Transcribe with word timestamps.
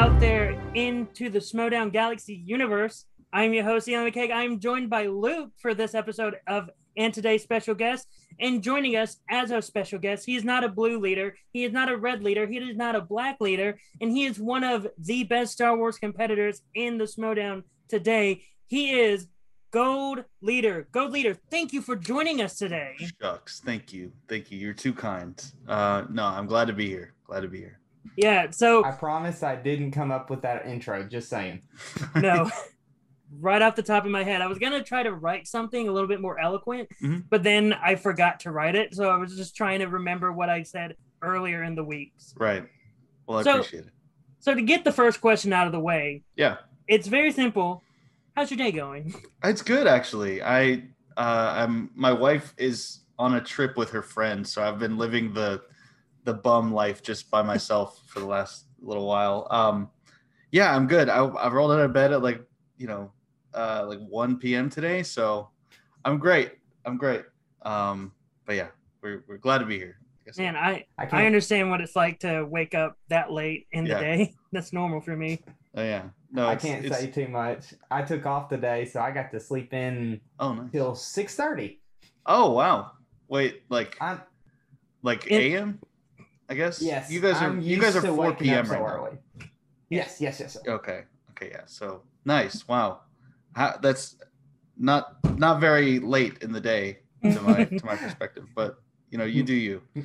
out 0.00 0.18
there 0.18 0.58
into 0.72 1.28
the 1.28 1.38
Schmoedown 1.38 1.92
Galaxy 1.92 2.32
universe. 2.34 3.04
I'm 3.34 3.52
your 3.52 3.64
host, 3.64 3.86
Ian 3.86 4.10
McKeag. 4.10 4.32
I'm 4.32 4.58
joined 4.58 4.88
by 4.88 5.08
Luke 5.08 5.50
for 5.60 5.74
this 5.74 5.94
episode 5.94 6.36
of 6.46 6.70
and 6.96 7.12
today's 7.12 7.42
special 7.42 7.74
guest. 7.74 8.08
And 8.40 8.62
joining 8.62 8.96
us 8.96 9.18
as 9.28 9.52
our 9.52 9.60
special 9.60 9.98
guest, 9.98 10.24
he 10.24 10.36
is 10.36 10.42
not 10.42 10.64
a 10.64 10.70
blue 10.70 10.98
leader, 10.98 11.36
he 11.52 11.64
is 11.64 11.72
not 11.74 11.90
a 11.90 11.98
red 11.98 12.22
leader, 12.22 12.46
he 12.46 12.56
is 12.56 12.78
not 12.78 12.96
a 12.96 13.02
black 13.02 13.42
leader, 13.42 13.78
and 14.00 14.10
he 14.10 14.24
is 14.24 14.40
one 14.40 14.64
of 14.64 14.86
the 14.96 15.24
best 15.24 15.52
Star 15.52 15.76
Wars 15.76 15.98
competitors 15.98 16.62
in 16.74 16.96
the 16.96 17.04
Schmoedown 17.04 17.64
today. 17.86 18.42
He 18.68 18.98
is 18.98 19.26
Gold 19.70 20.24
Leader. 20.40 20.88
Gold 20.92 21.12
Leader, 21.12 21.36
thank 21.50 21.74
you 21.74 21.82
for 21.82 21.94
joining 21.94 22.40
us 22.40 22.56
today. 22.56 22.94
Shucks, 23.20 23.60
thank 23.60 23.92
you, 23.92 24.12
thank 24.30 24.50
you. 24.50 24.56
You're 24.56 24.72
too 24.72 24.94
kind. 24.94 25.44
Uh, 25.68 26.04
no, 26.08 26.24
I'm 26.24 26.46
glad 26.46 26.68
to 26.68 26.72
be 26.72 26.88
here. 26.88 27.12
Glad 27.26 27.42
to 27.42 27.48
be 27.48 27.58
here. 27.58 27.79
Yeah, 28.16 28.50
so 28.50 28.84
I 28.84 28.90
promise 28.92 29.42
I 29.42 29.56
didn't 29.56 29.92
come 29.92 30.10
up 30.10 30.30
with 30.30 30.42
that 30.42 30.66
intro. 30.66 31.02
Just 31.04 31.28
saying. 31.28 31.62
no, 32.16 32.50
right 33.40 33.62
off 33.62 33.76
the 33.76 33.82
top 33.82 34.04
of 34.04 34.10
my 34.10 34.22
head, 34.24 34.40
I 34.42 34.46
was 34.46 34.58
gonna 34.58 34.82
try 34.82 35.02
to 35.02 35.12
write 35.12 35.46
something 35.46 35.88
a 35.88 35.92
little 35.92 36.08
bit 36.08 36.20
more 36.20 36.38
eloquent, 36.40 36.88
Mhm. 37.02 37.24
but 37.30 37.42
then 37.42 37.72
I 37.72 37.94
forgot 37.94 38.40
to 38.40 38.50
write 38.52 38.74
it, 38.74 38.94
so 38.94 39.08
I 39.08 39.16
was 39.16 39.36
just 39.36 39.54
trying 39.56 39.80
to 39.80 39.86
remember 39.88 40.32
what 40.32 40.48
I 40.48 40.62
said 40.62 40.96
earlier 41.22 41.62
in 41.62 41.74
the 41.74 41.84
weeks. 41.84 42.34
Right. 42.38 42.64
Well, 43.26 43.38
I 43.38 43.42
So- 43.42 43.52
appreciate 43.60 43.84
it. 43.86 43.92
So 44.40 44.54
to 44.54 44.62
get 44.62 44.84
the 44.84 44.92
first 44.92 45.20
question 45.20 45.52
out 45.52 45.66
of 45.66 45.72
the 45.72 45.80
way, 45.80 46.22
Yeah, 46.34 46.56
it's 46.88 47.06
very 47.06 47.30
simple. 47.30 47.84
How's 48.34 48.50
your 48.50 48.56
day 48.58 48.72
going? 48.72 49.12
it's 49.44 49.60
good 49.62 49.86
actually. 49.86 50.42
I, 50.42 50.88
uh, 51.16 51.52
I'm. 51.58 51.90
My 51.94 52.12
wife 52.12 52.54
is 52.56 53.00
on 53.18 53.34
a 53.34 53.40
trip 53.42 53.76
with 53.76 53.90
her 53.90 54.00
friends, 54.02 54.50
so 54.50 54.62
I've 54.62 54.78
been 54.78 54.96
living 54.96 55.34
the, 55.34 55.60
the 56.24 56.34
bum 56.34 56.72
life 56.72 57.02
just 57.02 57.30
by 57.30 57.42
myself 57.42 58.00
for 58.06 58.20
the 58.20 58.26
last 58.26 58.66
little 58.80 59.06
while. 59.06 59.46
Um, 59.50 59.90
yeah, 60.52 60.74
I'm 60.74 60.86
good. 60.86 61.08
I, 61.08 61.24
I 61.24 61.48
rolled 61.48 61.72
out 61.72 61.80
of 61.80 61.92
bed 61.92 62.12
at 62.12 62.22
like 62.22 62.42
you 62.76 62.86
know, 62.86 63.12
uh, 63.54 63.84
like 63.86 63.98
1 64.00 64.38
p.m. 64.38 64.70
today, 64.70 65.02
so 65.02 65.50
I'm 66.04 66.18
great. 66.18 66.52
I'm 66.86 66.96
great. 66.96 67.24
Um, 67.62 68.12
but 68.46 68.56
yeah, 68.56 68.68
we're 69.02 69.24
we're 69.28 69.36
glad 69.38 69.58
to 69.58 69.66
be 69.66 69.76
here. 69.78 69.96
I. 70.26 70.40
Man, 70.40 70.56
I 70.56 70.84
I 70.98 71.08
I 71.10 71.26
understand 71.26 71.70
what 71.70 71.80
it's 71.80 71.96
like 71.96 72.20
to 72.20 72.44
wake 72.44 72.74
up 72.74 72.96
that 73.08 73.32
late 73.32 73.66
in 73.72 73.84
the 73.84 73.90
Yeah. 73.90 74.00
day. 74.00 74.34
That's 74.52 74.72
normal 74.72 75.00
for 75.00 75.16
me. 75.16 75.42
Oh 75.74 75.82
yeah. 75.82 76.04
No, 76.32 76.46
I 76.46 76.54
can't 76.56 76.84
it's, 76.84 76.96
say 76.96 77.08
too 77.10 77.26
much. 77.28 77.74
I 77.90 78.02
took 78.02 78.24
off 78.26 78.48
today, 78.48 78.84
so 78.84 79.00
I 79.00 79.10
got 79.10 79.30
to 79.32 79.40
sleep 79.40 79.74
in 79.74 80.20
Oh 80.38 80.54
nice. 80.54 80.70
till 80.72 80.94
six 80.94 81.34
thirty. 81.34 81.80
Oh 82.26 82.52
wow. 82.52 82.92
Wait, 83.28 83.62
like 83.68 83.96
I'm 84.00 84.20
like 85.02 85.26
It- 85.26 85.54
AM? 85.54 85.80
I 86.50 86.54
guess. 86.54 86.82
yes. 86.82 87.10
You 87.10 87.20
guys 87.20 87.36
are 87.36 87.48
I'm 87.48 87.60
you 87.60 87.80
guys 87.80 87.94
are 87.96 88.02
4 88.02 88.34
p.m. 88.34 88.66
so 88.66 88.72
right 88.72 88.80
now. 88.80 88.86
early. 88.86 89.18
Yes, 89.88 90.20
yes, 90.20 90.40
yes. 90.40 90.56
Okay. 90.66 91.04
Okay. 91.30 91.48
Yeah. 91.50 91.62
So 91.66 92.02
nice. 92.24 92.66
Wow. 92.68 93.02
How, 93.54 93.78
that's 93.80 94.16
not 94.76 95.16
not 95.38 95.60
very 95.60 96.00
late 96.00 96.38
in 96.42 96.52
the 96.52 96.60
day 96.60 96.98
to 97.22 97.40
my 97.40 97.64
to 97.78 97.86
my 97.86 97.96
perspective, 97.96 98.46
but 98.54 98.78
you 99.10 99.18
know 99.18 99.24
you 99.24 99.42
do 99.42 99.54
you. 99.54 99.82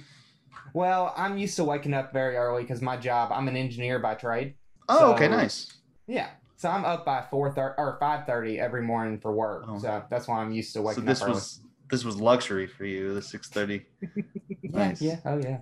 Well, 0.73 1.13
I'm 1.15 1.37
used 1.37 1.55
to 1.55 1.63
waking 1.63 1.93
up 1.93 2.11
very 2.11 2.35
early 2.35 2.63
because 2.63 2.81
my 2.81 2.97
job. 2.97 3.31
I'm 3.31 3.47
an 3.47 3.55
engineer 3.55 3.97
by 3.99 4.13
trade. 4.15 4.55
Oh, 4.89 5.13
okay. 5.13 5.29
Nice. 5.29 5.71
Yeah, 6.05 6.27
so 6.57 6.69
I'm 6.69 6.83
up 6.83 7.05
by 7.05 7.23
four 7.31 7.49
thirty 7.53 7.75
or 7.77 7.95
five 7.97 8.25
thirty 8.25 8.59
every 8.59 8.81
morning 8.81 9.17
for 9.17 9.31
work. 9.31 9.63
Oh. 9.69 9.79
So 9.79 10.03
that's 10.09 10.27
why 10.27 10.39
I'm 10.39 10.51
used 10.51 10.73
to 10.73 10.79
So 10.79 10.83
waking 10.83 11.05
this 11.05 11.21
up 11.21 11.27
early. 11.29 11.35
was 11.35 11.61
this 11.89 12.03
was 12.03 12.19
luxury 12.19 12.67
for 12.67 12.83
you. 12.83 13.13
The 13.13 13.21
six 13.21 13.47
thirty. 13.47 13.85
nice. 14.63 15.01
yeah, 15.01 15.19
oh 15.23 15.37
yeah. 15.37 15.59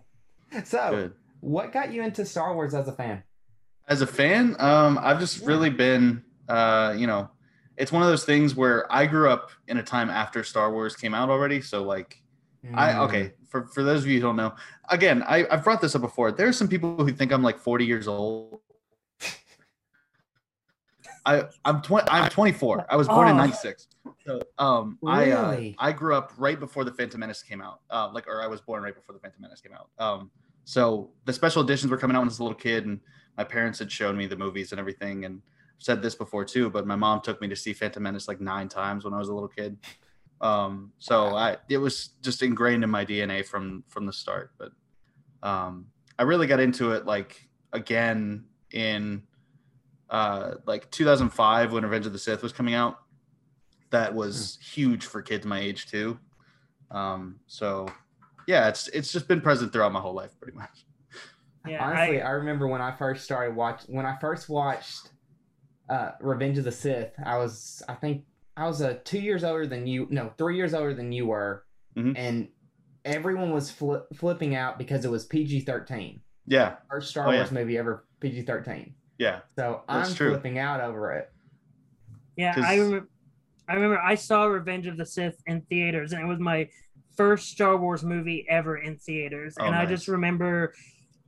So, 0.66 0.90
Good. 0.92 1.14
what 1.42 1.72
got 1.72 1.92
you 1.92 2.04
into 2.04 2.26
Star 2.26 2.54
Wars 2.54 2.74
as 2.74 2.88
a 2.88 2.94
fan? 2.94 3.24
As 3.88 4.02
a 4.02 4.08
fan, 4.08 4.56
um, 4.60 5.00
I've 5.02 5.20
just 5.20 5.42
Yeah. 5.42 5.48
really 5.48 5.70
been, 5.70 6.24
uh, 6.48 6.94
you 6.98 7.08
know, 7.08 7.30
it's 7.76 7.92
one 7.92 8.02
of 8.04 8.08
those 8.08 8.24
things 8.24 8.56
where 8.56 8.92
I 8.92 9.06
grew 9.08 9.30
up 9.30 9.50
in 9.68 9.78
a 9.78 9.84
time 9.84 10.10
after 10.10 10.44
Star 10.44 10.72
Wars 10.72 10.96
came 10.96 11.14
out 11.14 11.30
already. 11.30 11.62
So 11.62 11.84
like, 11.84 12.22
I 12.76 12.94
Mm. 12.94 13.04
okay 13.06 13.34
for 13.50 13.68
for 13.68 13.84
those 13.84 14.04
of 14.04 14.10
you 14.10 14.20
who 14.20 14.28
don't 14.28 14.36
know, 14.36 14.56
again, 14.90 15.24
I 15.24 15.46
I've 15.52 15.64
brought 15.64 15.82
this 15.82 15.96
up 15.96 16.02
before. 16.02 16.32
There 16.32 16.48
are 16.48 16.54
some 16.54 16.68
people 16.68 16.96
who 16.98 17.12
think 17.12 17.32
I'm 17.32 17.44
like 17.44 17.60
40 17.60 17.86
years 17.86 18.08
old. 18.08 18.62
I 21.26 21.44
I'm 21.66 21.82
20 21.82 22.08
I'm 22.10 22.30
24. 22.30 22.86
I 22.90 22.96
was 22.96 23.10
born 23.10 23.28
in 23.28 23.36
Oh. 23.36 23.38
96. 23.38 23.88
So 24.26 24.40
um 24.58 24.98
I 25.06 25.32
uh, 25.32 25.62
I 25.78 25.92
grew 25.92 26.16
up 26.16 26.32
right 26.38 26.60
before 26.60 26.86
the 26.86 26.94
Phantom 26.94 27.20
Menace 27.20 27.44
came 27.44 27.62
out. 27.62 27.82
Uh 27.90 28.10
like 28.14 28.28
or 28.28 28.42
I 28.42 28.48
was 28.48 28.62
born 28.62 28.82
right 28.82 28.96
before 28.96 29.14
the 29.14 29.20
Phantom 29.20 29.42
Menace 29.42 29.60
came 29.62 29.74
out. 29.74 29.90
Um 30.00 30.32
so 30.66 31.10
the 31.26 31.34
special 31.34 31.62
editions 31.62 31.92
were 31.92 31.98
coming 31.98 32.16
out 32.16 32.20
when 32.20 32.28
I 32.28 32.30
was 32.30 32.40
a 32.40 32.44
little 32.44 32.58
kid 32.58 32.86
and 32.86 33.00
my 33.38 33.44
parents 33.44 33.80
had 33.80 33.92
shown 33.92 34.16
me 34.16 34.28
the 34.28 34.36
movies 34.36 34.72
and 34.72 34.80
everything 34.80 35.26
and 35.26 35.42
I've 35.78 35.84
said 35.84 36.02
this 36.02 36.16
before 36.16 36.46
too, 36.46 36.70
but 36.70 36.88
my 36.88 36.96
mom 36.96 37.22
took 37.22 37.42
me 37.42 37.48
to 37.50 37.56
see 37.56 37.74
Phantom 37.74 38.04
Menace 38.04 38.28
like 38.28 38.40
9 38.40 38.70
times 38.70 39.04
when 39.04 39.14
I 39.14 39.18
was 39.20 39.30
a 39.30 39.34
little 39.34 39.50
kid. 39.50 39.78
Um 40.42 40.92
so 41.00 41.36
I 41.36 41.58
it 41.70 41.78
was 41.78 42.10
just 42.22 42.42
ingrained 42.44 42.84
in 42.84 42.90
my 42.90 43.06
DNA 43.06 43.46
from 43.46 43.84
from 43.88 44.06
the 44.06 44.14
start, 44.14 44.52
but 44.58 44.72
um 45.42 45.88
I 46.18 46.24
really 46.24 46.48
got 46.48 46.60
into 46.60 46.92
it 46.92 47.06
like 47.06 47.50
again 47.72 48.46
in 48.72 49.24
uh 50.10 50.56
like 50.66 50.92
2005 50.92 51.74
when 51.74 51.84
Revenge 51.84 52.06
of 52.06 52.14
the 52.14 52.20
Sith 52.20 52.44
was 52.44 52.54
coming 52.54 52.74
out. 52.74 53.00
That 53.90 54.14
was 54.14 54.58
huge 54.62 55.06
for 55.06 55.22
kids 55.22 55.46
my 55.46 55.60
age 55.60 55.88
too. 55.88 56.20
Um 56.92 57.40
so 57.48 57.88
yeah, 58.48 58.68
it's 58.68 58.88
it's 58.90 59.12
just 59.12 59.28
been 59.28 59.42
present 59.42 59.72
throughout 59.74 59.92
my 59.92 60.00
whole 60.00 60.14
life 60.14 60.32
pretty 60.42 60.58
much. 60.58 60.86
Yeah, 61.68 61.84
Honestly, 61.86 62.22
I, 62.22 62.28
I, 62.28 62.32
remember 62.32 62.68
when 62.68 62.82
I 62.82 62.92
first 62.92 63.24
started 63.24 63.56
watching 63.56 63.96
when 63.96 64.06
I 64.06 64.18
first 64.20 64.50
watched 64.50 65.12
uh, 65.90 66.12
Revenge 66.20 66.58
of 66.58 66.66
the 66.66 66.72
Sith. 66.74 67.14
I 67.26 67.38
was 67.38 67.82
I 67.88 67.94
think 67.94 68.26
I 68.58 68.68
was 68.68 68.82
uh, 68.82 68.98
two 69.06 69.20
years 69.20 69.44
older 69.46 69.66
than 69.66 69.88
you. 69.88 70.08
No, 70.10 70.34
three 70.38 70.58
years 70.58 70.74
older 70.74 70.94
than 70.94 71.12
you 71.14 71.26
were, 71.28 71.64
Mhm. 71.98 72.14
and 72.18 72.50
everyone 73.06 73.52
was 73.52 73.72
fli 73.72 74.02
flipping 74.14 74.56
out 74.56 74.78
because 74.78 75.06
it 75.06 75.12
was 75.12 75.26
PG 75.26 75.62
thirteen. 75.62 76.22
Yeah, 76.46 76.76
First 76.90 77.10
Star 77.12 77.28
Oh, 77.28 77.32
yeah. 77.32 77.38
Wars 77.38 77.52
movie 77.52 77.78
ever 77.78 78.06
PG 78.20 78.42
thirteen. 78.42 78.96
yeah. 79.18 79.40
So 79.58 79.84
That's 79.88 80.10
I'm 80.10 80.16
true. 80.16 80.32
flipping 80.32 80.60
out 80.60 80.82
over 80.82 81.14
it. 81.14 81.32
Yeah, 82.36 82.56
I 82.58 82.76
remember. 82.76 83.08
I 83.70 83.76
remember 83.76 83.98
I 84.00 84.16
saw 84.16 84.44
Revenge 84.44 84.88
of 84.88 84.98
the 84.98 85.06
Sith 85.06 85.42
in 85.48 85.62
theaters, 85.62 86.12
and 86.12 86.22
it 86.22 86.26
was 86.28 86.40
my 86.40 86.68
first 87.16 87.50
Star 87.50 87.78
Wars 87.78 88.04
movie 88.04 88.46
ever 88.50 88.78
in 88.78 88.98
theaters. 88.98 89.56
Oh, 89.60 89.66
and 89.66 89.76
I 89.76 89.86
just 89.86 90.08
remember 90.08 90.74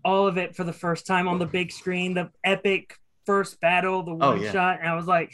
all 0.03 0.27
of 0.27 0.37
it 0.37 0.55
for 0.55 0.63
the 0.63 0.73
first 0.73 1.07
time 1.07 1.27
on 1.27 1.39
the 1.39 1.45
big 1.45 1.71
screen, 1.71 2.13
the 2.13 2.29
epic 2.43 2.97
first 3.25 3.59
battle, 3.59 4.03
the 4.03 4.11
Oh, 4.11 4.31
one 4.31 4.41
yeah. 4.41 4.51
shot, 4.51 4.79
and 4.79 4.87
I 4.89 4.95
was 4.95 5.07
like, 5.07 5.33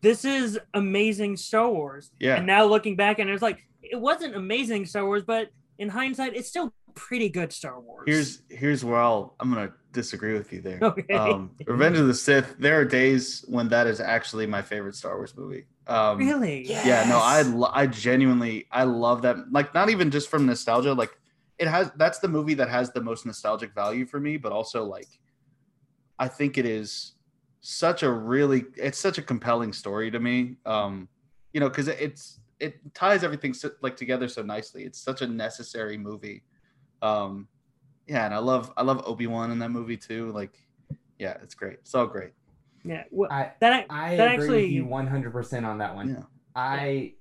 "This 0.00 0.24
is 0.24 0.58
amazing 0.74 1.36
Star 1.36 1.68
Wars." 1.70 2.10
Yeah. 2.20 2.36
And 2.36 2.46
now 2.46 2.64
looking 2.64 2.94
back, 2.96 3.18
and 3.18 3.28
it 3.28 3.32
was 3.32 3.42
like, 3.42 3.58
it 3.82 4.00
wasn't 4.00 4.36
amazing 4.36 4.86
Star 4.86 5.04
Wars, 5.04 5.24
but 5.24 5.50
in 5.78 5.88
hindsight, 5.88 6.36
it's 6.36 6.48
still 6.48 6.72
pretty 6.94 7.28
good 7.28 7.52
Star 7.52 7.80
Wars. 7.80 8.04
Here's 8.06 8.42
here's 8.48 8.84
where 8.84 9.00
I'll 9.00 9.34
I'm 9.40 9.52
gonna 9.52 9.72
disagree 9.92 10.34
with 10.34 10.52
you 10.52 10.60
there. 10.60 10.78
okay. 10.82 11.14
Um, 11.14 11.50
Revenge 11.66 11.98
of 11.98 12.06
the 12.06 12.14
Sith. 12.14 12.54
There 12.58 12.78
are 12.78 12.84
days 12.84 13.44
when 13.48 13.68
that 13.70 13.86
is 13.86 13.98
actually 14.00 14.46
my 14.46 14.62
favorite 14.62 14.94
Star 14.94 15.16
Wars 15.16 15.34
movie. 15.36 15.64
Um, 15.86 16.18
really? 16.18 16.68
Yeah. 16.68 16.86
Yeah, 16.86 17.08
no, 17.08 17.18
I 17.18 17.42
lo- 17.42 17.70
I 17.72 17.86
genuinely 17.86 18.66
I 18.70 18.84
love 18.84 19.22
that. 19.22 19.52
Like 19.52 19.74
not 19.74 19.90
even 19.90 20.10
just 20.10 20.28
from 20.28 20.46
nostalgia. 20.46 20.94
Like 20.94 21.18
it 21.58 21.68
has 21.68 21.90
that's 21.96 22.18
the 22.18 22.28
movie 22.28 22.54
that 22.54 22.68
has 22.68 22.92
the 22.92 23.00
most 23.00 23.26
nostalgic 23.26 23.74
value 23.74 24.06
for 24.06 24.20
me. 24.20 24.36
But 24.36 24.52
also 24.52 24.84
like, 24.84 25.08
I 26.18 26.28
think 26.28 26.58
it 26.58 26.66
is 26.66 27.12
such 27.60 28.02
a 28.02 28.10
really 28.10 28.64
it's 28.76 28.98
such 28.98 29.18
a 29.18 29.22
compelling 29.22 29.72
story 29.72 30.10
to 30.10 30.20
me. 30.20 30.56
Um, 30.66 31.08
you 31.52 31.60
know, 31.60 31.68
because 31.68 31.88
it's 31.88 32.40
it 32.60 32.94
ties 32.94 33.24
everything 33.24 33.52
so, 33.54 33.70
like 33.82 33.96
together 33.96 34.28
so 34.28 34.42
nicely. 34.42 34.84
It's 34.84 35.00
such 35.00 35.20
a 35.20 35.26
necessary 35.26 35.98
movie. 35.98 36.44
Um, 37.02 37.48
yeah, 38.06 38.24
and 38.24 38.34
I 38.34 38.38
love 38.38 38.72
I 38.76 38.82
love 38.82 39.02
Obi 39.06 39.26
Wan 39.26 39.50
in 39.50 39.58
that 39.58 39.70
movie 39.70 39.96
too. 39.96 40.30
Like, 40.32 40.58
yeah, 41.18 41.36
it's 41.42 41.54
great. 41.54 41.78
It's 41.80 41.94
all 41.94 42.06
great. 42.06 42.32
Yeah. 42.84 43.04
Well, 43.10 43.30
I 43.30 43.52
that 43.60 43.86
I 43.90 44.16
That 44.16 44.34
agree 44.34 44.44
actually- 44.44 44.62
with 44.64 44.70
you 44.72 44.84
100 44.86 45.30
percent 45.32 45.64
on 45.66 45.78
that 45.78 45.94
one. 45.94 46.10
Yeah. 46.10 46.22
I 46.54 47.14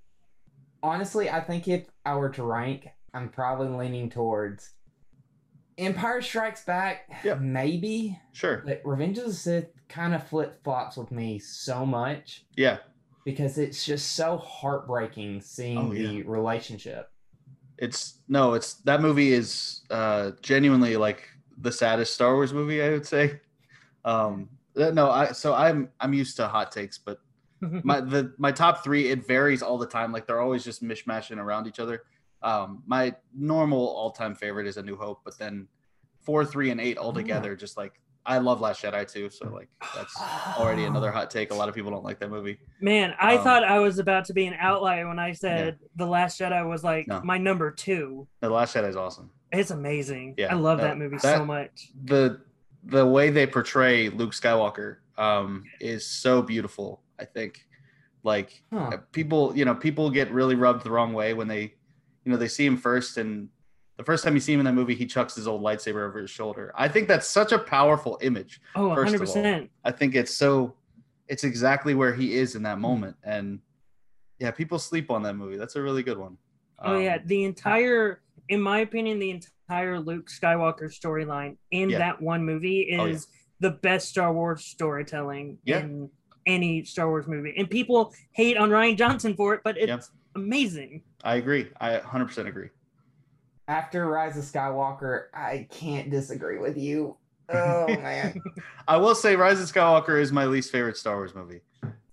honestly, 0.84 1.30
I 1.30 1.42
think 1.42 1.68
if 1.68 1.86
I 2.06 2.16
were 2.16 2.30
to 2.32 2.44
rank, 2.44 2.88
I'm 3.14 3.30
probably 3.30 3.68
leaning 3.70 4.10
towards 4.10 4.72
Empire 5.78 6.22
Strikes 6.22 6.64
Back, 6.66 7.10
Yeah. 7.24 7.36
maybe, 7.36 8.20
Sure. 8.34 8.62
but 8.66 8.82
Revenge 8.84 9.18
of 9.20 9.26
the 9.26 9.34
Sith 9.34 9.70
kind 9.88 10.14
of 10.14 10.28
flip 10.28 10.64
flops 10.64 10.98
with 10.98 11.12
me 11.12 11.40
so 11.40 11.86
much 11.86 12.46
Yeah. 12.56 12.78
because 13.26 13.58
it's 13.58 13.86
just 13.86 14.14
so 14.14 14.38
heartbreaking 14.38 15.42
seeing 15.42 15.78
Oh, 15.78 15.94
the 15.94 16.24
relationship. 16.24 17.10
it's 17.78 18.20
no 18.28 18.54
it's 18.54 18.76
that 18.84 19.02
movie 19.02 19.34
is 19.34 19.82
uh 19.90 20.32
genuinely 20.44 20.98
like 20.98 21.28
the 21.58 21.72
saddest 21.72 22.14
star 22.14 22.36
wars 22.36 22.54
movie 22.54 22.80
i 22.84 22.90
would 22.92 23.06
say 23.08 23.40
um 24.06 24.48
no 24.90 25.12
i 25.12 25.32
so 25.32 25.54
i'm 25.54 25.88
i'm 26.00 26.14
used 26.14 26.36
to 26.38 26.48
hot 26.48 26.72
takes 26.72 26.98
but 26.98 27.20
my 27.84 28.02
the 28.02 28.34
my 28.40 28.52
top 28.52 28.84
three 28.84 29.10
it 29.10 29.28
varies 29.28 29.62
all 29.62 29.78
the 29.78 29.86
time 29.86 30.12
like 30.12 30.26
they're 30.26 30.42
always 30.42 30.64
just 30.64 30.82
mishmashing 30.84 31.38
around 31.38 31.68
each 31.68 31.80
other 31.80 32.02
um 32.42 32.82
my 32.88 33.14
normal 33.38 33.88
all-time 33.90 34.34
favorite 34.34 34.66
is 34.66 34.78
a 34.78 34.82
new 34.82 34.96
hope 34.96 35.20
but 35.24 35.38
then 35.38 35.68
four 36.22 36.44
three 36.44 36.72
and 36.72 36.82
eight 36.82 36.98
all 36.98 37.14
together 37.14 37.56
just 37.56 37.78
like 37.78 37.94
I 38.24 38.38
love 38.38 38.62
Last 38.62 38.84
Jedi 38.84 39.12
too, 39.12 39.32
so 39.32 39.50
like 39.50 39.68
that's 39.96 40.16
already 40.56 40.84
another 40.86 41.10
hot 41.10 41.32
take. 41.32 41.50
A 41.50 41.56
lot 41.56 41.70
of 41.70 41.74
people 41.74 41.90
don't 41.90 42.04
like 42.04 42.20
that 42.20 42.30
movie. 42.30 42.60
Man, 42.80 43.16
I 43.20 43.38
Um, 43.38 43.44
thought 43.44 43.64
I 43.64 43.80
was 43.80 43.98
about 43.98 44.26
to 44.26 44.34
be 44.34 44.46
an 44.46 44.54
outlier 44.60 45.08
when 45.08 45.18
I 45.18 45.32
said 45.32 45.80
The 45.96 46.06
Last 46.06 46.40
Jedi 46.40 46.64
was 46.70 46.84
like 46.84 47.08
No. 47.08 47.20
my 47.24 47.40
number 47.40 47.72
two. 47.72 48.28
The 48.40 48.50
Last 48.52 48.76
Jedi 48.76 48.90
is 48.90 48.96
awesome. 48.96 49.32
It's 49.52 49.72
amazing. 49.72 50.36
Yeah, 50.38 50.52
I 50.52 50.54
love 50.56 50.78
no, 50.78 50.84
that 50.84 51.00
movie 51.00 51.18
that- 51.18 51.36
so 51.38 51.44
much. 51.44 51.90
the 52.04 52.42
the 52.84 53.06
way 53.06 53.30
they 53.30 53.46
portray 53.48 54.10
Luke 54.10 54.32
Skywalker 54.32 54.98
um, 55.18 55.64
is 55.80 56.06
so 56.06 56.42
beautiful. 56.42 57.02
I 57.20 57.26
think, 57.26 57.68
like 58.24 58.64
Huh. 58.74 58.98
people, 59.12 59.56
you 59.56 59.66
know, 59.66 59.76
people 59.76 60.10
get 60.10 60.32
really 60.32 60.56
rubbed 60.56 60.84
the 60.84 60.92
wrong 60.92 61.14
way 61.14 61.34
when 61.34 61.48
they, 61.48 61.62
you 62.26 62.32
know, 62.32 62.38
they 62.38 62.48
see 62.48 62.66
him 62.66 62.78
first, 62.78 63.18
and 63.18 63.50
the 63.98 64.04
first 64.04 64.24
time 64.24 64.34
you 64.34 64.40
see 64.40 64.54
him 64.54 64.60
in 64.60 64.66
that 64.66 64.74
movie, 64.74 64.96
he 64.96 65.06
chucks 65.06 65.36
his 65.36 65.48
old 65.48 65.62
lightsaber 65.62 66.08
over 66.08 66.20
his 66.20 66.30
shoulder. 66.32 66.72
I 66.76 66.88
think 66.88 67.08
that's 67.08 67.28
such 67.28 67.52
a 67.52 67.60
powerful 67.60 68.18
image. 68.22 68.62
Oh, 68.76 68.96
first 68.96 69.12
100 69.14 69.16
of 69.16 69.22
all. 69.22 69.36
percent. 69.36 69.70
I 69.84 69.92
think 69.92 70.16
it's 70.16 70.34
so, 70.34 70.74
it's 71.28 71.44
exactly 71.44 71.94
where 71.94 72.14
he 72.14 72.36
is 72.36 72.56
in 72.56 72.64
that 72.64 72.80
moment, 72.80 73.16
and 73.24 73.60
yeah, 74.40 74.50
people 74.52 74.80
sleep 74.80 75.12
on 75.12 75.22
that 75.24 75.36
movie. 75.36 75.58
That's 75.58 75.76
a 75.76 75.82
really 75.82 76.02
good 76.04 76.18
one. 76.18 76.38
Oh 76.84 76.98
yeah, 77.00 77.16
Um, 77.18 77.22
the 77.26 77.44
entire, 77.44 78.22
in 78.50 78.60
my 78.60 78.80
opinion, 78.80 79.20
the 79.20 79.30
entire 79.30 79.52
Luke 79.80 80.28
Skywalker 80.30 80.84
storyline 80.92 81.58
in 81.72 81.90
Yeah. 81.90 82.00
that 82.00 82.22
one 82.22 82.44
movie 82.46 82.82
is 82.82 83.00
Oh, 83.00 83.06
yeah. 83.06 83.18
the 83.62 83.72
best 83.72 84.10
Star 84.10 84.34
Wars 84.34 84.66
storytelling 84.66 85.58
Yeah. 85.64 85.80
in 85.80 86.10
any 86.46 86.84
Star 86.84 87.08
Wars 87.08 87.28
movie. 87.28 87.54
And 87.58 87.70
people 87.70 88.14
hate 88.34 88.58
on 88.58 88.70
Rian 88.70 88.98
Johnson 88.98 89.36
for 89.36 89.54
it, 89.54 89.62
but 89.64 89.78
it's 89.78 89.88
Yeah. 89.88 90.42
amazing. 90.42 91.04
I 91.24 91.36
agree. 91.36 91.70
I 91.80 92.00
100% 92.00 92.48
agree. 92.48 92.70
After 93.68 94.06
Rise 94.08 94.38
of 94.38 94.44
Skywalker, 94.44 95.26
I 95.34 95.68
can't 95.72 96.10
disagree 96.10 96.58
with 96.60 96.78
you. 96.78 97.18
Oh 97.54 97.86
man, 97.88 98.42
I 98.88 98.96
will 98.96 99.14
say 99.14 99.36
Rise 99.36 99.60
of 99.60 99.68
Skywalker 99.70 100.18
is 100.22 100.32
my 100.32 100.46
least 100.46 100.72
favorite 100.72 100.96
Star 100.96 101.18
Wars 101.18 101.36
movie. 101.36 101.60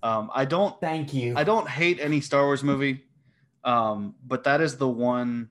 Um, 0.03 0.33
I 0.35 0.45
don't 0.45 0.81
thank 0.81 1.15
you. 1.15 1.35
I 1.37 1.45
don't 1.45 1.69
hate 1.69 2.01
any 2.01 2.21
Star 2.21 2.43
Wars 2.45 2.65
movie, 2.65 3.05
um, 3.63 4.17
but 4.27 4.43
that 4.45 4.61
is 4.61 4.79
the 4.79 4.89
one 4.89 5.51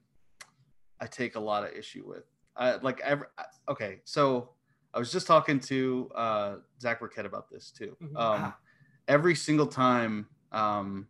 I 0.99 1.05
take 1.05 1.35
a 1.35 1.39
lot 1.39 1.63
of 1.63 1.71
issue 1.73 2.03
with. 2.05 2.23
I 2.55 2.75
like 2.77 2.99
every 3.01 3.27
okay, 3.69 4.01
so 4.03 4.49
I 4.93 4.99
was 4.99 5.11
just 5.11 5.27
talking 5.27 5.59
to 5.61 6.09
uh, 6.15 6.55
Zach 6.81 6.99
Burkett 6.99 7.25
about 7.25 7.49
this 7.51 7.71
too. 7.71 7.95
Mhm. 8.01 8.07
Um, 8.17 8.41
Ah. 8.45 8.57
every 9.07 9.35
single 9.35 9.67
time, 9.67 10.27
um, 10.51 11.07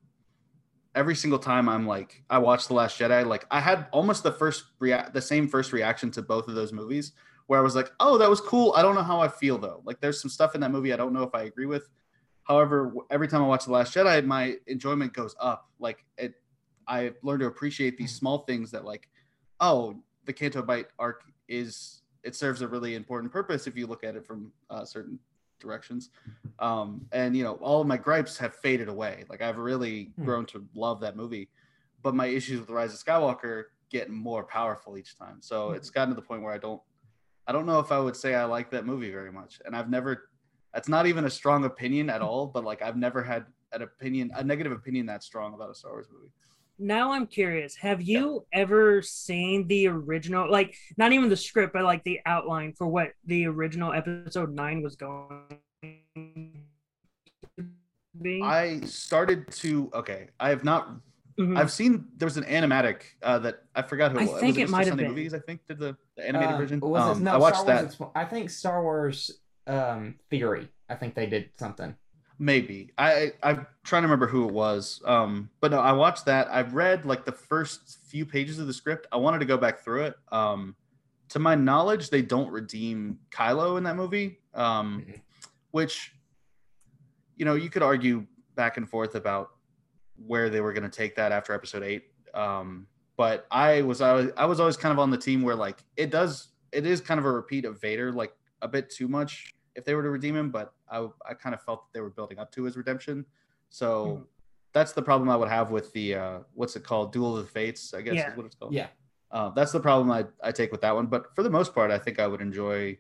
every 0.93 1.15
single 1.15 1.39
time 1.39 1.69
I'm 1.69 1.87
like, 1.87 2.23
I 2.29 2.37
watched 2.39 2.67
The 2.67 2.73
Last 2.73 2.99
Jedi, 2.99 3.25
like 3.25 3.45
I 3.51 3.59
had 3.61 3.87
almost 3.91 4.23
the 4.23 4.31
first 4.31 4.65
rea- 4.79 5.05
the 5.13 5.21
same 5.21 5.47
first 5.47 5.71
reaction 5.71 6.11
to 6.11 6.21
both 6.21 6.47
of 6.47 6.55
those 6.55 6.73
movies, 6.73 7.13
where 7.45 7.59
I 7.59 7.61
was 7.63 7.75
like, 7.75 7.91
oh, 7.99 8.17
that 8.17 8.29
was 8.29 8.41
cool. 8.41 8.73
I 8.75 8.81
don't 8.81 8.95
know 8.95 9.03
how 9.03 9.21
I 9.21 9.29
feel 9.29 9.57
though. 9.57 9.81
Like 9.85 10.01
there's 10.01 10.21
some 10.21 10.29
stuff 10.29 10.53
in 10.55 10.61
that 10.61 10.71
movie 10.71 10.91
I 10.91 10.97
don't 10.97 11.13
know 11.13 11.23
if 11.23 11.33
I 11.33 11.43
agree 11.43 11.65
with. 11.67 11.89
However, 12.43 12.93
every 13.09 13.27
time 13.27 13.41
I 13.43 13.47
watch 13.47 13.65
The 13.65 13.71
Last 13.71 13.93
Jedi, 13.93 14.25
my 14.25 14.55
enjoyment 14.67 15.13
goes 15.13 15.35
up. 15.39 15.69
Like 15.79 16.03
it, 16.17 16.33
I 16.87 17.13
learned 17.23 17.41
to 17.41 17.45
appreciate 17.47 17.97
these 17.97 18.13
small 18.15 18.39
things 18.39 18.71
that 18.71 18.83
like, 18.85 19.09
oh, 19.59 19.95
the 20.25 20.33
Canto 20.33 20.62
Bight 20.62 20.88
arc 21.00 21.24
is 21.48 22.01
it 22.24 22.36
serves 22.36 22.62
a 22.62 22.68
really 22.68 22.95
important 22.95 23.31
purpose 23.31 23.68
if 23.68 23.77
you 23.77 23.88
look 23.88 24.04
at 24.04 24.15
it 24.15 24.25
from 24.25 24.51
uh, 24.69 24.83
certain 24.83 25.18
directions. 25.59 26.09
Um, 26.59 27.06
and 27.12 27.36
you 27.38 27.44
know, 27.44 27.54
all 27.56 27.81
of 27.81 27.88
my 27.88 27.98
gripes 27.98 28.38
have 28.38 28.54
faded 28.56 28.89
away. 28.89 29.24
Like 29.30 29.42
I've 29.42 29.57
really 29.57 30.12
Hmm. 30.18 30.25
grown 30.25 30.45
to 30.48 30.65
love 30.75 31.00
that 31.01 31.15
movie, 31.15 31.50
but 32.01 32.15
my 32.15 32.25
issues 32.27 32.59
with 32.59 32.68
the 32.68 32.74
Rise 32.74 32.94
of 32.94 33.00
Skywalker 33.00 33.65
get 33.89 34.09
more 34.09 34.44
powerful 34.44 34.98
each 34.98 35.18
time. 35.18 35.38
So 35.42 35.69
Hmm. 35.69 35.75
it's 35.75 35.89
gotten 35.89 36.09
to 36.09 36.15
the 36.19 36.25
point 36.27 36.42
where 36.44 36.54
I 36.54 36.57
don't, 36.57 36.81
I 37.48 37.51
don't 37.54 37.65
know 37.65 37.80
if 37.80 37.92
I 37.92 38.00
would 38.00 38.15
say 38.15 38.36
I 38.36 38.44
like 38.44 38.71
that 38.71 38.86
movie 38.86 39.12
very 39.12 39.31
much. 39.31 39.62
And 39.65 39.75
I've 39.75 39.89
never, 39.89 40.30
that's 40.74 40.89
not 40.89 41.07
even 41.07 41.24
a 41.25 41.30
strong 41.30 41.63
opinion 41.63 42.09
at 42.09 42.21
all. 42.21 42.48
But 42.48 42.65
like 42.65 42.81
I've 42.81 42.98
never 42.98 43.24
had 43.24 43.45
an 43.71 43.83
opinion, 43.83 44.31
a 44.36 44.44
negative 44.44 44.74
opinion 44.74 45.06
that 45.06 45.24
strong 45.24 45.54
about 45.54 45.69
a 45.69 45.75
Star 45.75 45.92
Wars 45.94 46.07
movie. 46.12 46.31
Now 46.79 47.12
I'm 47.13 47.25
curious. 47.27 47.75
Have 47.75 48.01
you 48.01 48.45
ever 48.53 49.01
seen 49.01 49.68
the 49.68 49.88
original, 49.88 50.50
like 50.51 50.75
not 50.97 51.12
even 51.12 51.27
the 51.29 51.35
script, 51.38 51.74
but 51.74 51.83
like 51.83 52.03
the 52.03 52.19
outline 52.25 52.74
for 52.74 52.88
what 52.88 53.13
the 53.25 53.47
original 53.47 53.94
episode 53.94 54.53
nine 54.53 54.81
was 54.83 54.95
going 54.95 55.57
be? 58.21 58.41
I 58.44 58.81
started 58.81 59.50
to 59.53 59.89
okay. 59.94 60.27
I 60.39 60.50
have 60.50 60.63
not. 60.63 60.89
Mhm. 61.39 61.57
I've 61.57 61.71
seen 61.71 62.06
there 62.18 62.25
was 62.25 62.38
an 62.38 62.44
animatic 62.45 63.01
uh, 63.21 63.38
that 63.39 63.63
I 63.75 63.81
forgot 63.83 64.12
who 64.12 64.19
I 64.19 64.25
was. 64.25 64.39
think 64.39 64.56
was 64.57 64.63
it 64.63 64.68
Mr. 64.68 64.71
might 64.71 64.88
have 64.88 64.97
been. 64.97 65.07
Movies. 65.09 65.33
I 65.33 65.39
think 65.39 65.62
did 65.68 65.77
the, 65.80 65.95
the 66.15 66.27
animated 66.27 66.56
Uh, 66.56 66.57
version. 66.57 66.80
Was 66.80 67.01
Um, 67.01 67.18
it, 67.21 67.23
no, 67.25 67.33
I 67.33 67.38
watched 67.38 67.57
Star 67.57 67.65
that. 67.75 67.83
Wars 67.83 67.95
Expo- 67.95 68.12
I 68.15 68.25
think 68.25 68.50
Star 68.50 68.81
Wars 68.83 69.39
um, 69.68 70.15
Theory. 70.30 70.68
I 70.89 70.95
think 70.95 71.13
they 71.15 71.25
did 71.27 71.50
something. 71.57 71.95
Maybe 72.39 72.91
I 72.97 73.33
I'm 73.41 73.65
trying 73.83 74.03
to 74.03 74.07
remember 74.07 74.27
who 74.27 74.47
it 74.47 74.53
was. 74.53 75.01
Um, 75.05 75.49
but 75.59 75.71
no, 75.71 75.79
I 75.79 75.91
watched 75.91 76.25
that. 76.25 76.47
I've 76.51 76.73
read 76.75 77.03
like 77.05 77.25
the 77.25 77.31
first 77.31 77.97
few 78.05 78.25
pages 78.25 78.59
of 78.59 78.67
the 78.67 78.73
script. 78.73 79.07
I 79.11 79.17
wanted 79.17 79.39
to 79.39 79.45
go 79.45 79.57
back 79.57 79.79
through 79.83 80.03
it. 80.03 80.15
Um, 80.31 80.75
to 81.29 81.39
my 81.39 81.55
knowledge, 81.55 82.09
they 82.09 82.21
don't 82.21 82.51
redeem 82.51 83.19
Kylo 83.31 83.77
in 83.77 83.83
that 83.85 83.95
movie. 83.95 84.39
Um, 84.53 85.01
Mhm. 85.07 85.21
which, 85.71 86.13
you 87.35 87.45
know, 87.45 87.55
you 87.55 87.69
could 87.69 87.83
argue 87.83 88.25
back 88.55 88.77
and 88.77 88.87
forth 88.89 89.15
about 89.15 89.49
where 90.25 90.49
they 90.49 90.61
were 90.61 90.73
going 90.73 90.89
to 90.89 90.95
take 90.95 91.15
that 91.15 91.31
after 91.31 91.53
Episode 91.53 91.83
Eight. 91.83 92.05
Um, 92.33 92.87
but 93.17 93.47
I 93.49 93.81
was 93.81 93.99
I 94.01 94.13
was 94.13 94.27
I 94.37 94.45
was 94.45 94.59
always 94.59 94.77
kind 94.77 94.93
of 94.93 94.99
on 94.99 95.09
the 95.09 95.17
team 95.17 95.41
where 95.41 95.55
like 95.55 95.83
it 95.95 96.11
does 96.11 96.49
it 96.71 96.85
is 96.85 97.01
kind 97.01 97.19
of 97.19 97.25
a 97.25 97.31
repeat 97.31 97.65
of 97.65 97.81
Vader 97.81 98.11
like 98.11 98.33
a 98.61 98.67
bit 98.67 98.89
too 98.91 99.07
much 99.07 99.53
if 99.77 99.85
they 99.85 99.94
were 99.95 100.03
to 100.03 100.09
redeem 100.09 100.35
him, 100.35 100.50
but 100.51 100.74
I 100.91 101.07
I 101.29 101.33
kind 101.35 101.56
of 101.56 101.62
felt 101.62 101.85
that 101.85 101.94
they 101.94 102.01
were 102.01 102.09
building 102.09 102.39
up 102.39 102.51
to 102.53 102.63
his 102.63 102.75
redemption. 102.75 103.25
So 103.69 104.06
Mhm. 104.06 104.25
that's 104.74 104.91
the 104.94 105.01
problem 105.01 105.29
I 105.29 105.35
would 105.38 105.50
have 105.50 105.71
with 105.71 105.94
the 105.94 106.15
uh, 106.15 106.39
what's 106.53 106.75
it 106.75 106.83
called, 106.83 107.13
Duel 107.13 107.38
of 107.38 107.45
the 107.45 107.51
Fates, 107.51 107.94
I 107.94 108.01
guess 108.01 108.15
Yeah. 108.15 108.31
is 108.31 108.35
what 108.38 108.45
it's 108.47 108.56
called. 108.56 108.74
Yeah. 108.74 108.88
Uh, 109.31 109.50
that's 109.51 109.71
the 109.71 109.79
problem 109.79 110.09
I, 110.12 110.25
I 110.41 110.51
take 110.51 110.71
with 110.71 110.81
that 110.81 110.95
one. 110.95 111.07
But 111.07 111.33
for 111.35 111.44
the 111.44 111.50
most 111.50 111.74
part, 111.75 111.91
I 111.91 112.00
think 112.00 112.19
I 112.19 112.27
would 112.27 112.41
enjoy. 112.41 112.97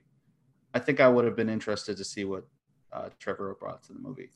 I 0.73 0.79
think 0.79 0.99
I 0.99 1.07
would 1.09 1.25
have 1.25 1.35
been 1.35 1.49
interested 1.49 1.97
to 1.97 2.03
see 2.03 2.23
what 2.25 2.45
uh, 2.93 3.09
Trevor 3.19 3.55
brought 3.59 3.83
to 3.83 3.93
the 3.93 3.99
movie. 3.99 4.29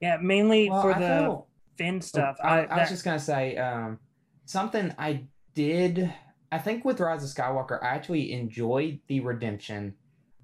yeah, 0.00 0.16
mainly 0.18 0.68
Well, 0.70 0.82
for 0.82 0.92
I 0.92 0.98
the 1.00 1.24
feel- 1.24 1.46
Finn 1.78 2.00
stuff. 2.00 2.36
I, 2.42 2.60
I, 2.60 2.64
I 2.64 2.80
was 2.80 2.88
just 2.90 3.04
gonna 3.04 3.18
say 3.18 3.56
um, 3.56 3.98
something 4.44 4.94
I 4.98 5.26
did. 5.54 6.12
I 6.52 6.58
think 6.58 6.84
with 6.84 7.00
Rise 7.00 7.22
of 7.24 7.30
Skywalker, 7.30 7.82
I 7.82 7.88
actually 7.88 8.32
enjoyed 8.32 9.00
the 9.08 9.20
redemption. 9.20 9.94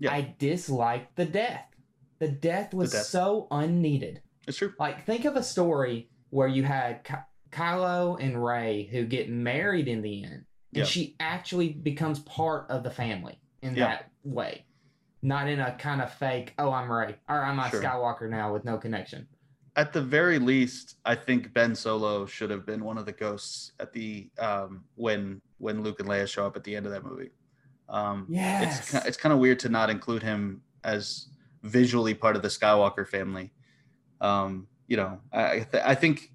Yeah. 0.02 0.12
I 0.12 0.35
disliked 0.38 1.14
the 1.16 1.25
death. 1.25 1.64
The 2.18 2.28
death 2.28 2.75
was 2.75 2.92
death. 2.92 3.04
so 3.04 3.47
unneeded. 3.50 4.21
It's 4.49 4.59
true. 4.59 4.73
Like, 4.78 5.06
think 5.06 5.25
of 5.25 5.37
a 5.37 5.42
story 5.42 6.11
where 6.30 6.49
you 6.49 6.64
had 6.64 7.04
Ky- 7.04 7.14
Kylo 7.52 8.18
and 8.21 8.44
Rey 8.44 8.88
who 8.90 9.04
get 9.04 9.30
married 9.30 9.87
in 9.87 10.02
the 10.02 10.25
end, 10.25 10.32
and 10.35 10.44
Yeah. 10.73 10.85
she 10.85 11.14
actually 11.21 11.68
becomes 11.73 12.18
part 12.21 12.68
of 12.71 12.82
the 12.82 12.90
family 12.90 13.38
in 13.62 13.76
Yeah. 13.76 13.87
that 13.88 14.11
way, 14.25 14.64
not 15.23 15.49
in 15.49 15.61
a 15.61 15.73
kind 15.76 16.00
of 16.02 16.12
fake. 16.12 16.54
Oh, 16.59 16.73
I'm 16.73 16.90
Rey, 16.90 17.16
or 17.28 17.44
I'm 17.44 17.59
a 17.61 17.71
Sure. 17.71 17.80
Skywalker 17.82 18.28
now 18.28 18.52
with 18.52 18.64
no 18.64 18.78
connection. 18.78 19.28
At 19.76 19.92
the 19.92 20.02
very 20.02 20.38
least, 20.38 20.99
I 21.04 21.14
think 21.14 21.52
Ben 21.54 21.75
Solo 21.75 22.26
should 22.26 22.50
have 22.50 22.66
been 22.66 22.85
one 22.85 22.99
of 22.99 23.06
the 23.06 23.12
ghosts 23.12 23.73
at 23.78 23.92
the 23.92 24.30
um, 24.38 24.85
when 24.97 25.40
when 25.59 25.82
Luke 25.82 26.00
and 26.00 26.09
Leia 26.09 26.28
show 26.28 26.44
up 26.47 26.56
at 26.56 26.64
the 26.64 26.75
end 26.75 26.87
of 26.87 26.92
that 26.92 27.04
movie. 27.04 27.30
Um, 27.93 28.27
Yes. 28.29 28.93
it's 28.95 29.07
it's 29.07 29.17
kind 29.17 29.33
of 29.33 29.39
weird 29.39 29.59
to 29.61 29.69
not 29.69 29.91
include 29.91 30.23
him 30.23 30.63
as 30.83 31.29
visually 31.63 32.15
part 32.15 32.35
of 32.37 32.43
the 32.43 32.49
Skywalker 32.49 33.07
family. 33.07 33.53
Um, 34.21 34.67
you 34.89 34.97
know, 34.97 35.21
I 35.33 35.61
th- 35.71 35.83
I 35.85 35.95
think 35.95 36.33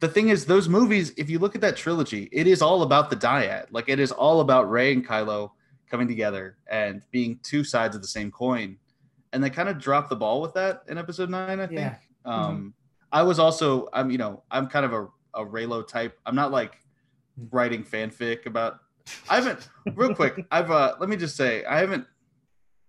the 0.00 0.08
thing 0.08 0.28
is 0.28 0.44
those 0.46 0.68
movies. 0.68 1.12
If 1.16 1.30
you 1.30 1.38
look 1.38 1.54
at 1.54 1.60
that 1.62 1.76
trilogy, 1.76 2.28
it 2.32 2.46
is 2.46 2.60
all 2.60 2.82
about 2.82 3.08
the 3.08 3.16
dyad. 3.16 3.66
Like 3.70 3.88
it 3.88 3.98
is 4.00 4.12
all 4.12 4.40
about 4.40 4.68
Rey 4.70 4.92
and 4.92 5.06
Kylo 5.06 5.52
coming 5.90 6.08
together 6.08 6.58
and 6.68 7.02
being 7.12 7.38
two 7.42 7.62
sides 7.64 7.94
of 7.96 8.02
the 8.02 8.08
same 8.08 8.30
coin. 8.30 8.76
And 9.32 9.42
they 9.42 9.50
kind 9.50 9.68
of 9.68 9.78
dropped 9.78 10.10
the 10.10 10.16
ball 10.16 10.40
with 10.42 10.54
that 10.54 10.82
in 10.88 10.98
Episode 10.98 11.30
Nine. 11.30 11.60
I 11.60 11.66
think. 11.66 11.80
Yeah. 11.80 11.96
Um, 12.24 12.74
I 13.12 13.22
was 13.22 13.38
also 13.38 13.88
I'm 13.92 14.10
you 14.10 14.18
know 14.18 14.42
I'm 14.50 14.66
kind 14.66 14.84
of 14.84 14.92
a 14.92 15.06
a 15.34 15.44
Reylo 15.46 15.86
type. 15.86 16.18
I'm 16.26 16.34
not 16.34 16.50
like 16.50 16.76
writing 17.52 17.84
fanfic 17.84 18.46
about. 18.46 18.80
I 19.28 19.36
haven't 19.36 19.68
real 19.94 20.14
quick. 20.14 20.44
I've 20.50 20.70
uh 20.70 20.96
let 21.00 21.08
me 21.08 21.16
just 21.16 21.36
say 21.36 21.64
I 21.64 21.78
haven't 21.78 22.06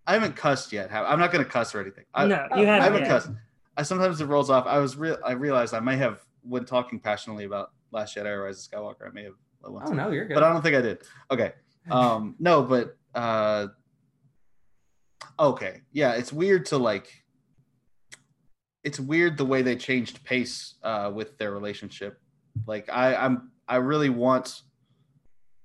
I 0.06 0.14
haven't 0.14 0.36
cussed 0.36 0.72
yet. 0.72 0.90
Have- 0.90 1.06
I'm 1.06 1.20
not 1.20 1.32
gonna 1.32 1.46
cuss 1.46 1.76
or 1.76 1.82
anything. 1.82 2.06
I, 2.14 2.26
no, 2.28 2.48
you 2.56 2.66
haven't. 2.66 2.70
I 2.70 2.84
haven't 2.84 3.02
yet. 3.02 3.10
cussed. 3.10 3.30
I 3.76 3.84
sometimes 3.84 4.20
it 4.22 4.26
rolls 4.26 4.50
off. 4.50 4.66
I 4.66 4.80
was 4.80 4.96
real. 4.98 5.18
I 5.26 5.34
realized 5.34 5.74
I 5.74 5.80
may 5.80 5.98
have 5.98 6.20
when 6.44 6.66
talking 6.66 7.00
passionately 7.00 7.44
about 7.46 7.72
Last 7.92 8.16
Jedi 8.16 8.26
or 8.26 8.44
Rise 8.44 8.66
of 8.66 8.72
Skywalker. 8.72 9.08
I 9.08 9.12
may 9.14 9.24
have. 9.26 9.34
let 9.62 9.72
one 9.74 9.84
Oh 9.84 9.88
slip. 9.88 9.98
no, 9.98 10.10
you're 10.12 10.26
good. 10.26 10.34
but 10.36 10.44
I 10.44 10.52
don't 10.52 10.62
think 10.62 10.76
I 10.76 10.82
did. 10.82 11.00
Okay. 11.30 11.54
Um 11.92 12.36
no, 12.40 12.64
but 12.64 12.98
uh 13.14 13.68
okay. 15.40 15.82
Yeah, 15.92 16.14
it's 16.14 16.34
weird 16.34 16.66
to 16.68 16.78
like 16.78 17.12
it's 18.84 19.00
weird 19.00 19.38
the 19.38 19.46
way 19.46 19.62
they 19.62 19.76
changed 19.76 20.24
pace 20.24 20.76
uh 20.84 21.12
with 21.14 21.38
their 21.38 21.52
relationship. 21.52 22.20
Like 22.66 22.90
I 22.92 23.16
I'm 23.16 23.52
I 23.68 23.76
really 23.78 24.10
want 24.10 24.62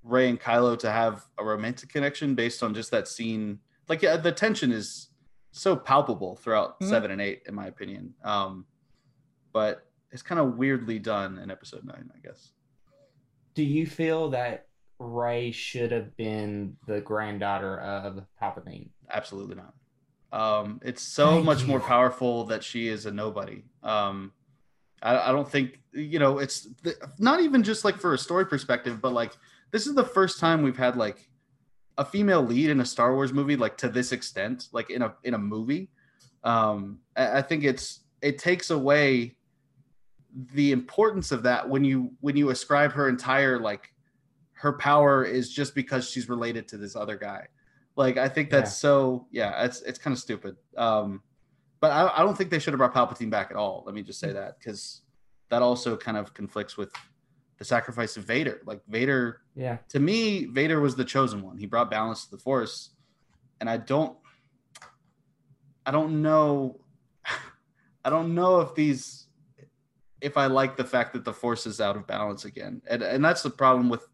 Rey 0.03 0.29
and 0.29 0.41
Kylo 0.41 0.79
to 0.81 0.91
have 0.91 1.25
a 1.39 1.45
romantic 1.45 1.89
connection 1.91 2.35
based 2.35 2.63
on 2.63 2.75
just 2.75 2.91
that 2.91 3.09
scene. 3.09 3.59
Like 3.89 4.03
yeah, 4.03 4.17
the 4.17 4.33
tension 4.33 4.73
is 4.73 5.09
so 5.53 5.77
palpable 5.77 6.37
throughout 6.37 6.81
Mhm. 6.81 6.89
seven 6.89 7.11
and 7.11 7.21
eight, 7.21 7.43
in 7.47 7.55
my 7.55 7.67
opinion. 7.67 8.15
Um, 8.25 8.67
but 9.53 9.87
it's 10.11 10.23
kind 10.23 10.41
of 10.41 10.57
weirdly 10.57 10.99
done 10.99 11.39
in 11.39 11.51
episode 11.51 11.85
nine, 11.85 12.11
I 12.15 12.19
guess. 12.27 12.53
Do 13.55 13.63
you 13.63 13.87
feel 13.87 14.31
that 14.31 14.67
Rey 14.99 15.51
should 15.51 15.93
have 15.93 16.17
been 16.17 16.77
the 16.87 17.01
granddaughter 17.01 17.81
of 17.81 18.25
Palpatine? 18.41 18.89
Absolutely 19.11 19.57
not. 19.57 19.75
Um, 20.33 20.81
it's 20.83 21.03
so 21.03 21.33
Thank 21.33 21.45
much 21.45 21.61
you. 21.63 21.67
more 21.67 21.81
powerful 21.81 22.45
that 22.45 22.65
she 22.65 22.89
is 22.89 23.05
a 23.05 23.11
nobody. 23.11 23.65
Um, 23.83 24.33
I, 25.03 25.29
I 25.29 25.33
don't 25.33 25.49
think 25.51 25.81
you 25.93 26.19
know 26.19 26.39
it's 26.39 26.67
not 27.19 27.41
even 27.41 27.63
just 27.63 27.85
like 27.85 27.99
for 27.99 28.15
a 28.15 28.19
story 28.19 28.47
perspective, 28.47 29.03
but 29.03 29.13
like 29.13 29.37
this 29.73 29.87
is 29.87 29.95
the 29.95 30.05
first 30.05 30.39
time 30.39 30.63
we've 30.63 30.77
had 30.77 30.97
like 30.97 31.29
a 31.99 32.05
female 32.05 32.43
lead 32.43 32.71
in 32.71 32.81
a 32.81 32.85
Star 32.85 33.15
Wars 33.15 33.33
movie 33.33 33.57
like 33.57 33.77
to 33.79 33.89
this 33.89 34.13
extent, 34.13 34.69
like 34.73 34.91
in 34.91 35.03
a 35.03 35.15
in 35.25 35.35
a 35.35 35.39
movie. 35.39 35.91
Um, 36.45 37.01
I, 37.17 37.39
I 37.39 37.43
think 37.43 37.65
it's 37.65 38.01
it 38.21 38.39
takes 38.39 38.71
away 38.71 39.37
the 40.55 40.73
importance 40.73 41.33
of 41.33 41.43
that 41.43 41.69
when 41.69 41.85
you 41.85 42.13
when 42.21 42.37
you 42.37 42.51
ascribe 42.51 42.93
her 42.93 43.09
entire 43.09 43.59
like 43.59 43.93
her 44.53 44.73
power 44.75 45.25
is 45.25 45.53
just 45.53 45.75
because 45.75 46.09
she's 46.09 46.29
related 46.29 46.69
to 46.69 46.77
this 46.77 46.95
other 46.95 47.17
guy. 47.17 47.47
Like 47.97 48.17
I 48.17 48.29
think 48.29 48.49
that's 48.49 48.71
Yeah. 48.71 48.75
so 48.89 49.27
yeah, 49.31 49.65
it's 49.65 49.83
it's 49.83 49.99
kind 49.99 50.15
of 50.15 50.21
stupid. 50.21 50.57
Um, 50.77 51.23
but 51.81 51.91
I, 51.91 52.19
I 52.19 52.23
don't 52.23 52.39
think 52.39 52.51
they 52.51 52.59
should 52.59 52.73
have 52.73 52.79
brought 52.79 52.95
Palpatine 52.95 53.29
back 53.29 53.51
at 53.51 53.57
all. 53.57 53.83
Let 53.85 53.95
me 53.95 54.03
just 54.03 54.21
say 54.21 54.33
that 54.33 54.59
because 54.59 55.03
that 55.51 55.63
also 55.63 55.97
kind 55.97 56.17
of 56.17 56.33
conflicts 56.33 56.77
with 56.77 56.93
the 57.63 57.67
sacrifice 57.67 58.17
of 58.17 58.25
Vader. 58.25 58.61
Like 58.67 58.81
Vader, 58.89 59.41
Yeah. 59.55 59.79
to 59.91 60.01
me, 60.01 60.47
Vader 60.47 60.81
was 60.81 60.97
the 60.97 61.05
chosen 61.05 61.43
one. 61.43 61.57
He 61.59 61.67
brought 61.67 61.93
balance 61.93 62.25
to 62.25 62.31
the 62.33 62.39
Force, 62.39 62.91
and 63.61 63.71
I 63.71 63.77
don't, 63.77 64.19
I 65.87 65.93
don't 65.93 66.23
know, 66.23 66.81
I 68.05 68.11
don't 68.11 68.35
know 68.35 68.61
if 68.63 68.75
these, 68.75 69.29
if 70.21 70.37
I 70.37 70.47
like 70.47 70.77
the 70.77 70.83
fact 70.83 71.13
that 71.13 71.25
the 71.25 71.33
Force 71.33 71.65
is 71.65 71.81
out 71.81 71.97
of 71.97 72.05
balance 72.05 72.45
again, 72.47 72.83
and 72.91 73.01
and 73.01 73.25
that's 73.25 73.45
the 73.45 73.51
problem 73.51 73.89
with 73.89 74.05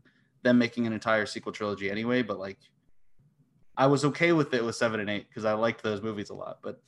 them 0.42 0.58
making 0.58 0.86
an 0.86 0.92
entire 0.92 1.24
sequel 1.24 1.52
trilogy 1.52 1.90
anyway. 1.90 2.20
But 2.20 2.38
like, 2.38 2.58
I 3.78 3.86
was 3.86 4.04
okay 4.04 4.32
with 4.32 4.52
it 4.52 4.62
with 4.62 4.76
seven 4.76 5.00
and 5.00 5.08
eight 5.08 5.26
because 5.30 5.46
I 5.46 5.54
liked 5.54 5.82
those 5.82 6.02
movies 6.02 6.28
a 6.28 6.34
lot, 6.34 6.58
but 6.62 6.82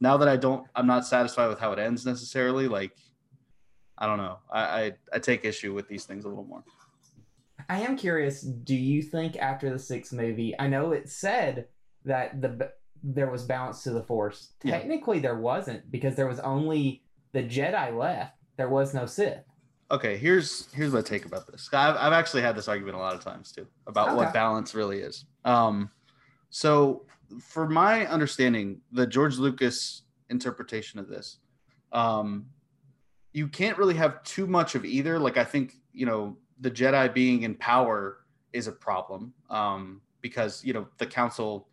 now 0.00 0.16
that 0.18 0.28
I 0.28 0.36
don't, 0.36 0.64
I'm 0.76 0.86
not 0.86 1.04
satisfied 1.06 1.48
with 1.48 1.58
how 1.58 1.72
it 1.72 1.80
ends 1.80 2.06
necessarily. 2.06 2.68
Like, 2.68 2.92
I 3.98 4.06
don't 4.06 4.18
know. 4.18 4.38
I, 4.50 4.60
I 4.62 4.92
I 5.14 5.18
take 5.18 5.44
issue 5.44 5.74
with 5.74 5.88
these 5.88 6.04
things 6.04 6.24
a 6.24 6.28
little 6.28 6.44
more. 6.44 6.62
I 7.68 7.80
am 7.80 7.96
curious. 7.96 8.40
Do 8.42 8.74
you 8.74 9.02
think 9.02 9.36
after 9.36 9.70
the 9.70 9.78
sixth 9.78 10.12
movie, 10.12 10.54
I 10.58 10.68
know 10.68 10.92
it 10.92 11.08
said 11.08 11.66
that 12.04 12.40
the 12.40 12.72
there 13.02 13.30
was 13.30 13.44
balance 13.44 13.82
to 13.84 13.90
the 13.90 14.02
Force. 14.02 14.50
Yeah. 14.62 14.78
Technically, 14.78 15.18
there 15.20 15.38
wasn't 15.38 15.90
because 15.90 16.14
there 16.16 16.26
was 16.26 16.40
only 16.40 17.02
the 17.32 17.42
Jedi 17.42 17.96
left. 17.96 18.34
There 18.56 18.68
was 18.68 18.94
no 18.94 19.06
Sith. 19.06 19.44
Okay, 19.90 20.16
here's 20.16 20.72
here's 20.72 20.92
my 20.92 21.00
take 21.02 21.24
about 21.24 21.46
this. 21.46 21.68
I've 21.72 21.96
I've 21.96 22.12
actually 22.12 22.42
had 22.42 22.56
this 22.56 22.68
argument 22.68 22.96
a 22.96 22.98
lot 22.98 23.14
of 23.14 23.22
times 23.22 23.52
too 23.52 23.66
about 23.86 24.08
Okay. 24.08 24.16
what 24.16 24.32
balance 24.32 24.74
really 24.74 24.98
is. 25.00 25.24
Um, 25.44 25.90
so 26.50 27.06
for 27.42 27.68
my 27.68 28.06
understanding, 28.06 28.80
the 28.92 29.06
George 29.06 29.38
Lucas 29.38 30.02
interpretation 30.30 30.98
of 30.98 31.08
this, 31.08 31.38
um, 31.92 32.46
you 33.32 33.48
can't 33.48 33.78
really 33.78 33.94
have 33.94 34.22
too 34.24 34.46
much 34.46 34.74
of 34.74 34.84
either. 34.84 35.18
Like 35.18 35.36
I 35.36 35.44
think 35.44 35.74
you 35.92 36.06
know 36.06 36.36
the 36.60 36.70
Jedi 36.70 37.12
being 37.12 37.42
in 37.42 37.54
power 37.54 38.18
is 38.52 38.66
a 38.66 38.72
problem 38.72 39.34
um, 39.50 40.00
because 40.20 40.64
you 40.64 40.72
know 40.72 40.86
the 40.98 41.06
Council 41.06 41.68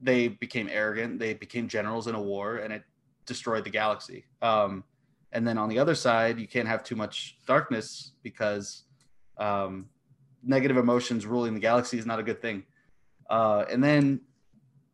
they 0.00 0.28
became 0.28 0.68
arrogant, 0.70 1.18
they 1.18 1.34
became 1.34 1.68
generals 1.68 2.06
in 2.06 2.14
a 2.14 2.22
war, 2.22 2.56
and 2.56 2.72
it 2.72 2.84
destroyed 3.26 3.64
the 3.64 3.70
galaxy. 3.70 4.24
Um, 4.42 4.84
and 5.32 5.46
then 5.46 5.58
on 5.58 5.68
the 5.68 5.78
other 5.78 5.94
side, 5.94 6.38
you 6.38 6.46
can't 6.46 6.68
have 6.68 6.82
too 6.82 6.96
much 6.96 7.36
darkness 7.46 8.12
because 8.22 8.84
um, 9.36 9.88
negative 10.42 10.76
emotions 10.76 11.26
ruling 11.26 11.54
the 11.54 11.60
galaxy 11.60 11.98
is 11.98 12.06
not 12.06 12.18
a 12.18 12.22
good 12.22 12.40
thing. 12.40 12.64
Uh, 13.28 13.64
and 13.70 13.82
then, 13.84 14.20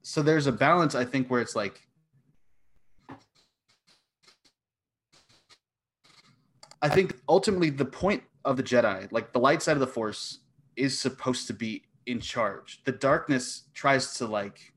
so 0.03 0.23
there's 0.23 0.47
a 0.47 0.53
balance, 0.53 0.95
I 0.95 1.05
think, 1.05 1.29
where 1.29 1.41
it's 1.41 1.55
like, 1.55 1.81
I 6.85 6.89
think 6.91 7.17
ultimately 7.31 7.71
the 7.71 7.87
point 7.87 8.23
of 8.45 8.59
the 8.59 8.63
Jedi, 8.63 9.11
like 9.11 9.33
the 9.33 9.39
light 9.41 9.63
side 9.63 9.73
of 9.73 9.81
the 9.81 9.87
Force, 9.87 10.41
is 10.77 10.99
supposed 10.99 11.47
to 11.47 11.55
be 11.55 11.85
in 12.05 12.21
charge. 12.21 12.83
The 12.85 12.93
darkness 12.93 13.63
tries 13.73 14.15
to 14.19 14.27
like 14.27 14.75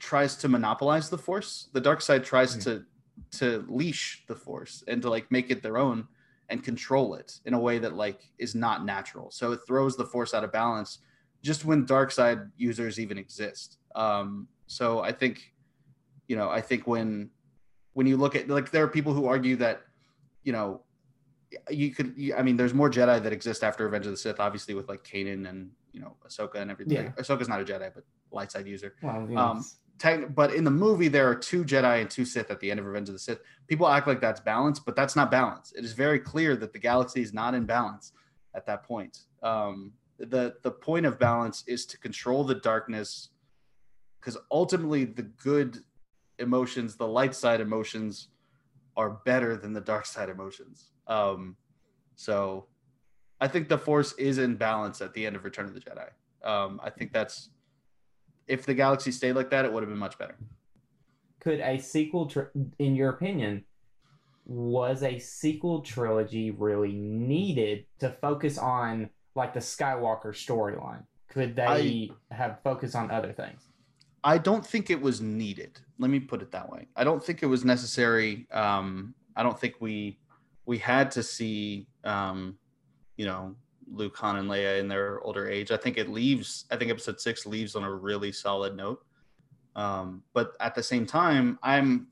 tries 0.00 0.36
to 0.36 0.48
monopolize 0.48 1.08
the 1.10 1.18
Force. 1.18 1.68
The 1.72 1.80
dark 1.80 2.00
side 2.02 2.24
tries 2.24 2.56
Mm. 2.56 2.64
to 2.64 2.84
to 3.38 3.64
leash 3.68 4.24
the 4.26 4.34
Force 4.34 4.82
and 4.88 5.00
to 5.02 5.10
like 5.10 5.30
make 5.30 5.50
it 5.50 5.62
their 5.62 5.76
own 5.78 6.08
and 6.48 6.62
control 6.64 7.14
it 7.14 7.40
in 7.44 7.54
a 7.54 7.58
way 7.60 7.78
that 7.78 7.94
like 7.94 8.20
is 8.38 8.54
not 8.54 8.84
natural. 8.84 9.30
So 9.30 9.52
it 9.52 9.60
throws 9.66 9.96
the 9.96 10.06
Force 10.06 10.34
out 10.34 10.42
of 10.44 10.50
balance 10.52 10.98
just 11.42 11.64
when 11.64 11.84
dark 11.84 12.10
side 12.10 12.40
users 12.56 12.98
even 12.98 13.16
exist. 13.16 13.78
Um, 13.94 14.48
so 14.66 15.00
I 15.00 15.12
think, 15.12 15.52
you 16.26 16.36
know, 16.36 16.48
I 16.48 16.60
think 16.60 16.86
when 16.88 17.30
when 17.92 18.06
you 18.08 18.16
look 18.16 18.34
at 18.34 18.48
like 18.48 18.70
there 18.72 18.82
are 18.82 18.88
people 18.88 19.12
who 19.12 19.26
argue 19.26 19.56
that, 19.56 19.82
you 20.42 20.52
know, 20.52 20.82
you 21.70 21.94
could 21.94 22.14
you, 22.16 22.34
I 22.34 22.42
mean 22.42 22.56
there's 22.56 22.74
more 22.74 22.90
Jedi 22.90 23.22
that 23.22 23.32
exist 23.32 23.64
after 23.64 23.84
Revenge 23.84 24.06
of 24.06 24.12
the 24.12 24.16
Sith, 24.18 24.40
obviously 24.40 24.74
with 24.74 24.88
like 24.88 25.04
Kanan 25.04 25.48
and 25.48 25.70
you 25.92 26.00
know 26.00 26.16
Ahsoka 26.26 26.56
and 26.56 26.70
everything. 26.70 26.96
Yeah. 26.96 27.12
Ahsoka's 27.12 27.48
not 27.48 27.60
a 27.60 27.64
Jedi, 27.64 27.90
but 27.94 28.04
light 28.30 28.52
side 28.52 28.66
user. 28.66 28.94
Well, 29.02 29.26
you 29.28 29.38
Um, 29.38 29.64
Tech, 29.98 30.34
but 30.34 30.54
in 30.54 30.62
the 30.62 30.70
movie 30.70 31.08
there 31.08 31.28
are 31.28 31.34
two 31.34 31.64
Jedi 31.64 32.00
and 32.00 32.10
two 32.10 32.24
Sith 32.24 32.50
at 32.50 32.60
the 32.60 32.70
end 32.70 32.78
of 32.78 32.86
Revenge 32.86 33.08
of 33.08 33.14
the 33.14 33.18
Sith. 33.18 33.40
People 33.66 33.88
act 33.88 34.06
like 34.06 34.20
that's 34.20 34.40
balance, 34.40 34.78
but 34.78 34.94
that's 34.94 35.16
not 35.16 35.30
balance. 35.30 35.72
It 35.72 35.84
is 35.84 35.92
very 35.92 36.20
clear 36.20 36.54
that 36.56 36.72
the 36.72 36.78
galaxy 36.78 37.20
is 37.20 37.32
not 37.32 37.54
in 37.54 37.64
balance 37.64 38.12
at 38.54 38.66
that 38.66 38.84
point. 38.84 39.18
Um, 39.42 39.92
the 40.18 40.56
the 40.62 40.70
point 40.70 41.06
of 41.06 41.18
balance 41.18 41.64
is 41.66 41.86
to 41.86 41.98
control 41.98 42.44
the 42.44 42.56
darkness, 42.56 43.30
because 44.20 44.36
ultimately 44.50 45.04
the 45.04 45.22
good 45.22 45.78
emotions, 46.38 46.96
the 46.96 47.06
light 47.06 47.34
side 47.34 47.60
emotions, 47.60 48.28
are 48.96 49.10
better 49.24 49.56
than 49.56 49.72
the 49.72 49.80
dark 49.80 50.06
side 50.06 50.28
emotions. 50.28 50.90
Um, 51.08 51.56
so, 52.14 52.66
I 53.40 53.48
think 53.48 53.68
the 53.68 53.78
Force 53.78 54.12
is 54.14 54.38
in 54.38 54.56
balance 54.56 55.00
at 55.00 55.14
the 55.14 55.26
end 55.26 55.36
of 55.36 55.44
Return 55.44 55.66
of 55.66 55.74
the 55.74 55.80
Jedi. 55.80 56.08
Um, 56.48 56.80
I 56.82 56.90
think 56.90 57.12
that's 57.12 57.50
if 58.48 58.64
the 58.64 58.74
galaxy 58.74 59.12
stayed 59.12 59.34
like 59.34 59.50
that, 59.50 59.64
it 59.64 59.72
would 59.72 59.82
have 59.82 59.90
been 59.90 59.98
much 59.98 60.18
better. 60.18 60.36
could 61.40 61.60
a 61.60 61.78
sequel, 61.78 62.26
tr- 62.26 62.50
in 62.78 62.96
your 62.96 63.10
opinion, 63.10 63.64
was 64.46 65.02
a 65.02 65.18
sequel 65.18 65.82
trilogy 65.82 66.50
really 66.50 66.92
needed 66.92 67.84
to 68.00 68.10
focus 68.20 68.58
on 68.58 69.10
like 69.34 69.54
the 69.54 69.60
Skywalker 69.60 70.32
storyline? 70.32 71.04
Could 71.28 71.54
they 71.54 72.10
have 72.30 72.58
focused 72.64 72.96
on 72.96 73.10
other 73.10 73.32
things? 73.32 73.68
I 74.24 74.38
don't 74.38 74.66
think 74.66 74.90
it 74.90 75.00
was 75.00 75.20
needed. 75.20 75.78
Let 75.98 76.10
me 76.10 76.18
put 76.18 76.42
it 76.42 76.50
that 76.52 76.68
way. 76.70 76.88
I 76.96 77.04
don't 77.04 77.22
think 77.22 77.42
it 77.42 77.46
was 77.46 77.64
necessary. 77.64 78.46
Um, 78.50 79.14
I 79.36 79.42
don't 79.42 79.58
think 79.58 79.76
we 79.80 80.18
we 80.68 80.76
had 80.76 81.10
to 81.10 81.22
see 81.22 81.88
um, 82.04 82.58
you 83.16 83.24
know 83.24 83.56
Luke, 83.90 84.14
Han, 84.18 84.36
and 84.36 84.50
Leia 84.50 84.78
in 84.78 84.86
their 84.86 85.18
older 85.22 85.48
age. 85.48 85.70
I 85.72 85.78
think 85.78 85.96
it 85.96 86.10
leaves. 86.10 86.66
I 86.70 86.76
think 86.76 86.90
Episode 86.90 87.18
Six 87.20 87.46
leaves 87.46 87.74
on 87.74 87.84
a 87.84 87.92
really 87.92 88.30
solid 88.30 88.76
note. 88.76 89.02
Um, 89.74 90.22
but 90.34 90.52
at 90.60 90.74
the 90.74 90.82
same 90.82 91.06
time, 91.06 91.58
I'm 91.62 92.08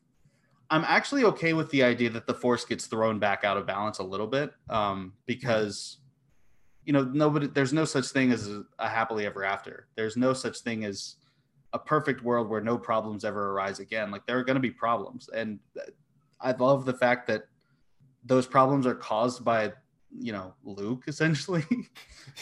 I'm 0.71 0.85
actually 0.85 1.25
okay 1.25 1.53
with 1.53 1.71
the 1.71 1.83
idea 1.83 2.09
that 2.11 2.27
the 2.27 2.33
Force 2.33 2.65
gets 2.65 2.87
thrown 2.87 3.19
back 3.19 3.45
out 3.45 3.59
of 3.59 3.67
balance 3.67 3.99
a 3.99 4.03
little 4.03 4.27
bit 4.27 4.53
um, 4.71 5.13
because 5.27 5.99
you 6.87 6.95
know 6.95 7.05
nobody. 7.05 7.49
There's 7.49 7.75
no 7.75 7.85
such 7.85 8.07
thing 8.07 8.33
as 8.33 8.49
a, 8.49 8.65
a 8.79 8.89
happily 8.89 9.27
ever 9.27 9.45
after. 9.45 9.87
There's 9.97 10.17
no 10.17 10.33
such 10.33 10.61
thing 10.61 10.87
as 10.87 11.17
a 11.75 11.79
perfect 11.79 12.23
world 12.23 12.49
where 12.49 12.63
no 12.63 12.79
problems 12.79 13.23
ever 13.23 13.51
arise 13.51 13.81
again. 13.81 14.11
Like 14.11 14.27
there 14.27 14.39
are 14.39 14.45
going 14.45 14.55
to 14.55 14.61
be 14.61 14.71
problems, 14.71 15.29
and 15.29 15.59
I 16.41 16.53
love 16.53 16.87
the 16.87 16.95
fact 16.95 17.27
that 17.27 17.43
those 18.27 18.47
problems 18.47 18.87
are 18.87 18.95
caused 18.95 19.45
by 19.45 19.73
you 20.19 20.33
know 20.33 20.55
Luke 20.65 21.05
essentially. 21.09 21.65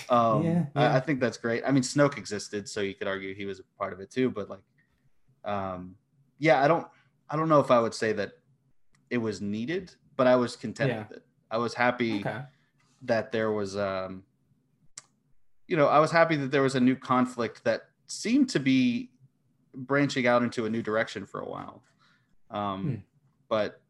um, 0.08 0.42
Yeah, 0.44 0.64
I. 0.74 0.96
I 0.96 1.00
think 1.00 1.20
that's 1.20 1.36
great. 1.38 1.62
I 1.66 1.70
mean, 1.70 1.82
Snoke 1.82 2.18
existed, 2.18 2.68
so 2.68 2.80
you 2.80 2.94
could 2.94 3.06
argue 3.08 3.34
he 3.34 3.44
was 3.44 3.60
a 3.60 3.64
part 3.78 3.92
of 3.92 4.00
it 4.00 4.10
too. 4.10 4.30
But 4.30 4.48
like, 4.50 4.62
um, 5.44 5.96
yeah, 6.38 6.62
I 6.62 6.68
don't, 6.68 6.86
I 7.28 7.36
don't 7.36 7.48
know 7.48 7.60
if 7.60 7.70
I 7.70 7.80
would 7.80 7.94
say 7.94 8.12
that 8.14 8.32
it 9.10 9.18
was 9.18 9.40
needed, 9.40 9.94
but 10.16 10.26
I 10.26 10.36
was 10.36 10.56
content 10.56 10.90
Yeah. 10.90 10.98
with 11.00 11.12
it. 11.18 11.26
I 11.50 11.58
was 11.58 11.74
happy 11.74 12.20
Okay. 12.20 12.40
that 13.02 13.30
there 13.32 13.52
was 13.52 13.76
um 13.76 14.22
you 15.68 15.76
know 15.76 15.86
i 15.88 15.98
was 15.98 16.10
happy 16.10 16.36
that 16.36 16.50
there 16.50 16.62
was 16.62 16.74
a 16.74 16.80
new 16.80 16.96
conflict 16.96 17.62
that 17.64 17.82
seemed 18.06 18.48
to 18.48 18.58
be 18.58 19.10
branching 19.74 20.26
out 20.26 20.42
into 20.42 20.64
a 20.66 20.70
new 20.70 20.82
direction 20.82 21.26
for 21.26 21.40
a 21.40 21.48
while 21.48 21.82
um 22.50 22.82
Hmm. 22.82 22.94
but 23.48 23.80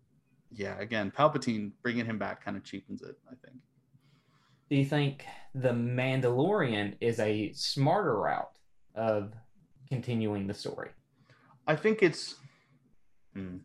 yeah 0.55 0.79
again 0.79 1.11
palpatine 1.11 1.73
bringing 1.83 2.07
him 2.07 2.19
back 2.19 2.45
kind 2.45 2.57
of 2.57 2.65
cheapens 2.65 3.03
it 3.03 3.17
i 3.31 3.35
think 3.45 3.59
Do 4.71 4.77
you 4.77 4.85
think 4.85 5.25
the 5.55 5.71
Mandalorian 5.71 6.95
is 7.01 7.21
a 7.21 7.53
smarter 7.53 8.19
route 8.19 8.59
of 8.95 9.33
continuing 9.89 10.47
the 10.47 10.55
story? 10.55 10.91
i 11.67 11.77
think 11.77 12.03
it's 12.03 12.37
Hmm. 13.35 13.59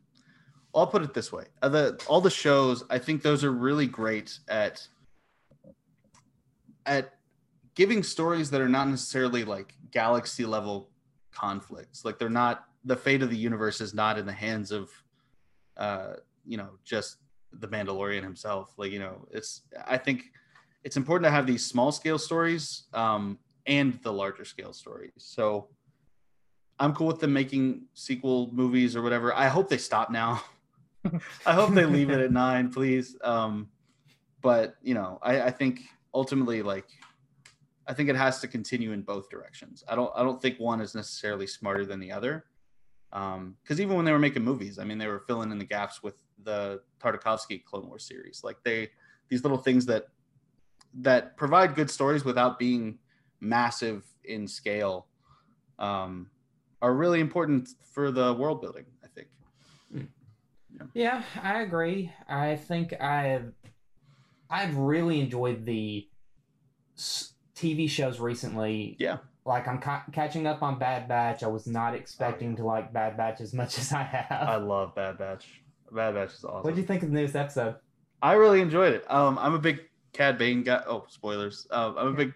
I'll 0.73 0.87
put 0.87 1.03
it 1.03 1.13
this 1.13 1.31
way: 1.31 1.45
the 1.61 1.99
all 2.07 2.21
the 2.21 2.29
shows, 2.29 2.83
I 2.89 2.99
think 2.99 3.21
those 3.21 3.43
are 3.43 3.51
really 3.51 3.87
great 3.87 4.39
at 4.47 4.87
at 6.85 7.13
giving 7.75 8.03
stories 8.03 8.49
that 8.51 8.61
are 8.61 8.69
not 8.69 8.87
necessarily 8.87 9.43
like 9.43 9.73
galaxy 9.91 10.45
level 10.45 10.89
conflicts. 11.31 12.03
Like 12.03 12.19
they're 12.19 12.29
not 12.29 12.65
the 12.83 12.95
fate 12.95 13.21
of 13.21 13.29
the 13.29 13.37
universe 13.37 13.81
is 13.81 13.93
not 13.93 14.17
in 14.17 14.25
the 14.25 14.33
hands 14.33 14.71
of, 14.71 14.89
uh, 15.77 16.13
you 16.45 16.57
know, 16.57 16.69
just 16.83 17.17
the 17.53 17.67
Mandalorian 17.67 18.23
himself. 18.23 18.73
Like 18.77 18.91
you 18.91 18.99
know, 18.99 19.27
it's 19.31 19.61
I 19.87 19.97
think 19.97 20.23
it's 20.83 20.97
important 20.97 21.25
to 21.25 21.31
have 21.31 21.45
these 21.45 21.65
small 21.65 21.91
scale 21.91 22.17
stories 22.17 22.83
um, 22.93 23.37
and 23.65 23.99
the 24.01 24.13
larger 24.13 24.45
scale 24.45 24.73
stories. 24.73 25.11
So 25.17 25.69
I'm 26.79 26.93
cool 26.93 27.07
with 27.07 27.19
them 27.19 27.33
making 27.33 27.83
sequel 27.93 28.49
movies 28.53 28.95
or 28.95 29.01
whatever. 29.01 29.33
I 29.33 29.47
hope 29.47 29.69
they 29.69 29.77
stop 29.77 30.09
now. 30.09 30.41
I 31.45 31.53
hope 31.53 31.73
they 31.73 31.85
leave 31.85 32.09
it 32.09 32.19
at 32.19 32.31
nine, 32.31 32.71
please. 32.71 33.17
Um, 33.23 33.69
but 34.41 34.75
you 34.81 34.93
know, 34.93 35.19
I, 35.21 35.41
I 35.43 35.51
think 35.51 35.81
ultimately, 36.13 36.61
like, 36.61 36.87
I 37.87 37.93
think 37.93 38.09
it 38.09 38.15
has 38.15 38.39
to 38.41 38.47
continue 38.47 38.91
in 38.93 39.01
both 39.01 39.29
directions. 39.29 39.83
I 39.87 39.95
don't, 39.95 40.11
I 40.15 40.23
don't 40.23 40.41
think 40.41 40.59
one 40.59 40.79
is 40.79 40.95
necessarily 40.95 41.47
smarter 41.47 41.85
than 41.85 41.99
the 41.99 42.11
other. 42.11 42.45
Um, 43.11 43.55
because 43.63 43.81
even 43.81 43.95
when 43.95 44.05
they 44.05 44.11
were 44.11 44.19
making 44.19 44.43
movies, 44.43 44.77
I 44.77 44.83
mean, 44.83 44.99
they 44.99 45.07
were 45.07 45.21
filling 45.21 45.51
in 45.51 45.57
the 45.57 45.65
gaps 45.65 46.03
with 46.03 46.21
the 46.43 46.81
Tartakovsky 47.01 47.63
Clone 47.63 47.87
Wars 47.87 48.05
series. 48.05 48.41
Like 48.43 48.57
they, 48.63 48.89
these 49.29 49.43
little 49.43 49.57
things 49.57 49.85
that 49.87 50.07
that 51.01 51.37
provide 51.37 51.75
good 51.75 51.89
stories 51.89 52.25
without 52.25 52.57
being 52.57 52.97
massive 53.39 54.05
in 54.23 54.47
scale, 54.47 55.07
um, 55.77 56.29
are 56.81 56.93
really 56.93 57.19
important 57.19 57.69
for 57.93 58.11
the 58.11 58.33
world 58.33 58.61
building. 58.61 58.85
I 59.03 59.07
think. 59.07 59.27
Yeah, 60.93 61.23
I 61.41 61.61
agree. 61.61 62.11
I 62.27 62.55
think 62.55 62.99
I've 63.01 63.53
I've 64.49 64.75
really 64.77 65.19
enjoyed 65.19 65.65
the 65.65 66.07
TV 66.97 67.89
shows 67.89 68.19
recently. 68.19 68.95
Yeah. 68.99 69.17
Like 69.45 69.67
I'm 69.67 69.79
ca- 69.79 70.05
catching 70.11 70.47
up 70.47 70.61
on 70.61 70.79
Bad 70.79 71.07
Batch. 71.07 71.43
I 71.43 71.47
was 71.47 71.67
not 71.67 71.95
expecting 71.95 72.55
to 72.57 72.65
like 72.65 72.93
Bad 72.93 73.17
Batch 73.17 73.41
as 73.41 73.53
much 73.53 73.77
as 73.77 73.91
I 73.91 74.03
have. 74.03 74.47
I 74.47 74.55
love 74.57 74.95
Bad 74.95 75.17
Batch. 75.17 75.61
Bad 75.93 76.13
Batch 76.15 76.33
is 76.33 76.43
awesome. 76.43 76.63
what 76.63 76.75
do 76.75 76.81
you 76.81 76.87
think 76.87 77.03
of 77.03 77.09
the 77.09 77.15
newest 77.15 77.35
episode? 77.35 77.75
I 78.21 78.33
really 78.33 78.61
enjoyed 78.61 78.93
it. 78.93 79.09
Um, 79.11 79.37
I'm 79.39 79.53
a 79.53 79.59
big 79.59 79.79
Cad 80.13 80.37
Bane 80.37 80.63
guy. 80.63 80.81
Oh, 80.87 81.05
spoilers. 81.09 81.67
Um, 81.71 81.95
I'm 81.97 82.07
a 82.07 82.13
big 82.13 82.33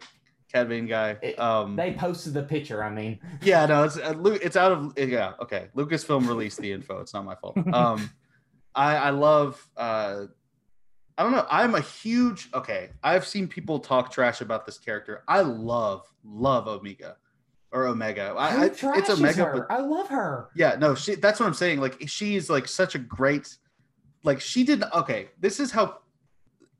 Cad 0.51 0.69
Bane 0.69 0.86
guy. 0.88 1.13
Um, 1.38 1.75
They 1.75 1.93
posted 1.93 2.33
the 2.33 2.43
picture. 2.43 2.83
I 2.83 2.89
mean, 2.89 3.19
yeah, 3.41 3.65
no, 3.65 3.83
it's 3.83 3.98
uh, 3.98 4.13
it's 4.41 4.55
out 4.55 4.72
of 4.72 4.93
yeah. 4.98 5.33
Okay, 5.41 5.67
Lucasfilm 5.75 6.27
released 6.27 6.60
the 6.60 6.72
info. 6.72 7.00
It's 7.00 7.13
not 7.13 7.25
my 7.25 7.36
fault. 7.36 7.57
Um, 7.74 8.10
I 8.75 8.95
I 8.95 9.10
love. 9.12 9.65
Uh, 9.77 10.25
I 11.17 11.22
don't 11.24 11.31
know. 11.31 11.45
I'm 11.50 11.75
a 11.75 11.81
huge 11.81 12.50
okay. 12.53 12.89
I've 13.03 13.25
seen 13.25 13.48
people 13.48 13.79
talk 13.79 14.12
trash 14.12 14.41
about 14.41 14.65
this 14.65 14.77
character. 14.79 15.24
I 15.27 15.41
love 15.41 16.01
love 16.24 16.67
Omega 16.67 17.17
or 17.74 17.88
Omega. 17.88 18.34
I, 18.38 18.65
I, 18.65 18.65
it's 18.68 19.10
Omega, 19.10 19.46
her? 19.46 19.65
but 19.68 19.75
I 19.75 19.80
love 19.82 20.08
her. 20.08 20.50
yeah, 20.56 20.75
no, 20.80 20.96
she. 20.96 21.15
That's 21.15 21.39
what 21.39 21.48
I'm 21.48 21.53
saying. 21.53 21.82
Like 21.82 22.08
she's 22.08 22.50
like 22.50 22.68
such 22.68 22.96
a 22.96 23.00
great. 23.00 23.58
Like 24.24 24.39
she 24.39 24.63
did. 24.63 24.84
Okay, 24.94 25.30
this 25.39 25.60
is 25.60 25.72
how. 25.72 25.98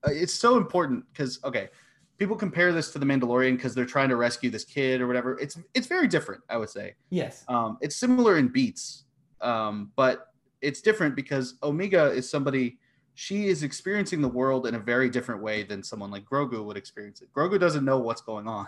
uh, 0.08 0.12
It's 0.12 0.34
so 0.34 0.56
important 0.58 1.04
because 1.12 1.40
okay, 1.44 1.70
people 2.18 2.36
compare 2.38 2.72
this 2.72 2.92
to 2.94 3.00
the 3.00 3.06
Mandalorian 3.06 3.56
because 3.58 3.76
they're 3.76 3.86
trying 3.86 4.10
to 4.10 4.16
rescue 4.16 4.50
this 4.50 4.64
kid 4.64 5.02
or 5.02 5.08
whatever. 5.08 5.38
It's 5.40 5.58
it's 5.74 5.88
very 5.88 6.08
different. 6.08 6.42
I 6.50 6.58
would 6.58 6.70
say. 6.70 6.96
Yes. 7.10 7.44
Um, 7.50 7.78
it's 7.82 7.96
similar 7.98 8.38
in 8.38 8.48
beats, 8.48 9.06
um, 9.42 9.92
but 9.96 10.28
it's 10.62 10.80
different 10.82 11.16
because 11.16 11.56
Omega 11.64 12.12
is 12.12 12.30
somebody. 12.30 12.78
She 13.16 13.46
is 13.48 13.62
experiencing 13.62 14.22
the 14.22 14.28
world 14.28 14.66
in 14.66 14.74
a 14.74 14.80
very 14.80 15.08
different 15.08 15.44
way 15.44 15.62
than 15.62 15.84
someone 15.84 16.10
like 16.10 16.26
Grogu 16.26 16.64
would 16.66 16.78
experience 16.78 17.22
it. 17.22 17.30
Grogu 17.32 17.60
doesn't 17.60 17.86
know 17.86 18.00
what's 18.00 18.22
going 18.22 18.48
on. 18.48 18.68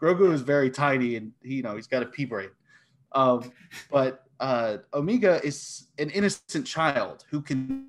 Grogu 0.00 0.32
is 0.32 0.42
very 0.42 0.70
tiny 0.70 1.16
and 1.16 1.32
he, 1.42 1.56
you 1.56 1.62
know 1.62 1.76
he's 1.76 1.86
got 1.86 2.02
a 2.02 2.06
pea 2.06 2.24
brain. 2.24 2.50
Um, 3.12 3.52
but 3.90 4.24
uh, 4.40 4.78
Omega 4.92 5.40
is 5.44 5.86
an 5.98 6.10
innocent 6.10 6.66
child 6.66 7.24
who 7.30 7.40
can 7.40 7.88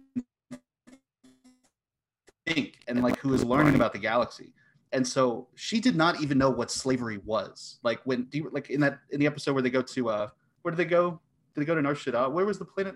think 2.46 2.80
and 2.88 3.04
like 3.04 3.18
who 3.20 3.34
is 3.34 3.44
learning 3.44 3.76
about 3.76 3.94
the 3.94 4.00
galaxy. 4.00 4.54
And 4.94 5.06
so 5.06 5.48
she 5.56 5.82
did 5.82 5.96
not 5.96 6.22
even 6.22 6.38
know 6.38 6.50
what 6.50 6.72
slavery 6.72 7.20
was. 7.26 7.80
Like 7.84 8.00
when 8.06 8.24
do 8.26 8.38
you, 8.38 8.50
like 8.54 8.70
in 8.70 8.80
that 8.82 9.00
in 9.12 9.20
the 9.20 9.26
episode 9.26 9.54
where 9.54 9.62
they 9.62 9.70
go 9.70 9.82
to 9.82 10.10
uh 10.10 10.28
where 10.62 10.72
did 10.72 10.78
they 10.78 10.90
go? 10.90 11.20
Did 11.54 11.62
they 11.62 11.66
go 11.66 11.76
to 11.76 11.82
Nar 11.82 11.94
Shaddaa? 11.94 12.32
Where 12.32 12.46
was 12.46 12.58
the 12.58 12.66
planet? 12.66 12.96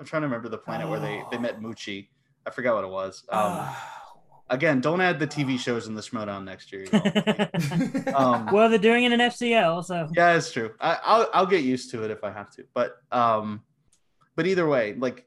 I'm 0.00 0.06
trying 0.06 0.22
to 0.22 0.26
remember 0.26 0.48
the 0.48 0.58
planet 0.58 0.88
where 0.88 1.00
they 1.00 1.22
they 1.30 1.38
met 1.38 1.60
Muchi. 1.60 2.08
I 2.46 2.50
forgot 2.50 2.74
what 2.74 2.84
it 2.84 2.90
was. 2.90 3.24
Um, 3.28 3.68
again, 4.50 4.80
don't 4.80 5.00
add 5.00 5.18
the 5.18 5.26
TV 5.26 5.58
shows 5.58 5.86
in 5.86 5.94
the 5.94 6.00
Schmoedown 6.00 6.44
next 6.44 6.72
year. 6.72 6.84
you 6.84 6.90
know? 8.12 8.12
Um, 8.14 8.48
well, 8.52 8.68
they're 8.68 8.78
doing 8.78 9.04
it 9.04 9.12
in 9.12 9.20
FCL, 9.20 9.84
so 9.84 10.08
yeah, 10.14 10.34
it's 10.34 10.52
true. 10.52 10.72
I, 10.80 10.98
I'll 11.04 11.30
I'll 11.34 11.46
get 11.46 11.64
used 11.64 11.90
to 11.92 12.04
it 12.04 12.10
if 12.10 12.24
I 12.24 12.30
have 12.32 12.50
to. 12.52 12.64
But 12.74 12.96
um, 13.12 13.62
but 14.36 14.46
either 14.46 14.68
way, 14.68 14.94
like 14.94 15.26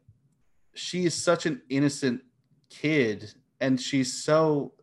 she 0.74 1.06
is 1.06 1.14
such 1.14 1.46
an 1.46 1.62
innocent 1.70 2.22
kid, 2.70 3.34
and 3.60 3.80
she's 3.80 4.24
so, 4.24 4.74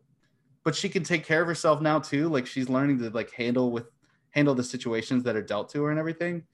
but 0.64 0.74
she 0.74 0.88
can 0.88 1.02
take 1.02 1.24
care 1.24 1.42
of 1.42 1.48
herself 1.48 1.80
now 1.80 1.98
too. 1.98 2.28
Like 2.28 2.46
she's 2.46 2.68
learning 2.68 2.98
to 3.00 3.10
like 3.10 3.32
handle 3.32 3.70
with 3.70 3.86
handle 4.30 4.54
the 4.54 4.64
situations 4.64 5.24
that 5.24 5.36
are 5.36 5.42
dealt 5.42 5.70
to 5.70 5.82
her 5.84 5.90
and 5.90 5.98
everything. 5.98 6.44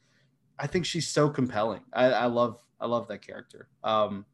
I 0.58 0.66
think 0.66 0.86
she's 0.86 1.08
so 1.08 1.28
compelling. 1.28 1.82
I, 1.92 2.06
I 2.06 2.26
love 2.26 2.60
I 2.80 2.86
love 2.86 3.08
that 3.08 3.26
character. 3.26 3.68
Um, 3.82 4.24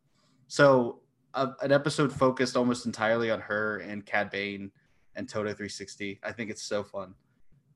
so 0.49 1.01
a, 1.35 1.51
an 1.63 1.73
episode 1.73 2.13
focused 2.13 2.57
almost 2.57 2.87
entirely 2.87 3.31
on 3.31 3.41
her 3.41 3.79
and 3.79 4.05
Cad 4.05 4.31
Bane 4.31 4.71
and 5.17 5.29
Todo 5.29 5.49
360. 5.49 6.21
I 6.23 6.33
think 6.33 6.51
it's 6.51 6.63
so 6.63 6.83
fun. 6.83 7.15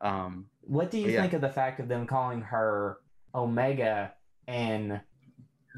Um, 0.01 0.47
What 0.62 0.90
do 0.90 0.99
you 0.99 1.11
yeah. 1.11 1.21
think 1.23 1.33
of 1.33 1.40
the 1.40 1.49
fact 1.49 1.81
of 1.81 1.88
them 1.88 2.07
calling 2.07 2.40
her 2.43 2.99
Omega 3.35 4.12
and 4.47 5.01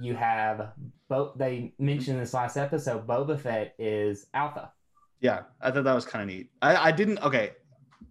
you 0.00 0.14
have 0.14 0.72
both 1.08 1.38
they 1.38 1.72
mentioned 1.78 2.20
this 2.20 2.34
last 2.34 2.56
episode 2.56 3.06
Boba 3.06 3.38
Fett 3.38 3.74
is 3.78 4.26
Alpha. 4.34 4.72
Yeah, 5.20 5.42
I 5.60 5.70
thought 5.70 5.84
that 5.84 5.94
was 5.94 6.04
kind 6.04 6.22
of 6.22 6.28
neat. 6.36 6.50
I, 6.60 6.88
I 6.88 6.92
didn't. 6.92 7.18
Okay, 7.20 7.52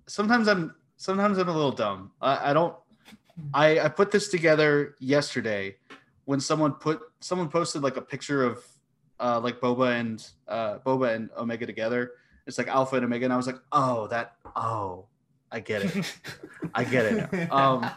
sometimes 0.08 0.48
I'm 0.48 0.74
sometimes 0.98 1.38
I'm 1.38 1.50
a 1.50 1.54
little 1.54 1.72
dumb. 1.72 2.12
I, 2.22 2.50
I 2.50 2.54
don't. 2.54 2.76
I 3.54 3.80
I 3.82 3.90
put 3.90 4.12
this 4.12 4.30
together 4.30 4.96
yesterday 5.00 5.76
when 6.26 6.40
someone 6.40 6.74
put 6.74 7.02
someone 7.20 7.50
posted 7.50 7.84
like 7.84 7.98
a 7.98 8.02
picture 8.02 8.44
of 8.44 8.66
uh 9.20 9.40
like 9.40 9.60
Boba 9.60 10.00
and 10.00 10.28
uh 10.48 10.80
Boba 10.80 11.16
and 11.16 11.30
Omega 11.38 11.66
together. 11.66 12.12
It's 12.48 12.58
like 12.58 12.68
Alpha 12.68 12.96
and 12.98 13.06
Omega, 13.06 13.26
and 13.26 13.34
I 13.34 13.38
was 13.38 13.48
like, 13.48 13.60
oh 13.72 14.08
that 14.08 14.36
oh 14.56 15.06
I 15.52 15.60
get 15.62 15.84
it. 15.84 16.18
I 16.74 16.84
get 16.84 17.06
it. 17.06 17.50
Um, 17.52 17.90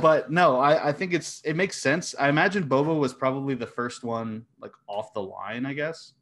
but 0.00 0.30
no, 0.32 0.58
I, 0.58 0.88
I 0.88 0.92
think 0.92 1.12
it's 1.12 1.40
it 1.44 1.54
makes 1.54 1.80
sense. 1.80 2.14
I 2.18 2.28
imagine 2.28 2.64
Boba 2.68 2.98
was 2.98 3.12
probably 3.14 3.54
the 3.54 3.66
first 3.66 4.02
one 4.04 4.46
like 4.60 4.72
off 4.88 5.12
the 5.14 5.22
line, 5.22 5.64
I 5.66 5.74
guess. 5.74 6.12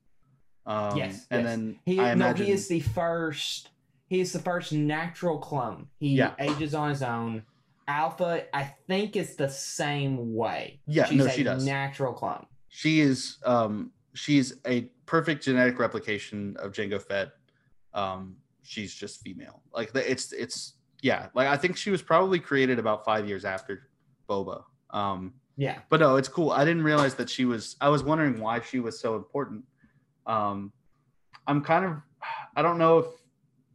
Um, 0.67 0.97
Yes, 0.99 1.27
and 1.31 1.43
yes. 1.43 1.51
then 1.51 1.79
he 1.87 2.01
I 2.01 2.15
no, 2.15 2.33
he 2.35 2.51
is 2.51 2.69
the 2.69 2.81
first 2.81 3.71
he 4.09 4.21
is 4.21 4.33
the 4.33 4.39
first 4.41 4.73
natural 4.73 5.39
clone. 5.39 5.87
He 5.99 6.11
Yeah. 6.17 6.35
ages 6.39 6.75
on 6.75 6.91
his 6.91 7.03
own. 7.03 7.45
Alpha, 7.89 8.45
I 8.55 8.75
think 8.87 9.17
is 9.17 9.35
the 9.37 9.49
same 9.49 10.35
way. 10.35 10.81
Yeah, 10.87 11.07
She's 11.07 11.19
no, 11.19 11.27
a 11.27 11.31
she 11.31 11.43
does. 11.43 11.65
Natural 11.65 12.13
clone. 12.13 12.47
she 12.69 13.01
is 13.01 13.39
um 13.45 13.93
she's 14.15 14.55
a 14.67 14.83
perfect 15.07 15.45
genetic 15.45 15.79
replication 15.79 16.57
of 16.59 16.73
Jango 16.73 17.01
Fett. 17.01 17.31
Um, 17.95 18.37
she's 18.63 18.95
just 18.95 19.21
female. 19.23 19.63
Like 19.75 19.91
it's 19.95 20.33
it's 20.33 20.75
yeah. 21.03 21.29
Like 21.35 21.49
I 21.49 21.57
think 21.57 21.77
she 21.77 21.91
was 21.91 22.03
probably 22.03 22.39
created 22.39 22.79
about 22.79 23.05
five 23.05 23.27
years 23.29 23.45
after 23.45 23.89
Boba. 24.29 24.65
Um, 24.91 25.35
Yeah. 25.57 25.81
but 25.89 26.01
no, 26.01 26.17
it's 26.17 26.29
cool. 26.29 26.51
I 26.51 26.65
didn't 26.65 26.85
realize 26.85 27.15
that 27.17 27.29
she 27.29 27.45
was. 27.45 27.77
I 27.81 27.89
was 27.89 28.03
wondering 28.03 28.41
why 28.41 28.61
she 28.61 28.81
was 28.81 28.99
so 29.01 29.17
important. 29.17 29.65
Um, 30.27 30.73
I'm 31.47 31.63
kind 31.63 31.85
of. 31.85 31.97
I 32.57 32.63
don't 32.63 32.79
know 32.79 32.99
if. 32.99 33.07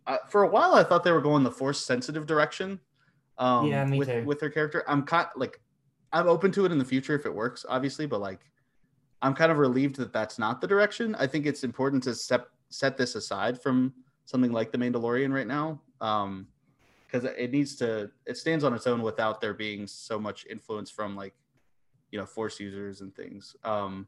I, 0.05 0.19
for 0.29 0.43
a 0.43 0.47
while, 0.47 0.73
I 0.73 0.83
thought 0.83 1.03
they 1.03 1.11
were 1.11 1.21
going 1.21 1.43
the 1.43 1.51
force 1.51 1.83
sensitive 1.85 2.25
direction. 2.25 2.79
Um, 3.37 3.67
Yeah, 3.67 3.83
me 3.83 3.99
with, 3.99 4.07
too. 4.07 4.23
With 4.23 4.39
her 4.41 4.49
character, 4.49 4.83
I'm 4.87 5.03
kind 5.03 5.27
like, 5.35 5.59
I'm 6.13 6.27
open 6.27 6.49
to 6.53 6.65
it 6.65 6.71
in 6.71 6.77
the 6.77 6.85
future 6.85 7.13
if 7.13 7.25
it 7.25 7.33
works, 7.35 7.65
obviously. 7.67 8.05
But 8.05 8.21
like, 8.21 8.39
I'm 9.21 9.33
kind 9.33 9.51
of 9.51 9.57
relieved 9.57 9.95
that 9.97 10.13
that's 10.13 10.37
not 10.37 10.61
the 10.61 10.67
direction. 10.67 11.15
I 11.15 11.27
think 11.27 11.45
it's 11.45 11.63
important 11.63 12.03
to 12.03 12.15
set 12.15 12.45
set 12.69 12.97
this 12.97 13.15
aside 13.15 13.61
from 13.61 13.93
something 14.25 14.51
like 14.51 14.71
the 14.71 14.77
Mandalorian 14.77 15.33
right 15.33 15.47
now. 15.47 15.81
Um, 16.01 16.47
because 17.07 17.23
it 17.37 17.51
needs 17.51 17.75
to 17.77 18.11
it 18.25 18.37
stands 18.37 18.63
on 18.63 18.73
its 18.73 18.85
own 18.85 19.01
without 19.01 19.39
there 19.41 19.53
being 19.53 19.87
so 19.87 20.19
much 20.19 20.45
influence 20.49 20.91
from 20.91 21.15
like 21.15 21.33
you 22.11 22.19
know 22.19 22.25
force 22.25 22.59
users 22.59 23.01
and 23.01 23.15
things 23.15 23.55
um 23.63 24.07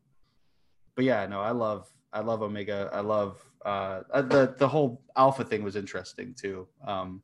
but 0.95 1.05
yeah 1.05 1.25
no 1.25 1.39
i 1.41 1.51
love 1.51 1.87
i 2.13 2.19
love 2.19 2.41
omega 2.41 2.89
i 2.93 2.99
love 2.99 3.41
uh 3.65 4.01
uh, 4.11 4.21
the 4.21 4.53
the 4.57 4.67
whole 4.67 5.01
alpha 5.15 5.43
thing 5.43 5.63
was 5.63 5.75
interesting 5.75 6.33
too 6.33 6.67
um 6.85 7.21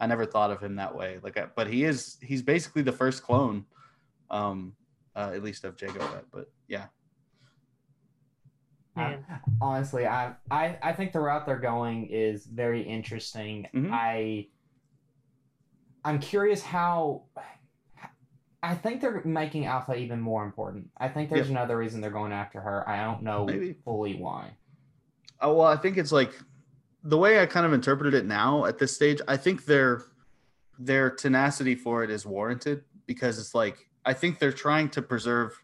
i 0.00 0.06
never 0.06 0.24
thought 0.24 0.50
of 0.50 0.62
him 0.62 0.76
that 0.76 0.94
way 0.94 1.18
like 1.22 1.36
I- 1.36 1.48
but 1.54 1.66
he 1.66 1.84
is 1.84 2.16
he's 2.22 2.42
basically 2.42 2.82
the 2.82 2.92
first 2.92 3.22
clone 3.22 3.64
um 4.30 4.74
uh, 5.16 5.32
at 5.34 5.42
least 5.42 5.64
of 5.64 5.76
Jango 5.76 6.22
But 6.30 6.50
yeah, 6.68 6.86
I- 9.00 9.18
honestly, 9.60 10.06
I, 10.06 10.34
I 10.50 10.78
I 10.82 10.92
think 10.92 11.12
the 11.12 11.20
route 11.20 11.46
they're 11.46 11.58
going 11.58 12.06
is 12.06 12.46
very 12.46 12.82
interesting. 12.82 13.66
Mhm. 13.74 13.90
I 13.92 14.48
I'm 16.04 16.18
curious 16.18 16.62
how. 16.62 17.24
I 18.62 18.74
think 18.74 19.00
they're 19.00 19.22
making 19.24 19.64
Alpha 19.64 19.94
even 19.96 20.20
more 20.20 20.44
important. 20.44 20.90
I 20.98 21.08
think 21.08 21.30
there's 21.30 21.48
Yep. 21.48 21.50
another 21.50 21.78
reason 21.78 22.02
they're 22.02 22.10
going 22.10 22.32
after 22.32 22.60
her. 22.60 22.86
I 22.86 23.02
don't 23.02 23.22
know 23.22 23.46
Maybe. 23.46 23.72
fully 23.84 24.16
why. 24.16 24.50
Oh 25.40 25.54
well, 25.54 25.66
I 25.66 25.76
think 25.76 25.96
it's 25.96 26.12
like 26.12 26.34
the 27.02 27.16
way 27.16 27.40
I 27.40 27.46
kind 27.46 27.64
of 27.64 27.72
interpreted 27.72 28.12
it 28.12 28.26
now 28.26 28.66
at 28.66 28.76
this 28.78 28.94
stage. 28.94 29.20
I 29.26 29.38
think 29.38 29.64
their 29.64 30.02
their 30.78 31.10
tenacity 31.10 31.74
for 31.74 32.04
it 32.04 32.10
is 32.10 32.26
warranted 32.26 32.84
because 33.06 33.38
it's 33.38 33.54
like 33.54 33.88
I 34.04 34.12
think 34.12 34.38
they're 34.38 34.52
trying 34.52 34.90
to 34.90 35.00
preserve 35.02 35.62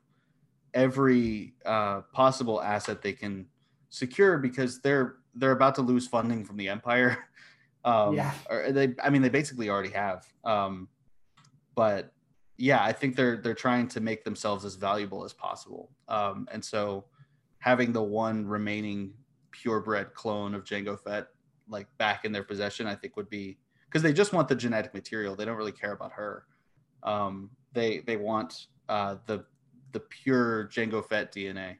every 0.76 1.54
uh, 1.64 2.02
possible 2.12 2.62
asset 2.62 3.02
they 3.02 3.14
can 3.14 3.46
secure 3.88 4.38
because 4.38 4.80
they're 4.80 5.16
they're 5.34 5.52
about 5.52 5.74
to 5.74 5.82
lose 5.82 6.06
funding 6.06 6.44
from 6.44 6.56
the 6.56 6.68
empire. 6.68 7.18
Um, 7.84 8.16
Yeah. 8.16 8.32
Or 8.50 8.72
they, 8.72 8.96
I 9.00 9.10
mean, 9.10 9.22
they 9.22 9.28
basically 9.28 9.70
already 9.70 9.90
have. 9.90 10.26
Um, 10.42 10.88
but 11.76 12.12
yeah, 12.56 12.82
I 12.82 12.90
think 12.90 13.14
they're 13.14 13.36
they're 13.36 13.54
trying 13.54 13.86
to 13.90 14.00
make 14.00 14.24
themselves 14.24 14.64
as 14.64 14.74
valuable 14.74 15.24
as 15.24 15.32
possible. 15.32 15.92
Um, 16.08 16.48
and 16.50 16.64
so 16.64 17.04
having 17.60 17.92
the 17.92 18.02
one 18.02 18.44
remaining 18.44 19.12
purebred 19.52 20.14
clone 20.14 20.52
of 20.52 20.64
Jango 20.64 20.98
Fett 20.98 21.28
like 21.68 21.86
back 21.96 22.24
in 22.24 22.32
their 22.32 22.42
possession, 22.42 22.88
I 22.88 22.96
think 22.96 23.16
would 23.16 23.30
be 23.30 23.56
because 23.84 24.02
they 24.02 24.12
just 24.12 24.32
want 24.32 24.48
the 24.48 24.56
genetic 24.56 24.92
material. 24.92 25.36
They 25.36 25.44
don't 25.44 25.56
really 25.56 25.70
care 25.70 25.92
about 25.92 26.10
her. 26.10 26.44
Um, 27.04 27.50
they 27.72 28.00
they 28.00 28.16
want 28.16 28.66
uh, 28.88 29.14
the 29.26 29.44
the 29.96 30.00
pure 30.00 30.66
Jango 30.66 31.02
Fett 31.02 31.32
DNA, 31.32 31.76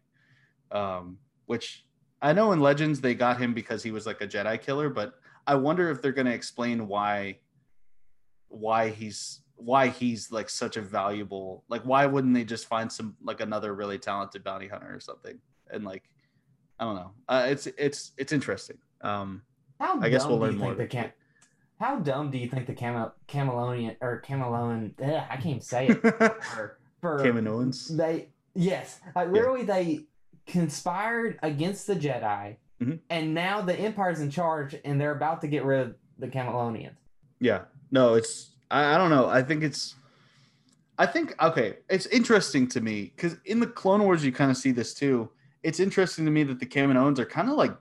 um, 0.73 1.19
which 1.45 1.85
I 2.23 2.33
know 2.33 2.53
in 2.53 2.61
Legends 2.61 3.03
they 3.03 3.15
got 3.15 3.39
him 3.39 3.53
because 3.53 3.83
he 3.83 3.91
was 3.91 4.07
like 4.07 4.23
a 4.23 4.27
Jedi 4.27 4.59
killer, 4.59 4.89
but 4.89 5.13
I 5.47 5.55
wonder 5.57 5.91
if 5.91 6.01
they're 6.01 6.13
going 6.13 6.27
to 6.27 6.33
explain 6.33 6.89
why 6.89 7.41
why 8.49 8.89
he's 8.89 9.41
why 9.57 9.89
he's 9.89 10.33
like 10.33 10.49
such 10.49 10.79
a 10.79 10.81
valuable 10.81 11.63
like 11.69 11.83
why 11.83 12.07
wouldn't 12.07 12.33
they 12.33 12.45
just 12.45 12.67
find 12.67 12.91
some 12.91 13.17
like 13.23 13.41
another 13.41 13.75
really 13.75 13.99
talented 13.99 14.43
bounty 14.43 14.69
hunter 14.69 14.95
or 14.95 15.01
something 15.01 15.39
and 15.71 15.85
like 15.85 16.05
I 16.79 16.85
don't 16.85 16.95
know. 16.95 17.11
Uh, 17.29 17.47
it's 17.51 17.67
it's 17.67 18.13
it's 18.17 18.33
interesting. 18.33 18.79
Um, 19.03 19.43
How 19.79 20.01
I 20.01 20.09
guess 20.09 20.27
we'll 20.27 20.39
learn 20.39 20.57
more 20.57 20.75
think 20.75 20.79
the 20.79 20.85
eventually. 20.85 21.03
cam- 21.03 21.13
How 21.81 21.97
dumb 21.99 22.31
do 22.31 22.39
you 22.39 22.49
think 22.49 22.67
the 22.67 22.75
Cam- 22.75 23.13
Camelonian 23.27 23.97
or 24.01 24.23
Cameloan? 24.27 24.93
Ugh, 25.03 25.23
I 25.29 25.37
can't 25.37 25.47
even 25.47 25.61
say 25.61 25.89
it. 25.89 26.03
For, 27.07 27.19
for 27.19 27.25
Kaminoans. 27.25 27.97
They 27.97 28.29
yes, 28.55 29.01
like 29.14 29.31
literally 29.31 29.62
they 29.64 30.05
conspired 30.47 31.38
against 31.42 31.87
the 31.87 31.95
Jedi, 31.95 32.57
Mhm. 32.81 33.01
and 33.11 33.35
now 33.35 33.61
the 33.62 33.75
Empire's 33.75 34.21
in 34.21 34.31
charge, 34.31 34.75
and 34.85 35.01
they're 35.01 35.14
about 35.16 35.40
to 35.42 35.49
get 35.49 35.64
rid 35.64 35.81
of 35.81 35.95
the 36.19 36.29
Camelonians. 36.29 36.97
Yeah. 37.40 37.62
No, 37.90 38.14
it's 38.14 38.51
I, 38.71 38.95
I 38.95 38.99
don't 38.99 39.11
know. 39.11 39.29
I 39.29 39.42
think 39.42 39.62
it's 39.62 39.95
I 40.99 41.07
think 41.07 41.35
okay, 41.42 41.79
it's 41.88 42.07
interesting 42.07 42.66
to 42.69 42.81
me 42.81 43.12
because 43.14 43.37
in 43.45 43.61
the 43.61 43.66
Clone 43.66 44.03
Wars 44.03 44.25
you 44.25 44.33
kind 44.33 44.51
of 44.51 44.57
see 44.57 44.73
this 44.73 44.95
too. 44.95 45.31
It's 45.62 45.81
interesting 45.81 46.25
to 46.25 46.31
me 46.31 46.42
that 46.45 46.59
the 46.61 46.66
Kaminoans 46.66 47.19
are 47.19 47.27
kind 47.27 47.49
of 47.51 47.57
like 47.57 47.77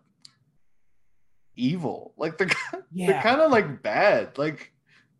evil. 1.55 2.13
Like 2.17 2.38
they're 2.38 2.49
they're 2.91 3.21
kind 3.21 3.41
of 3.41 3.51
like 3.51 3.81
bad. 3.81 4.38
Like 4.38 4.71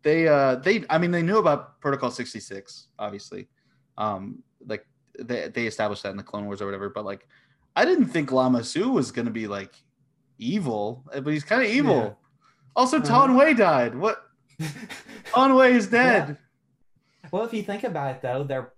they 0.02 0.28
uh 0.28 0.56
they 0.56 0.84
I 0.90 0.98
mean 0.98 1.10
they 1.10 1.22
knew 1.22 1.38
about 1.38 1.80
Protocol 1.80 2.10
66, 2.10 2.88
obviously. 2.98 3.48
Um 3.98 4.42
like 4.66 4.86
they 5.18 5.48
they 5.48 5.66
established 5.66 6.02
that 6.02 6.10
in 6.10 6.16
the 6.16 6.22
Clone 6.22 6.46
Wars 6.46 6.60
or 6.60 6.66
whatever, 6.66 6.88
but 6.90 7.04
like 7.04 7.26
I 7.74 7.84
didn't 7.84 8.06
think 8.06 8.32
Lama 8.32 8.64
Su 8.64 8.90
was 8.90 9.10
gonna 9.10 9.30
be 9.30 9.46
like 9.46 9.74
evil, 10.38 11.04
but 11.12 11.26
he's 11.26 11.44
kind 11.44 11.62
of 11.62 11.68
evil. 11.68 11.96
Yeah. 11.96 12.10
Also, 12.74 12.98
Uh-huh. 12.98 13.06
Taun 13.06 13.36
We 13.38 13.54
died. 13.54 13.94
What? 13.94 14.22
Taun 15.32 15.54
We 15.54 15.66
is 15.68 15.86
dead. 15.88 16.36
well, 17.32 17.44
if 17.44 17.52
you 17.54 17.62
think 17.62 17.84
about 17.84 18.16
it, 18.16 18.22
though, 18.22 18.44
they're 18.44 18.72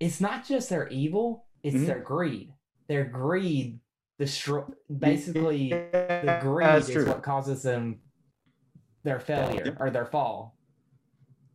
it's 0.00 0.20
not 0.20 0.44
just 0.46 0.68
their 0.70 0.88
evil; 0.88 1.46
it's 1.62 1.76
Mhm. 1.76 1.86
their 1.86 2.00
greed. 2.00 2.52
Their 2.88 3.04
greed 3.04 3.80
destroy 4.18 4.62
basically 4.98 5.70
the 5.70 6.38
greed 6.42 6.68
is 6.76 6.90
true. 6.90 7.06
what 7.06 7.22
causes 7.22 7.62
them 7.62 8.00
their 9.02 9.18
failure 9.18 9.76
or 9.80 9.90
their 9.90 10.06
fall. 10.06 10.56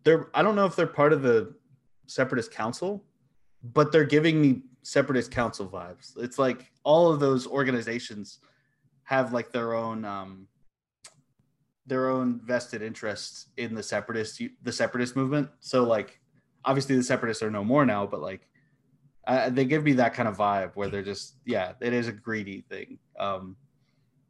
They're 0.04 0.30
I 0.34 0.42
don't 0.42 0.56
know 0.56 0.66
if 0.66 0.76
they're 0.76 0.88
part 0.88 1.14
of 1.14 1.22
the 1.22 1.54
Separatist 2.10 2.52
Council, 2.52 3.04
but 3.64 3.92
they're 3.92 4.04
giving 4.06 4.42
me 4.42 4.62
Separatist 4.82 5.32
Council 5.32 5.68
vibes. 5.68 6.18
It's 6.18 6.40
like 6.40 6.72
all 6.84 7.12
of 7.12 7.20
those 7.20 7.46
organizations 7.46 8.40
have 9.04 9.34
like 9.34 9.52
their 9.52 9.74
own 9.74 10.06
um 10.06 10.48
their 11.86 12.10
own 12.10 12.40
vested 12.44 12.82
interests 12.82 13.48
in 13.58 13.74
the 13.74 13.84
separatist 13.84 14.42
the 14.64 14.72
separatist 14.72 15.16
movement. 15.16 15.50
So 15.60 15.84
like 15.84 16.20
obviously 16.66 16.96
the 16.96 17.04
separatists 17.04 17.44
are 17.44 17.52
no 17.52 17.64
more 17.64 17.86
now, 17.86 18.06
but 18.06 18.22
like 18.22 18.48
uh, 19.28 19.50
they 19.50 19.66
give 19.66 19.84
me 19.84 19.94
that 19.94 20.14
kind 20.14 20.28
of 20.28 20.38
vibe 20.38 20.72
where 20.76 20.88
they're 20.88 21.04
just 21.04 21.36
yeah, 21.46 21.74
it 21.82 21.94
is 21.94 22.08
a 22.08 22.12
greedy 22.12 22.62
thing. 22.70 22.98
Um 23.20 23.56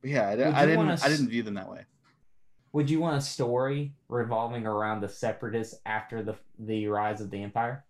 yeah, 0.03 0.29
I, 0.29 0.63
I 0.63 0.65
didn't 0.65 1.03
I 1.03 1.09
didn't 1.09 1.29
view 1.29 1.43
them 1.43 1.55
that 1.55 1.69
way. 1.69 1.85
Would 2.71 2.89
you 2.89 2.99
want 2.99 3.17
a 3.17 3.21
story 3.21 3.93
revolving 4.09 4.67
around 4.67 5.01
the 5.01 5.09
separatists 5.09 5.79
after 5.85 6.21
the 6.21 6.35
the 6.59 6.87
rise 6.87 7.21
of 7.21 7.31
the 7.31 7.41
empire? 7.41 7.85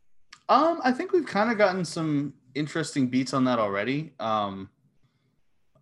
Um, 0.48 0.80
I 0.84 0.92
think 0.92 1.12
we've 1.12 1.26
kind 1.26 1.52
of 1.52 1.58
gotten 1.58 1.86
some 1.86 2.34
interesting 2.56 3.08
beats 3.08 3.34
on 3.34 3.44
that 3.46 3.60
already. 3.60 4.13
Um, 4.20 4.70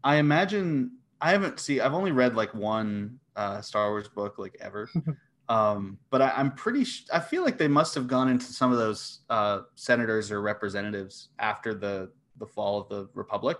I 0.03 0.17
imagine 0.17 0.97
I 1.21 1.31
haven't 1.31 1.59
see 1.59 1.79
I've 1.79 1.93
only 1.93 2.11
read 2.11 2.35
like 2.35 2.53
one 2.53 3.19
uh, 3.35 3.61
Star 3.61 3.89
Wars 3.89 4.07
book 4.07 4.39
like 4.39 4.57
ever. 4.59 4.89
um, 5.49 5.99
but 6.09 6.21
I, 6.21 6.33
I'm 6.35 6.51
pretty. 6.51 6.83
Sh- 6.83 7.05
I 7.13 7.19
feel 7.19 7.43
like 7.43 7.57
they 7.57 7.67
must 7.67 7.93
have 7.95 8.07
gone 8.07 8.29
into 8.29 8.45
some 8.45 8.71
of 8.71 8.77
those 8.77 9.19
uh, 9.29 9.61
senators 9.75 10.31
or 10.31 10.41
representatives 10.41 11.29
after 11.39 11.73
the 11.73 12.11
the 12.39 12.47
fall 12.47 12.81
of 12.81 12.89
the 12.89 13.09
Republic. 13.13 13.57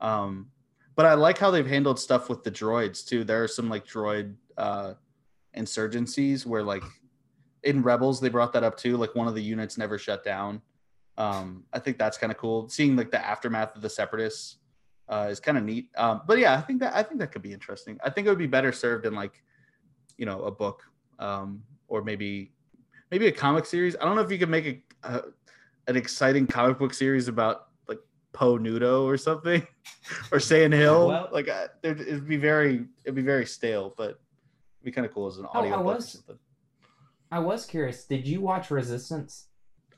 Um, 0.00 0.50
but 0.96 1.06
I 1.06 1.14
like 1.14 1.38
how 1.38 1.50
they've 1.50 1.66
handled 1.66 1.98
stuff 1.98 2.28
with 2.28 2.44
the 2.44 2.50
droids 2.50 3.04
too. 3.04 3.24
There 3.24 3.42
are 3.42 3.48
some 3.48 3.68
like 3.68 3.86
droid 3.86 4.34
uh, 4.56 4.94
insurgencies 5.56 6.44
where 6.46 6.62
like 6.62 6.82
in 7.62 7.82
Rebels 7.82 8.20
they 8.20 8.28
brought 8.28 8.52
that 8.52 8.64
up 8.64 8.76
too. 8.76 8.96
Like 8.96 9.14
one 9.14 9.28
of 9.28 9.34
the 9.34 9.42
units 9.42 9.78
never 9.78 9.98
shut 9.98 10.24
down. 10.24 10.60
Um, 11.16 11.64
I 11.72 11.78
think 11.78 11.96
that's 11.98 12.18
kind 12.18 12.32
of 12.32 12.38
cool. 12.38 12.68
Seeing 12.68 12.96
like 12.96 13.10
the 13.10 13.24
aftermath 13.24 13.76
of 13.76 13.82
the 13.82 13.88
Separatists 13.90 14.56
uh, 15.08 15.28
is 15.30 15.38
kind 15.38 15.56
of 15.56 15.64
neat. 15.64 15.88
Um, 15.96 16.22
but 16.26 16.38
yeah, 16.38 16.54
I 16.54 16.60
think 16.60 16.80
that 16.80 16.94
I 16.94 17.02
think 17.02 17.20
that 17.20 17.30
could 17.32 17.42
be 17.42 17.52
interesting. 17.52 17.98
I 18.04 18.10
think 18.10 18.26
it 18.26 18.30
would 18.30 18.38
be 18.38 18.46
better 18.46 18.72
served 18.72 19.06
in 19.06 19.14
like 19.14 19.42
you 20.18 20.26
know 20.26 20.42
a 20.44 20.50
book 20.50 20.82
um, 21.18 21.62
or 21.88 22.02
maybe 22.02 22.52
maybe 23.10 23.26
a 23.28 23.32
comic 23.32 23.64
series. 23.66 23.96
I 24.00 24.04
don't 24.04 24.16
know 24.16 24.22
if 24.22 24.30
you 24.32 24.38
could 24.38 24.48
make 24.50 24.84
a, 25.04 25.08
a 25.08 25.22
an 25.86 25.96
exciting 25.96 26.46
comic 26.46 26.78
book 26.78 26.94
series 26.94 27.28
about 27.28 27.68
like 27.86 27.98
Po 28.32 28.58
Nudo 28.58 29.04
or 29.04 29.16
something 29.16 29.64
or 30.32 30.40
San 30.40 30.72
Hill. 30.72 31.08
Well- 31.08 31.28
like 31.30 31.46
there'd- 31.82 32.00
it'd 32.00 32.26
be 32.28 32.36
very 32.38 32.86
it'd 33.04 33.14
be 33.14 33.22
very 33.22 33.46
stale, 33.46 33.94
but 33.96 34.18
be 34.84 34.92
kind 34.92 35.06
of 35.06 35.12
cool 35.12 35.26
as 35.26 35.38
an 35.38 35.46
Oh, 35.46 35.50
I 35.54 35.58
audio 35.60 35.70
book 35.78 35.80
or 35.80 35.84
was- 35.96 36.12
something. 36.12 36.38
I 37.30 37.38
was 37.40 37.66
curious. 37.66 38.04
Did 38.04 38.28
you 38.28 38.40
watch 38.40 38.70
Resistance? 38.70 39.48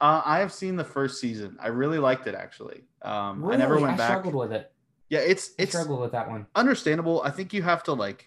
Uh, 0.01 0.23
I 0.25 0.39
have 0.39 0.53
seen 0.53 0.77
the 0.77 0.85
first 0.85 1.21
season. 1.21 1.57
I 1.61 1.69
really 1.69 1.99
liked 1.99 2.27
it 2.27 2.35
actually. 2.35 2.85
Um, 3.03 3.45
I 3.47 3.57
never 3.57 3.75
went 3.79 3.95
I 3.95 3.97
back. 3.97 4.11
struggled 4.11 4.35
with 4.35 4.53
it. 4.53 4.73
Yeah, 5.11 5.19
it's 5.21 5.51
I 5.59 5.63
it's 5.65 5.73
struggled 5.73 6.01
with 6.01 6.13
that 6.13 6.29
one. 6.31 6.47
understandable. 6.55 7.23
I 7.23 7.31
think 7.31 7.53
you 7.53 7.63
have 7.63 7.83
to 7.85 7.93
like, 7.93 8.27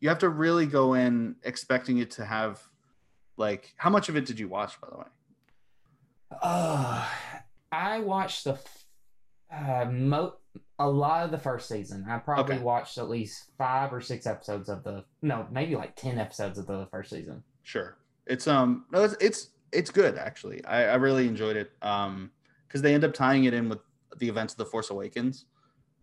you 0.00 0.08
have 0.08 0.18
to 0.20 0.28
really 0.28 0.66
go 0.66 0.94
in 0.94 1.36
expecting 1.42 1.98
it 1.98 2.10
to 2.12 2.24
have, 2.24 2.60
like, 3.36 3.74
how 3.76 3.90
much 3.90 4.08
of 4.08 4.16
it 4.16 4.24
did 4.26 4.38
you 4.38 4.48
watch 4.48 4.80
by 4.80 4.88
the 4.90 4.98
way? 4.98 5.04
Uh, 6.42 7.06
I 7.72 8.00
watched 8.00 8.44
the 8.44 8.58
uh, 9.54 9.84
mo- 9.90 10.34
a 10.78 10.88
lot 10.88 11.24
of 11.24 11.30
the 11.30 11.38
first 11.38 11.68
season. 11.68 12.04
I 12.08 12.18
probably 12.18 12.56
Okay. 12.56 12.64
watched 12.64 12.98
at 12.98 13.08
least 13.08 13.50
five 13.58 13.92
or 13.92 14.00
six 14.00 14.26
episodes 14.26 14.68
of 14.68 14.82
the 14.82 15.04
no, 15.22 15.46
maybe 15.50 15.76
like 15.76 15.94
ten 15.96 16.18
episodes 16.18 16.58
of 16.58 16.66
the 16.66 16.86
first 16.90 17.10
season. 17.10 17.42
Sure, 17.62 17.98
it's 18.26 18.46
um, 18.46 18.86
no, 18.90 19.02
it's 19.04 19.16
it's 19.20 19.50
it's 19.72 19.90
good 19.90 20.16
actually. 20.18 20.64
I 20.64 20.84
I 20.92 20.94
really 20.94 21.28
enjoyed 21.28 21.56
it. 21.56 21.72
Um, 21.82 22.30
because 22.66 22.82
they 22.82 22.94
end 22.94 23.02
up 23.04 23.12
tying 23.12 23.44
it 23.44 23.54
in 23.54 23.68
with 23.68 23.80
the 24.18 24.28
events 24.28 24.54
of 24.54 24.58
the 24.58 24.64
Force 24.66 24.90
Awakens. 24.90 25.46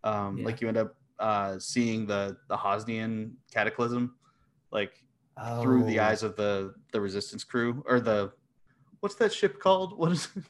Um, 0.04 0.38
Yeah. 0.38 0.46
like 0.46 0.62
you 0.62 0.68
end 0.68 0.78
up 0.78 0.96
uh 1.20 1.58
seeing 1.60 2.06
the 2.06 2.38
the 2.50 2.58
Hosnian 2.58 3.32
cataclysm, 3.52 4.16
like 4.72 5.02
through 5.62 5.84
the 5.86 6.00
Oh. 6.00 6.04
eyes 6.04 6.24
of 6.24 6.36
the 6.36 6.74
the 6.92 7.02
resistance 7.02 7.44
crew 7.44 7.84
or 7.88 8.00
the 8.00 8.32
what's 9.00 9.16
that 9.16 9.32
ship 9.34 9.60
called 9.60 9.98
what 9.98 10.12
is 10.12 10.28
it 10.36 10.44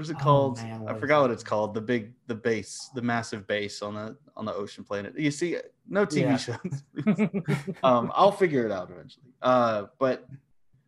what 0.00 0.04
is 0.06 0.10
it 0.10 0.16
Oh, 0.20 0.24
called? 0.24 0.56
man, 0.56 0.84
i 0.88 0.94
forgot 0.94 1.20
what 1.20 1.30
it's 1.30 1.42
called. 1.42 1.74
The 1.74 1.80
big 1.82 2.14
the 2.26 2.34
base 2.34 2.88
the 2.94 3.02
massive 3.02 3.46
base 3.46 3.82
on 3.82 3.94
the 3.94 4.16
on 4.34 4.46
the 4.46 4.54
ocean 4.54 4.82
planet. 4.82 5.12
You 5.18 5.30
see 5.30 5.58
no 5.86 6.06
tv 6.06 6.20
Yeah. 6.22 6.36
shows. 6.38 7.74
Um 7.84 8.10
i'll 8.14 8.32
figure 8.32 8.64
it 8.64 8.72
out 8.72 8.90
eventually. 8.90 9.26
Uh 9.42 9.86
but 9.98 10.26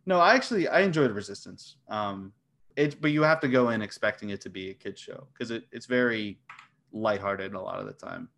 no 0.07 0.19
i 0.19 0.33
actually 0.33 0.67
i 0.67 0.79
enjoyed 0.81 1.11
resistance. 1.11 1.77
Um 1.89 2.33
it 2.75 2.99
but 3.01 3.11
you 3.11 3.21
have 3.21 3.39
to 3.41 3.47
go 3.47 3.69
in 3.69 3.83
expecting 3.83 4.31
it 4.31 4.41
to 4.41 4.49
be 4.49 4.71
a 4.71 4.73
kid 4.73 4.97
show 4.97 5.27
because 5.31 5.51
it, 5.51 5.65
it's 5.71 5.85
very 5.85 6.39
lighthearted 6.91 7.53
a 7.53 7.61
lot 7.61 7.79
of 7.79 7.85
the 7.85 7.93
time. 7.93 8.29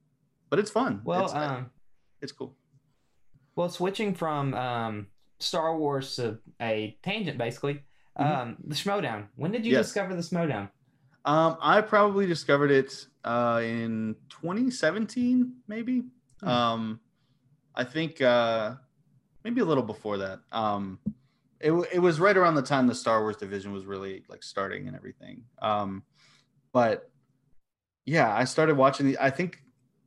But 0.49 0.59
it's 0.59 0.71
fun. 0.71 0.99
Well, 1.05 1.23
it's, 1.23 1.33
um, 1.33 1.71
it's 2.21 2.33
cool. 2.33 2.53
well, 3.55 3.69
switching 3.69 4.13
from 4.13 4.53
um, 4.53 5.07
Star 5.39 5.75
Wars 5.77 6.17
to 6.17 6.37
a 6.61 6.97
tangent, 7.01 7.37
basically. 7.37 7.81
Mhm. 8.19 8.25
Um, 8.41 8.57
the 8.63 8.75
Schmoedown. 8.75 9.27
When 9.35 9.51
did 9.51 9.65
you 9.65 9.73
Yes. 9.73 9.87
discover 9.87 10.15
the 10.15 10.21
Schmoedown? 10.21 10.69
um 11.27 11.57
i 11.59 11.81
probably 11.81 12.27
discovered 12.27 12.69
it 12.69 13.07
uh 13.23 13.59
in 13.63 14.15
2017 14.29 15.55
maybe 15.67 16.03
Hmm. 16.41 16.47
um 16.47 16.99
i 17.73 17.83
think 17.83 18.21
uh 18.21 18.75
maybe 19.43 19.59
a 19.59 19.65
little 19.65 19.81
before 19.83 20.17
that 20.19 20.41
um 20.51 20.99
it, 21.59 21.71
it 21.91 21.97
was 21.97 22.19
right 22.19 22.37
around 22.37 22.53
the 22.53 22.61
time 22.61 22.85
the 22.85 22.93
star 22.93 23.21
wars 23.21 23.37
division 23.37 23.73
was 23.73 23.85
really 23.87 24.23
like 24.29 24.43
starting 24.43 24.85
and 24.87 24.95
everything 24.95 25.43
um 25.63 26.03
but 26.71 27.09
yeah 28.05 28.31
i 28.35 28.43
started 28.43 28.77
watching 28.77 29.07
the 29.07 29.17
i 29.19 29.31
think 29.31 29.63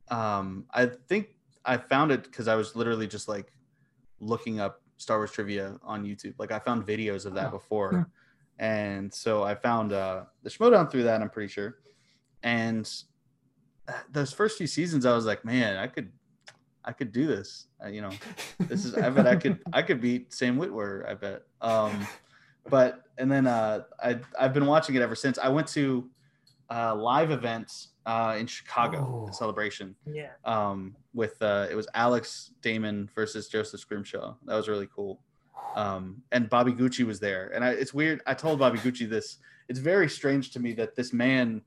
um 0.09 0.65
i 0.71 0.85
think 0.85 1.35
i 1.65 1.75
found 1.75 2.11
it 2.11 2.23
because 2.23 2.47
i 2.47 2.55
was 2.55 2.77
literally 2.77 3.07
just 3.07 3.27
like 3.27 3.51
looking 4.21 4.61
up 4.61 4.81
star 4.99 5.17
wars 5.17 5.31
trivia 5.31 5.77
on 5.83 6.05
youtube. 6.05 6.35
Like 6.37 6.51
i 6.51 6.59
found 6.59 6.85
videos 6.85 7.25
of 7.25 7.33
that 7.33 7.47
Oh. 7.47 7.51
before. 7.57 8.07
And 8.59 9.11
so 9.13 9.41
i 9.43 9.55
found 9.55 9.91
uh 9.93 10.25
the 10.43 10.49
schmoedown 10.51 10.91
through 10.91 11.03
that 11.03 11.21
i'm 11.21 11.29
pretty 11.31 11.51
sure. 11.51 11.77
And 12.43 12.87
uh, 13.87 13.93
those 14.11 14.31
first 14.31 14.57
few 14.57 14.67
seasons 14.67 15.05
i 15.05 15.13
was 15.15 15.25
like 15.25 15.43
man 15.43 15.75
i 15.77 15.87
could 15.87 16.11
i 16.85 16.91
could 16.91 17.11
do 17.11 17.25
this. 17.27 17.67
Uh, 17.83 17.87
you 17.87 18.01
know 18.01 18.11
this 18.67 18.85
is 18.85 18.93
i 18.95 19.09
bet 19.09 19.25
i 19.27 19.35
could 19.35 19.59
i 19.73 19.81
could 19.81 19.99
beat 20.01 20.33
sam 20.33 20.57
witwer 20.57 21.09
i 21.09 21.13
bet. 21.15 21.41
Um 21.61 22.07
but 22.69 23.03
and 23.17 23.31
then 23.31 23.47
uh 23.47 23.83
i 24.03 24.19
i've 24.39 24.53
been 24.53 24.65
watching 24.67 24.95
it 24.95 25.01
ever 25.01 25.15
since. 25.15 25.37
I 25.39 25.49
went 25.49 25.67
to 25.69 26.09
uh 26.69 26.93
live 26.95 27.31
events 27.31 27.89
uh 28.11 28.33
in 28.41 28.47
chicago 28.47 28.99
Oh. 29.27 29.31
celebration. 29.31 29.87
Yeah. 30.21 30.31
um 30.55 30.95
with 31.13 31.35
uh 31.41 31.65
it 31.71 31.75
was 31.81 31.87
alex 32.05 32.51
damon 32.67 32.97
versus 33.15 33.43
joseph 33.53 33.79
scrimshaw. 33.85 34.27
That 34.47 34.55
was 34.55 34.67
really 34.73 34.89
cool. 34.95 35.13
Um 35.75 36.03
and 36.31 36.49
bobby 36.55 36.73
gucci 36.79 37.05
was 37.05 37.19
there. 37.27 37.43
And 37.53 37.61
I, 37.67 37.69
it's 37.81 37.93
weird 37.93 38.17
i 38.31 38.33
told 38.33 38.55
bobby 38.59 38.79
gucci 38.85 39.07
this. 39.15 39.27
It's 39.69 39.79
very 39.93 40.09
strange 40.19 40.45
to 40.53 40.59
me 40.65 40.71
that 40.81 40.95
this 40.99 41.11
man 41.25 41.61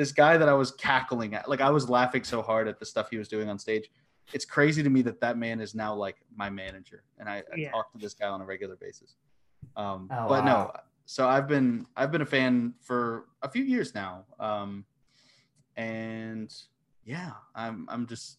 this 0.00 0.12
guy 0.12 0.36
that 0.40 0.48
i 0.48 0.52
was 0.62 0.70
cackling 0.72 1.30
at 1.38 1.44
like 1.52 1.62
i 1.68 1.70
was 1.78 1.84
laughing 1.98 2.24
so 2.32 2.38
hard 2.50 2.64
at 2.72 2.76
the 2.80 2.86
stuff 2.92 3.06
he 3.14 3.18
was 3.22 3.28
doing 3.34 3.48
on 3.52 3.58
stage. 3.58 3.86
It's 4.36 4.44
crazy 4.56 4.82
to 4.82 4.90
me 4.96 5.00
that 5.08 5.18
that 5.24 5.38
man 5.38 5.60
is 5.66 5.72
now 5.84 5.92
like 6.06 6.16
my 6.42 6.50
manager. 6.50 7.00
And 7.18 7.26
i, 7.34 7.36
I 7.54 7.56
talk 7.76 7.86
to 7.92 7.98
this 8.04 8.14
guy 8.20 8.28
on 8.36 8.40
a 8.44 8.46
regular 8.54 8.76
basis. 8.86 9.10
Um 9.82 10.00
Oh, 10.12 10.28
but 10.32 10.42
no 10.52 10.58
so 11.08 11.20
i've 11.34 11.46
been 11.54 11.86
i've 11.96 12.10
been 12.14 12.22
a 12.30 12.32
fan 12.38 12.74
for 12.88 13.26
a 13.46 13.48
few 13.54 13.64
years 13.74 13.88
now. 13.94 14.12
Um 14.48 14.84
and 15.76 16.52
yeah 17.04 17.32
i'm 17.54 17.86
i'm 17.88 18.06
just 18.06 18.38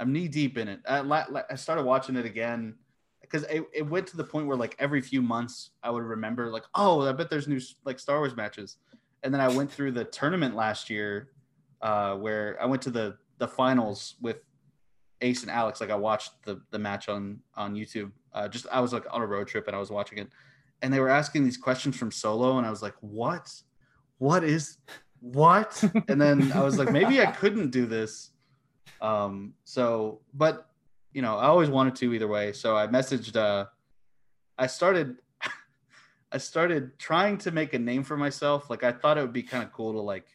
i'm 0.00 0.12
knee 0.12 0.28
deep 0.28 0.58
in 0.58 0.68
it. 0.68 0.80
I, 0.88 1.24
I 1.50 1.54
started 1.54 1.84
watching 1.84 2.16
it 2.16 2.26
again 2.26 2.74
because 3.20 3.44
it, 3.44 3.64
it 3.72 3.82
went 3.82 4.06
to 4.08 4.16
the 4.16 4.24
point 4.24 4.46
where 4.46 4.56
like 4.56 4.74
every 4.78 5.00
few 5.00 5.22
months 5.22 5.70
i 5.82 5.90
would 5.90 6.02
remember 6.02 6.50
like 6.50 6.64
oh 6.74 7.06
i 7.06 7.12
bet 7.12 7.30
there's 7.30 7.48
new 7.48 7.60
like 7.84 7.98
star 7.98 8.18
wars 8.18 8.36
matches. 8.36 8.76
And 9.22 9.32
then 9.32 9.40
i 9.40 9.48
went 9.48 9.70
through 9.70 9.92
the 9.92 10.04
tournament 10.04 10.56
last 10.56 10.90
year 10.90 11.30
uh 11.80 12.16
where 12.16 12.60
i 12.60 12.66
went 12.66 12.82
to 12.82 12.90
the 12.90 13.16
the 13.38 13.48
finals 13.48 14.16
with 14.20 14.38
ace 15.20 15.42
and 15.42 15.50
alex. 15.50 15.80
Like 15.80 15.90
i 15.90 15.96
watched 15.96 16.32
the 16.44 16.60
the 16.70 16.78
match 16.78 17.08
on 17.08 17.38
on 17.54 17.74
youtube. 17.74 18.10
Uh 18.34 18.48
just 18.48 18.66
i 18.72 18.80
was 18.80 18.92
like 18.92 19.04
on 19.10 19.22
a 19.22 19.26
road 19.26 19.46
trip 19.46 19.66
and 19.68 19.76
i 19.76 19.78
was 19.78 19.90
watching 19.90 20.18
it. 20.18 20.28
And 20.82 20.92
they 20.92 20.98
were 20.98 21.08
asking 21.08 21.44
these 21.44 21.56
questions 21.56 21.96
from 21.96 22.10
solo 22.10 22.58
and 22.58 22.66
i 22.66 22.70
was 22.70 22.82
like 22.82 22.94
what? 23.00 23.52
What 24.18 24.44
is 24.44 24.78
what? 25.22 25.82
And 26.08 26.20
then 26.20 26.50
i 26.52 26.60
was 26.62 26.78
like 26.78 26.90
maybe 26.90 27.20
i 27.20 27.26
couldn't 27.26 27.70
do 27.70 27.86
this. 27.86 28.30
Um 29.00 29.54
so 29.64 30.20
but 30.34 30.68
you 31.12 31.22
know 31.22 31.36
i 31.38 31.46
always 31.46 31.70
wanted 31.70 31.94
to 31.96 32.12
either 32.12 32.26
way. 32.28 32.52
So 32.52 32.76
i 32.76 32.86
messaged 32.86 33.36
uh 33.36 33.66
i 34.58 34.66
started 34.66 35.16
i 36.32 36.38
started 36.38 36.98
trying 36.98 37.38
to 37.38 37.50
make 37.52 37.72
a 37.72 37.78
name 37.78 38.02
for 38.02 38.16
myself. 38.16 38.68
Like 38.68 38.82
i 38.82 38.90
thought 38.92 39.16
it 39.16 39.22
would 39.22 39.32
be 39.32 39.44
kind 39.44 39.62
of 39.62 39.72
cool 39.72 39.92
to 39.92 40.00
like 40.00 40.26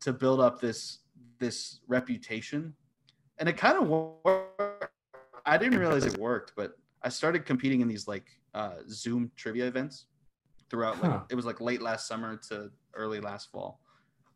to 0.00 0.12
build 0.12 0.40
up 0.40 0.60
this 0.60 0.98
this 1.38 1.80
reputation. 1.86 2.74
And 3.38 3.48
it 3.48 3.56
kind 3.56 3.78
of 3.78 3.88
worked. 3.88 4.90
I 5.46 5.56
didn't 5.56 5.78
realize 5.78 6.04
it 6.04 6.18
worked 6.18 6.52
but 6.56 6.72
i 7.02 7.08
started 7.08 7.46
competing 7.46 7.80
in 7.80 7.88
these 7.88 8.06
like 8.06 8.26
uh 8.54 8.74
zoom 8.88 9.30
trivia 9.36 9.66
events 9.66 10.06
throughout 10.68 11.00
like 11.00 11.10
Huh. 11.10 11.20
it 11.30 11.34
was 11.34 11.46
like 11.46 11.60
late 11.60 11.80
last 11.80 12.06
summer 12.06 12.36
to 12.48 12.70
early 12.94 13.20
last 13.20 13.50
fall 13.50 13.80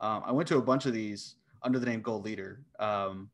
um, 0.00 0.22
i 0.26 0.33
went 0.33 0.46
to 0.48 0.57
a 0.59 0.62
bunch 0.62 0.87
of 0.87 0.92
these 0.92 1.37
under 1.62 1.78
the 1.78 1.87
name 1.87 2.00
gold 2.02 2.24
leader 2.24 2.61
um, 2.78 3.30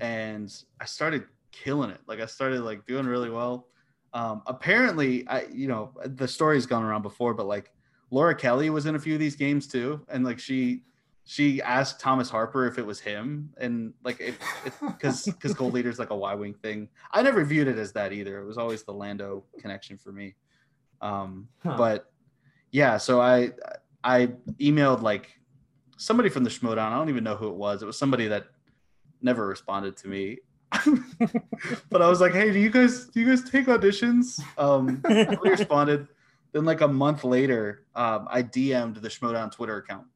and 0.00 0.62
i 0.80 0.84
started 0.84 1.24
killing 1.52 1.90
it. 1.90 2.00
Like 2.06 2.20
i 2.20 2.26
started 2.26 2.60
like 2.60 2.84
doing 2.86 3.06
really 3.06 3.30
well. 3.30 3.68
Um, 4.12 4.42
apparently 4.46 5.26
i 5.28 5.44
you 5.52 5.68
know 5.68 5.92
the 6.04 6.28
story's 6.28 6.66
gone 6.66 6.82
around 6.82 7.02
before 7.02 7.34
but 7.34 7.46
like 7.46 7.72
laura 8.10 8.34
kelly 8.34 8.68
was 8.70 8.86
in 8.86 8.94
a 8.94 8.98
few 8.98 9.14
of 9.14 9.20
these 9.20 9.36
games 9.36 9.66
too. 9.66 10.04
And 10.08 10.24
like 10.24 10.38
she 10.38 10.82
she 11.24 11.60
asked 11.62 11.98
thomas 12.00 12.30
harper 12.30 12.66
if 12.66 12.78
it 12.78 12.86
was 12.86 13.00
him. 13.00 13.52
And 13.58 13.92
like 14.04 14.18
because 14.86 15.24
because 15.24 15.54
gold 15.54 15.72
leader's 15.74 15.98
like 15.98 16.10
a 16.10 16.16
y-wing 16.16 16.54
thing. 16.54 16.88
I 17.12 17.22
never 17.22 17.44
viewed 17.44 17.68
it 17.68 17.78
as 17.78 17.92
that 17.92 18.12
either. 18.12 18.40
It 18.40 18.46
was 18.46 18.58
always 18.58 18.82
the 18.84 18.92
lando 18.92 19.44
connection 19.58 19.98
for 19.98 20.12
me. 20.12 20.34
Um 21.00 21.48
Huh. 21.62 21.76
but 21.76 22.10
yeah 22.70 22.96
so 22.98 23.20
i 23.20 23.50
i 24.04 24.26
emailed 24.60 25.02
like 25.02 25.28
somebody 25.96 26.28
from 26.28 26.44
the 26.44 26.50
schmoedown 26.50 26.92
i 26.92 26.96
don't 26.96 27.08
even 27.08 27.24
know 27.24 27.36
who 27.36 27.48
it 27.48 27.54
was. 27.56 27.82
It 27.82 27.86
was 27.86 27.98
somebody 27.98 28.28
that 28.28 28.46
never 29.22 29.46
responded 29.46 29.96
to 29.98 30.08
me. 30.08 30.38
But 31.90 32.02
i 32.02 32.08
was 32.08 32.20
like 32.20 32.32
hey 32.32 32.52
do 32.52 32.58
you 32.58 32.70
guys 32.70 33.06
do 33.06 33.20
you 33.20 33.26
guys 33.26 33.48
take 33.48 33.66
auditions? 33.66 34.40
Um 34.58 35.02
nobody 35.08 35.50
responded. 35.50 36.08
Then 36.52 36.64
like 36.64 36.80
a 36.80 36.88
month 36.88 37.24
later 37.24 37.84
um 37.94 38.28
i 38.30 38.42
dm'd 38.42 38.96
the 38.96 39.08
schmoedown 39.08 39.50
twitter 39.50 39.76
account. 39.78 40.06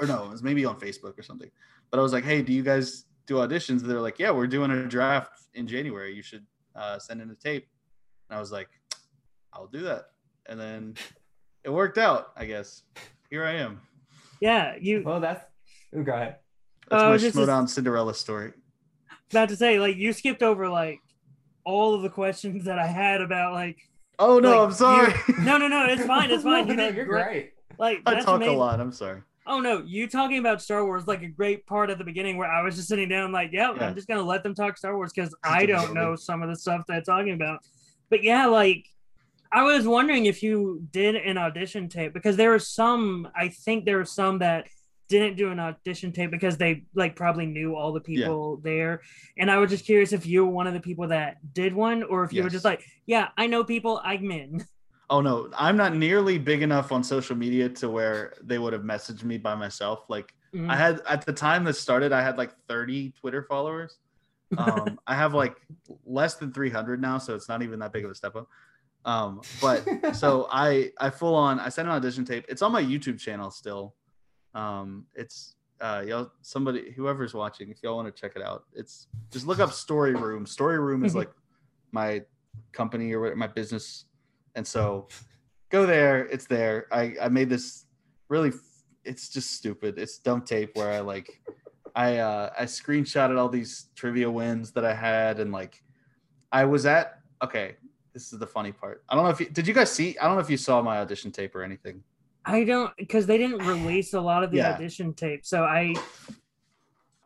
Or 0.00 0.06
no 0.06 0.24
it 0.24 0.30
was 0.30 0.42
maybe 0.42 0.64
on 0.64 0.78
facebook 0.80 1.18
or 1.18 1.22
something. 1.22 1.50
But 1.90 2.00
i 2.00 2.02
was 2.02 2.12
like 2.12 2.24
hey 2.24 2.42
do 2.42 2.52
you 2.52 2.62
guys 2.62 3.04
do 3.26 3.34
auditions? 3.34 3.82
They're 3.82 4.00
like 4.00 4.18
yeah 4.18 4.30
we're 4.30 4.46
doing 4.46 4.70
a 4.70 4.86
draft 4.86 5.42
in 5.54 5.66
january. 5.66 6.14
You 6.14 6.22
should 6.22 6.46
uh, 6.74 6.98
send 6.98 7.20
in 7.22 7.30
a 7.30 7.34
tape. 7.34 7.66
And 8.28 8.36
i 8.36 8.40
was 8.40 8.52
like 8.52 8.68
i'll 9.52 9.66
do 9.66 9.82
that. 9.82 10.06
And 10.48 10.58
then 10.58 10.94
it 11.64 11.70
worked 11.70 11.98
out 11.98 12.32
i 12.36 12.46
guess. 12.46 12.82
Here 13.28 13.44
i 13.44 13.52
am 13.52 13.80
Yeah. 14.40 14.74
You 14.80 15.02
well, 15.04 15.20
that's. 15.20 15.44
Ooh, 15.96 16.02
go 16.02 16.12
ahead. 16.14 16.36
that's 16.90 17.02
Oh, 17.02 17.06
my 17.10 17.12
this 17.16 17.22
is- 17.24 17.34
schmoedown 17.34 17.68
cinderella 17.68 18.14
story 18.14 18.52
about 19.30 19.48
to 19.48 19.56
say 19.56 19.80
like 19.80 19.96
you 19.96 20.12
skipped 20.12 20.42
over 20.42 20.68
like 20.68 21.00
all 21.64 21.94
of 21.94 22.02
the 22.02 22.08
questions 22.08 22.64
that 22.66 22.78
I 22.78 22.86
had 22.86 23.20
about 23.20 23.54
like 23.54 23.76
oh 24.20 24.38
no 24.38 24.50
Like, 24.50 24.58
i'm 24.68 24.72
sorry 24.72 25.12
no 25.40 25.58
no 25.58 25.66
no 25.68 25.84
it's 25.86 26.04
fine 26.06 26.30
it's 26.30 26.44
fine 26.50 26.66
No, 26.66 26.70
you 26.72 26.76
no, 26.76 26.88
you're 26.90 27.04
great. 27.06 27.24
great. 27.24 27.52
like 27.78 28.02
i 28.06 28.14
that's 28.14 28.24
talk 28.24 28.36
amazing. 28.36 28.54
a 28.54 28.58
lot 28.58 28.80
i'm 28.80 28.92
sorry 28.92 29.22
Oh 29.48 29.60
no, 29.60 29.80
you 29.86 30.08
talking 30.08 30.38
about 30.38 30.60
Star 30.60 30.84
Wars 30.84 31.06
like 31.06 31.22
a 31.22 31.28
great 31.28 31.66
part 31.66 31.88
at 31.90 31.98
the 31.98 32.04
beginning 32.04 32.36
where 32.36 32.50
I 32.50 32.62
was 32.62 32.74
just 32.74 32.88
sitting 32.88 33.08
down 33.08 33.30
like, 33.30 33.50
yeah, 33.52 33.72
Yeah. 33.76 33.86
I'm 33.86 33.94
just 33.94 34.08
gonna 34.08 34.22
let 34.22 34.42
them 34.42 34.54
talk 34.56 34.76
Star 34.76 34.96
Wars 34.96 35.12
because 35.14 35.32
I 35.44 35.66
don't 35.66 35.76
absorb 35.78 35.94
know 35.94 36.16
some 36.16 36.42
of 36.42 36.48
the 36.48 36.56
stuff 36.56 36.82
they're 36.88 37.00
talking 37.00 37.32
about. 37.32 37.60
But 38.10 38.24
yeah, 38.24 38.46
like 38.46 38.84
I 39.56 39.62
was 39.62 39.86
wondering 39.86 40.26
if 40.26 40.42
you 40.42 40.86
did 40.90 41.16
an 41.16 41.38
audition 41.38 41.88
tape 41.88 42.12
because 42.12 42.36
there 42.36 42.50
were 42.50 42.58
some 42.58 43.28
I 43.34 43.48
think 43.48 43.84
there 43.84 43.96
were 43.96 44.04
some 44.04 44.38
that 44.40 44.66
didn't 45.08 45.36
do 45.36 45.50
an 45.50 45.60
audition 45.60 46.12
tape 46.12 46.30
because 46.30 46.56
they 46.56 46.84
like 46.94 47.16
probably 47.16 47.46
knew 47.46 47.74
all 47.74 47.92
the 47.92 48.00
people 48.00 48.58
there. 48.58 49.02
And 49.38 49.50
I 49.50 49.58
was 49.58 49.70
just 49.70 49.86
curious 49.86 50.12
if 50.12 50.26
you 50.26 50.44
were 50.44 50.52
one 50.52 50.66
of 50.66 50.74
the 50.74 50.80
people 50.80 51.08
that 51.08 51.36
did 51.54 51.72
one 51.72 52.02
or 52.02 52.24
if 52.24 52.32
you 52.32 52.42
were 52.42 52.50
just 52.50 52.64
like, 52.64 52.84
yeah, 53.06 53.28
I 53.38 53.46
know 53.46 53.64
people, 53.64 54.00
I'm 54.04 54.30
in. 54.30 54.64
Oh 55.08 55.20
no, 55.20 55.48
I'm 55.56 55.76
not 55.76 55.94
nearly 55.94 56.36
big 56.36 56.62
enough 56.62 56.90
on 56.90 57.04
social 57.04 57.36
media 57.36 57.68
to 57.68 57.88
where 57.88 58.34
they 58.42 58.58
would 58.58 58.72
have 58.72 58.82
messaged 58.82 59.22
me 59.22 59.38
by 59.38 59.54
myself. 59.54 60.00
Like 60.08 60.34
Mm. 60.56 60.70
I 60.70 60.76
had 60.76 61.00
at 61.08 61.26
the 61.26 61.32
time 61.32 61.64
this 61.64 61.78
started, 61.78 62.12
I 62.12 62.22
had 62.22 62.38
like 62.38 62.52
30 62.68 63.12
Twitter 63.20 63.42
followers. 63.42 63.98
Um, 64.56 65.00
I 65.08 65.16
have 65.16 65.34
like 65.34 65.56
less 66.04 66.36
than 66.36 66.52
300 66.52 67.02
now, 67.02 67.18
so 67.18 67.34
it's 67.34 67.48
not 67.48 67.62
even 67.62 67.80
that 67.80 67.92
big 67.92 68.04
of 68.04 68.12
a 68.12 68.14
step 68.14 68.36
up. 68.36 68.46
Um, 69.06 69.40
but 69.62 70.14
so 70.14 70.48
I 70.50 70.90
I 70.98 71.08
full 71.08 71.34
on 71.34 71.58
I 71.58 71.70
sent 71.70 71.88
an 71.88 71.94
audition 71.94 72.26
tape. 72.26 72.44
It's 72.48 72.60
on 72.60 72.72
my 72.72 72.82
YouTube 72.82 73.18
channel 73.18 73.50
still. 73.50 73.94
Um, 74.54 75.06
it's 75.14 75.54
uh 75.80 76.02
y'all 76.06 76.32
somebody 76.42 76.92
whoever's 76.92 77.32
watching, 77.32 77.70
if 77.70 77.82
y'all 77.82 77.96
want 77.96 78.14
to 78.14 78.20
check 78.20 78.32
it 78.36 78.42
out, 78.42 78.64
it's 78.74 79.06
just 79.30 79.46
look 79.46 79.60
up 79.60 79.72
Story 79.72 80.14
Room. 80.14 80.44
Story 80.44 80.78
Room 80.78 81.04
is 81.04 81.14
like 81.14 81.30
my 81.92 82.22
company 82.72 83.14
or 83.14 83.34
my 83.36 83.46
business, 83.46 84.04
and 84.54 84.66
so 84.66 85.08
go 85.70 85.86
there. 85.86 86.26
It's 86.26 86.46
there. 86.46 86.86
I 86.92 87.14
I 87.22 87.28
made 87.28 87.48
this 87.48 87.86
really. 88.28 88.52
It's 89.04 89.28
just 89.28 89.52
stupid. 89.52 89.98
It's 89.98 90.18
dumb 90.18 90.42
tape 90.42 90.74
where 90.74 90.90
I 90.90 91.00
like. 91.00 91.40
I 91.94 92.18
uh 92.18 92.50
I 92.58 92.64
screenshotted 92.64 93.38
all 93.38 93.48
these 93.48 93.88
trivia 93.94 94.30
wins 94.30 94.72
that 94.72 94.84
I 94.84 94.94
had 94.94 95.38
and 95.40 95.52
like 95.52 95.82
I 96.52 96.64
was 96.64 96.84
at 96.86 97.20
okay, 97.42 97.76
this 98.16 98.32
is 98.32 98.38
the 98.38 98.46
funny 98.46 98.72
part. 98.72 99.04
I 99.10 99.14
don't 99.14 99.24
know 99.24 99.30
if 99.30 99.40
you 99.40 99.46
did 99.50 99.66
you 99.68 99.74
guys 99.74 99.92
see 99.92 100.16
I 100.18 100.24
don't 100.26 100.36
know 100.36 100.40
if 100.40 100.48
you 100.48 100.56
saw 100.56 100.80
my 100.80 100.96
audition 101.00 101.30
tape 101.30 101.54
or 101.54 101.62
anything. 101.62 102.02
I 102.46 102.64
don't 102.64 102.90
because 102.96 103.26
they 103.26 103.36
didn't 103.36 103.58
release 103.66 104.14
a 104.14 104.20
lot 104.20 104.42
of 104.42 104.50
the 104.50 104.56
Yeah. 104.56 104.72
audition 104.72 105.12
tape, 105.12 105.44
so 105.44 105.64
I 105.64 105.92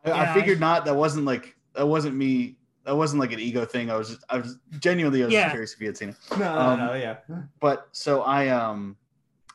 I, 0.03 0.09
Yeah, 0.09 0.21
I 0.21 0.33
figured 0.33 0.59
not. 0.59 0.83
That 0.83 0.95
wasn't 0.95 1.23
like 1.25 1.55
that 1.75 1.87
wasn't 1.87 2.15
me. 2.17 2.57
That 2.83 2.97
wasn't 2.97 3.21
like 3.21 3.31
an 3.31 3.39
ego 3.39 3.63
thing. 3.63 3.89
I 3.89 3.95
was 3.95 4.09
just 4.09 4.23
I 4.29 4.39
was 4.39 4.57
genuinely 4.79 5.23
I 5.23 5.27
was 5.27 5.33
Yeah. 5.33 5.49
curious 5.49 5.73
if 5.73 5.79
you 5.79 5.87
had 5.87 5.95
seen 5.95 6.09
it. 6.09 6.15
No, 6.37 6.57
Um, 6.57 6.79
no, 6.79 6.93
yeah. 6.95 7.17
But 7.61 7.87
so 7.93 8.23
I 8.23 8.49
um 8.49 8.97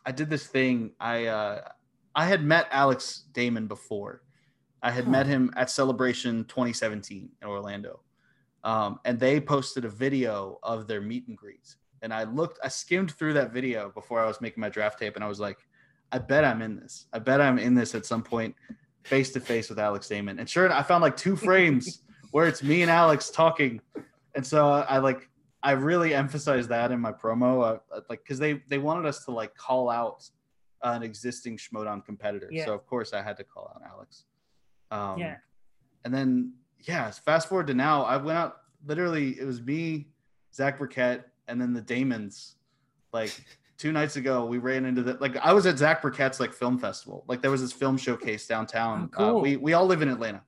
I 0.06 0.12
did 0.12 0.30
this 0.30 0.46
thing. 0.46 0.92
I 0.98 1.26
uh 1.26 1.68
I 2.14 2.24
had 2.24 2.42
met 2.42 2.66
Alex 2.70 3.24
Damon 3.32 3.66
before. 3.66 4.22
I 4.82 4.90
had 4.90 5.04
Huh. 5.04 5.10
met 5.10 5.26
him 5.26 5.52
at 5.54 5.68
Celebration 5.68 6.44
2017 6.46 7.28
in 7.42 7.46
Orlando. 7.46 8.00
Um, 8.66 8.98
and 9.04 9.18
they 9.18 9.40
posted 9.40 9.84
a 9.84 9.88
video 9.88 10.58
of 10.64 10.88
their 10.88 11.00
meet 11.00 11.28
and 11.28 11.36
greets. 11.36 11.76
And 12.02 12.12
I 12.12 12.24
looked, 12.24 12.58
I 12.64 12.68
skimmed 12.68 13.12
through 13.12 13.32
that 13.34 13.52
video 13.52 13.90
before 13.90 14.20
I 14.20 14.26
was 14.26 14.40
making 14.40 14.60
my 14.60 14.68
draft 14.68 14.98
tape, 14.98 15.14
and 15.14 15.24
I 15.24 15.28
was 15.28 15.40
like, 15.40 15.56
I 16.12 16.18
bet 16.18 16.44
I'm 16.44 16.60
in 16.62 16.76
this. 16.76 17.06
I 17.12 17.20
bet 17.20 17.40
I'm 17.40 17.58
in 17.58 17.74
this 17.74 17.94
at 17.94 18.04
some 18.04 18.22
point, 18.22 18.54
face 19.04 19.32
to 19.32 19.40
face 19.40 19.68
with 19.70 19.78
Alex 19.78 20.08
Damon. 20.08 20.40
And 20.40 20.50
sure, 20.50 20.70
I 20.70 20.82
found 20.82 21.02
like 21.02 21.16
two 21.16 21.36
frames 21.36 22.02
where 22.32 22.46
it's 22.48 22.62
me 22.62 22.82
and 22.82 22.90
Alex 22.90 23.30
talking. 23.30 23.80
And 24.34 24.44
so 24.44 24.68
I, 24.68 24.80
I 24.80 24.98
like 24.98 25.30
I 25.62 25.72
really 25.72 26.12
emphasized 26.12 26.68
that 26.68 26.90
in 26.92 27.00
my 27.00 27.12
promo, 27.12 27.80
uh, 27.92 28.00
like 28.10 28.22
because 28.22 28.38
they 28.38 28.62
they 28.68 28.78
wanted 28.78 29.06
us 29.06 29.24
to 29.24 29.30
like 29.30 29.54
call 29.56 29.88
out 29.88 30.28
an 30.82 31.02
existing 31.02 31.56
Schmoedown 31.56 32.04
competitor. 32.04 32.48
Yeah. 32.50 32.66
So 32.66 32.74
of 32.74 32.86
course 32.86 33.12
I 33.12 33.22
had 33.22 33.36
to 33.38 33.44
call 33.44 33.72
out 33.74 33.82
Alex. 33.88 34.24
Um, 34.90 35.18
Yeah. 35.18 35.36
And 36.04 36.14
then 36.14 36.52
yeah, 36.80 37.10
fast 37.10 37.48
forward 37.48 37.66
to 37.68 37.74
now, 37.74 38.02
I 38.04 38.16
went 38.16 38.38
out. 38.38 38.56
Literally, 38.86 39.38
it 39.40 39.44
was 39.44 39.60
me, 39.62 40.08
Zach 40.54 40.78
Burkett, 40.78 41.26
and 41.48 41.60
then 41.60 41.72
the 41.72 41.80
Damons. 41.80 42.54
Like 43.12 43.30
two 43.78 43.92
nights 43.92 44.16
ago, 44.16 44.44
we 44.46 44.58
ran 44.58 44.84
into 44.84 45.02
the 45.02 45.14
like 45.14 45.36
I 45.38 45.52
was 45.52 45.66
at 45.66 45.78
Zach 45.78 46.02
Burkett's 46.02 46.38
like 46.40 46.52
film 46.52 46.78
festival. 46.78 47.24
Like 47.28 47.42
there 47.42 47.50
was 47.50 47.60
this 47.60 47.72
film 47.72 47.96
showcase 47.96 48.46
downtown. 48.46 49.10
Oh, 49.14 49.16
cool. 49.16 49.36
uh, 49.38 49.40
we 49.40 49.56
we 49.56 49.72
all 49.72 49.86
live 49.86 50.02
in 50.02 50.08
Atlanta. 50.08 50.42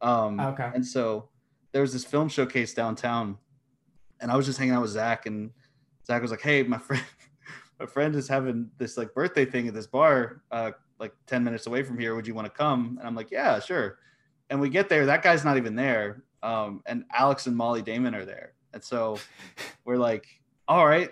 Um, 0.00 0.38
Okay. 0.40 0.70
and 0.74 0.84
so 0.86 1.28
there 1.72 1.82
was 1.82 1.92
this 1.92 2.04
film 2.04 2.28
showcase 2.28 2.72
downtown, 2.74 3.36
and 4.20 4.30
I 4.32 4.36
was 4.36 4.46
just 4.46 4.58
hanging 4.58 4.74
out 4.74 4.82
with 4.82 4.90
Zach, 4.92 5.26
and 5.26 5.50
Zach 6.06 6.22
was 6.22 6.30
like, 6.30 6.40
"Hey, 6.40 6.62
my 6.62 6.78
friend, 6.86 7.02
my 7.78 7.86
friend 7.86 8.14
is 8.16 8.26
having 8.28 8.70
this 8.78 8.96
like 8.96 9.12
birthday 9.14 9.44
thing 9.44 9.68
at 9.68 9.74
this 9.74 9.86
bar, 9.86 10.42
uh, 10.50 10.72
like 10.98 11.12
ten 11.26 11.44
minutes 11.44 11.66
away 11.66 11.82
from 11.82 11.98
here. 11.98 12.14
Would 12.14 12.26
you 12.26 12.34
want 12.34 12.46
to 12.46 12.50
come?" 12.52 12.96
And 12.98 13.06
I'm 13.06 13.14
like, 13.14 13.30
"Yeah, 13.30 13.60
sure." 13.60 13.98
And 14.50 14.60
we 14.60 14.68
get 14.70 14.88
there, 14.88 15.06
that 15.06 15.22
guy's 15.22 15.44
not 15.44 15.56
even 15.56 15.74
there, 15.76 16.22
um, 16.42 16.82
and 16.86 17.04
Alex 17.12 17.46
and 17.46 17.56
Molly 17.56 17.82
Damon 17.82 18.14
are 18.14 18.24
there, 18.24 18.52
and 18.72 18.82
so 18.82 19.18
we're 19.84 19.96
like, 19.98 20.26
"All 20.66 20.86
right, 20.86 21.10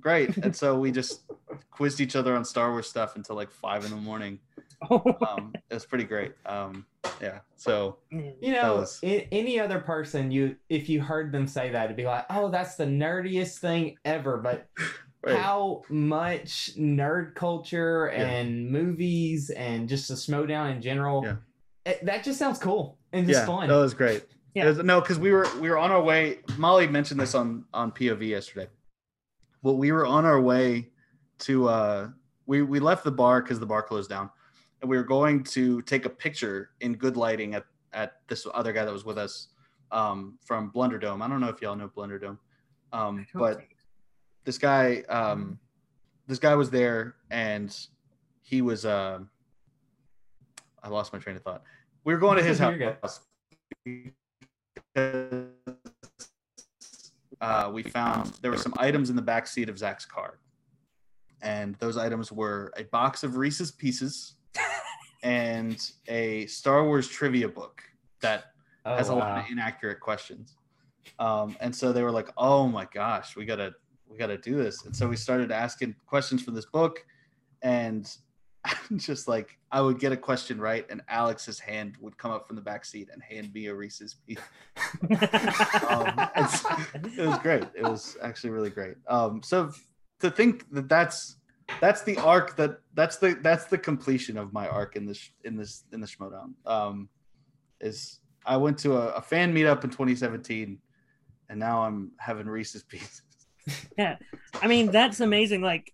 great." 0.00 0.36
And 0.38 0.54
so 0.56 0.78
we 0.78 0.90
just 0.90 1.22
quizzed 1.70 2.00
each 2.00 2.16
other 2.16 2.34
on 2.34 2.44
Star 2.44 2.70
Wars 2.70 2.88
stuff 2.88 3.16
until 3.16 3.36
like 3.36 3.50
five 3.50 3.84
in 3.84 3.90
the 3.90 3.96
morning. 3.96 4.38
Um, 4.90 5.52
it 5.70 5.74
was 5.74 5.86
pretty 5.86 6.02
great. 6.02 6.32
Um, 6.44 6.86
yeah, 7.20 7.38
so. 7.54 7.98
You 8.10 8.52
know, 8.52 8.78
was- 8.78 8.98
a- 9.04 9.28
any 9.30 9.60
other 9.60 9.78
person, 9.78 10.32
you 10.32 10.56
if 10.68 10.88
you 10.88 11.00
heard 11.00 11.30
them 11.30 11.46
say 11.46 11.70
that, 11.70 11.84
it'd 11.84 11.96
be 11.96 12.04
like, 12.04 12.24
"Oh, 12.30 12.48
that's 12.50 12.74
the 12.74 12.84
nerdiest 12.86 13.58
thing 13.58 13.96
ever." 14.04 14.38
But 14.38 14.68
Right. 15.24 15.36
how 15.38 15.82
much 15.88 16.72
nerd 16.76 17.36
culture 17.36 18.10
Yeah. 18.12 18.24
and 18.26 18.70
movies 18.72 19.50
and 19.50 19.88
just 19.88 20.08
the 20.08 20.14
Schmoedown 20.14 20.72
in 20.74 20.82
general, 20.82 21.22
Yeah. 21.24 21.36
It- 21.84 22.04
that 22.04 22.24
just 22.24 22.38
sounds 22.38 22.58
cool 22.58 22.98
and 23.12 23.26
just 23.26 23.40
yeah, 23.40 23.46
fun. 23.46 23.68
that 23.68 23.74
was 23.76 23.94
great. 23.94 24.24
Yeah. 24.54 24.66
Was- 24.66 24.78
no, 24.78 25.00
because 25.00 25.18
we 25.18 25.32
were 25.32 25.46
we 25.60 25.70
were 25.70 25.78
on 25.78 25.90
our 25.90 26.02
way. 26.02 26.40
Molly 26.58 26.86
mentioned 26.86 27.20
this 27.20 27.34
on 27.34 27.64
on 27.72 27.92
POV 27.92 28.28
yesterday. 28.28 28.68
Well, 29.62 29.76
we 29.76 29.92
were 29.92 30.06
on 30.06 30.24
our 30.24 30.40
way 30.40 30.90
to 31.40 31.68
uh 31.68 32.08
we 32.46 32.62
we 32.62 32.80
left 32.80 33.04
the 33.04 33.12
bar 33.12 33.42
because 33.42 33.58
the 33.60 33.66
bar 33.66 33.82
closed 33.82 34.10
down, 34.10 34.30
and 34.80 34.90
we 34.90 34.96
were 34.96 35.04
going 35.04 35.42
to 35.44 35.80
take 35.82 36.04
a 36.04 36.10
picture 36.10 36.70
in 36.80 36.94
good 36.94 37.16
lighting 37.16 37.54
at 37.54 37.64
at 37.92 38.14
this 38.28 38.46
other 38.54 38.72
guy 38.72 38.84
that 38.84 38.92
was 38.92 39.04
with 39.04 39.18
us 39.18 39.48
um 39.90 40.38
from 40.44 40.70
Blunderdome. 40.70 41.22
I 41.22 41.28
don't 41.28 41.40
know 41.40 41.48
if 41.48 41.60
y'all 41.62 41.76
know 41.76 41.88
Blunderdome, 41.88 42.38
um, 42.92 43.26
but 43.34 43.62
this 44.44 44.58
guy 44.58 45.02
um 45.08 45.58
this 46.26 46.38
guy 46.38 46.54
was 46.54 46.70
there 46.70 47.16
and 47.30 47.74
he 48.42 48.60
was 48.62 48.84
uh 48.84 49.20
I 50.82 50.88
lost 50.88 51.12
my 51.12 51.18
train 51.18 51.36
of 51.36 51.42
thought. 51.42 51.62
We 52.04 52.12
were 52.12 52.20
going 52.20 52.38
to 52.38 52.44
his 52.44 52.58
house. 52.60 53.20
Uh, 57.40 57.70
we 57.72 57.82
found 57.82 58.32
there 58.40 58.50
were 58.50 58.56
some 58.56 58.74
items 58.76 59.10
in 59.10 59.16
the 59.16 59.22
back 59.22 59.46
seat 59.46 59.68
of 59.68 59.78
Zach's 59.78 60.04
car, 60.04 60.38
and 61.42 61.74
those 61.76 61.96
items 61.96 62.30
were 62.30 62.72
a 62.76 62.84
box 62.84 63.24
of 63.24 63.36
Reese's 63.36 63.70
Pieces 63.70 64.34
and 65.22 65.90
a 66.08 66.46
Star 66.46 66.84
Wars 66.84 67.08
trivia 67.08 67.48
book 67.48 67.82
that 68.20 68.44
oh, 68.84 68.96
has 68.96 69.08
a 69.08 69.14
lot 69.14 69.38
of 69.38 69.50
inaccurate 69.50 70.00
questions. 70.00 70.56
Um, 71.18 71.56
and 71.60 71.74
so 71.74 71.92
they 71.92 72.02
were 72.02 72.12
like, 72.12 72.28
"Oh 72.36 72.68
my 72.68 72.86
gosh, 72.92 73.36
we 73.36 73.44
gotta 73.44 73.74
we 74.08 74.16
gotta 74.16 74.38
do 74.38 74.56
this." 74.56 74.84
And 74.84 74.94
so 74.94 75.08
we 75.08 75.16
started 75.16 75.50
asking 75.50 75.96
questions 76.06 76.42
from 76.42 76.54
this 76.54 76.66
book, 76.66 77.04
and 77.62 78.08
just 78.96 79.28
like 79.28 79.58
I 79.70 79.80
would 79.80 79.98
get 79.98 80.12
a 80.12 80.16
question 80.16 80.60
right, 80.60 80.86
and 80.90 81.02
Alex's 81.08 81.58
hand 81.58 81.96
would 82.00 82.16
come 82.16 82.30
up 82.30 82.46
from 82.46 82.56
the 82.56 82.62
back 82.62 82.84
seat 82.84 83.08
and 83.12 83.22
hand 83.22 83.52
me 83.52 83.66
a 83.66 83.74
Reese's 83.74 84.16
piece. 84.26 84.38
Um, 85.88 86.14
it 87.18 87.26
was 87.26 87.38
great. 87.40 87.64
It 87.74 87.82
was 87.82 88.16
actually 88.22 88.50
really 88.50 88.70
great. 88.70 88.94
Um, 89.08 89.42
so 89.42 89.70
to 90.20 90.30
think 90.30 90.70
that 90.72 90.88
that's 90.88 91.36
that's 91.80 92.02
the 92.02 92.16
arc 92.18 92.56
that 92.56 92.78
that's 92.94 93.16
the 93.16 93.36
that's 93.42 93.66
the 93.66 93.78
completion 93.78 94.38
of 94.38 94.52
my 94.52 94.68
arc 94.68 94.96
in 94.96 95.06
this 95.06 95.30
in 95.44 95.56
this 95.56 95.84
in 95.92 96.00
the 96.00 96.06
Schmoedown. 96.06 96.52
Um, 96.64 97.08
is 97.80 98.20
I 98.46 98.56
went 98.56 98.78
to 98.78 98.96
a, 98.96 99.08
a 99.08 99.22
fan 99.22 99.54
meetup 99.54 99.84
in 99.84 99.90
2017, 99.90 100.78
and 101.48 101.60
now 101.60 101.82
I'm 101.82 102.12
having 102.18 102.46
Reese's 102.46 102.82
Pieces. 102.82 103.22
yeah, 103.98 104.16
I 104.60 104.66
mean, 104.66 104.90
that's 104.90 105.20
amazing. 105.20 105.62
Like, 105.62 105.92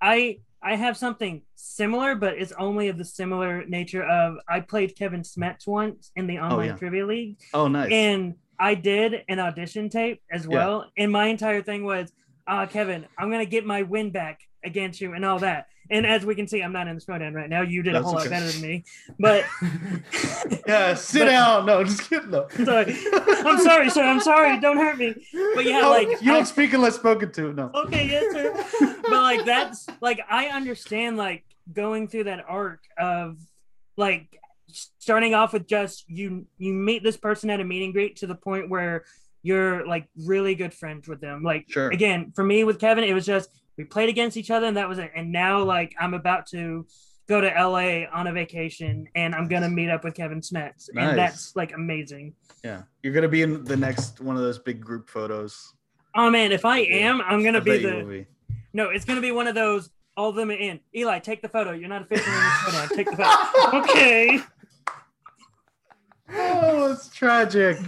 I 0.00 0.38
I 0.62 0.74
have 0.76 0.96
something 0.96 1.42
similar, 1.54 2.14
but 2.14 2.34
it's 2.38 2.52
only 2.58 2.88
of 2.88 2.98
the 2.98 3.04
similar 3.04 3.64
nature 3.66 4.02
of 4.02 4.38
I 4.48 4.60
played 4.60 4.96
Kevin 4.96 5.22
Smets 5.22 5.66
once 5.66 6.10
in 6.16 6.26
the 6.26 6.38
oh, 6.38 6.42
online 6.44 6.68
yeah. 6.70 6.76
trivia 6.76 7.06
league, 7.06 7.36
Oh, 7.54 7.68
nice. 7.68 7.90
and 7.92 8.34
I 8.58 8.74
did 8.74 9.22
an 9.28 9.38
audition 9.38 9.88
tape 9.88 10.20
as 10.32 10.44
Yeah. 10.44 10.50
well. 10.56 10.90
And 10.96 11.12
my 11.12 11.26
entire 11.26 11.62
thing 11.62 11.84
was, 11.84 12.12
uh, 12.48 12.66
Kevin, 12.66 13.06
I'm 13.16 13.30
gonna 13.30 13.46
get 13.46 13.64
my 13.66 13.82
win 13.82 14.10
back 14.10 14.40
against 14.64 15.00
you 15.00 15.12
and 15.12 15.24
all 15.24 15.38
that. 15.40 15.66
And 15.90 16.04
as 16.06 16.26
we 16.26 16.34
can 16.34 16.46
see, 16.46 16.60
I'm 16.62 16.72
not 16.72 16.86
in 16.86 16.96
the 16.96 17.00
showdown 17.00 17.32
right 17.32 17.48
now. 17.48 17.62
You 17.62 17.82
did 17.82 17.94
a 17.94 18.00
That's 18.00 18.04
whole 18.06 18.16
lot 18.16 18.28
better 18.28 18.46
than 18.50 18.60
me, 18.60 18.84
but 19.18 19.44
yeah, 20.66 20.94
sit 20.94 21.20
but- 21.20 21.24
down. 21.26 21.66
No, 21.66 21.82
just 21.84 22.08
kidding. 22.10 22.30
No. 22.30 22.46
sorry. 22.64 22.94
I'm 23.14 23.58
sorry, 23.60 23.88
sir. 23.90 24.02
I'm 24.02 24.20
sorry. 24.20 24.60
Don't 24.60 24.76
hurt 24.76 24.98
me. 24.98 25.14
But 25.54 25.64
yeah, 25.64 25.80
Oh, 25.84 25.90
like 25.90 26.08
you 26.22 26.32
I- 26.32 26.36
don't 26.36 26.46
speak 26.46 26.72
unless 26.74 26.94
spoken 26.96 27.32
to. 27.32 27.52
No. 27.52 27.70
okay 27.74 28.06
yes 28.06 28.32
sir 28.32 28.96
but 29.02 29.10
like 29.22 29.44
that's 29.46 29.86
like 30.00 30.20
i 30.28 30.46
understand 30.48 31.16
like 31.16 31.44
going 31.72 32.08
through 32.08 32.24
that 32.24 32.44
arc 32.48 32.80
of 32.98 33.38
like 33.96 34.38
starting 34.68 35.34
off 35.34 35.52
with 35.54 35.66
just 35.66 36.04
you 36.08 36.46
you 36.58 36.72
meet 36.74 37.02
this 37.02 37.16
person 37.16 37.48
at 37.50 37.60
a 37.60 37.64
meet 37.64 37.82
and 37.84 37.92
greet 37.94 38.16
to 38.16 38.26
the 38.26 38.34
point 38.34 38.68
where 38.68 39.04
you're 39.48 39.86
like 39.86 40.06
really 40.32 40.54
good 40.54 40.74
friends 40.74 41.08
with 41.08 41.20
them 41.20 41.42
like 41.42 41.64
Sure. 41.68 41.90
again 41.90 42.32
for 42.36 42.44
me 42.44 42.64
with 42.64 42.78
kevin 42.78 43.02
it 43.04 43.14
was 43.14 43.24
just 43.26 43.48
we 43.78 43.84
played 43.84 44.08
against 44.10 44.36
each 44.36 44.50
other 44.50 44.66
and 44.66 44.76
that 44.76 44.88
was 44.88 44.98
it 44.98 45.10
and 45.16 45.32
now 45.32 45.62
like 45.62 45.94
i'm 45.98 46.12
about 46.14 46.46
to 46.54 46.86
go 47.28 47.40
to 47.40 47.46
la 47.46 47.86
on 48.18 48.26
a 48.26 48.32
vacation 48.32 49.06
and 49.14 49.34
i'm 49.34 49.48
gonna 49.48 49.68
meet 49.70 49.88
up 49.88 50.04
with 50.04 50.14
kevin 50.14 50.40
smets 50.40 50.88
Nice. 50.92 51.08
and 51.10 51.18
that's 51.18 51.56
like 51.56 51.72
amazing 51.72 52.34
Yeah, 52.64 52.82
you're 53.02 53.14
gonna 53.14 53.28
be 53.38 53.42
in 53.42 53.64
the 53.64 53.76
next 53.76 54.20
one 54.20 54.36
of 54.36 54.42
those 54.42 54.58
big 54.58 54.78
group 54.88 55.08
photos. 55.08 55.72
oh 56.14 56.28
man 56.30 56.52
if 56.52 56.64
i 56.64 56.78
am 56.80 57.20
i'm 57.22 57.42
gonna 57.44 57.58
I 57.58 57.60
be 57.70 57.78
the 57.78 58.04
be. 58.04 58.26
No, 58.74 58.90
it's 58.90 59.06
gonna 59.06 59.22
be 59.22 59.32
one 59.32 59.46
of 59.46 59.54
those. 59.54 59.88
All 60.16 60.28
of 60.28 60.36
them 60.36 60.50
in. 60.50 60.78
Eli, 60.94 61.20
take 61.20 61.40
the 61.40 61.48
photo. 61.48 61.72
You're 61.72 61.88
not 61.88 62.02
officially 62.02 62.36
in 62.36 62.42
the 62.42 62.50
showdown. 62.64 62.88
Take 62.98 63.10
the 63.10 63.16
photo. 63.16 63.78
Okay. 63.80 64.40
Oh, 66.34 66.92
it's 66.92 67.08
tragic. 67.08 67.78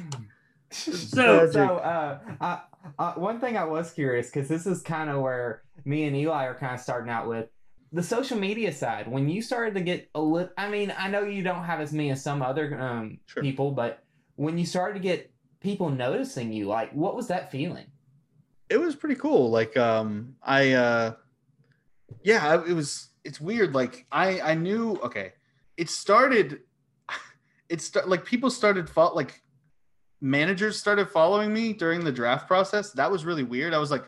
So- 0.74 1.50
so 1.50 1.76
uh, 1.78 2.18
uh, 2.40 2.58
uh, 2.98 3.12
one 3.14 3.40
thing 3.40 3.56
I 3.56 3.64
was 3.64 3.90
curious 3.92 4.28
because 4.30 4.48
this 4.48 4.66
is 4.66 4.82
kind 4.82 5.10
of 5.10 5.20
where 5.20 5.62
me 5.84 6.04
and 6.04 6.16
Eli 6.16 6.46
are 6.46 6.54
kind 6.54 6.74
of 6.74 6.80
starting 6.80 7.10
out 7.10 7.28
with 7.28 7.48
the 7.92 8.02
social 8.02 8.38
media 8.38 8.72
side. 8.72 9.08
When 9.08 9.28
you 9.28 9.42
started 9.42 9.74
to 9.74 9.80
get 9.80 10.08
a 10.14 10.20
little, 10.20 10.50
I 10.56 10.68
mean, 10.68 10.94
I 10.96 11.08
know 11.08 11.24
you 11.24 11.42
don't 11.42 11.64
have 11.64 11.80
as 11.80 11.92
many 11.92 12.10
as 12.10 12.22
some 12.22 12.40
other 12.42 12.78
um, 12.80 13.18
Sure. 13.26 13.42
people, 13.42 13.72
but 13.72 14.04
when 14.36 14.56
you 14.58 14.64
started 14.64 14.94
to 14.94 15.00
get 15.00 15.30
people 15.60 15.90
noticing 15.90 16.52
you, 16.52 16.66
like, 16.66 16.92
what 16.92 17.16
was 17.16 17.26
that 17.28 17.50
feeling? 17.50 17.86
it 18.68 18.80
was 18.80 18.94
pretty 18.94 19.16
cool. 19.16 19.50
Like, 19.50 19.76
um, 19.76 20.36
I, 20.44 20.72
uh, 20.74 21.14
yeah, 22.22 22.62
it 22.64 22.72
was. 22.72 23.08
It's 23.24 23.40
weird. 23.40 23.74
Like, 23.74 24.06
I, 24.12 24.40
I 24.40 24.54
knew. 24.54 24.96
Okay, 25.02 25.32
it 25.76 25.90
started. 25.90 26.60
It 27.68 27.80
start 27.80 28.08
like 28.08 28.24
people 28.24 28.50
started 28.50 28.88
fo- 28.90 29.12
like 29.14 29.42
managers 30.20 30.78
started 30.78 31.08
following 31.08 31.52
me 31.52 31.72
during 31.72 32.04
the 32.04 32.12
draft 32.12 32.46
process. 32.46 32.92
That 32.92 33.10
was 33.10 33.24
really 33.24 33.42
weird. 33.44 33.72
I 33.74 33.78
was 33.78 33.90
like, 33.90 34.04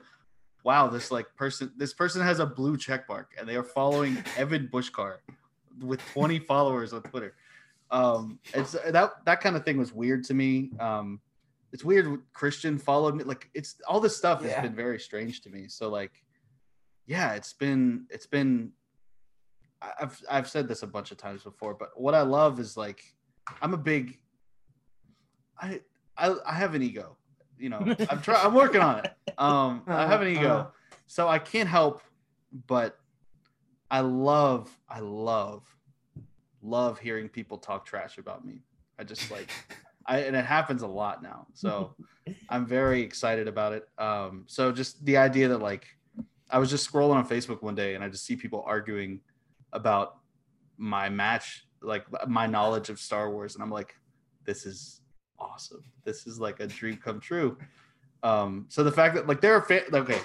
wow, 0.64 0.88
this 0.88 1.10
like 1.10 1.26
person, 1.36 1.72
this 1.76 1.92
person 1.94 2.22
has 2.22 2.38
a 2.38 2.46
blue 2.46 2.76
check 2.76 3.08
mark, 3.08 3.32
and 3.38 3.48
they 3.48 3.56
are 3.56 3.64
following 3.64 4.16
Evan 4.36 4.68
Bushcar 4.72 5.16
with 5.80 6.00
20 6.12 6.38
followers 6.40 6.92
on 6.92 7.02
Twitter. 7.02 7.34
Um, 7.90 8.38
it's 8.54 8.72
that 8.72 9.24
that 9.26 9.40
kind 9.40 9.54
of 9.56 9.64
thing 9.64 9.76
was 9.78 9.92
weird 9.92 10.24
to 10.24 10.34
me. 10.34 10.70
Um, 10.80 11.20
it's 11.72 11.84
weird. 11.84 12.20
Kristian 12.34 12.80
followed 12.80 13.14
me. 13.16 13.24
Like 13.24 13.50
it's 13.54 13.76
all 13.88 14.00
this 14.00 14.16
stuff 14.16 14.40
Yeah. 14.42 14.48
has 14.54 14.62
been 14.62 14.74
very 14.74 14.98
strange 14.98 15.40
to 15.42 15.50
me. 15.50 15.68
So 15.68 15.88
like, 15.90 16.12
yeah, 17.06 17.32
it's 17.34 17.52
been 17.52 18.06
it's 18.10 18.26
been. 18.26 18.72
I've 20.00 20.22
I've 20.30 20.48
said 20.48 20.68
this 20.68 20.82
a 20.82 20.86
bunch 20.86 21.10
of 21.10 21.16
times 21.18 21.42
before, 21.42 21.74
but 21.74 21.90
what 22.00 22.14
I 22.14 22.22
love 22.22 22.60
is 22.60 22.76
like, 22.76 23.02
I'm 23.60 23.74
a 23.74 23.78
big. 23.78 24.18
I 25.60 25.80
I 26.16 26.34
I 26.46 26.54
have 26.54 26.74
an 26.74 26.82
ego, 26.82 27.16
you 27.58 27.68
know. 27.68 27.78
I'm 28.10 28.20
trying. 28.22 28.44
I'm 28.46 28.54
working 28.54 28.80
on 28.80 28.98
it. 29.00 29.12
Um, 29.38 29.82
I 29.86 30.06
have 30.06 30.22
an 30.22 30.28
ego, 30.28 30.48
Uh-huh. 30.56 30.70
so 31.06 31.28
I 31.28 31.38
can't 31.38 31.68
help 31.68 32.02
but 32.66 32.98
I 33.90 34.00
love 34.00 34.70
I 34.88 35.00
love 35.00 35.64
love 36.62 36.98
hearing 36.98 37.28
people 37.28 37.58
talk 37.58 37.84
trash 37.86 38.18
about 38.18 38.44
me. 38.44 38.62
I 38.98 39.04
just 39.04 39.30
like 39.30 39.50
I 40.06 40.18
and 40.20 40.36
it 40.36 40.44
happens 40.44 40.82
a 40.82 40.86
lot 40.86 41.22
now. 41.22 41.46
So 41.54 41.94
I'm 42.48 42.66
very 42.66 43.00
excited 43.02 43.48
about 43.48 43.72
it. 43.72 43.88
Um 43.98 44.44
so 44.48 44.72
just 44.72 45.04
the 45.04 45.16
idea 45.16 45.48
that 45.48 45.58
like 45.58 45.86
I 46.50 46.58
was 46.58 46.68
just 46.70 46.90
scrolling 46.90 47.14
on 47.16 47.26
Facebook 47.26 47.62
one 47.62 47.74
day 47.74 47.94
and 47.94 48.04
I 48.04 48.08
just 48.08 48.26
see 48.26 48.36
people 48.36 48.62
arguing 48.66 49.20
about 49.72 50.18
my 50.76 51.08
match, 51.08 51.66
like 51.80 52.04
my 52.28 52.46
knowledge 52.46 52.90
of 52.90 52.98
Star 53.00 53.30
Wars 53.30 53.54
and 53.54 53.62
I'm 53.62 53.70
like 53.70 53.94
this 54.44 54.66
is 54.66 55.00
awesome. 55.43 55.84
This 56.05 56.26
is 56.26 56.38
like 56.38 56.61
a 56.61 56.66
dream 56.66 56.97
come 56.97 57.20
true. 57.20 57.57
Um 58.22 58.66
so 58.68 58.84
the 58.84 58.93
fact 58.93 59.14
that 59.16 59.26
like 59.26 59.40
there 59.40 59.55
are 59.55 59.62
fa- 59.62 59.95
okay, 59.95 60.20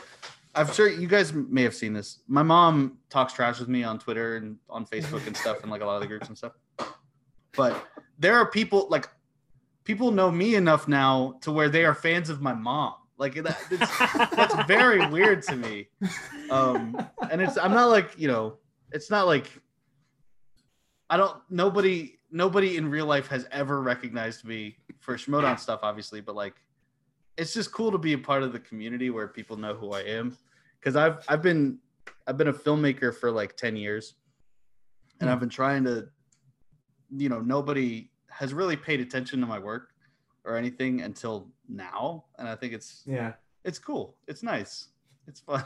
I'm 0.55 0.71
sure 0.71 0.87
you 0.87 1.07
guys 1.07 1.33
may 1.33 1.61
have 1.63 1.75
seen 1.75 1.93
this. 1.93 2.19
My 2.27 2.41
mom 2.43 2.97
talks 3.09 3.33
trash 3.33 3.59
with 3.59 3.69
me 3.69 3.83
on 3.83 3.99
Twitter 3.99 4.37
and 4.37 4.57
on 4.69 4.85
Facebook 4.85 5.25
and 5.27 5.37
stuff, 5.37 5.61
and 5.61 5.71
like 5.71 5.81
a 5.81 5.85
lot 5.85 5.95
of 5.95 6.01
the 6.01 6.07
groups 6.07 6.27
and 6.27 6.37
stuff. 6.37 6.53
But 7.55 7.85
there 8.17 8.35
are 8.35 8.49
people 8.49 8.87
like 8.89 9.07
people 9.83 10.11
know 10.11 10.31
me 10.31 10.55
enough 10.55 10.87
now 10.87 11.37
to 11.41 11.51
where 11.51 11.69
they 11.69 11.85
are 11.85 11.93
fans 11.93 12.29
of 12.29 12.41
my 12.41 12.53
mom. 12.53 12.93
Like 13.17 13.35
that, 13.35 13.59
that's 14.35 14.67
very 14.67 15.07
weird 15.07 15.41
to 15.43 15.55
me. 15.55 15.87
Um, 16.49 16.97
and 17.31 17.41
it's 17.41 17.57
I'm 17.57 17.71
not 17.71 17.89
like 17.89 18.17
you 18.17 18.27
know, 18.27 18.57
it's 18.91 19.11
not 19.11 19.27
like 19.27 19.49
I 21.09 21.17
don't 21.17 21.37
nobody 21.49 22.16
nobody 22.31 22.77
in 22.77 22.89
real 22.89 23.05
life 23.05 23.27
has 23.27 23.47
ever 23.51 23.81
recognized 23.81 24.45
me 24.45 24.77
for 24.99 25.15
Schmoedown 25.15 25.59
stuff, 25.59 25.79
obviously, 25.83 26.21
but 26.21 26.35
like 26.35 26.55
it's 27.37 27.53
just 27.53 27.71
cool 27.71 27.91
to 27.91 27.97
be 27.97 28.13
a 28.13 28.17
part 28.17 28.43
of 28.43 28.51
the 28.51 28.59
community 28.59 29.09
where 29.09 29.27
people 29.27 29.57
know 29.57 29.73
who 29.75 29.91
I 29.93 30.01
am. 30.01 30.35
Cause 30.81 30.95
I've 30.95 31.23
I've 31.27 31.41
been 31.41 31.79
I've 32.25 32.37
been 32.37 32.47
a 32.47 32.53
filmmaker 32.53 33.15
for 33.15 33.31
like 33.31 33.55
10 33.57 33.75
years 33.75 34.15
and 35.19 35.29
I've 35.29 35.39
been 35.39 35.49
trying 35.49 35.83
to 35.85 36.09
you 37.15 37.29
know, 37.29 37.39
nobody 37.39 38.11
has 38.29 38.53
really 38.53 38.75
paid 38.75 38.99
attention 38.99 39.39
to 39.39 39.45
my 39.47 39.57
work 39.59 39.91
or 40.43 40.57
anything 40.57 41.01
until 41.01 41.49
now. 41.69 42.25
And 42.37 42.47
I 42.47 42.55
think 42.55 42.73
it's 42.73 43.03
Yeah. 43.05 43.33
it's 43.63 43.79
cool. 43.79 44.17
It's 44.27 44.43
nice. 44.43 44.89
It's 45.27 45.39
fun. 45.39 45.63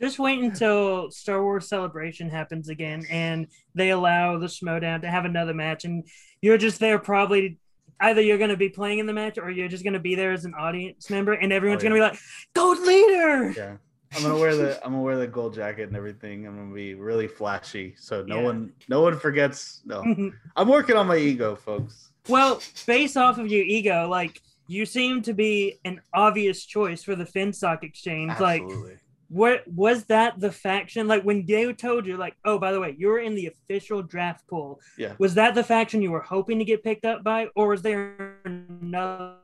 Just 0.00 0.18
wait 0.18 0.40
until 0.40 1.10
Star 1.10 1.42
Wars 1.42 1.68
Celebration 1.68 2.28
happens 2.28 2.68
again 2.68 3.06
and 3.08 3.46
they 3.74 3.90
allow 3.90 4.38
the 4.38 4.46
Schmoedown 4.46 5.02
to 5.02 5.10
have 5.10 5.24
another 5.24 5.54
match, 5.54 5.84
and 5.84 6.04
you're 6.40 6.58
just 6.58 6.80
there 6.80 6.98
probably. 6.98 7.58
Either 8.00 8.20
you're 8.20 8.38
going 8.38 8.50
to 8.50 8.56
be 8.56 8.68
playing 8.68 8.98
in 8.98 9.06
the 9.06 9.12
match 9.12 9.38
or 9.38 9.48
you're 9.48 9.68
just 9.68 9.84
going 9.84 9.92
to 9.92 10.00
be 10.00 10.16
there 10.16 10.32
as 10.32 10.44
an 10.44 10.54
audience 10.54 11.08
member, 11.08 11.34
and 11.34 11.52
everyone's 11.52 11.84
Oh, 11.84 11.88
going 11.88 11.92
to 11.92 11.96
be 12.04 12.10
like, 12.10 12.18
"Gold 12.52 12.80
leader!" 12.80 13.50
Yeah. 13.52 13.76
I'm 14.14 14.22
gonna 14.22 14.38
wear 14.38 14.54
the 14.54 14.76
I'm 14.84 14.92
gonna 14.92 15.02
wear 15.02 15.16
the 15.16 15.26
gold 15.26 15.54
jacket 15.54 15.84
and 15.88 15.96
everything. 15.96 16.46
I'm 16.46 16.56
gonna 16.56 16.74
be 16.74 16.92
really 16.94 17.26
flashy, 17.28 17.94
so 17.96 18.22
no 18.24 18.36
Yeah. 18.40 18.42
one 18.42 18.72
no 18.88 19.00
one 19.00 19.18
forgets. 19.18 19.80
No, 19.86 20.02
mm-hmm. 20.06 20.28
I'm 20.54 20.68
working 20.68 20.96
on 20.96 21.06
my 21.06 21.16
ego, 21.16 21.54
folks. 21.56 22.10
well, 22.28 22.60
based 22.86 23.16
off 23.16 23.38
of 23.38 23.46
your 23.46 23.62
ego, 23.64 24.06
like 24.10 24.38
you 24.66 24.84
seem 24.84 25.22
to 25.22 25.32
be 25.32 25.78
an 25.86 26.00
obvious 26.12 26.64
choice 26.66 27.02
for 27.02 27.14
the 27.16 27.24
Finstock 27.24 27.82
Exchange. 27.84 28.38
Like, 28.38 28.62
Absolutely. 28.62 28.98
What 29.32 29.66
was 29.66 30.04
that 30.04 30.38
the 30.38 30.52
faction? 30.52 31.08
Like 31.08 31.22
when 31.22 31.46
they 31.46 31.72
told 31.72 32.06
you, 32.06 32.18
like, 32.18 32.36
oh, 32.44 32.58
by 32.58 32.70
the 32.72 32.78
way, 32.80 32.94
you're 32.98 33.20
in 33.20 33.34
the 33.34 33.46
official 33.46 34.02
draft 34.02 34.46
pool. 34.46 34.78
Yeah. 34.98 35.14
Was 35.18 35.34
that 35.34 35.54
the 35.54 35.64
faction 35.64 36.02
you 36.02 36.10
were 36.12 36.20
hoping 36.20 36.58
to 36.58 36.64
get 36.66 36.84
picked 36.84 37.06
up 37.06 37.24
by, 37.24 37.48
or 37.56 37.68
was 37.68 37.80
there 37.80 38.36
another 38.44 39.36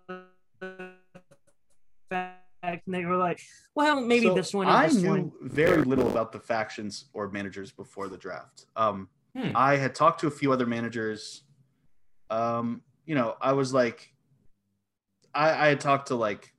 faction 2.10 2.82
that 2.92 3.00
you 3.00 3.06
were 3.08 3.16
like, 3.16 3.40
well, 3.74 4.00
maybe 4.00 4.26
So 4.26 4.34
this 4.34 4.52
one 4.52 4.66
or 4.66 4.70
I 4.70 4.88
this 4.88 4.96
knew 4.96 5.10
one? 5.10 5.32
very 5.42 5.82
little 5.82 6.08
about 6.08 6.32
the 6.32 6.40
factions 6.40 7.06
or 7.14 7.30
managers 7.30 7.70
before 7.72 8.08
the 8.08 8.18
draft. 8.18 8.66
Um, 8.76 9.08
Hmm. 9.36 9.50
I 9.54 9.76
had 9.76 9.94
talked 9.94 10.20
to 10.20 10.26
a 10.26 10.30
few 10.30 10.52
other 10.52 10.64
managers. 10.66 11.42
Um, 12.30 12.80
you 13.04 13.14
know, 13.14 13.36
I 13.40 13.52
was 13.52 13.74
like, 13.74 14.12
I, 15.34 15.50
I 15.50 15.68
had 15.68 15.80
talked 15.80 16.08
to 16.08 16.14
like, 16.16 16.52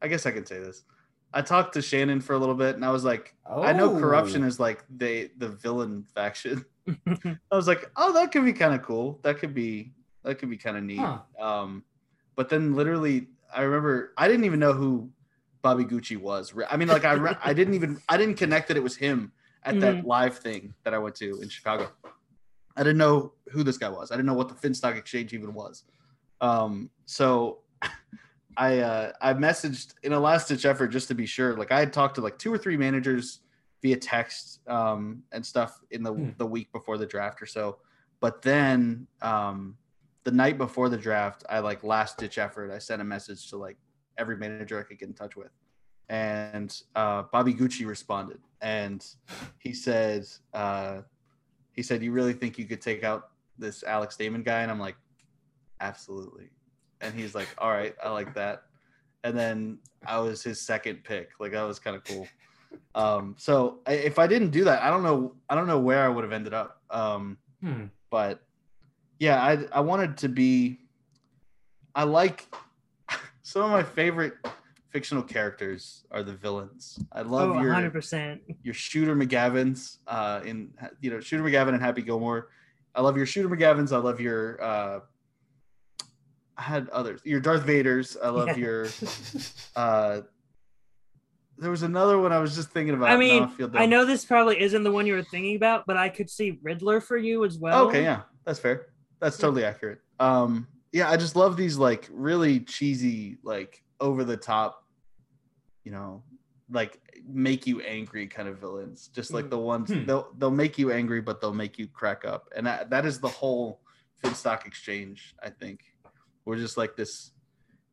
I 0.00 0.06
guess 0.08 0.24
I 0.24 0.30
can 0.30 0.46
say 0.46 0.60
this. 0.60 0.84
I 1.32 1.42
talked 1.42 1.74
to 1.74 1.82
Shannon 1.82 2.20
for 2.20 2.32
a 2.34 2.38
little 2.38 2.54
bit, 2.54 2.74
and 2.74 2.84
I 2.84 2.90
was 2.90 3.04
like, 3.04 3.34
I 3.48 3.72
know 3.72 3.98
corruption 3.98 4.42
Oh. 4.44 4.46
is 4.46 4.58
like 4.58 4.84
they 4.94 5.30
the 5.38 5.48
villain 5.48 6.04
faction. 6.14 6.64
I 7.06 7.36
was 7.56 7.68
like, 7.68 7.90
oh, 7.96 8.12
that 8.14 8.32
could 8.32 8.44
be 8.44 8.52
kind 8.52 8.74
of 8.74 8.82
cool. 8.82 9.20
That 9.22 9.38
could 9.38 9.54
be 9.54 9.92
that 10.24 10.38
could 10.38 10.50
be 10.50 10.56
kind 10.56 10.76
of 10.76 10.82
neat. 10.82 10.98
Huh. 10.98 11.18
Um, 11.40 11.84
but 12.36 12.48
then 12.48 12.74
literally, 12.74 13.28
I 13.54 13.62
remember 13.62 14.12
I 14.16 14.26
didn't 14.28 14.44
even 14.44 14.58
know 14.60 14.72
who 14.72 15.10
Bobby 15.62 15.84
Gucci 15.84 16.16
was. 16.16 16.52
I 16.68 16.76
mean, 16.76 16.88
like 16.88 17.04
I 17.04 17.12
re- 17.12 17.36
I 17.44 17.52
didn't 17.52 17.74
even 17.74 18.00
I 18.08 18.16
didn't 18.16 18.34
connect 18.36 18.68
that 18.68 18.76
it 18.76 18.82
was 18.82 18.96
him 18.96 19.32
at 19.62 19.78
that 19.80 20.04
live 20.06 20.38
thing 20.38 20.74
that 20.84 20.94
I 20.94 20.98
went 20.98 21.14
to 21.16 21.40
in 21.42 21.48
Chicago. 21.48 21.90
I 22.76 22.82
didn't 22.82 22.98
know 22.98 23.32
who 23.50 23.62
this 23.62 23.76
guy 23.78 23.88
was. 23.90 24.10
I 24.10 24.14
didn't 24.14 24.26
know 24.26 24.34
what 24.34 24.48
the 24.48 24.54
Finstock 24.68 24.96
Exchange 24.96 25.32
even 25.34 25.52
was. 25.52 25.84
Um, 26.40 26.88
so 27.04 27.58
I 28.60 28.78
uh, 28.80 29.12
I 29.22 29.32
messaged 29.32 29.94
in 30.02 30.12
a 30.12 30.20
last 30.20 30.48
ditch 30.48 30.66
effort 30.66 30.88
just 30.88 31.08
to 31.08 31.14
be 31.14 31.24
sure. 31.24 31.56
Like 31.56 31.72
I 31.72 31.80
had 31.80 31.94
talked 31.94 32.16
to 32.16 32.20
like 32.20 32.38
two 32.38 32.52
or 32.52 32.58
three 32.58 32.76
managers 32.76 33.40
via 33.80 33.96
text 33.96 34.60
um, 34.68 35.22
and 35.32 35.44
stuff 35.44 35.80
in 35.90 36.02
the 36.02 36.12
Hmm. 36.12 36.30
the 36.36 36.46
week 36.46 36.70
before 36.70 36.98
the 36.98 37.06
draft 37.06 37.40
or 37.40 37.46
so. 37.46 37.78
But 38.20 38.42
then 38.42 39.06
um, 39.22 39.78
the 40.24 40.30
night 40.30 40.58
before 40.58 40.90
the 40.90 40.98
draft, 40.98 41.42
I 41.48 41.60
like 41.60 41.82
last 41.82 42.18
ditch 42.18 42.36
effort. 42.36 42.70
I 42.70 42.78
sent 42.78 43.00
a 43.00 43.04
message 43.04 43.48
to 43.48 43.56
like 43.56 43.78
every 44.18 44.36
manager 44.36 44.78
I 44.78 44.82
could 44.82 44.98
get 44.98 45.08
in 45.08 45.14
touch 45.14 45.36
with, 45.36 45.52
and 46.10 46.70
uh, 46.94 47.22
Bobby 47.32 47.54
Gucci 47.54 47.86
responded, 47.86 48.40
and 48.60 49.02
he 49.58 49.72
said, 49.72 50.26
uh, 50.52 51.00
he 51.72 51.82
said, 51.82 52.02
"You 52.02 52.12
really 52.12 52.34
think 52.34 52.58
you 52.58 52.66
could 52.66 52.82
take 52.82 53.04
out 53.04 53.30
this 53.56 53.82
Alex 53.84 54.18
Damon 54.18 54.42
guy?" 54.42 54.60
And 54.60 54.70
I'm 54.70 54.78
like, 54.78 54.96
"Absolutely." 55.80 56.50
And 57.00 57.14
he's 57.14 57.34
like, 57.34 57.48
"All 57.58 57.70
right, 57.70 57.94
I 58.04 58.10
like 58.10 58.34
that." 58.34 58.62
And 59.24 59.36
then 59.36 59.78
I 60.06 60.18
was 60.18 60.42
his 60.42 60.60
second 60.60 61.04
pick. 61.04 61.30
Like 61.38 61.52
that 61.52 61.62
was 61.62 61.78
kind 61.78 61.96
of 61.96 62.04
cool. 62.04 62.26
Um, 62.94 63.34
so 63.38 63.80
I, 63.86 63.92
if 63.94 64.18
I 64.18 64.26
didn't 64.26 64.50
do 64.50 64.64
that, 64.64 64.82
I 64.82 64.90
don't 64.90 65.02
know. 65.02 65.34
I 65.48 65.54
don't 65.54 65.66
know 65.66 65.78
where 65.78 66.04
I 66.04 66.08
would 66.08 66.24
have 66.24 66.32
ended 66.32 66.54
up. 66.54 66.80
Um, 66.90 67.38
Hmm. 67.60 67.84
but 68.10 68.40
yeah, 69.18 69.42
I 69.42 69.64
I 69.72 69.80
wanted 69.80 70.16
to 70.18 70.28
be. 70.28 70.78
I 71.94 72.04
like 72.04 72.46
some 73.42 73.62
of 73.62 73.70
my 73.70 73.82
favorite 73.82 74.34
fictional 74.90 75.22
characters 75.22 76.04
are 76.10 76.22
the 76.22 76.34
villains. 76.34 76.98
I 77.12 77.22
love 77.22 77.50
Oh, 77.56 77.60
your 77.60 77.72
100%. 77.74 78.40
your 78.62 78.74
Shooter 78.74 79.14
McGavins 79.14 79.98
uh, 80.06 80.40
in 80.44 80.72
you 81.00 81.10
know 81.10 81.20
Shooter 81.20 81.42
McGavin 81.42 81.74
and 81.74 81.82
Happy 81.82 82.02
Gilmore. 82.02 82.48
I 82.94 83.00
love 83.02 83.16
your 83.16 83.26
Shooter 83.26 83.48
McGavins. 83.48 83.92
I 83.92 83.98
love 83.98 84.20
your. 84.20 84.62
Uh, 84.62 85.00
I 86.60 86.62
had 86.62 86.90
others. 86.90 87.22
Your 87.24 87.40
Darth 87.40 87.64
Vaders. 87.66 88.16
I 88.22 88.28
love 88.28 88.48
Yeah. 88.48 88.56
your. 88.56 88.88
Uh, 89.76 90.20
there 91.56 91.70
was 91.70 91.82
another 91.82 92.18
one 92.18 92.32
I 92.32 92.38
was 92.38 92.54
just 92.54 92.70
thinking 92.70 92.94
about. 92.94 93.10
I 93.10 93.16
mean, 93.16 93.48
feel 93.48 93.70
I 93.74 93.86
know 93.86 94.04
this 94.04 94.24
probably 94.26 94.60
isn't 94.60 94.82
the 94.82 94.92
one 94.92 95.06
you 95.06 95.14
were 95.14 95.22
thinking 95.22 95.56
about, 95.56 95.86
but 95.86 95.96
I 95.96 96.08
could 96.10 96.28
see 96.28 96.58
Riddler 96.62 97.00
for 97.00 97.16
you 97.16 97.44
as 97.44 97.58
well. 97.58 97.86
okay, 97.88 98.02
yeah, 98.02 98.22
that's 98.44 98.58
fair. 98.58 98.88
That's 99.20 99.38
Yeah. 99.38 99.42
totally 99.42 99.64
accurate. 99.64 100.00
Um, 100.18 100.66
yeah, 100.92 101.08
I 101.10 101.16
just 101.16 101.34
love 101.36 101.56
these 101.56 101.76
like 101.78 102.08
really 102.10 102.60
cheesy, 102.60 103.38
like 103.42 103.82
over 104.00 104.24
the 104.24 104.36
top, 104.36 104.84
you 105.84 105.92
know, 105.92 106.22
like 106.70 106.98
make 107.26 107.66
you 107.66 107.80
angry 107.82 108.26
kind 108.26 108.48
of 108.48 108.58
villains. 108.58 109.08
Just 109.14 109.32
like 109.32 109.48
the 109.50 109.58
ones 109.58 109.90
Hmm. 109.90 110.04
they'll 110.04 110.28
they'll 110.38 110.50
make 110.50 110.78
you 110.78 110.90
angry, 110.92 111.20
but 111.22 111.40
they'll 111.40 111.54
make 111.54 111.78
you 111.78 111.86
crack 111.88 112.24
up, 112.26 112.48
and 112.56 112.66
that, 112.66 112.90
that 112.90 113.06
is 113.06 113.18
the 113.20 113.28
whole 113.28 113.80
Finstock 114.22 114.66
Exchange. 114.66 115.34
I 115.42 115.50
think 115.50 115.80
we're 116.50 116.56
just 116.56 116.76
like 116.76 116.96
this 116.96 117.30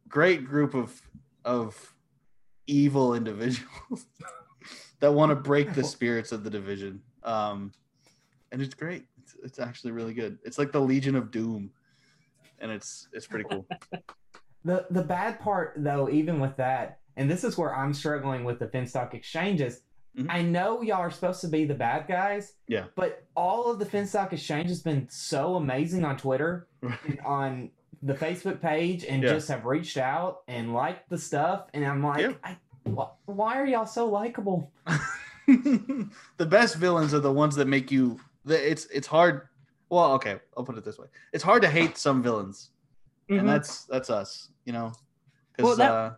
great 0.10 0.43
group 0.43 0.74
of 0.74 0.99
of 1.45 1.93
evil 2.66 3.14
individuals 3.14 4.08
that 4.99 5.14
want 5.14 5.30
to 5.30 5.36
break 5.36 5.76
the 5.76 5.84
spirits 5.84 6.32
of 6.32 6.43
the 6.43 6.49
division. 6.49 6.99
Um, 7.22 7.72
and 8.51 8.60
it's 8.60 8.74
great. 8.74 9.05
It's, 9.22 9.36
it's 9.43 9.60
actually 9.60 9.91
really 9.91 10.16
good. 10.16 10.39
It's 10.43 10.58
like 10.58 10.72
the 10.72 10.82
Legion 10.82 11.16
of 11.16 11.30
Doom, 11.30 11.70
and 12.58 12.72
it's 12.72 13.08
it's 13.14 13.28
pretty 13.28 13.45
cool. 13.49 13.68
The 14.66 14.86
the 14.89 15.03
bad 15.03 15.39
part 15.39 15.76
though, 15.78 16.10
even 16.10 16.39
with 16.41 16.58
that, 16.58 16.99
and 17.16 17.30
this 17.32 17.45
is 17.45 17.58
where 17.58 17.74
I'm 17.74 17.93
struggling 17.93 18.43
with 18.43 18.58
the 18.60 18.66
Finstock 18.68 19.14
exchanges. 19.14 19.82
Mhm. 20.18 20.26
I 20.30 20.41
know 20.41 20.82
y'all 20.82 20.97
are 20.97 21.12
supposed 21.12 21.39
to 21.41 21.47
be 21.47 21.64
the 21.64 21.76
bad 21.76 22.05
guys, 22.08 22.53
Yeah. 22.68 22.86
but 22.95 23.24
all 23.36 23.72
of 23.72 23.78
the 23.80 23.86
Finstock 23.86 24.34
exchange 24.34 24.68
has 24.68 24.82
been 24.82 25.08
so 25.10 25.55
amazing 25.55 26.03
on 26.03 26.18
Twitter, 26.18 26.68
and 26.82 27.20
on 27.24 27.72
the 28.04 28.14
Facebook 28.14 28.62
page, 28.62 29.04
and 29.06 29.24
Yeah. 29.24 29.30
just 29.34 29.48
have 29.50 29.66
reached 29.66 29.98
out 29.98 30.39
and 30.48 30.74
liked 30.74 31.10
the 31.10 31.18
stuff, 31.18 31.68
and 31.74 31.86
I'm 31.86 32.04
like, 32.04 32.22
Yeah. 32.22 32.34
I, 32.43 32.58
wh- 32.89 33.28
why 33.28 33.58
are 33.60 33.66
y'all 33.66 33.86
so 33.86 34.06
likable? 34.08 34.72
the 35.48 36.45
best 36.45 36.76
villains 36.76 37.14
are 37.14 37.20
the 37.20 37.32
ones 37.32 37.56
that 37.56 37.68
make 37.68 37.91
you. 37.91 38.20
It's 38.48 38.86
it's 38.88 39.08
hard. 39.08 39.48
Well, 39.89 40.14
okay, 40.14 40.38
I'll 40.56 40.64
put 40.64 40.78
it 40.78 40.84
this 40.84 40.98
way: 40.98 41.08
it's 41.34 41.43
hard 41.43 41.62
to 41.64 41.70
hate 41.70 41.98
some 41.98 42.22
villains, 42.22 42.72
Mhm. 43.30 43.39
and 43.39 43.50
that's 43.50 43.86
that's 43.86 44.10
us. 44.10 44.50
You 44.66 44.74
know, 44.74 44.91
because 45.56 45.78
Well, 45.78 46.06
uh, 46.08 46.14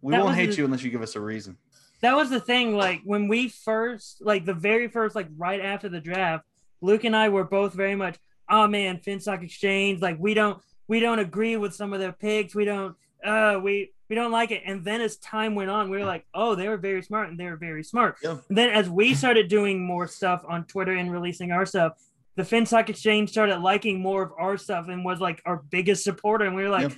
we 0.00 0.12
won't 0.16 0.34
hate 0.34 0.50
the- 0.50 0.56
you 0.56 0.64
unless 0.64 0.82
you 0.82 0.90
give 0.90 1.02
us 1.02 1.14
a 1.16 1.20
reason. 1.20 1.56
that 2.02 2.16
was 2.16 2.30
the 2.30 2.40
thing 2.40 2.74
like 2.74 3.02
when 3.04 3.28
we 3.28 3.48
first 3.48 4.22
like 4.24 4.46
the 4.46 4.54
very 4.54 4.88
first 4.88 5.14
like 5.14 5.28
right 5.36 5.60
after 5.60 5.86
the 5.90 6.00
draft 6.00 6.46
luke 6.80 7.04
and 7.04 7.14
i 7.14 7.28
were 7.28 7.44
both 7.44 7.74
very 7.74 7.94
much 7.94 8.16
oh 8.48 8.66
man 8.66 8.96
finstock 8.96 9.42
exchange 9.42 10.00
like 10.00 10.16
we 10.18 10.32
don't 10.32 10.62
we 10.90 10.98
don't 11.00 11.20
agree 11.20 11.56
with 11.56 11.72
some 11.74 11.92
of 11.94 12.00
their 12.00 12.12
picks 12.12 12.54
we 12.54 12.64
don't 12.64 12.94
uh 13.24 13.58
we 13.62 13.92
we 14.08 14.16
don't 14.16 14.32
like 14.32 14.50
it 14.50 14.60
and 14.66 14.84
then 14.84 15.00
as 15.00 15.16
time 15.18 15.54
went 15.54 15.70
on 15.70 15.88
we 15.88 15.96
were 15.96 16.04
like 16.04 16.26
oh 16.34 16.54
they 16.56 16.68
were 16.68 16.76
very 16.76 17.02
smart 17.02 17.28
and 17.30 17.38
they 17.38 17.44
were 17.44 17.56
very 17.56 17.84
smart 17.84 18.16
Yeah. 18.22 18.38
and 18.48 18.58
then 18.58 18.70
as 18.70 18.90
we 18.90 19.14
started 19.14 19.48
doing 19.48 19.76
more 19.86 20.06
stuff 20.08 20.44
on 20.48 20.64
twitter 20.64 20.92
and 20.92 21.10
releasing 21.12 21.52
our 21.52 21.64
stuff 21.64 21.92
the 22.36 22.42
finstock 22.42 22.88
exchange 22.88 23.30
started 23.30 23.58
liking 23.60 24.00
more 24.00 24.22
of 24.22 24.32
our 24.38 24.56
stuff 24.56 24.88
and 24.88 25.04
was 25.04 25.20
like 25.20 25.40
our 25.46 25.62
biggest 25.70 26.02
supporter 26.02 26.44
and 26.44 26.56
we 26.56 26.62
were 26.64 26.70
like 26.70 26.90
Yeah. 26.90 26.96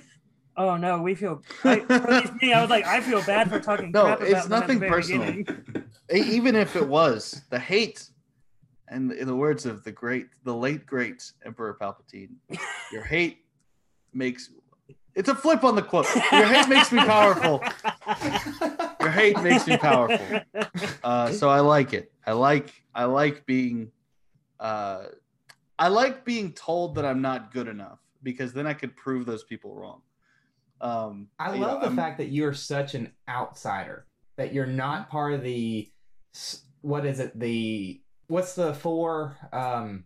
oh 0.57 0.75
no 0.77 1.01
we 1.01 1.13
feel 1.13 1.43
I, 1.63 1.79
or 1.81 1.91
at 1.91 2.09
least 2.09 2.33
me 2.41 2.51
i 2.53 2.61
was 2.61 2.69
like 2.71 2.85
i 2.85 2.99
feel 2.99 3.21
bad 3.23 3.49
for 3.49 3.59
talking 3.59 3.91
No, 3.91 4.03
crap 4.05 4.21
about 4.21 4.31
it's 4.31 4.49
nothing 4.49 4.79
personal. 4.79 5.43
Even 6.13 6.55
if 6.55 6.75
it 6.75 6.87
was 6.87 7.41
the 7.49 7.57
hate, 7.59 8.09
and 8.89 9.11
in 9.13 9.25
the 9.25 9.35
words 9.35 9.65
of 9.65 9.83
the 9.83 9.91
great, 9.91 10.27
the 10.43 10.53
late 10.53 10.85
great 10.85 11.31
Emperor 11.45 11.75
Palpatine, 11.81 12.31
your 12.91 13.03
hate 13.03 13.37
makes. 14.15 14.49
It's 15.15 15.29
a 15.29 15.35
flip 15.35 15.63
on 15.63 15.75
the 15.75 15.81
quote. 15.83 16.07
Your 16.31 16.45
hate 16.47 16.67
makes 16.67 16.91
me 16.91 16.99
powerful. 16.99 17.61
Your 18.99 19.09
hate 19.11 19.39
makes 19.41 19.67
me 19.67 19.77
powerful. 19.77 20.41
Uh, 21.03 21.31
so 21.31 21.49
I 21.49 21.59
like 21.59 21.93
it. 21.93 22.11
I 22.25 22.31
like 22.33 22.73
I 22.95 23.05
like 23.05 23.45
being 23.45 23.91
uh, 24.59 25.03
I 25.77 25.87
like 25.89 26.25
being 26.25 26.53
told 26.53 26.95
that 26.95 27.05
I'm 27.05 27.21
not 27.21 27.51
good 27.53 27.67
enough 27.67 27.99
because 28.23 28.53
then 28.53 28.65
I 28.65 28.73
could 28.73 28.95
prove 28.95 29.25
those 29.25 29.43
people 29.43 29.75
wrong. 29.75 30.01
Um, 30.81 31.27
I 31.39 31.53
you 31.53 31.59
know, 31.61 31.67
love 31.67 31.81
the 31.81 31.87
I'm- 31.87 31.95
fact 31.95 32.17
that 32.17 32.29
you're 32.29 32.53
such 32.53 32.95
an 32.95 33.11
outsider 33.29 34.05
that 34.37 34.51
you're 34.53 34.65
not 34.65 35.09
part 35.09 35.33
of 35.33 35.43
the 35.43 35.87
what 36.81 37.05
is 37.05 37.19
it 37.19 37.39
the 37.39 38.01
what's 38.27 38.55
the 38.55 38.73
four 38.73 39.37
um 39.53 40.05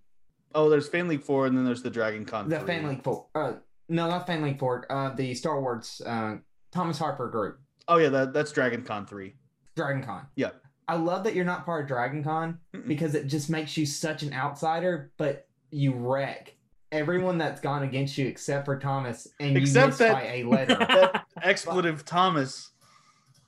Oh, 0.56 0.70
there's 0.70 0.88
Fan 0.88 1.08
League 1.08 1.22
Four, 1.24 1.46
and 1.46 1.56
then 1.58 1.66
there's 1.66 1.84
the 1.84 1.90
Dragon 1.90 2.26
Con. 2.26 2.50
the 2.50 2.58
3. 2.60 2.68
Fan 2.68 2.88
League 2.90 3.04
four 3.04 3.28
uh 3.36 3.54
no 3.90 4.08
not 4.10 4.28
Fan 4.28 4.42
League 4.42 4.60
four 4.60 4.86
uh 4.92 5.10
the 5.16 5.34
Star 5.34 5.60
Wars 5.62 6.02
uh 6.06 6.36
Thomas 6.72 6.98
Harper 7.00 7.30
group 7.30 7.60
Oh 7.90 7.98
yeah, 7.98 8.10
that, 8.10 8.34
that's 8.34 8.52
Dragon 8.52 8.84
Con 8.84 9.06
three. 9.06 9.36
Dragon 9.76 10.04
Con 10.04 10.26
Yeah. 10.36 10.50
I 10.90 10.96
love 10.96 11.24
that 11.26 11.36
you're 11.36 11.46
not 11.46 11.66
part 11.66 11.84
of 11.84 11.88
Dragon 11.88 12.24
Con 12.24 12.60
Mm-mm. 12.74 12.88
because 12.88 13.16
it 13.16 13.28
just 13.28 13.50
makes 13.50 13.78
you 13.78 13.86
such 13.86 14.24
an 14.24 14.34
outsider 14.34 15.12
but 15.18 15.48
you 15.72 15.94
wreck 15.94 16.54
everyone 16.92 17.38
that's 17.38 17.60
gone 17.62 17.84
against 17.84 18.18
you 18.18 18.28
except 18.28 18.66
for 18.66 18.78
Thomas 18.80 19.28
and 19.40 19.52
you 19.54 19.58
Except 19.62 19.98
that- 20.00 20.14
by 20.14 20.24
a 20.26 20.44
letter 20.44 20.76
That 20.80 21.26
expletive 21.42 22.04
Thomas. 22.06 22.72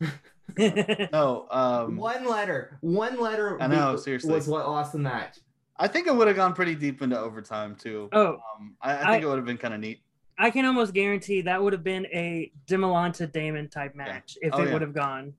No, 1.13 1.47
um, 1.51 1.95
one 1.95 2.25
letter 2.27 2.77
one 2.81 3.19
letter 3.19 3.61
I 3.61 3.67
know, 3.67 3.93
be- 3.93 3.99
seriously. 4.01 4.33
was 4.33 4.47
what 4.47 4.67
lost 4.67 4.91
the 4.93 4.97
match 4.99 5.37
I 5.77 5.87
think 5.87 6.07
it 6.07 6.15
would 6.15 6.27
have 6.27 6.35
gone 6.35 6.53
pretty 6.53 6.75
deep 6.75 7.01
into 7.01 7.17
overtime 7.17 7.75
too. 7.75 8.09
oh, 8.11 8.37
Um, 8.57 8.75
I, 8.81 8.93
I 8.95 8.97
think 8.97 9.07
I- 9.09 9.17
it 9.19 9.25
would 9.27 9.37
have 9.37 9.45
been 9.45 9.57
kind 9.57 9.73
of 9.73 9.79
neat. 9.79 10.01
I 10.39 10.49
can 10.51 10.65
almost 10.65 10.93
guarantee 10.93 11.41
that 11.41 11.61
would 11.61 11.73
have 11.73 11.83
been 11.83 12.05
a 12.07 12.49
Demolanta 12.65 13.29
Damon 13.29 13.69
type 13.69 13.93
match 13.93 14.37
if 14.41 14.53
Oh, 14.53 14.61
it 14.61 14.67
yeah. 14.67 14.73
would 14.73 14.81
have 14.81 14.93
gone. 14.93 15.33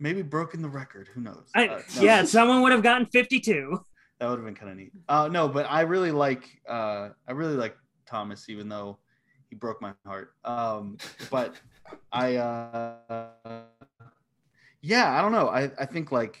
Maybe 0.00 0.20
broken 0.20 0.60
the 0.60 0.68
record. 0.68 1.08
Who 1.14 1.20
knows? 1.20 1.48
I, 1.54 1.68
Uh, 1.68 1.82
no, 1.94 2.02
Yeah, 2.02 2.24
someone 2.24 2.60
would 2.62 2.72
have 2.72 2.82
gotten 2.82 3.06
52. 3.06 3.78
that 4.18 4.28
would 4.28 4.38
have 4.38 4.44
been 4.44 4.54
kind 4.56 4.72
of 4.72 4.76
neat. 4.76 4.92
Uh, 5.08 5.28
no, 5.28 5.48
but 5.48 5.64
I 5.70 5.82
really 5.82 6.10
like 6.10 6.48
uh, 6.68 7.10
I 7.28 7.32
really 7.32 7.54
like 7.54 7.76
Thomas, 8.04 8.48
even 8.48 8.68
though 8.68 8.98
he 9.48 9.54
broke 9.56 9.80
my 9.80 9.92
heart. 10.04 10.34
Um, 10.44 10.98
but 11.30 11.54
I 12.12 12.36
uh, 12.36 12.96
yeah, 14.82 15.16
I 15.16 15.22
don't 15.22 15.32
know. 15.32 15.48
I, 15.48 15.70
I 15.78 15.86
think 15.86 16.10
like 16.12 16.40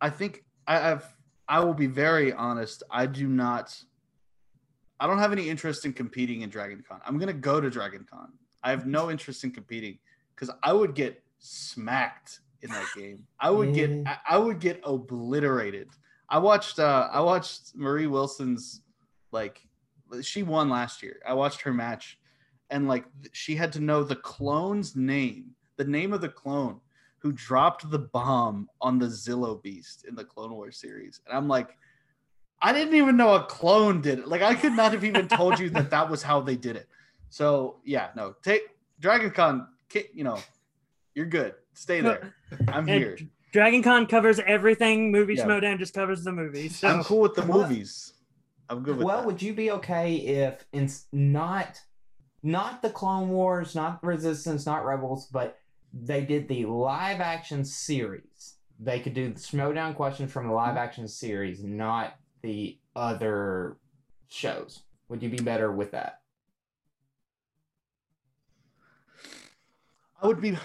I 0.00 0.08
think 0.10 0.44
I, 0.66 0.92
I've 0.92 1.04
I 1.48 1.60
will 1.60 1.74
be 1.74 1.86
very 1.86 2.32
honest. 2.32 2.82
I 2.90 3.06
do 3.06 3.28
not. 3.28 3.76
I 5.00 5.06
don't 5.06 5.18
have 5.18 5.32
any 5.32 5.48
interest 5.48 5.86
in 5.86 5.94
competing 5.94 6.42
in 6.42 6.50
Dragon 6.50 6.84
Con. 6.86 7.00
I'm 7.06 7.18
gonna 7.18 7.32
go 7.32 7.60
to 7.60 7.70
Dragon 7.70 8.06
Con. 8.08 8.32
I 8.62 8.70
have 8.70 8.86
no 8.86 9.10
interest 9.10 9.42
in 9.42 9.50
competing 9.50 9.98
because 10.34 10.54
I 10.62 10.72
would 10.72 10.94
get 10.94 11.22
smacked 11.38 12.40
in 12.62 12.70
that 12.70 12.86
game. 12.94 13.26
I 13.40 13.50
would 13.50 13.74
get 13.74 13.90
I, 14.06 14.18
I 14.30 14.38
would 14.38 14.60
get 14.60 14.80
obliterated. 14.84 15.88
I 16.28 16.38
watched 16.38 16.78
uh 16.78 17.08
I 17.10 17.20
watched 17.20 17.74
Marie 17.74 18.06
Wilson's 18.06 18.82
like 19.32 19.66
she 20.22 20.42
won 20.42 20.68
last 20.68 21.02
year. 21.02 21.20
I 21.26 21.32
watched 21.32 21.62
her 21.62 21.72
match 21.72 22.18
and 22.68 22.86
like 22.86 23.04
she 23.32 23.56
had 23.56 23.72
to 23.72 23.80
know 23.80 24.04
the 24.04 24.16
clone's 24.16 24.94
name, 24.94 25.52
the 25.76 25.84
name 25.84 26.12
of 26.12 26.20
the 26.20 26.28
clone 26.28 26.80
who 27.18 27.32
dropped 27.32 27.90
the 27.90 27.98
bomb 27.98 28.68
on 28.80 28.98
the 28.98 29.06
Zillo 29.06 29.62
Beast 29.62 30.04
in 30.08 30.14
the 30.14 30.24
Clone 30.24 30.52
Wars 30.52 30.78
series. 30.78 31.20
And 31.26 31.36
I'm 31.36 31.48
like 31.48 31.76
I 32.62 32.72
didn't 32.72 32.94
even 32.94 33.16
know 33.16 33.34
a 33.34 33.44
clone 33.44 34.00
did 34.00 34.20
it. 34.20 34.28
Like 34.28 34.42
I 34.42 34.54
could 34.54 34.72
not 34.72 34.92
have 34.92 35.04
even 35.04 35.28
told 35.28 35.58
you 35.58 35.70
that 35.70 35.90
that 35.90 36.10
was 36.10 36.22
how 36.22 36.40
they 36.40 36.56
did 36.56 36.76
it. 36.76 36.88
So 37.30 37.80
yeah, 37.84 38.08
no, 38.16 38.34
take 38.42 38.62
Dragon 39.00 39.30
Con. 39.30 39.68
You 40.14 40.24
know, 40.24 40.38
you're 41.14 41.26
good. 41.26 41.54
Stay 41.74 42.00
there. 42.00 42.34
I'm 42.68 42.88
And 42.88 42.90
here. 42.90 43.18
Dragon 43.52 43.82
Con 43.82 44.06
covers 44.06 44.38
everything. 44.40 45.10
Movie 45.10 45.34
Yeah. 45.34 45.46
Schmoedown 45.46 45.78
just 45.78 45.94
covers 45.94 46.22
the 46.22 46.32
movies. 46.32 46.78
So 46.78 46.88
I'm 46.88 47.02
cool 47.02 47.20
with 47.20 47.34
the 47.34 47.44
movies. 47.44 48.12
I'm 48.68 48.82
good 48.82 48.98
with 48.98 49.06
well, 49.06 49.18
that. 49.18 49.26
would 49.26 49.42
you 49.42 49.52
be 49.52 49.72
okay 49.72 50.14
if 50.14 50.64
it's 50.72 51.06
not 51.12 51.80
not 52.42 52.82
the 52.82 52.90
Clone 52.90 53.30
Wars, 53.30 53.74
not 53.74 54.02
Resistance, 54.04 54.64
not 54.64 54.84
Rebels, 54.84 55.26
but 55.26 55.58
they 55.92 56.24
did 56.24 56.46
the 56.46 56.66
live 56.66 57.20
action 57.20 57.64
series? 57.64 58.54
They 58.78 59.00
could 59.00 59.14
do 59.14 59.32
the 59.32 59.40
Schmoedown 59.40 59.94
questions 59.94 60.32
from 60.32 60.46
the 60.46 60.54
live 60.54 60.76
action 60.76 61.08
series, 61.08 61.62
not 61.64 62.14
the 62.42 62.78
other 62.96 63.76
shows. 64.28 64.82
Would 65.08 65.22
you 65.22 65.28
be 65.28 65.42
better 65.42 65.72
with 65.72 65.90
that? 65.92 66.20
I 70.22 70.26
would 70.26 70.40
be, 70.40 70.56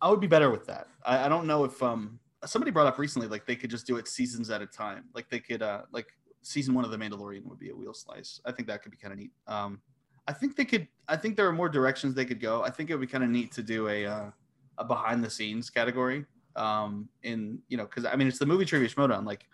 I 0.00 0.10
would 0.10 0.20
be 0.20 0.26
better 0.26 0.50
with 0.50 0.66
that. 0.66 0.88
I, 1.04 1.26
I 1.26 1.28
don't 1.28 1.46
know 1.46 1.64
if 1.64 1.82
um 1.82 2.18
somebody 2.44 2.70
brought 2.70 2.86
up 2.86 2.98
recently 2.98 3.28
like 3.28 3.46
they 3.46 3.56
could 3.56 3.70
just 3.70 3.86
do 3.86 3.96
it 3.96 4.08
seasons 4.08 4.50
at 4.50 4.62
a 4.62 4.66
time. 4.66 5.04
Like 5.14 5.28
they 5.30 5.40
could 5.40 5.62
uh 5.62 5.82
like 5.92 6.08
season 6.42 6.74
one 6.74 6.84
of 6.84 6.90
the 6.90 6.96
Mandalorian 6.96 7.44
would 7.44 7.58
be 7.58 7.70
a 7.70 7.74
wheel 7.74 7.94
slice. 7.94 8.40
I 8.44 8.52
think 8.52 8.68
that 8.68 8.82
could 8.82 8.92
be 8.92 8.98
kind 8.98 9.12
of 9.12 9.18
neat. 9.18 9.32
Um, 9.46 9.80
I 10.28 10.32
think 10.32 10.56
they 10.56 10.64
could. 10.64 10.88
I 11.08 11.16
think 11.16 11.36
there 11.36 11.46
are 11.46 11.52
more 11.52 11.68
directions 11.68 12.14
they 12.14 12.24
could 12.24 12.40
go. 12.40 12.62
I 12.62 12.70
think 12.70 12.90
it 12.90 12.94
would 12.94 13.00
be 13.00 13.06
kind 13.06 13.24
of 13.24 13.30
neat 13.30 13.52
to 13.52 13.62
do 13.62 13.88
a 13.88 14.06
uh, 14.06 14.30
a 14.78 14.84
behind 14.84 15.22
the 15.22 15.30
scenes 15.30 15.70
category. 15.70 16.24
Um, 16.56 17.08
in 17.22 17.58
you 17.68 17.76
know 17.76 17.84
because 17.84 18.04
I 18.04 18.16
mean 18.16 18.28
it's 18.28 18.38
the 18.38 18.46
movie 18.46 18.64
trivia 18.64 18.88
showdown. 18.88 19.24
Like 19.24 19.46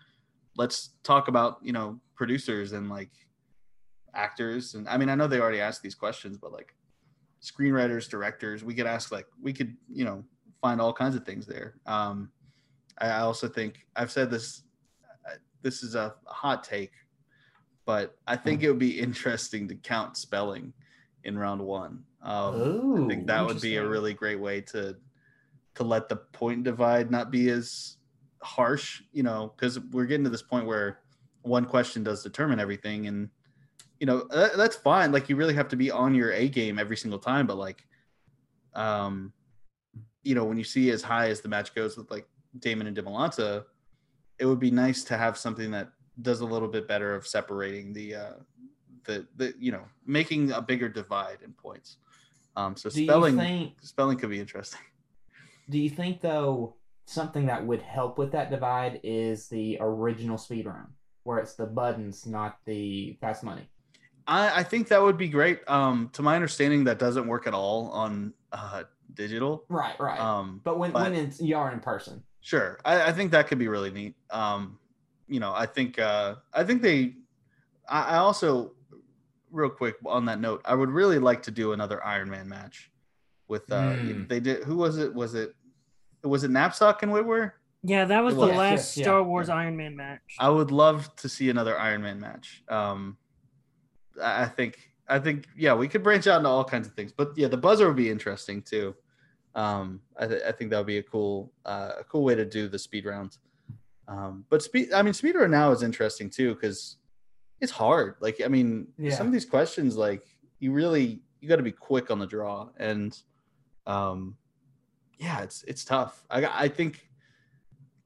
let's 0.57 0.91
talk 1.03 1.27
about 1.27 1.57
you 1.61 1.73
know 1.73 1.99
producers 2.15 2.73
and 2.73 2.89
like 2.89 3.09
actors 4.13 4.75
and 4.75 4.87
I 4.87 4.97
mean 4.97 5.09
I 5.09 5.15
know 5.15 5.27
they 5.27 5.39
already 5.39 5.61
asked 5.61 5.81
these 5.81 5.95
questions, 5.95 6.37
but 6.37 6.51
like 6.51 6.75
screenwriters, 7.41 8.09
directors. 8.09 8.63
We 8.63 8.73
could 8.73 8.87
ask 8.87 9.11
like 9.11 9.27
we 9.41 9.53
could 9.53 9.75
you 9.91 10.05
know 10.05 10.23
find 10.61 10.79
all 10.79 10.93
kinds 10.93 11.15
of 11.15 11.25
things 11.25 11.45
there. 11.45 11.75
Um, 11.85 12.29
I, 12.97 13.19
also 13.19 13.47
think 13.49 13.85
I've 13.95 14.11
said 14.11 14.31
this. 14.31 14.63
uh, 15.29 15.35
This 15.61 15.83
is 15.83 15.95
a 15.95 16.15
hot 16.25 16.63
take, 16.63 16.93
but 17.85 18.15
I 18.27 18.37
think 18.37 18.63
it 18.63 18.69
would 18.69 18.79
be 18.79 18.99
interesting 18.99 19.67
to 19.67 19.75
count 19.75 20.15
spelling 20.15 20.73
in 21.25 21.37
round 21.37 21.61
one. 21.61 22.03
Um, 22.21 22.55
Ooh, 22.55 23.05
I 23.05 23.07
think 23.09 23.27
that 23.27 23.45
would 23.45 23.59
be 23.61 23.75
a 23.75 23.85
really 23.85 24.13
great 24.13 24.39
way 24.39 24.61
to 24.61 24.95
to 25.75 25.83
let 25.83 26.07
the 26.07 26.15
point 26.17 26.63
divide 26.63 27.09
not 27.11 27.31
be 27.31 27.49
as 27.49 27.97
harsh, 28.43 29.01
you 29.11 29.23
know, 29.23 29.53
because 29.55 29.79
we're 29.79 30.05
getting 30.05 30.23
to 30.23 30.29
this 30.29 30.41
point 30.41 30.65
where 30.65 30.99
one 31.41 31.65
question 31.65 32.03
does 32.03 32.23
determine 32.23 32.59
everything, 32.59 33.07
and 33.07 33.29
you 33.99 34.05
know 34.05 34.27
that, 34.31 34.57
that's 34.57 34.75
fine. 34.75 35.11
Like 35.11 35.29
you 35.29 35.35
really 35.35 35.53
have 35.53 35.67
to 35.69 35.75
be 35.75 35.91
on 35.91 36.13
your 36.13 36.31
A 36.31 36.47
game 36.49 36.79
every 36.79 36.97
single 36.97 37.19
time, 37.19 37.47
but 37.47 37.57
like, 37.57 37.85
um, 38.75 39.33
you 40.23 40.35
know, 40.35 40.45
when 40.45 40.57
you 40.57 40.63
see 40.63 40.89
as 40.91 41.01
high 41.01 41.29
as 41.29 41.41
the 41.41 41.49
match 41.49 41.73
goes 41.75 41.97
with 41.97 42.09
like 42.11 42.27
Damon 42.59 42.87
and 42.87 42.95
Demalanta, 42.95 43.65
it 44.39 44.45
would 44.45 44.59
be 44.59 44.71
nice 44.71 45.03
to 45.05 45.17
have 45.17 45.37
something 45.37 45.71
that 45.71 45.89
does 46.21 46.41
a 46.41 46.45
little 46.45 46.67
bit 46.67 46.87
better 46.87 47.15
of 47.15 47.25
separating 47.25 47.91
the 47.91 48.15
uh 48.15 48.33
the 49.05 49.27
the 49.35 49.53
you 49.59 49.71
know 49.71 49.83
making 50.05 50.51
a 50.51 50.61
bigger 50.61 50.89
divide 50.89 51.39
in 51.43 51.53
points. 51.53 51.97
Um, 52.55 52.75
so 52.75 52.89
Do 52.89 53.03
spelling 53.03 53.37
think? 53.37 53.73
spelling 53.81 54.17
could 54.17 54.29
be 54.29 54.39
interesting. 54.39 54.79
Do 55.69 55.79
you 55.79 55.89
think 55.89 56.21
though 56.21 56.75
something 57.05 57.45
that 57.47 57.65
would 57.65 57.81
help 57.81 58.17
with 58.17 58.31
that 58.31 58.49
divide 58.49 58.99
is 59.03 59.47
the 59.49 59.77
original 59.79 60.37
speed 60.37 60.65
run, 60.65 60.87
where 61.23 61.39
it's 61.39 61.53
the 61.55 61.65
buttons, 61.65 62.25
not 62.25 62.57
the 62.65 63.17
fast 63.21 63.43
money? 63.43 63.67
I, 64.25 64.59
I 64.61 64.63
think 64.63 64.87
that 64.87 65.01
would 65.01 65.17
be 65.17 65.27
great. 65.27 65.59
Um, 65.69 66.09
to 66.13 66.21
my 66.21 66.35
understanding, 66.35 66.85
that 66.85 66.97
doesn't 66.99 67.27
work 67.27 67.45
at 67.47 67.53
all 67.53 67.89
on 67.91 68.33
uh, 68.53 68.83
digital. 69.13 69.65
Right, 69.67 69.99
right. 69.99 70.19
Um, 70.19 70.61
but 70.63 70.79
when 70.79 70.91
but- 70.91 71.03
when 71.03 71.13
it's, 71.13 71.41
you 71.41 71.57
are 71.57 71.71
in 71.71 71.79
person, 71.79 72.23
Sure, 72.45 72.77
I, 72.83 73.03
I 73.03 73.11
think 73.13 73.31
that 73.31 73.47
could 73.47 73.57
be 73.57 73.69
really 73.69 73.89
neat. 73.89 74.15
Um, 74.29 74.77
you 75.29 75.39
know, 75.39 75.53
I 75.53 75.65
think 75.65 75.97
uh, 75.97 76.35
I 76.53 76.65
think 76.65 76.81
they. 76.81 77.15
I, 77.87 78.03
I 78.03 78.17
also, 78.17 78.73
real 79.49 79.69
quick 79.69 79.95
on 80.05 80.25
that 80.25 80.41
note, 80.41 80.61
I 80.65 80.75
would 80.75 80.89
really 80.89 81.19
like 81.19 81.41
to 81.43 81.51
do 81.51 81.71
another 81.71 82.03
Iron 82.03 82.29
Man 82.29 82.49
match 82.49 82.91
with. 83.47 83.71
Uh, 83.71 83.93
Hmm. 83.93 84.27
They 84.27 84.41
did. 84.41 84.63
Who 84.65 84.75
was 84.75 84.97
it? 84.97 85.13
Was 85.13 85.35
it? 85.35 85.55
Was 86.23 86.43
it 86.43 86.51
Knapsack 86.51 87.03
and 87.03 87.11
Witwer? 87.11 87.51
Yeah, 87.83 88.05
that 88.05 88.23
was 88.23 88.33
It 88.35 88.37
the 88.37 88.45
last 88.47 88.95
yeah, 88.95 89.03
Star 89.03 89.23
Wars 89.23 89.49
yeah. 89.49 89.55
Iron 89.55 89.75
Man 89.75 89.95
match. 89.95 90.21
I 90.39 90.49
would 90.49 90.71
love 90.71 91.13
to 91.17 91.27
see 91.27 91.49
another 91.49 91.77
Iron 91.77 92.01
Man 92.01 92.19
match. 92.19 92.63
Um, 92.69 93.17
I 94.21 94.43
I 94.43 94.45
think. 94.45 94.89
I 95.07 95.19
think. 95.19 95.47
Yeah, 95.57 95.73
we 95.73 95.87
could 95.89 96.01
branch 96.01 96.27
out 96.27 96.37
into 96.37 96.49
all 96.49 96.63
kinds 96.63 96.87
of 96.87 96.93
things, 96.93 97.11
but 97.11 97.33
yeah, 97.35 97.49
the 97.49 97.57
buzzer 97.57 97.87
would 97.87 97.97
be 97.97 98.09
interesting 98.09 98.61
too. 98.61 98.95
Um, 99.53 99.99
I, 100.17 100.25
th- 100.27 100.41
I 100.47 100.51
think 100.53 100.71
that 100.71 100.77
would 100.77 100.87
be 100.87 100.97
a 100.97 101.03
cool, 101.03 101.51
uh, 101.65 101.91
a 101.99 102.03
cool 102.05 102.23
way 102.23 102.33
to 102.35 102.45
do 102.45 102.67
the 102.67 102.79
speed 102.79 103.05
round. 103.05 103.37
Um, 104.07 104.45
but 104.49 104.63
speed, 104.63 104.91
I 104.93 105.01
mean, 105.03 105.13
speed 105.13 105.35
round 105.35 105.51
now 105.51 105.71
is 105.71 105.83
interesting 105.83 106.29
too 106.29 106.55
because 106.55 106.97
it's 107.61 107.71
hard. 107.71 108.15
Like, 108.19 108.41
I 108.43 108.47
mean, 108.47 108.87
Yeah. 108.97 109.13
some 109.13 109.27
of 109.27 109.33
these 109.33 109.45
questions, 109.45 109.95
like, 109.95 110.23
you 110.59 110.71
really 110.71 111.21
you 111.41 111.49
got 111.49 111.57
to 111.57 111.63
be 111.63 111.71
quick 111.71 112.09
on 112.09 112.17
the 112.19 112.25
draw, 112.25 112.69
and 112.77 113.15
um, 113.85 114.37
yeah, 115.17 115.41
it's 115.41 115.63
it's 115.63 115.85
tough. 115.85 116.23
I 116.29 116.45
I 116.45 116.67
think, 116.67 117.09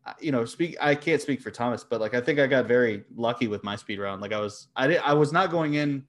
uh, 0.05 0.14
you 0.20 0.32
know, 0.32 0.45
speak. 0.45 0.78
I 0.80 0.95
can't 0.95 1.22
speak 1.22 1.41
for 1.41 1.51
Thomas, 1.51 1.84
but 1.84 2.01
like, 2.01 2.14
I 2.14 2.22
think 2.22 2.39
I 2.39 2.47
got 2.47 2.66
very 2.68 3.03
lucky 3.16 3.47
with 3.47 3.64
my 3.64 3.76
speed 3.76 3.99
round. 3.99 4.22
Like, 4.22 4.34
I 4.34 4.39
was, 4.39 4.68
I 4.76 4.88
did, 4.88 5.01
I 5.03 5.14
was 5.14 5.32
not 5.32 5.51
going 5.51 5.76
in 5.76 6.05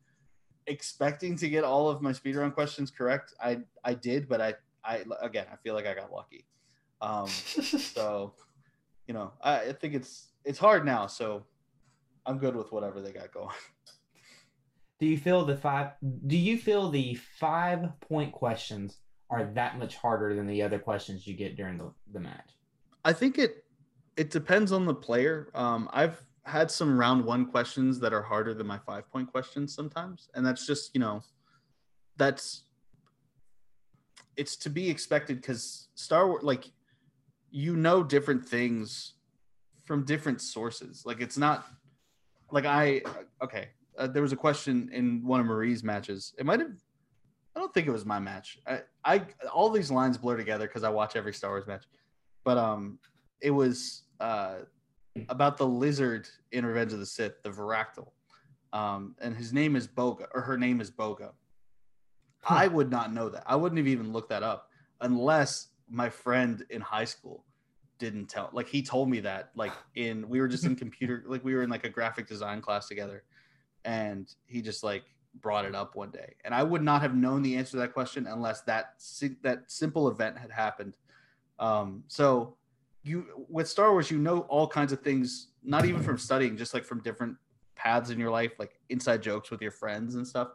expecting 0.66 1.36
to 1.36 1.48
get 1.48 1.64
all 1.64 1.88
of 1.88 2.02
my 2.02 2.12
speed 2.12 2.36
round 2.36 2.54
questions 2.54 2.90
correct. 2.90 3.34
I 3.42 3.60
I 3.84 3.94
did, 3.94 4.28
but 4.28 4.40
I 4.40 4.54
I 4.84 5.04
again, 5.20 5.46
I 5.52 5.56
feel 5.56 5.74
like 5.74 5.86
I 5.86 5.94
got 5.94 6.12
lucky. 6.12 6.44
Um, 7.00 7.26
so, 7.28 8.34
you 9.06 9.14
know, 9.14 9.32
I, 9.40 9.60
I 9.60 9.72
think 9.72 9.94
it's 9.94 10.28
it's 10.44 10.58
hard 10.58 10.84
now. 10.84 11.06
So, 11.06 11.44
I'm 12.26 12.38
good 12.38 12.56
with 12.56 12.72
whatever 12.72 13.00
they 13.00 13.12
got 13.12 13.32
going. 13.32 13.54
do 15.00 15.06
you 15.06 15.16
feel 15.16 15.44
the 15.44 15.56
five? 15.56 15.92
Do 16.26 16.36
you 16.36 16.58
feel 16.58 16.90
the 16.90 17.14
five 17.14 17.88
point 18.00 18.32
questions 18.32 18.98
are 19.30 19.44
that 19.54 19.78
much 19.78 19.96
harder 19.96 20.34
than 20.34 20.46
the 20.46 20.62
other 20.62 20.78
questions 20.78 21.26
you 21.26 21.34
get 21.34 21.56
during 21.56 21.78
the, 21.78 21.92
the 22.12 22.20
match? 22.20 22.50
I 23.04 23.12
think 23.12 23.38
it 23.38 23.64
it 24.16 24.30
depends 24.30 24.72
on 24.72 24.84
the 24.84 24.94
player. 24.94 25.48
Um, 25.54 25.88
I've 25.92 26.20
had 26.44 26.70
some 26.70 26.98
round 26.98 27.24
one 27.24 27.46
questions 27.46 28.00
that 28.00 28.12
are 28.12 28.22
harder 28.22 28.54
than 28.54 28.66
my 28.66 28.78
five 28.78 29.10
point 29.10 29.30
questions 29.30 29.74
sometimes, 29.74 30.28
and 30.34 30.44
that's 30.44 30.66
just 30.66 30.94
you 30.94 31.00
know, 31.00 31.22
that's 32.16 32.64
it's 34.36 34.56
to 34.56 34.70
be 34.70 34.88
expected 34.88 35.40
because 35.40 35.88
Star 35.94 36.26
Wars 36.26 36.42
like 36.42 36.70
you 37.50 37.76
know 37.76 38.02
different 38.02 38.44
things 38.44 39.14
from 39.84 40.04
different 40.04 40.40
sources. 40.40 41.04
Like 41.04 41.20
it's 41.20 41.38
not 41.38 41.66
like 42.50 42.64
I 42.64 43.02
okay. 43.42 43.68
Uh, 43.96 44.06
there 44.06 44.22
was 44.22 44.32
a 44.32 44.36
question 44.36 44.88
in 44.92 45.26
one 45.26 45.40
of 45.40 45.46
Marie's 45.46 45.82
matches. 45.82 46.34
It 46.38 46.46
might 46.46 46.60
have. 46.60 46.72
I 47.58 47.60
don't 47.60 47.74
think 47.74 47.88
it 47.88 47.90
was 47.90 48.06
my 48.06 48.20
match. 48.20 48.58
I, 48.66 48.82
I 49.04 49.22
all 49.52 49.68
these 49.70 49.90
lines 49.90 50.16
blur 50.16 50.36
together 50.36 50.68
because 50.68 50.84
I 50.84 50.90
watch 50.90 51.16
every 51.16 51.34
Star 51.34 51.50
Wars 51.50 51.66
match 51.66 51.84
but 52.48 52.56
um 52.56 52.98
it 53.42 53.50
was 53.50 54.04
uh 54.20 54.60
about 55.28 55.58
the 55.58 55.66
lizard 55.66 56.28
in 56.52 56.64
Revenge 56.64 56.92
of 56.94 56.98
the 57.00 57.06
Sith, 57.06 57.42
the 57.42 57.50
Varactyl. 57.50 58.08
Um, 58.72 59.16
and 59.20 59.36
his 59.36 59.52
name 59.52 59.74
is 59.74 59.88
Boga, 59.88 60.28
or 60.32 60.40
her 60.40 60.56
name 60.56 60.80
is 60.80 60.90
Boga. 60.90 61.32
I 62.48 62.68
would 62.68 62.90
not 62.90 63.12
know 63.12 63.28
that. 63.28 63.42
I 63.46 63.56
wouldn't 63.56 63.78
have 63.78 63.88
even 63.88 64.12
looked 64.12 64.28
that 64.28 64.44
up 64.44 64.70
unless 65.00 65.68
my 65.90 66.08
friend 66.08 66.64
in 66.70 66.80
high 66.80 67.04
school 67.04 67.44
didn't 67.98 68.26
tell. 68.26 68.48
Like 68.52 68.68
he 68.68 68.80
told 68.80 69.10
me 69.10 69.20
that. 69.20 69.50
Like 69.54 69.72
in 69.96 70.26
we 70.28 70.40
were 70.40 70.48
just 70.48 70.64
in 70.64 70.76
computer, 70.84 71.24
like 71.26 71.44
we 71.44 71.54
were 71.54 71.62
in 71.62 71.70
like 71.70 71.84
a 71.84 71.90
graphic 71.90 72.28
design 72.28 72.62
class 72.62 72.88
together, 72.88 73.24
and 73.84 74.32
he 74.46 74.62
just 74.62 74.84
like 74.84 75.04
brought 75.40 75.64
it 75.64 75.74
up 75.74 75.94
one 75.96 76.10
day, 76.10 76.34
and 76.44 76.54
I 76.54 76.62
would 76.62 76.82
not 76.82 77.02
have 77.02 77.14
known 77.14 77.42
the 77.42 77.56
answer 77.56 77.72
to 77.72 77.76
that 77.78 77.92
question 77.92 78.26
unless 78.26 78.62
that 78.62 78.94
that 79.42 79.70
simple 79.70 80.08
event 80.08 80.38
had 80.38 80.50
happened. 80.50 80.96
Um, 81.58 82.04
so 82.08 82.56
you 83.02 83.46
with 83.48 83.68
Star 83.68 83.92
Wars, 83.92 84.10
you 84.10 84.18
know 84.18 84.40
all 84.40 84.66
kinds 84.66 84.92
of 84.92 85.00
things, 85.00 85.48
not 85.62 85.84
even 85.84 86.02
from 86.02 86.18
studying, 86.18 86.56
just 86.56 86.74
like 86.74 86.84
from 86.84 87.02
different 87.02 87.36
paths 87.74 88.10
in 88.10 88.18
your 88.18 88.30
life, 88.30 88.52
like 88.58 88.78
inside 88.88 89.22
jokes 89.22 89.50
with 89.50 89.62
your 89.62 89.70
friends 89.70 90.14
and 90.14 90.26
stuff. 90.26 90.48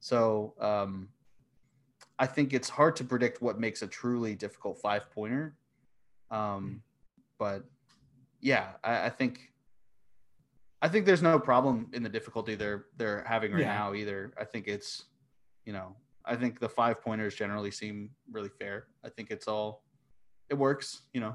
So 0.00 0.54
um, 0.60 1.08
I 2.18 2.26
think 2.26 2.52
it's 2.52 2.68
hard 2.68 2.96
to 2.96 3.04
predict 3.04 3.42
what 3.42 3.58
makes 3.58 3.82
a 3.82 3.86
truly 3.86 4.34
difficult 4.34 4.78
five 4.80 5.10
pointer. 5.10 5.56
Um, 6.30 6.82
but 7.38 7.64
yeah, 8.40 8.72
I, 8.84 9.06
I 9.06 9.08
think 9.08 9.52
I 10.80 10.88
think 10.88 11.06
there's 11.06 11.22
no 11.22 11.38
problem 11.38 11.88
in 11.92 12.02
the 12.02 12.08
difficulty 12.08 12.54
they're 12.54 12.86
they're 12.96 13.24
having 13.26 13.52
right 13.52 13.60
Yeah. 13.62 13.74
now 13.74 13.94
either. 13.94 14.32
I 14.38 14.44
think 14.44 14.68
it's 14.68 15.04
you 15.64 15.72
know 15.72 15.96
I 16.24 16.36
think 16.36 16.60
the 16.60 16.68
five 16.68 17.00
pointers 17.02 17.34
generally 17.34 17.70
seem 17.70 18.10
really 18.30 18.50
fair. 18.60 18.86
I 19.04 19.08
think 19.08 19.30
it's 19.30 19.48
all 19.48 19.82
it 20.50 20.54
works. 20.54 21.02
You 21.12 21.20
know, 21.20 21.34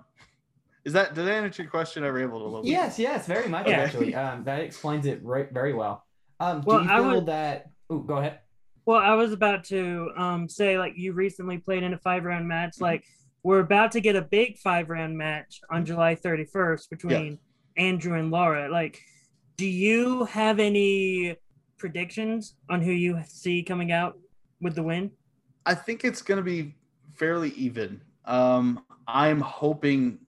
is 0.86 0.94
that 0.94 1.14
did 1.14 1.26
that 1.28 1.44
answer 1.44 1.64
your 1.64 1.72
question? 1.72 2.04
I 2.04 2.12
were 2.12 2.22
able 2.22 2.40
to. 2.40 2.46
a 2.46 2.46
little 2.46 2.62
bit? 2.64 2.70
Yes, 2.72 2.98
yes, 3.00 3.26
very 3.28 3.50
much 3.50 3.68
Yeah. 3.68 3.80
actually. 3.82 4.16
Um, 4.16 4.44
that 4.46 4.62
explains 4.62 5.06
it 5.06 5.20
right, 5.24 5.52
very 5.52 5.74
well. 5.74 6.06
Um, 6.40 6.62
Well, 6.66 6.80
do 6.80 6.86
you 6.86 6.92
I 6.92 6.98
feel 6.98 7.12
would- 7.16 7.26
that? 7.28 7.70
Oh, 7.90 8.00
go 8.00 8.18
ahead. 8.18 8.40
Well, 8.86 8.98
I 9.00 9.14
was 9.14 9.32
about 9.32 9.64
to 9.66 10.10
um, 10.18 10.50
say, 10.50 10.78
like, 10.78 10.98
you 10.98 11.14
recently 11.14 11.58
played 11.58 11.84
in 11.84 11.94
a 11.94 11.98
five 11.98 12.26
round 12.26 12.48
match. 12.50 12.72
Mm-hmm. 12.76 12.84
Like, 12.84 13.06
we're 13.44 13.60
about 13.62 13.92
to 13.94 14.02
get 14.02 14.16
a 14.18 14.22
big 14.22 14.58
five 14.58 14.90
round 14.90 15.18
match 15.18 15.62
on 15.70 15.86
July 15.86 16.16
31st 16.16 16.90
between 16.90 17.40
Andrew 17.78 18.18
and 18.20 18.30
Laura. 18.30 18.70
Like, 18.70 19.00
do 19.58 19.66
you 19.68 20.26
have 20.26 20.60
any 20.60 21.38
predictions 21.78 22.56
on 22.70 22.82
who 22.82 22.92
you 22.92 23.20
see 23.28 23.64
coming 23.64 23.92
out 23.92 24.18
with 24.62 24.76
the 24.76 24.84
win? 24.84 25.12
I 25.66 25.76
think 25.76 26.04
it's 26.04 26.22
going 26.22 26.38
to 26.38 26.44
be 26.44 26.76
fairly 27.14 27.52
even. 27.52 28.02
Um, 28.26 28.84
I'm 29.08 29.42
hoping. 29.42 30.20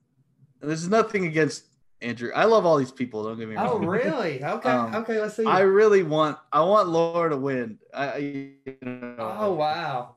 This 0.61 0.81
is 0.81 0.89
nothing 0.89 1.25
against 1.25 1.65
Andrew. 2.01 2.31
I 2.35 2.45
love 2.45 2.65
all 2.65 2.77
these 2.77 2.91
people. 2.91 3.23
Don't 3.23 3.37
get 3.37 3.47
me 3.49 3.55
wrong. 3.55 3.67
Oh, 3.69 3.77
really? 3.79 4.43
Okay, 4.43 4.69
Um, 4.69 4.95
okay. 4.95 5.19
Let's 5.19 5.35
see. 5.35 5.45
I 5.45 5.61
really 5.61 6.03
want. 6.03 6.37
I 6.51 6.61
want 6.61 6.89
Laura 6.89 7.29
to 7.29 7.37
win. 7.37 7.79
I, 7.93 8.05
I- 8.11 8.17
you 8.17 8.53
know, 8.81 9.15
oh, 9.39 9.53
wow. 9.53 10.15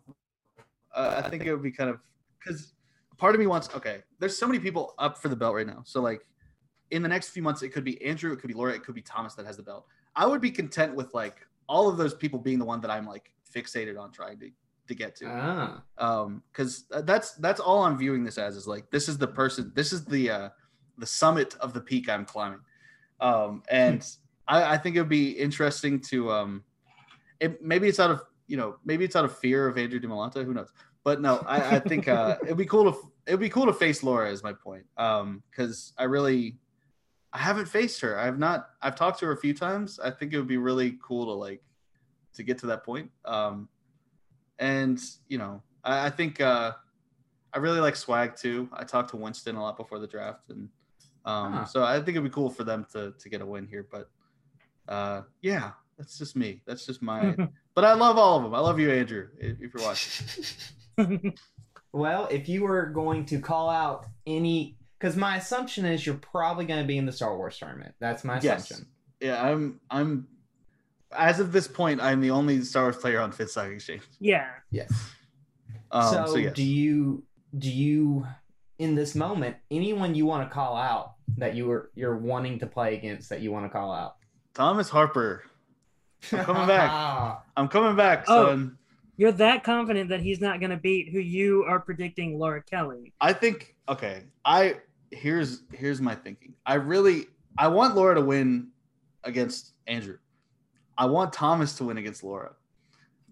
uh, 0.94 1.22
I 1.24 1.28
think 1.28 1.44
it 1.44 1.52
would 1.52 1.62
be 1.62 1.72
kind 1.72 1.90
of 1.90 1.98
because 2.38 2.72
part 3.16 3.34
of 3.34 3.40
me 3.40 3.46
wants. 3.46 3.68
Okay, 3.74 4.02
there's 4.18 4.36
so 4.36 4.46
many 4.46 4.58
people 4.58 4.94
up 4.98 5.18
for 5.18 5.28
the 5.28 5.36
belt 5.36 5.54
right 5.54 5.66
now. 5.66 5.82
So 5.84 6.00
like, 6.00 6.26
in 6.90 7.02
the 7.02 7.08
next 7.08 7.30
few 7.30 7.42
months, 7.42 7.62
it 7.62 7.70
could 7.70 7.84
be 7.84 8.02
Andrew, 8.04 8.32
it 8.32 8.40
could 8.40 8.48
be 8.48 8.54
Laura, 8.54 8.72
it 8.74 8.82
could 8.82 8.94
be 8.94 9.02
Thomas 9.02 9.34
that 9.34 9.46
has 9.46 9.56
the 9.56 9.62
belt. 9.62 9.86
I 10.16 10.26
would 10.26 10.40
be 10.40 10.50
content 10.50 10.94
with 10.94 11.12
like 11.14 11.46
all 11.68 11.88
of 11.88 11.96
those 11.96 12.14
people 12.14 12.38
being 12.38 12.58
the 12.58 12.64
one 12.64 12.80
that 12.80 12.90
I'm 12.90 13.06
like 13.06 13.32
fixated 13.54 13.98
on 14.00 14.10
trying 14.10 14.38
to 14.40 14.50
to 14.88 14.94
get 14.94 15.14
to. 15.16 15.26
Ah, 15.28 15.82
um 15.98 16.42
because 16.50 16.86
that's 17.04 17.32
that's 17.34 17.60
all 17.60 17.82
i'm 17.84 17.96
viewing 17.96 18.24
this 18.24 18.38
as 18.38 18.56
is 18.56 18.66
like 18.66 18.90
this 18.90 19.08
is 19.08 19.18
the 19.18 19.26
person 19.26 19.70
this 19.74 19.92
is 19.92 20.04
the 20.04 20.30
uh 20.30 20.48
the 20.96 21.06
summit 21.06 21.54
of 21.60 21.72
the 21.72 21.80
peak 21.80 22.08
i'm 22.08 22.24
climbing. 22.24 22.60
Um 23.20 23.62
and 23.70 24.04
I, 24.46 24.74
I 24.74 24.78
think 24.78 24.96
it 24.96 25.00
would 25.00 25.08
be 25.08 25.32
interesting 25.32 26.00
to 26.08 26.32
um 26.32 26.64
it 27.38 27.62
maybe 27.62 27.86
it's 27.86 28.00
out 28.00 28.10
of 28.10 28.22
you 28.46 28.56
know 28.56 28.76
maybe 28.84 29.04
it's 29.04 29.14
out 29.14 29.24
of 29.24 29.36
fear 29.38 29.68
of 29.68 29.76
andrew 29.78 30.00
DiMolanta, 30.00 30.44
who 30.44 30.54
knows? 30.54 30.72
But 31.04 31.20
no 31.20 31.44
i, 31.46 31.76
I 31.76 31.78
think 31.78 32.08
uh 32.08 32.36
it'd 32.42 32.56
be 32.56 32.66
cool 32.66 32.90
to 32.90 32.98
it'd 33.26 33.40
be 33.40 33.50
cool 33.50 33.66
to 33.66 33.74
face 33.74 34.02
laura 34.02 34.30
is 34.30 34.42
my 34.42 34.54
point. 34.54 34.86
Um 34.96 35.42
because 35.50 35.92
i 35.98 36.04
really 36.04 36.56
i 37.32 37.38
haven't 37.38 37.66
faced 37.66 38.00
her 38.00 38.18
i've 38.18 38.38
not 38.38 38.70
i've 38.82 38.94
talked 38.96 39.18
to 39.20 39.26
her 39.26 39.32
a 39.32 39.36
few 39.36 39.54
times 39.54 39.98
i 40.00 40.10
think 40.10 40.32
it 40.32 40.38
would 40.38 40.48
be 40.48 40.56
really 40.56 40.98
cool 41.02 41.24
to 41.26 41.32
like 41.32 41.62
to 42.34 42.42
get 42.42 42.58
to 42.58 42.66
that 42.66 42.84
point 42.84 43.10
um 43.24 43.68
and 44.58 45.00
you 45.28 45.38
know 45.38 45.62
I, 45.84 46.06
I 46.06 46.10
think 46.10 46.40
uh, 46.40 46.72
I 47.52 47.58
really 47.58 47.80
like 47.80 47.96
swag 47.96 48.36
too. 48.36 48.68
I 48.72 48.84
talked 48.84 49.10
to 49.10 49.16
Winston 49.16 49.56
a 49.56 49.62
lot 49.62 49.76
before 49.76 49.98
the 49.98 50.06
draft, 50.06 50.50
and 50.50 50.68
um, 51.24 51.52
Huh. 51.52 51.64
so 51.64 51.84
I 51.84 51.96
think 51.96 52.10
it'd 52.10 52.24
be 52.24 52.30
cool 52.30 52.50
for 52.50 52.64
them 52.64 52.86
to 52.92 53.14
to 53.18 53.28
get 53.28 53.40
a 53.40 53.46
win 53.46 53.66
here. 53.66 53.86
But 53.90 54.10
uh, 54.88 55.22
yeah, 55.40 55.72
that's 55.96 56.18
just 56.18 56.34
me. 56.36 56.62
That's 56.66 56.84
just 56.86 57.02
my. 57.02 57.36
but 57.74 57.84
I 57.84 57.94
love 57.94 58.18
all 58.18 58.36
of 58.38 58.42
them. 58.42 58.54
I 58.54 58.58
love 58.60 58.80
you, 58.80 58.90
Andrew. 58.90 59.28
If 59.38 59.60
if 59.60 59.72
you're 59.74 59.84
watching, 59.84 61.32
well, 61.92 62.26
if 62.30 62.48
you 62.48 62.62
were 62.64 62.86
going 62.86 63.24
to 63.26 63.38
call 63.40 63.70
out 63.70 64.06
any, 64.26 64.76
because 64.98 65.16
my 65.16 65.36
assumption 65.36 65.84
is 65.84 66.04
you're 66.04 66.16
probably 66.16 66.64
going 66.64 66.80
to 66.80 66.86
be 66.86 66.98
in 66.98 67.06
the 67.06 67.12
Star 67.12 67.36
Wars 67.36 67.58
tournament. 67.58 67.94
That's 68.00 68.24
my 68.24 68.38
assumption. 68.38 68.48
Yes. 68.50 68.64
assumption. 68.70 68.88
yeah, 69.20 69.42
I'm. 69.42 69.80
I'm. 69.90 70.28
As 71.16 71.40
of 71.40 71.52
this 71.52 71.66
point, 71.66 72.00
I'm 72.02 72.20
the 72.20 72.30
only 72.30 72.60
Star 72.62 72.84
Wars 72.84 72.96
player 72.96 73.20
on 73.20 73.32
Finstock 73.32 73.72
Exchange. 73.72 74.02
yeah. 74.20 74.48
Yes. 74.70 74.92
Um, 75.90 76.12
so, 76.12 76.26
so, 76.26 76.36
yes. 76.36 76.52
do 76.54 76.62
you 76.62 77.22
do 77.56 77.70
you 77.70 78.26
in 78.78 78.94
this 78.94 79.14
moment, 79.14 79.56
anyone 79.70 80.14
you 80.14 80.26
want 80.26 80.46
to 80.48 80.52
call 80.54 80.76
out 80.76 81.14
that 81.38 81.54
you 81.54 81.66
were 81.66 81.90
you're 81.94 82.16
wanting 82.16 82.58
to 82.58 82.66
play 82.66 82.94
against 82.96 83.30
that 83.30 83.40
you 83.40 83.50
want 83.52 83.64
to 83.64 83.70
call 83.70 83.92
out? 83.92 84.16
Thomas 84.54 84.88
Harper. 84.90 85.44
I'm 86.32 86.44
coming 86.44 86.66
back. 86.66 87.40
I'm 87.56 87.68
coming 87.68 87.96
back, 87.96 88.24
Oh. 88.28 88.46
son. 88.48 88.78
You're 89.16 89.32
that 89.32 89.64
confident 89.64 90.10
that 90.10 90.20
he's 90.20 90.40
not 90.40 90.60
going 90.60 90.70
to 90.70 90.76
beat 90.76 91.08
who 91.10 91.18
you 91.18 91.64
are 91.64 91.80
predicting 91.80 92.38
Laura 92.38 92.62
Kelly. 92.62 93.14
I 93.20 93.32
think 93.32 93.74
okay. 93.88 94.24
I 94.44 94.76
here's 95.10 95.62
here's 95.72 96.00
my 96.00 96.14
thinking. 96.14 96.54
I 96.66 96.74
really 96.74 97.26
I 97.56 97.68
want 97.68 97.94
Laura 97.96 98.14
to 98.14 98.20
win 98.20 98.68
against 99.24 99.72
Andrew. 99.86 100.18
I 100.96 101.06
want 101.06 101.32
Thomas 101.32 101.74
to 101.76 101.84
win 101.84 101.98
against 101.98 102.22
Laura. 102.24 102.52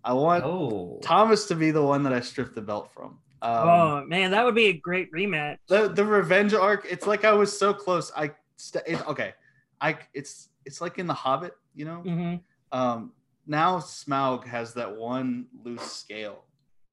I 0.05 0.13
want 0.13 0.45
oh, 0.45 1.01
Thomas 1.03 1.47
to 1.47 1.55
be 1.57 1.73
the 1.73 1.83
one 1.83 2.05
that 2.05 2.13
I 2.13 2.21
strip 2.21 2.55
the 2.55 2.63
belt 2.63 2.91
from. 2.93 3.19
Um, 3.43 3.69
oh 3.69 4.05
man, 4.07 4.31
that 4.31 4.45
would 4.45 4.55
be 4.55 4.67
a 4.67 4.73
great 4.73 5.13
rematch. 5.13 5.59
the 5.69 5.89
the 5.89 6.05
revenge 6.05 6.55
arc. 6.55 6.87
It's 6.89 7.07
like 7.07 7.25
I 7.25 7.33
was 7.33 7.57
so 7.57 7.75
close. 7.75 8.13
I 8.17 8.31
st- 8.57 8.85
it, 8.87 9.09
okay. 9.09 9.35
I 9.81 9.99
it's 10.15 10.49
it's 10.65 10.81
like 10.81 10.99
in 10.99 11.07
the 11.07 11.15
Hobbit, 11.15 11.55
you 11.75 11.85
know. 11.85 12.01
hmm 12.01 12.35
Um, 12.73 13.13
now 13.47 13.79
Smaug 13.79 14.45
has 14.47 14.75
that 14.75 14.97
one 14.97 15.47
loose 15.65 15.93
scale 15.93 16.45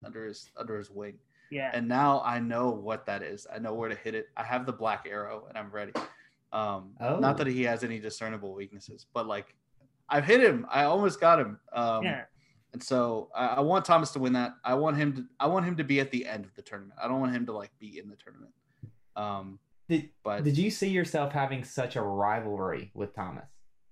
under 0.04 0.26
his 0.26 0.50
under 0.58 0.78
his 0.78 0.90
wing. 0.90 1.18
Yeah. 1.54 1.72
and 1.74 1.88
now 1.88 2.22
I 2.26 2.40
know 2.40 2.70
what 2.72 3.06
that 3.06 3.22
is. 3.24 3.46
I 3.54 3.60
know 3.60 3.74
where 3.74 3.90
to 3.90 3.96
hit 3.96 4.16
it. 4.16 4.28
I 4.36 4.44
have 4.44 4.66
the 4.66 4.74
black 4.74 5.06
arrow, 5.10 5.46
and 5.50 5.58
I'm 5.58 5.70
ready. 5.72 5.94
Um, 6.52 6.94
Oh. 7.00 7.20
not 7.20 7.38
that 7.38 7.48
he 7.48 7.64
has 7.64 7.84
any 7.84 8.00
discernible 8.00 8.54
weaknesses, 8.54 9.06
but 9.14 9.28
like 9.28 9.56
I've 10.10 10.26
hit 10.26 10.42
him. 10.42 10.66
I 10.70 10.84
almost 10.84 11.20
got 11.20 11.40
him. 11.40 11.60
Um, 11.72 12.04
yeah. 12.04 12.24
And 12.74 12.82
so 12.82 13.30
I, 13.36 13.48
I 13.48 13.60
want 13.62 13.86
Thomas 13.86 14.12
to 14.12 14.20
win 14.20 14.34
that. 14.34 14.54
I 14.64 14.74
want 14.74 14.98
him 14.98 15.16
to. 15.16 15.26
I 15.40 15.48
want 15.48 15.66
him 15.66 15.76
to 15.78 15.84
be 15.84 16.00
at 16.00 16.12
the 16.12 16.26
end 16.28 16.46
of 16.46 16.54
the 16.56 16.62
tournament. 16.62 17.00
I 17.02 17.08
don't 17.08 17.20
want 17.22 17.34
him 17.36 17.46
to 17.48 17.52
like 17.54 17.72
be 17.80 18.00
in 18.00 18.10
the 18.10 18.16
tournament. 18.16 18.52
Um, 19.16 19.60
did 19.90 20.10
but 20.24 20.44
did 20.44 20.58
you 20.58 20.72
see 20.72 20.90
yourself 20.90 21.32
having 21.34 21.64
such 21.64 21.96
a 21.96 22.02
rivalry 22.02 22.92
with 22.94 23.14
Thomas? 23.16 23.46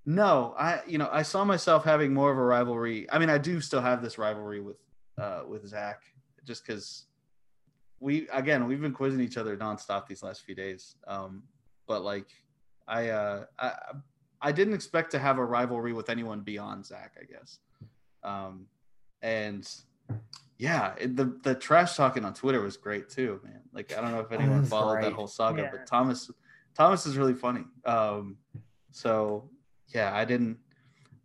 no, 0.06 0.56
I 0.58 0.82
you 0.88 0.98
know 0.98 1.10
I 1.12 1.22
saw 1.22 1.44
myself 1.46 1.84
having 1.84 2.12
more 2.14 2.32
of 2.32 2.38
a 2.38 2.44
rivalry. 2.44 3.08
I 3.12 3.20
mean, 3.20 3.30
I 3.30 3.38
do 3.38 3.62
still 3.62 3.82
have 3.82 4.02
this 4.02 4.18
rivalry 4.18 4.62
with 4.62 4.78
uh, 5.20 5.42
with 5.48 5.68
Zach, 5.68 6.02
just 6.44 6.66
because 6.66 7.06
we 8.02 8.28
again 8.34 8.68
we've 8.68 8.82
been 8.82 8.92
quizzing 8.94 9.22
each 9.22 9.38
other 9.38 9.56
nonstop 9.56 10.08
these 10.08 10.24
last 10.24 10.42
few 10.42 10.56
days. 10.56 10.96
Um, 11.08 11.44
but 11.88 12.04
like 12.04 12.28
I 12.88 13.10
uh, 13.10 13.46
I 13.58 13.74
I 14.42 14.52
didn't 14.52 14.74
expect 14.74 15.12
to 15.12 15.20
have 15.20 15.38
a 15.38 15.46
rivalry 15.46 15.94
with 15.94 16.10
anyone 16.10 16.42
beyond 16.42 16.86
Zach, 16.86 17.16
I 17.22 17.26
guess. 17.32 17.60
Um, 18.24 18.66
and 19.22 19.70
yeah, 20.58 20.96
it, 20.98 21.16
the 21.16 21.40
the 21.44 21.56
trash 21.56 21.96
talking 21.96 22.26
on 22.26 22.34
Twitter 22.34 22.62
was 22.62 22.76
great 22.76 23.08
too, 23.08 23.40
man. 23.44 23.62
Like 23.72 23.96
I 23.96 24.02
don't 24.02 24.12
know 24.12 24.20
if 24.20 24.32
anyone 24.32 24.58
that's 24.58 24.70
followed 24.70 25.04
that 25.04 25.14
whole 25.14 25.28
saga, 25.28 25.62
Yeah. 25.62 25.70
but 25.72 25.86
Thomas 25.86 26.30
Thomas 26.76 27.06
is 27.06 27.18
really 27.18 27.36
funny. 27.36 27.66
Um, 27.86 28.38
so 28.92 29.50
yeah, 29.94 30.12
I 30.14 30.26
didn't 30.26 30.58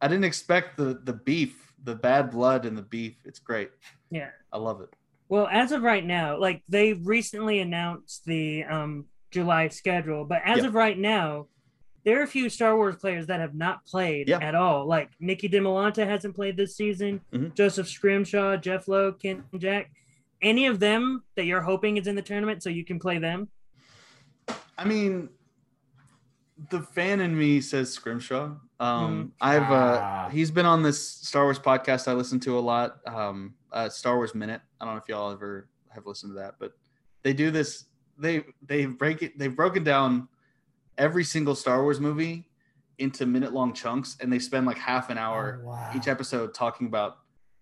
I 0.03 0.09
didn't 0.09 0.25
expect 0.25 0.77
the 0.77 1.01
the 1.05 1.15
beef, 1.15 1.73
the 1.85 1.95
bad 1.95 2.31
blood 2.31 2.67
and 2.67 2.77
the 2.77 2.83
beef. 2.83 3.17
It's 3.25 3.39
great. 3.39 3.71
Yeah. 4.11 4.29
I 4.53 4.59
love 4.59 4.83
it. 4.83 4.91
Well, 5.29 5.49
as 5.51 5.73
of 5.73 5.83
right 5.83 6.05
now, 6.05 6.39
like 6.39 6.63
they 6.69 6.93
recently 6.93 7.59
announced 7.61 8.25
the 8.25 8.65
um 8.65 9.07
July 9.31 9.69
schedule, 9.69 10.25
but 10.25 10.41
as 10.45 10.59
Yeah. 10.61 10.67
of 10.69 10.75
right 10.75 10.97
now, 10.97 11.49
there 12.05 12.21
are 12.21 12.23
a 12.23 12.29
few 12.29 12.49
Star 12.49 12.77
Wars 12.77 12.95
players 12.97 13.27
that 13.27 13.41
have 13.41 13.55
not 13.55 13.85
played 13.85 14.29
Yeah. 14.29 14.39
at 14.41 14.55
all. 14.55 14.87
Like 14.87 15.11
Nikki 15.19 15.49
DeMolanta 15.49 16.07
hasn't 16.07 16.37
played 16.37 16.57
this 16.57 16.77
season. 16.77 17.21
Mhm. 17.33 17.55
Joseph 17.55 17.89
Scrimshaw, 17.89 18.57
Jeff 18.57 18.87
Lowe, 18.87 19.13
Kent 19.13 19.45
Jack. 19.59 19.91
Any 20.41 20.67
of 20.67 20.79
them 20.79 21.25
that 21.35 21.45
you're 21.47 21.63
hoping 21.63 21.97
is 21.97 22.07
in 22.07 22.15
the 22.15 22.23
tournament 22.23 22.63
so 22.63 22.71
you 22.71 22.85
can 22.85 23.01
play 23.01 23.19
them? 23.19 23.49
I 24.79 24.85
mean, 24.85 25.31
the 26.71 26.81
fan 26.83 27.21
in 27.21 27.37
me 27.37 27.61
says 27.61 27.93
Scrimshaw. 27.93 28.55
Um, 28.79 29.29
Mhm. 29.29 29.31
I've 29.41 29.71
uh, 29.73 29.99
Ah. 30.01 30.29
he's 30.31 30.53
been 30.53 30.67
on 30.67 30.83
this 30.85 31.03
Star 31.05 31.43
Wars 31.45 31.59
podcast 31.59 32.07
I 32.07 32.13
listen 32.13 32.39
to 32.41 32.57
a 32.57 32.61
lot. 32.61 33.01
Um, 33.09 33.56
uh, 33.73 33.89
Star 33.89 34.17
Wars 34.17 34.35
Minute. 34.35 34.61
I 34.81 34.85
don't 34.85 34.95
know 34.95 35.01
if 35.01 35.09
y'all 35.09 35.33
ever 35.33 35.69
have 35.91 36.07
listened 36.07 36.33
to 36.33 36.39
that, 36.41 36.55
but 36.59 36.73
they 37.23 37.33
do 37.33 37.51
this. 37.51 37.85
They 38.19 38.45
they 38.63 38.87
break 38.87 39.23
it. 39.23 39.39
They've 39.39 39.55
broken 39.55 39.85
down 39.85 40.29
every 40.99 41.25
single 41.25 41.55
Star 41.55 41.83
Wars 41.83 42.01
movie 42.01 42.49
into 42.99 43.27
minute 43.27 43.53
long 43.53 43.75
chunks, 43.75 44.17
and 44.21 44.33
they 44.33 44.39
spend 44.39 44.67
like 44.67 44.79
half 44.79 45.11
an 45.11 45.19
hour 45.19 45.61
Oh, 45.63 45.67
wow. 45.69 45.91
each 45.95 46.09
episode 46.09 46.55
talking 46.55 46.87
about 46.87 47.19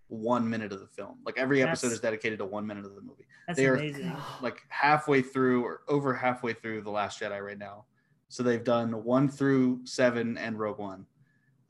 one 0.08 0.48
minute 0.48 0.72
of 0.72 0.80
the 0.80 0.86
film. 0.86 1.18
Like 1.26 1.38
every 1.38 1.62
episode 1.62 1.88
That's- 1.88 1.96
is 1.96 2.00
dedicated 2.00 2.38
to 2.38 2.44
one 2.44 2.66
minute 2.66 2.84
of 2.84 2.94
the 2.94 3.00
movie 3.00 3.24
That's 3.48 3.56
They 3.58 3.66
are- 3.66 3.74
amazing. 3.74 4.12
like 4.42 4.62
halfway 4.68 5.22
through 5.22 5.64
or 5.64 5.80
over 5.88 6.14
halfway 6.14 6.52
through 6.52 6.82
the 6.82 6.90
last 6.90 7.18
jedi 7.20 7.40
right 7.44 7.58
now 7.58 7.86
so 8.28 8.42
they've 8.42 8.62
done 8.62 9.02
one 9.02 9.28
through 9.28 9.80
seven 9.86 10.36
and 10.38 10.58
rogue 10.58 10.78
one 10.78 11.06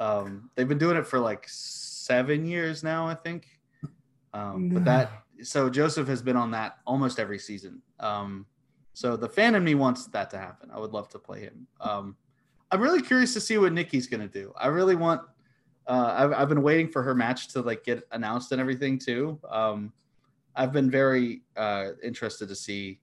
um 0.01 0.51
they've 0.57 0.69
been 0.69 0.79
doing 0.79 0.97
it 0.97 1.07
for 1.07 1.21
like 1.21 1.45
seven 1.49 2.45
years 2.45 2.83
now 2.83 3.07
i 3.07 3.15
think 3.15 3.54
um 4.35 4.69
but 4.69 4.85
that 4.85 5.11
so 5.43 5.71
joseph 5.71 6.07
has 6.07 6.21
been 6.21 6.37
on 6.37 6.51
that 6.51 6.79
almost 6.87 7.19
every 7.19 7.39
season. 7.39 7.81
Um 8.01 8.47
so 8.93 9.17
the 9.17 9.29
fan 9.29 9.55
in 9.55 9.65
me 9.65 9.75
wants 9.75 10.07
that 10.07 10.31
to 10.31 10.39
happen. 10.39 10.71
I 10.73 10.79
would 10.79 10.93
love 10.93 11.09
to 11.11 11.19
play 11.19 11.41
him. 11.41 11.67
Um 11.81 12.17
i'm 12.71 12.81
really 12.81 13.03
curious 13.03 13.33
to 13.35 13.41
see 13.41 13.57
what 13.57 13.73
nikki's 13.73 14.07
gonna 14.07 14.29
do. 14.29 14.53
I 14.59 14.67
really 14.67 14.97
want 14.97 15.23
uh 15.87 16.15
i've, 16.19 16.33
I've 16.33 16.49
been 16.49 16.63
waiting 16.63 16.89
for 16.89 17.03
her 17.03 17.15
match 17.15 17.49
to 17.49 17.63
like 17.63 17.85
get 17.85 18.07
announced 18.13 18.53
and 18.53 18.61
everything 18.61 18.99
too. 18.99 19.41
Um 19.49 19.93
I've 20.57 20.73
been 20.73 20.91
very 20.91 21.43
uh, 21.57 21.91
interested 22.03 22.49
to 22.49 22.55
see 22.55 23.01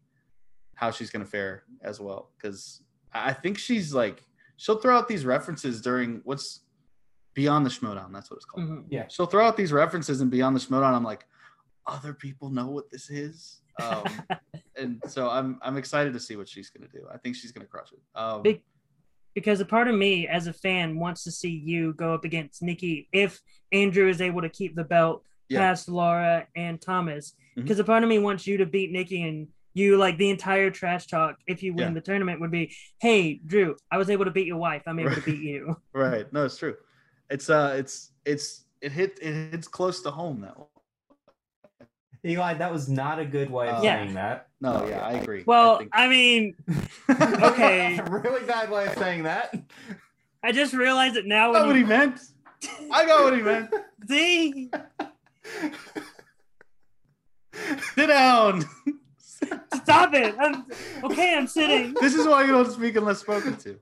how 0.76 0.90
she's 0.90 1.10
going 1.10 1.24
to 1.24 1.30
fare 1.30 1.64
as 1.82 2.00
well 2.00 2.32
because 2.38 2.82
I 3.14 3.34
think 3.34 3.58
she's 3.58 3.94
like 3.94 4.24
she'll 4.58 4.80
throw 4.80 4.98
out 4.98 5.08
these 5.08 5.26
references 5.26 5.82
during 5.82 6.22
what's 6.24 6.62
Beyond 7.34 7.66
the 7.66 7.70
Schmoedown. 7.70 8.12
That's 8.12 8.30
what 8.30 8.38
it's 8.38 8.46
called. 8.46 8.68
Mhm. 8.68 8.86
Yeah. 8.90 9.08
She'll 9.08 9.26
throw 9.26 9.46
out 9.46 9.56
these 9.58 9.72
references 9.72 10.22
and 10.22 10.30
Beyond 10.30 10.56
the 10.56 10.60
Schmoedown. 10.60 10.94
I'm 10.94 11.04
like, 11.04 11.26
other 11.88 12.14
people 12.14 12.50
know 12.50 12.68
what 12.68 12.90
this 12.92 13.10
is, 13.10 13.62
um, 13.82 14.04
and 14.78 15.02
so 15.08 15.30
I'm 15.30 15.58
I'm 15.62 15.78
excited 15.78 16.14
to 16.14 16.20
see 16.20 16.36
what 16.36 16.48
she's 16.48 16.70
going 16.70 16.88
to 16.90 16.98
do. 16.98 17.06
I 17.12 17.18
think 17.18 17.36
she's 17.36 17.52
going 17.52 17.66
to 17.66 17.72
crush 17.72 17.92
it. 17.92 18.00
Um, 18.16 18.42
Big- 18.44 18.62
because 19.34 19.62
a 19.62 19.66
part 19.66 19.88
of 19.88 19.96
me 19.96 20.28
as 20.28 20.48
a 20.48 20.54
fan 20.54 21.00
wants 21.00 21.24
to 21.24 21.32
see 21.32 21.50
you 21.50 21.94
go 21.94 22.14
up 22.14 22.26
against 22.26 22.62
Nikki 22.62 23.08
if 23.14 23.40
Andrew 23.72 24.10
is 24.10 24.20
able 24.22 24.42
to 24.42 24.50
keep 24.50 24.76
the 24.76 24.84
belt 24.84 25.24
Yeah. 25.48 25.60
past 25.60 25.88
Laura 25.88 26.48
and 26.56 26.82
Thomas. 26.82 27.34
Mhm. 27.58 27.62
Because 27.64 27.80
a 27.80 27.86
part 27.86 28.04
of 28.04 28.10
me 28.10 28.20
wants 28.20 28.46
you 28.46 28.58
to 28.58 28.66
beat 28.66 28.92
Nikki 28.92 29.24
and 29.24 29.48
you 29.74 29.96
like 29.98 30.18
the 30.18 30.30
entire 30.30 30.70
trash 30.70 31.08
talk 31.08 31.38
if 31.48 31.64
you 31.64 31.74
win 31.74 31.88
Yeah. 31.88 31.94
the 31.94 32.02
tournament 32.02 32.42
would 32.42 32.52
be, 32.52 32.76
hey 33.00 33.36
Drew, 33.46 33.78
I 33.90 33.98
was 33.98 34.10
able 34.10 34.26
to 34.26 34.32
beat 34.32 34.48
your 34.48 34.58
wife. 34.58 34.84
I'm 34.86 35.00
able 35.00 35.16
to 35.16 35.22
beat 35.22 35.40
you. 35.42 35.78
right? 35.94 36.32
No, 36.34 36.44
it's 36.46 36.58
true. 36.58 36.76
It's 37.32 37.50
uh, 37.50 37.76
it's 37.78 38.12
it's 38.26 38.66
it 38.82 38.92
hit 38.92 39.18
it 39.22 39.52
hits 39.52 39.68
close 39.68 40.02
to 40.02 40.12
home 40.12 40.42
that 40.42 40.58
one. 40.60 40.68
Eli, 42.26 42.54
that 42.56 42.72
was 42.72 42.88
not 42.88 43.18
a 43.20 43.26
good 43.26 43.50
way 43.50 43.68
of 43.70 43.80
Uh, 43.80 43.82
Yeah. 43.84 43.96
saying 44.04 44.14
that. 44.16 44.50
No, 44.60 44.86
yeah, 44.88 45.00
I 45.04 45.14
agree. 45.14 45.44
Well, 45.48 45.76
I 45.76 45.78
think- 45.80 45.92
I 45.94 46.08
mean, 46.08 46.56
Okay. 47.10 48.00
really 48.10 48.46
bad 48.46 48.70
way 48.70 48.86
of 48.86 48.94
saying 48.98 49.24
that. 49.24 49.56
I 50.44 50.52
just 50.52 50.74
realized 50.74 51.16
it 51.16 51.26
now. 51.26 51.50
I 51.52 51.54
got 51.54 51.68
what 51.68 51.76
he 51.78 51.84
meant. 51.84 52.20
I 52.92 53.06
got 53.08 53.24
what 53.24 53.36
he 53.36 53.42
meant. 53.42 53.74
see, 54.08 54.70
Sit 57.96 58.08
down. 58.08 58.64
stop 59.76 60.14
it. 60.14 60.36
I'm, 60.40 60.66
okay, 61.04 61.36
I'm 61.38 61.48
sitting. 61.48 61.94
This 62.02 62.16
is 62.16 62.26
why 62.28 62.44
you 62.44 62.52
don't 62.52 62.72
speak 62.72 62.96
unless 62.96 63.20
spoken 63.20 63.56
to. 63.58 63.78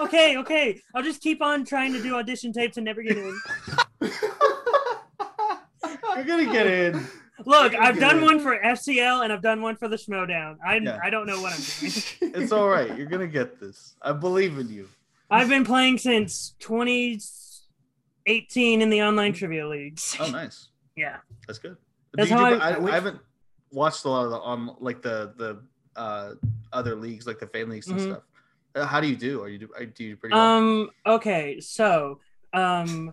Okay, 0.00 0.36
okay. 0.38 0.80
I'll 0.94 1.02
just 1.02 1.20
keep 1.22 1.40
on 1.42 1.64
trying 1.64 1.92
to 1.92 2.02
do 2.02 2.14
audition 2.16 2.52
tapes 2.52 2.76
and 2.76 2.84
never 2.84 3.02
get 3.02 3.16
in. 3.18 3.38
You're 6.16 6.24
gonna 6.24 6.50
get 6.52 6.66
in. 6.66 7.06
Look, 7.44 7.74
I've 7.74 7.98
done 7.98 8.22
one 8.22 8.38
for 8.40 8.56
FCL 8.58 9.24
and 9.24 9.32
I've 9.32 9.42
done 9.42 9.60
one 9.60 9.74
for 9.76 9.88
the 9.88 9.96
Schmoedown. 9.96 10.56
I 10.64 10.76
Yeah. 10.76 10.98
I 11.02 11.10
don't 11.10 11.26
know 11.26 11.40
what 11.42 11.52
I'm 11.52 11.60
doing. 11.80 11.92
It's 12.42 12.52
all 12.52 12.68
right. 12.68 12.96
You're 12.96 13.06
gonna 13.08 13.26
get 13.26 13.58
this. 13.60 13.96
I 14.00 14.12
believe 14.12 14.56
in 14.58 14.68
you. 14.68 14.88
I've 15.30 15.48
been 15.48 15.64
playing 15.64 15.98
since 15.98 16.54
2018 16.60 18.82
in 18.82 18.90
the 18.90 19.02
online 19.02 19.32
trivia 19.32 19.66
leagues. 19.66 20.16
Oh, 20.20 20.30
nice. 20.30 20.68
Yeah. 20.96 21.16
That's 21.46 21.58
good. 21.58 21.76
That's 22.14 22.30
how 22.30 22.44
I- 22.44 22.70
I, 22.70 22.76
I 22.86 22.90
haven't 22.92 23.18
watched 23.74 24.04
a 24.04 24.08
lot 24.08 24.24
of 24.24 24.30
the 24.30 24.38
on 24.38 24.76
like 24.80 25.02
the 25.02 25.34
the 25.36 25.62
uh 25.96 26.34
other 26.72 26.94
leagues 26.96 27.26
like 27.26 27.38
the 27.38 27.46
fan 27.46 27.68
leagues 27.68 27.88
and 27.88 27.98
Mhm. 27.98 28.02
stuff. 28.02 28.22
Uh, 28.74 28.86
how 28.86 29.00
do 29.00 29.06
you 29.08 29.16
do? 29.16 29.42
Are 29.42 29.48
you 29.48 29.58
do? 29.58 29.68
Do 29.94 30.04
you 30.04 30.16
pretty 30.16 30.34
well? 30.34 30.42
Um. 30.58 30.90
Okay. 31.06 31.60
So, 31.60 32.20
um, 32.52 33.12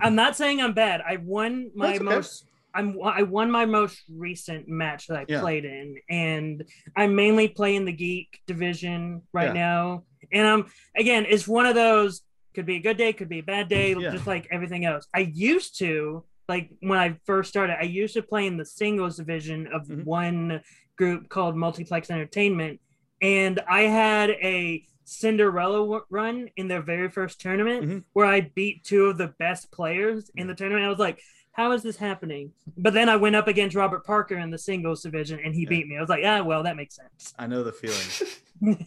I'm 0.00 0.14
not 0.14 0.36
saying 0.36 0.60
I'm 0.60 0.74
bad. 0.74 1.00
I 1.00 1.16
won 1.16 1.70
my 1.74 1.94
okay. 1.96 2.04
most. 2.04 2.44
I'm. 2.74 2.96
I 3.02 3.22
won 3.22 3.50
my 3.50 3.66
most 3.66 4.02
recent 4.08 4.68
match 4.68 5.08
that 5.08 5.18
I 5.18 5.24
Yeah. 5.28 5.40
played 5.40 5.64
in, 5.64 5.96
and 6.08 6.64
I'm 6.96 7.14
mainly 7.16 7.48
playing 7.48 7.84
the 7.84 7.92
geek 7.92 8.40
division 8.46 9.22
right 9.32 9.46
Yeah. 9.48 9.52
now. 9.52 10.04
And 10.32 10.46
I'm 10.46 10.66
again. 10.96 11.26
It's 11.28 11.48
one 11.48 11.66
of 11.66 11.74
those. 11.74 12.22
Could 12.54 12.66
be 12.66 12.76
a 12.76 12.80
good 12.80 12.96
day. 12.98 13.12
Could 13.12 13.28
be 13.30 13.38
a 13.40 13.42
bad 13.42 13.68
day. 13.68 13.94
Yeah. 13.94 14.10
Just 14.10 14.26
like 14.26 14.46
everything 14.50 14.84
else. 14.84 15.06
I 15.14 15.20
used 15.20 15.78
to 15.78 16.24
like 16.48 16.70
when 16.80 16.98
I 16.98 17.16
first 17.24 17.48
started, 17.50 17.76
I 17.78 17.84
used 17.84 18.14
to 18.14 18.22
play 18.22 18.46
in 18.46 18.56
the 18.56 18.64
singles 18.64 19.16
division 19.16 19.68
of 19.72 19.86
Mhm. 19.86 20.04
one 20.04 20.60
group 20.96 21.28
called 21.28 21.56
Multiplex 21.56 22.10
Entertainment, 22.10 22.80
and 23.20 23.60
I 23.68 23.82
had 23.82 24.30
a 24.30 24.84
Cinderella 25.04 26.00
run 26.10 26.48
in 26.56 26.68
their 26.68 26.80
very 26.82 27.10
first 27.10 27.40
tournament 27.40 27.84
Mhm. 27.84 28.04
where 28.12 28.26
I 28.26 28.40
beat 28.54 28.84
two 28.84 29.06
of 29.06 29.18
the 29.18 29.28
best 29.38 29.70
players 29.72 30.30
in 30.36 30.46
the 30.46 30.54
tournament. 30.54 30.84
I 30.84 30.88
was 30.88 30.98
like, 30.98 31.20
how 31.52 31.72
is 31.72 31.82
this 31.82 31.96
happening? 31.98 32.52
But 32.78 32.94
then 32.94 33.08
I 33.08 33.16
went 33.16 33.36
up 33.36 33.46
against 33.48 33.76
Robert 33.76 34.04
Parker 34.06 34.36
in 34.38 34.50
the 34.50 34.58
singles 34.58 35.02
division 35.02 35.38
and 35.44 35.54
he 35.54 35.64
Yeah. 35.64 35.68
beat 35.68 35.88
me. 35.88 35.96
I 35.98 36.00
was 36.00 36.08
like, 36.08 36.24
ah, 36.24 36.42
well, 36.42 36.62
that 36.62 36.76
makes 36.76 36.96
sense. 36.96 37.34
I 37.38 37.46
know 37.46 37.62
the 37.62 37.72
feeling. 37.72 37.98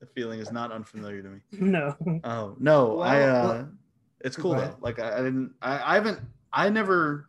the 0.00 0.06
feeling 0.14 0.40
is 0.40 0.50
not 0.52 0.72
unfamiliar 0.72 1.22
to 1.22 1.28
me. 1.28 1.40
no. 1.52 1.96
Oh 2.24 2.56
no, 2.58 3.00
I 3.00 3.22
uh, 3.22 3.48
well- 3.48 3.72
it's 4.20 4.36
cool 4.36 4.54
though. 4.54 4.76
Like 4.80 4.98
I, 4.98 5.14
I 5.14 5.22
didn't, 5.22 5.52
I, 5.62 5.92
I 5.92 5.94
haven't, 5.94 6.20
I 6.52 6.68
never, 6.68 7.28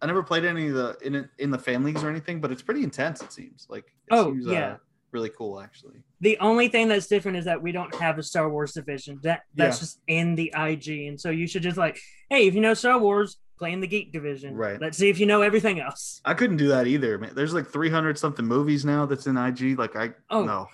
I 0.00 0.06
never 0.06 0.22
played 0.22 0.44
any 0.44 0.68
of 0.68 0.74
the 0.74 0.96
in 1.02 1.28
in 1.38 1.50
the 1.50 1.58
fan 1.58 1.82
leagues 1.84 2.02
or 2.02 2.10
anything, 2.10 2.40
but 2.40 2.50
it's 2.52 2.62
pretty 2.62 2.82
intense. 2.82 3.22
It 3.22 3.32
seems 3.32 3.66
like. 3.68 3.84
It 3.86 4.12
Oh, 4.14 4.32
seems, 4.32 4.46
yeah. 4.46 4.72
uh, 4.72 4.76
really 5.12 5.30
cool 5.30 5.60
actually. 5.60 6.02
The 6.20 6.38
only 6.38 6.68
thing 6.68 6.88
that's 6.88 7.06
different 7.06 7.36
is 7.38 7.44
that 7.46 7.60
we 7.62 7.72
don't 7.72 7.94
have 7.96 8.18
a 8.18 8.22
Star 8.22 8.48
Wars 8.48 8.72
division. 8.72 9.18
That 9.22 9.42
that's 9.54 9.76
Yeah. 9.76 9.80
just 9.80 10.00
in 10.06 10.34
the 10.34 10.52
IG, 10.56 11.06
and 11.08 11.20
so 11.20 11.30
you 11.30 11.46
should 11.46 11.62
just 11.62 11.76
like, 11.76 11.98
hey, 12.30 12.46
if 12.46 12.54
you 12.54 12.60
know 12.60 12.74
Star 12.74 12.98
Wars, 12.98 13.38
play 13.58 13.72
in 13.72 13.80
the 13.80 13.86
Geek 13.86 14.12
division. 14.12 14.54
Right. 14.56 14.80
Let's 14.80 14.98
see 14.98 15.08
if 15.08 15.20
you 15.20 15.26
know 15.26 15.42
everything 15.42 15.78
else. 15.80 16.20
I 16.24 16.34
couldn't 16.34 16.56
do 16.56 16.68
that 16.68 16.86
either, 16.88 17.16
man. 17.18 17.32
There's 17.34 17.54
like 17.54 17.66
300 17.68 18.18
something 18.18 18.44
movies 18.44 18.84
now 18.84 19.06
that's 19.06 19.26
in 19.26 19.36
IG. 19.36 19.78
Like 19.78 19.94
I, 19.94 20.10
Oh, 20.30 20.42
no, 20.44 20.66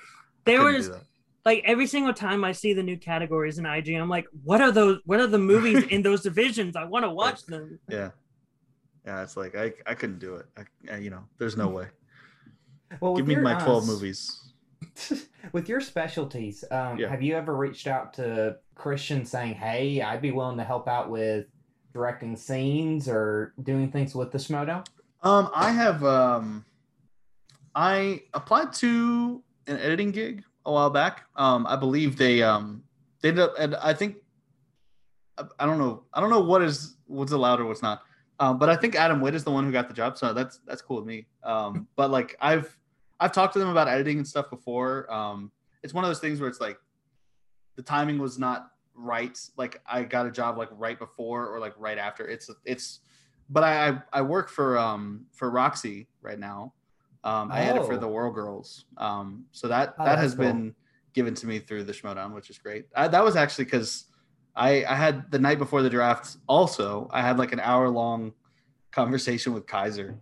There 0.45 0.62
was. 0.62 0.91
Like 1.49 1.62
every 1.64 1.86
single 1.86 2.12
time 2.12 2.44
I 2.44 2.53
see 2.53 2.74
the 2.74 2.82
new 2.82 2.99
categories 2.99 3.57
in 3.59 3.64
IG, 3.64 3.94
I'm 3.94 4.11
like, 4.11 4.26
what 4.44 4.61
are 4.61 4.70
those? 4.70 4.99
What 5.07 5.18
are 5.18 5.26
the 5.26 5.38
movies 5.38 5.82
in 5.84 6.03
those 6.03 6.20
divisions? 6.28 6.76
I 6.76 6.84
want 6.84 7.07
to 7.07 7.11
watch 7.11 7.46
them. 7.46 7.78
Yeah, 7.88 8.11
yeah. 9.07 9.22
It's 9.22 9.34
like 9.34 9.57
I, 9.57 9.72
I 9.86 9.94
couldn't 9.94 10.18
do 10.18 10.34
it. 10.34 10.46
I, 10.59 10.92
I 10.92 10.96
you 10.99 11.09
know, 11.09 11.24
there's 11.38 11.57
no 11.57 11.68
way. 11.68 11.86
Well, 13.01 13.16
Give 13.16 13.26
me 13.26 13.32
your, 13.32 13.42
my 13.42 13.55
uh, 13.55 13.64
12 13.64 13.82
s- 13.82 13.88
movies. 13.88 14.53
with 15.53 15.70
your 15.70 15.80
specialties, 15.80 16.64
um, 16.70 16.99
Yeah. 16.99 17.09
have 17.09 17.22
you 17.22 17.34
ever 17.34 17.57
reached 17.57 17.86
out 17.86 18.12
to 18.14 18.57
Kristian 18.76 19.26
saying, 19.26 19.55
"Hey, 19.55 20.03
I'd 20.03 20.20
be 20.20 20.32
willing 20.32 20.59
to 20.59 20.64
help 20.64 20.86
out 20.86 21.09
with 21.09 21.46
directing 21.94 22.36
scenes 22.36 23.09
or 23.09 23.55
doing 23.62 23.90
things 23.90 24.14
with 24.14 24.32
the 24.32 24.38
Schmodo"? 24.38 24.84
Um, 25.22 25.49
I 25.55 25.70
have 25.72 26.05
um, 26.05 26.66
I 27.74 28.20
applied 28.34 28.74
to 28.74 29.42
an 29.66 29.78
editing 29.78 30.11
gig 30.11 30.44
a 30.69 30.73
while 30.73 30.91
back. 30.91 31.25
Um, 31.37 31.66
I 31.66 31.77
believe 31.77 32.16
they 32.16 32.43
um 32.43 32.83
they 33.21 33.31
ended 33.31 33.45
up, 33.45 33.55
and 33.59 33.75
I 33.77 33.95
think 33.95 34.16
I, 35.37 35.45
I 35.61 35.66
don't 35.66 35.79
know, 35.79 36.05
I 36.12 36.21
don't 36.21 36.31
know 36.31 36.41
what 36.41 36.62
is 36.62 36.97
what's 37.07 37.33
allowed 37.33 37.61
or 37.61 37.64
what's 37.64 37.83
not. 37.83 38.03
Um, 38.41 38.59
but 38.59 38.69
I 38.69 38.77
think 38.77 38.95
Adam 38.95 39.21
Witt 39.21 39.35
is 39.35 39.43
the 39.43 39.51
one 39.51 39.64
who 39.64 39.73
got 39.73 39.89
the 39.89 39.95
job, 39.95 40.16
so 40.16 40.33
that's 40.33 40.61
that's 40.66 40.83
cool 40.83 40.97
with 40.97 41.07
me. 41.07 41.27
Um, 41.43 41.89
but 41.97 42.11
like 42.11 42.37
I've 42.41 42.77
I've 43.19 43.33
talked 43.33 43.55
to 43.55 43.59
them 43.59 43.69
about 43.69 43.89
editing 43.89 44.19
and 44.19 44.27
stuff 44.27 44.49
before. 44.51 45.12
Um, 45.12 45.51
it's 45.83 45.93
one 45.93 46.05
of 46.05 46.11
those 46.11 46.21
things 46.21 46.39
where 46.39 46.49
it's 46.49 46.61
like 46.61 46.79
the 47.77 47.83
timing 47.83 48.19
was 48.19 48.39
not 48.39 48.71
right. 48.95 49.39
Like 49.57 49.81
I 49.87 50.03
got 50.03 50.27
a 50.27 50.31
job 50.31 50.57
like 50.57 50.69
right 50.73 50.99
before 50.99 51.49
or 51.49 51.59
like 51.59 51.75
right 51.79 51.99
after. 51.99 52.29
It's 52.29 52.51
it's 52.64 53.01
but 53.51 53.64
I 53.64 53.89
I, 53.89 54.03
I 54.12 54.23
work 54.23 54.51
for 54.51 54.79
um 54.79 55.27
for 55.33 55.51
Roxy 55.51 56.09
right 56.21 56.39
now. 56.39 56.75
Um, 57.25 57.51
I 57.53 57.62
edit 57.62 57.85
for 57.87 57.95
Oh. 57.95 57.99
the 57.99 58.09
World 58.09 58.35
Girls. 58.35 58.85
Um, 58.97 59.45
so 59.53 59.69
that 59.69 59.95
Oh, 59.99 60.05
that 60.05 60.19
has 60.19 60.35
cool. 60.35 60.45
been 60.47 60.75
given 61.14 61.35
to 61.35 61.47
me 61.47 61.59
through 61.59 61.85
the 61.85 61.93
Schmoedown, 61.93 62.35
which 62.35 62.49
is 62.51 62.59
great. 62.59 62.87
I, 62.95 63.09
that 63.09 63.25
was 63.25 63.35
actually 63.37 63.64
because 63.64 64.07
I 64.55 64.85
I 64.85 64.95
had 64.95 65.31
the 65.31 65.39
night 65.39 65.59
before 65.59 65.83
the 65.83 65.91
draft. 65.91 66.37
Also, 66.47 67.09
I 67.12 67.21
had 67.23 67.39
like 67.39 67.53
an 67.53 67.61
hour 67.61 67.89
long 67.89 68.33
conversation 68.93 69.53
with 69.53 69.66
Kaiser. 69.66 70.19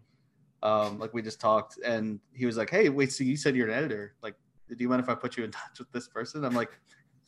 Um, 0.63 0.99
like 0.99 1.13
we 1.15 1.23
just 1.23 1.41
talked, 1.41 1.79
and 1.85 2.19
he 2.33 2.47
was 2.47 2.57
like, 2.57 2.71
"Hey, 2.71 2.89
wait, 2.89 3.13
so 3.13 3.25
you 3.25 3.37
said 3.37 3.55
you're 3.55 3.69
an 3.69 3.75
editor? 3.75 4.15
Like, 4.23 4.35
do 4.69 4.77
you 4.79 4.89
mind 4.89 5.03
if 5.03 5.09
I 5.09 5.15
put 5.15 5.37
you 5.37 5.45
in 5.45 5.51
touch 5.61 5.79
with 5.79 5.93
this 5.93 6.09
person?" 6.09 6.45
I'm 6.45 6.55
like, 6.55 6.71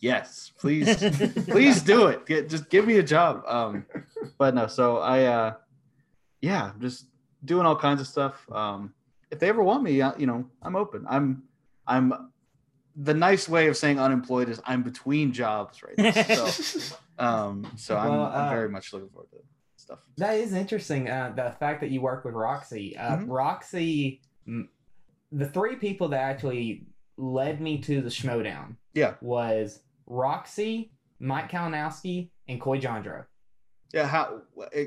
"Yes, 0.00 0.50
please." 0.58 0.96
please 1.46 1.82
do 1.82 2.06
it. 2.06 2.24
Get 2.26 2.48
just 2.48 2.68
give 2.70 2.86
me 2.86 2.96
a 2.98 3.02
job. 3.02 3.42
Um, 3.46 3.84
but 4.38 4.54
no, 4.54 4.66
so 4.66 4.96
I, 4.98 5.24
uh, 5.24 5.54
yeah, 6.40 6.72
just 6.80 7.06
doing 7.44 7.66
all 7.66 7.76
kinds 7.76 8.00
of 8.00 8.06
stuff. 8.06 8.44
Um, 8.50 8.94
if 9.30 9.38
they 9.38 9.48
ever 9.48 9.62
want 9.62 9.82
me, 9.82 10.00
uh, 10.02 10.12
you 10.18 10.26
know, 10.26 10.44
I'm 10.62 10.76
open. 10.76 11.04
I'm, 11.08 11.42
I'm. 11.86 12.30
The 13.00 13.14
nice 13.14 13.48
way 13.48 13.68
of 13.68 13.76
saying 13.76 14.00
unemployed 14.00 14.48
is 14.48 14.60
I'm 14.66 14.82
between 14.82 15.32
jobs 15.32 15.82
right 15.84 15.96
now. 15.98 16.46
So, 16.46 16.96
um, 17.18 17.70
so 17.76 17.96
I'm, 17.96 18.10
Well, 18.10 18.24
I'm 18.26 18.46
uh, 18.46 18.50
very 18.50 18.68
much 18.68 18.92
looking 18.92 19.08
forward 19.10 19.28
to 19.30 19.38
stuff. 19.76 20.00
That 20.16 20.34
is 20.34 20.52
interesting. 20.52 21.08
Uh, 21.08 21.32
the 21.36 21.52
fact 21.60 21.80
that 21.82 21.90
you 21.90 22.00
work 22.00 22.24
with 22.24 22.34
Roxy. 22.34 22.96
Uh, 22.96 23.18
Mhm. 23.18 23.26
Roxy, 23.28 24.20
the 25.30 25.48
three 25.50 25.76
people 25.76 26.08
that 26.08 26.20
actually 26.20 26.86
led 27.16 27.60
me 27.60 27.78
to 27.82 28.00
the 28.00 28.08
Schmoedown 28.08 28.76
Yeah, 28.94 29.14
was 29.20 29.80
Roxy, 30.06 30.90
Mike 31.20 31.50
Kalinowski, 31.52 32.30
and 32.48 32.60
Coy 32.60 32.80
Jandreau. 32.80 33.24
yeah. 33.92 34.06
How? 34.06 34.42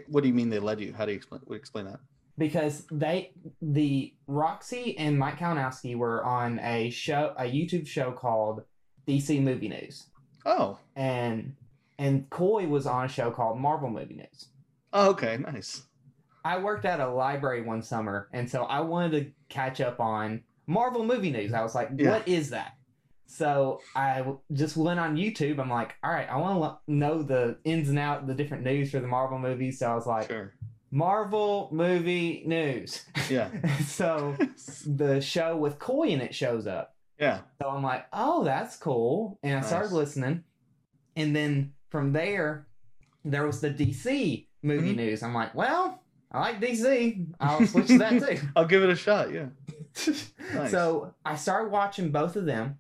What 0.07 0.21
do 0.21 0.27
you 0.27 0.33
mean 0.33 0.49
they 0.49 0.59
led 0.59 0.81
you? 0.81 0.93
How 0.93 1.05
do 1.05 1.11
you 1.11 1.17
explain? 1.17 1.41
Explain 1.51 1.85
that? 1.85 1.99
Because 2.37 2.85
they 2.91 3.31
the 3.61 4.13
Roxy 4.27 4.97
and 4.97 5.17
Mike 5.19 5.39
Kalinowski 5.39 5.95
were 5.95 6.23
on 6.23 6.59
a 6.59 6.89
show 6.89 7.33
a 7.37 7.43
YouTube 7.43 7.87
show 7.87 8.11
called 8.11 8.63
DC 9.07 9.41
Movie 9.41 9.69
News. 9.69 10.07
Oh, 10.45 10.77
And 10.95 11.55
and 11.99 12.29
Coy 12.29 12.67
was 12.67 12.87
on 12.87 13.05
a 13.05 13.09
show 13.09 13.29
called 13.31 13.59
Marvel 13.59 13.89
Movie 13.89 14.15
News. 14.15 14.47
oh, 14.93 15.09
okay, 15.11 15.37
nice. 15.37 15.83
I 16.43 16.57
worked 16.57 16.85
at 16.85 16.99
a 16.99 17.07
library 17.07 17.61
one 17.61 17.83
summer 17.83 18.27
and 18.33 18.49
so 18.49 18.63
I 18.63 18.79
wanted 18.81 19.11
to 19.23 19.31
catch 19.49 19.79
up 19.81 19.99
on 19.99 20.41
Marvel 20.65 21.05
Movie 21.05 21.29
News. 21.31 21.53
I 21.53 21.61
was 21.61 21.75
like, 21.75 21.89
Yeah. 21.97 22.09
what 22.11 22.27
is 22.27 22.49
that? 22.51 22.73
So 23.27 23.79
I 23.95 24.25
just 24.51 24.75
went 24.75 24.99
on 24.99 25.15
YouTube. 25.15 25.59
I'm 25.59 25.69
like, 25.69 25.95
all 26.03 26.11
right, 26.11 26.27
I 26.29 26.35
want 26.37 26.59
to 26.85 26.93
know 26.93 27.21
the 27.23 27.57
ins 27.63 27.87
and 27.89 27.97
out, 27.99 28.27
the 28.27 28.33
different 28.33 28.63
news 28.65 28.91
for 28.91 28.99
the 28.99 29.07
Marvel 29.07 29.39
movies. 29.39 29.79
So 29.79 29.89
I 29.91 29.95
was 29.95 30.05
like, 30.07 30.27
Sure. 30.27 30.51
Marvel 30.91 31.69
movie 31.71 32.43
news. 32.45 33.05
Yeah. 33.29 33.49
so 33.85 34.35
the 34.85 35.21
show 35.21 35.55
with 35.57 35.79
Coy 35.79 36.09
in 36.09 36.21
it 36.21 36.35
shows 36.35 36.67
up. 36.67 36.95
Yeah. 37.19 37.39
So 37.61 37.69
I'm 37.69 37.83
like, 37.83 38.05
oh, 38.11 38.43
that's 38.43 38.75
cool. 38.77 39.39
And 39.43 39.57
I 39.57 39.61
started 39.61 39.91
listening. 39.93 40.43
And 41.15 41.35
then 41.35 41.73
from 41.89 42.13
there, 42.13 42.67
there 43.23 43.45
was 43.45 43.61
the 43.61 43.69
DC 43.69 44.47
movie 44.63 44.93
Mhm. 44.93 44.97
news. 44.97 45.23
I'm 45.23 45.33
like, 45.33 45.53
well, 45.55 46.01
I 46.31 46.39
like 46.39 46.59
DC. 46.61 47.25
I'll 47.39 47.65
switch 47.67 47.87
to 47.87 47.97
that 47.99 48.19
too. 48.21 48.39
I'll 48.55 48.65
give 48.65 48.83
it 48.83 48.89
a 48.89 48.95
shot. 48.95 49.31
Yeah. 49.31 49.47
Nice. 50.53 50.71
So 50.71 51.13
I 51.25 51.35
started 51.35 51.71
watching 51.71 52.11
both 52.11 52.35
of 52.35 52.45
them, 52.45 52.79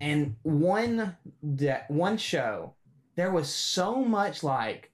and 0.00 0.36
one 0.42 1.16
de- 1.54 1.84
one 1.88 2.16
show, 2.18 2.74
there 3.16 3.30
was 3.30 3.48
so 3.48 3.96
much 4.04 4.42
like 4.42 4.90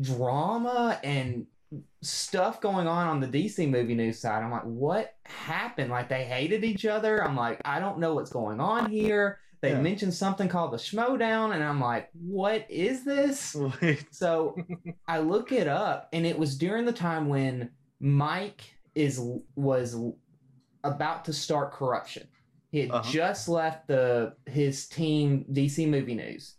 drama 0.00 0.98
and 1.04 1.46
stuff 2.02 2.60
going 2.60 2.86
on 2.86 3.06
on 3.06 3.20
the 3.20 3.28
DC 3.28 3.68
movie 3.68 3.94
news 3.94 4.18
side. 4.20 4.42
I'm 4.42 4.50
like, 4.50 4.64
what 4.64 5.14
happened? 5.24 5.90
Like 5.90 6.08
they 6.08 6.24
hated 6.24 6.64
each 6.64 6.84
other. 6.84 7.22
I'm 7.24 7.36
like, 7.36 7.60
I 7.64 7.78
don't 7.80 7.98
know 7.98 8.14
what's 8.14 8.30
going 8.30 8.60
on 8.60 8.90
here. 8.90 9.38
They 9.60 9.70
Yeah. 9.70 9.80
mentioned 9.80 10.12
something 10.12 10.48
called 10.48 10.72
the 10.72 10.76
Schmoedown, 10.76 11.54
and 11.54 11.62
I'm 11.62 11.80
like, 11.80 12.10
what 12.12 12.66
is 12.68 13.04
this? 13.04 13.56
So 14.10 14.56
I 15.06 15.18
look 15.20 15.52
it 15.52 15.68
up, 15.68 16.08
and 16.12 16.26
it 16.26 16.36
was 16.36 16.58
during 16.58 16.84
the 16.84 16.92
time 16.92 17.28
when 17.28 17.70
Mike 18.00 18.62
is 18.96 19.20
was 19.54 19.96
about 20.84 21.24
to 21.26 21.32
start 21.32 21.72
corruption. 21.72 22.26
He 22.72 22.80
had 22.80 22.90
Uh-huh. 22.90 23.10
just 23.12 23.48
left 23.48 23.86
the 23.86 24.34
his 24.46 24.88
team 24.88 25.44
DC 25.52 25.88
Movie 25.88 26.14
News, 26.16 26.56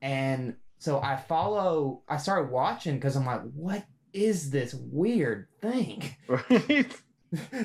and 0.00 0.56
so 0.78 1.00
I 1.02 1.16
follow. 1.16 2.02
I 2.08 2.16
started 2.16 2.50
watching 2.50 2.94
because 2.94 3.16
I'm 3.16 3.26
like, 3.26 3.42
what 3.54 3.84
is 4.12 4.50
this 4.50 4.74
weird 4.74 5.48
thing? 5.60 6.02
Right. 6.28 6.94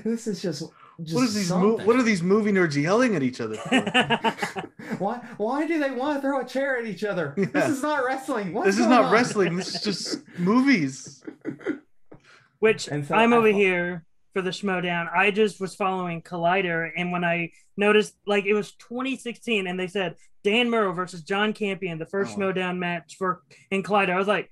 this 0.06 0.28
is 0.28 0.41
just. 0.41 0.64
just 1.04 1.14
what 1.16 1.24
is 1.26 1.34
these? 1.36 1.50
Mo- 1.52 1.78
what 1.84 1.98
are 1.98 2.04
these 2.04 2.24
movie 2.24 2.52
nerds 2.54 2.82
yelling 2.82 3.16
at 3.18 3.24
each 3.24 3.41
other 3.41 3.56
for? 3.56 3.82
why? 5.00 5.18
Why 5.36 5.68
do 5.68 5.78
they 5.78 5.91
want 5.91 6.18
to 6.18 6.22
throw 6.22 6.39
a 6.39 6.45
chair 6.45 6.78
at 6.78 6.86
each 6.86 7.04
other? 7.04 7.34
Yeah. 7.38 7.45
This 7.52 7.70
is 7.70 7.82
not 7.82 8.06
wrestling. 8.06 8.54
What's 8.54 8.68
this 8.68 8.80
is 8.80 8.86
not 8.88 9.06
on? 9.06 9.12
wrestling. 9.12 9.58
This 9.58 9.76
is 9.76 9.82
just 9.82 10.22
movies. 10.39 11.22
Which 12.60 12.88
And 12.88 13.06
so 13.06 13.16
I'm 13.16 13.34
I 13.34 13.38
over 13.38 13.52
fo- 13.52 13.58
here 13.58 14.06
for 14.34 14.41
the 14.41 14.50
Schmoedown. 14.52 15.08
I 15.16 15.32
just 15.32 15.60
was 15.60 15.76
following 15.76 16.22
Collider, 16.22 16.89
and 16.95 17.12
when 17.12 17.24
I 17.24 17.52
noticed, 17.76 18.16
like 18.26 18.45
it 18.45 18.54
was 18.54 18.72
2016, 18.74 19.68
and 19.68 19.80
they 19.80 19.88
said 19.88 20.16
Dan 20.43 20.70
Murrell 20.70 20.93
versus 20.93 21.22
John 21.24 21.54
Campea, 21.54 22.00
the 22.00 22.06
first 22.06 22.36
Oh, 22.36 22.39
wow. 22.39 22.52
Schmoedown 22.54 22.78
match 22.78 23.16
for 23.18 23.41
in 23.70 23.84
Collider. 23.84 24.12
I 24.12 24.18
was 24.18 24.28
like, 24.28 24.52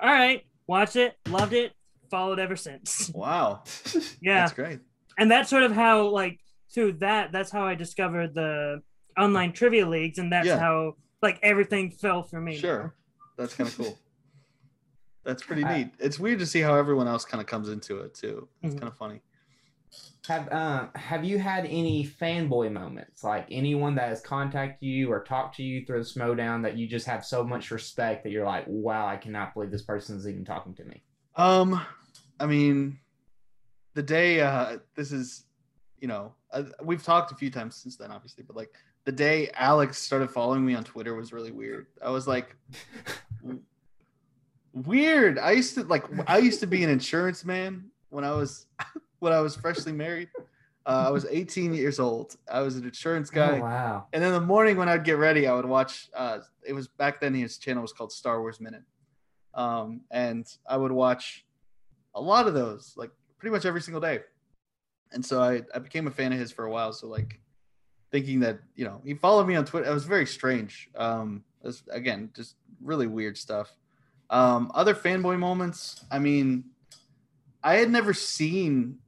all 0.00 0.08
right, 0.10 0.42
watched 0.72 0.96
it, 0.96 1.16
loved 1.28 1.52
it, 1.52 1.72
followed 2.10 2.38
ever 2.38 2.56
since. 2.56 3.10
Wow. 3.24 3.62
Yeah, 4.20 4.40
That's 4.40 4.52
great. 4.54 4.80
and 5.18 5.30
that's 5.30 5.48
sort 5.50 5.62
of 5.64 5.72
how 5.72 5.94
like 6.08 6.40
through 6.74 6.92
that 7.06 7.32
that's 7.32 7.50
how 7.56 7.64
I 7.66 7.74
discovered 7.74 8.34
the 8.34 8.82
online 9.24 9.52
trivia 9.52 9.86
leagues, 9.86 10.18
and 10.18 10.32
that's 10.32 10.46
Yeah. 10.46 10.58
how 10.58 10.96
like 11.26 11.38
everything 11.42 11.90
fell 11.90 12.22
for 12.22 12.40
me. 12.40 12.56
Sure. 12.56 12.94
That's 13.38 13.54
kind 13.54 13.68
of 13.68 13.76
cool. 13.76 13.98
That's 15.24 15.42
pretty 15.44 15.62
I- 15.64 15.76
neat. 15.78 15.88
It's 16.00 16.18
weird 16.18 16.40
to 16.40 16.46
see 16.46 16.60
how 16.60 16.74
everyone 16.74 17.06
else 17.06 17.24
kind 17.24 17.40
of 17.40 17.46
comes 17.46 17.68
into 17.68 17.98
it 18.00 18.12
too. 18.14 18.48
It's 18.62 18.74
Mhm. 18.74 18.78
kind 18.80 18.90
of 18.92 18.96
funny. 18.98 19.20
Have 20.28 20.52
um 20.52 20.90
have 20.94 21.24
you 21.24 21.38
had 21.38 21.66
any 21.66 22.06
fanboy 22.06 22.70
moments? 22.72 23.24
Like 23.24 23.46
anyone 23.50 23.94
that 23.96 24.08
has 24.08 24.20
contacted 24.20 24.88
you 24.88 25.10
or 25.10 25.22
talked 25.24 25.56
to 25.56 25.62
you 25.62 25.84
through 25.84 26.04
the 26.04 26.08
Schmoedown 26.08 26.62
that 26.62 26.76
you 26.76 26.86
just 26.86 27.06
have 27.06 27.24
so 27.24 27.42
much 27.42 27.70
respect 27.70 28.22
that 28.22 28.30
you're 28.30 28.46
like, 28.46 28.64
wow, 28.68 29.06
I 29.06 29.16
cannot 29.16 29.52
believe 29.52 29.70
this 29.70 29.82
person 29.82 30.16
is 30.16 30.28
even 30.28 30.44
talking 30.44 30.74
to 30.74 30.84
me. 30.84 31.02
Um, 31.34 31.80
I 32.38 32.46
mean, 32.46 32.98
the 33.94 34.02
day 34.02 34.40
uh 34.40 34.78
this 34.94 35.10
is, 35.10 35.44
you 35.98 36.08
know, 36.08 36.34
uh, 36.52 36.64
we've 36.82 37.02
talked 37.02 37.32
a 37.32 37.34
few 37.34 37.50
times 37.50 37.76
since 37.76 37.96
then, 37.96 38.12
obviously, 38.12 38.44
but 38.44 38.56
like 38.56 38.72
the 39.04 39.12
day 39.12 39.50
Alex 39.54 39.98
started 39.98 40.30
following 40.30 40.64
me 40.64 40.74
on 40.74 40.84
Twitter 40.84 41.14
was 41.14 41.32
really 41.32 41.50
weird. 41.50 41.86
I 42.00 42.10
was 42.10 42.28
like, 42.28 42.54
weird. 44.72 45.38
I 45.38 45.52
used 45.52 45.74
to 45.74 45.82
like 45.84 46.04
I 46.26 46.38
used 46.38 46.60
to 46.60 46.66
be 46.66 46.84
an 46.84 46.90
insurance 46.90 47.44
man 47.44 47.90
when 48.10 48.24
I 48.24 48.32
was 48.32 48.66
when 49.22 49.32
I 49.32 49.40
was 49.40 49.54
freshly 49.54 49.92
married. 49.92 50.28
Uh, 50.84 51.04
I 51.06 51.10
was 51.10 51.26
18 51.30 51.74
years 51.74 52.00
old. 52.00 52.36
I 52.50 52.60
was 52.60 52.74
an 52.74 52.84
insurance 52.84 53.30
guy. 53.30 53.58
Oh, 53.58 53.62
wow. 53.62 54.06
And 54.12 54.24
in 54.24 54.32
the 54.32 54.40
morning 54.40 54.76
when 54.76 54.88
I'd 54.88 55.04
get 55.04 55.16
ready, 55.16 55.46
I 55.46 55.54
would 55.54 55.64
watch. 55.64 56.08
Uh, 56.12 56.40
it 56.66 56.72
was 56.72 56.88
back 56.88 57.20
then 57.20 57.32
his 57.32 57.56
channel 57.56 57.82
was 57.82 57.92
called 57.92 58.10
Star 58.10 58.40
Wars 58.40 58.60
Minute, 58.60 58.82
um, 59.54 60.00
and 60.10 60.44
I 60.68 60.76
would 60.76 60.90
watch 60.90 61.46
a 62.16 62.20
lot 62.20 62.48
of 62.48 62.54
those, 62.54 62.94
like 62.96 63.12
pretty 63.38 63.52
much 63.52 63.64
every 63.64 63.80
single 63.80 64.00
day. 64.00 64.20
And 65.12 65.24
so 65.24 65.40
I, 65.40 65.62
I 65.72 65.78
became 65.78 66.08
a 66.08 66.10
fan 66.10 66.32
of 66.32 66.40
his 66.40 66.50
for 66.50 66.64
a 66.64 66.70
while. 66.70 66.92
So 66.92 67.06
like 67.06 67.40
thinking 68.10 68.40
that 68.40 68.58
you 68.74 68.84
know 68.84 69.00
he 69.04 69.14
followed 69.14 69.46
me 69.46 69.54
on 69.54 69.64
Twitter, 69.64 69.88
it 69.88 69.94
was 69.94 70.04
very 70.04 70.26
strange. 70.26 70.90
Um, 70.96 71.44
it 71.62 71.68
was, 71.68 71.84
again, 71.92 72.30
just 72.34 72.56
really 72.80 73.06
weird 73.06 73.38
stuff. 73.38 73.72
Um, 74.30 74.72
other 74.74 74.96
fanboy 74.96 75.38
moments. 75.38 76.04
I 76.10 76.18
mean, 76.18 76.64
I 77.62 77.76
had 77.76 77.88
never 77.88 78.12
seen 78.12 78.98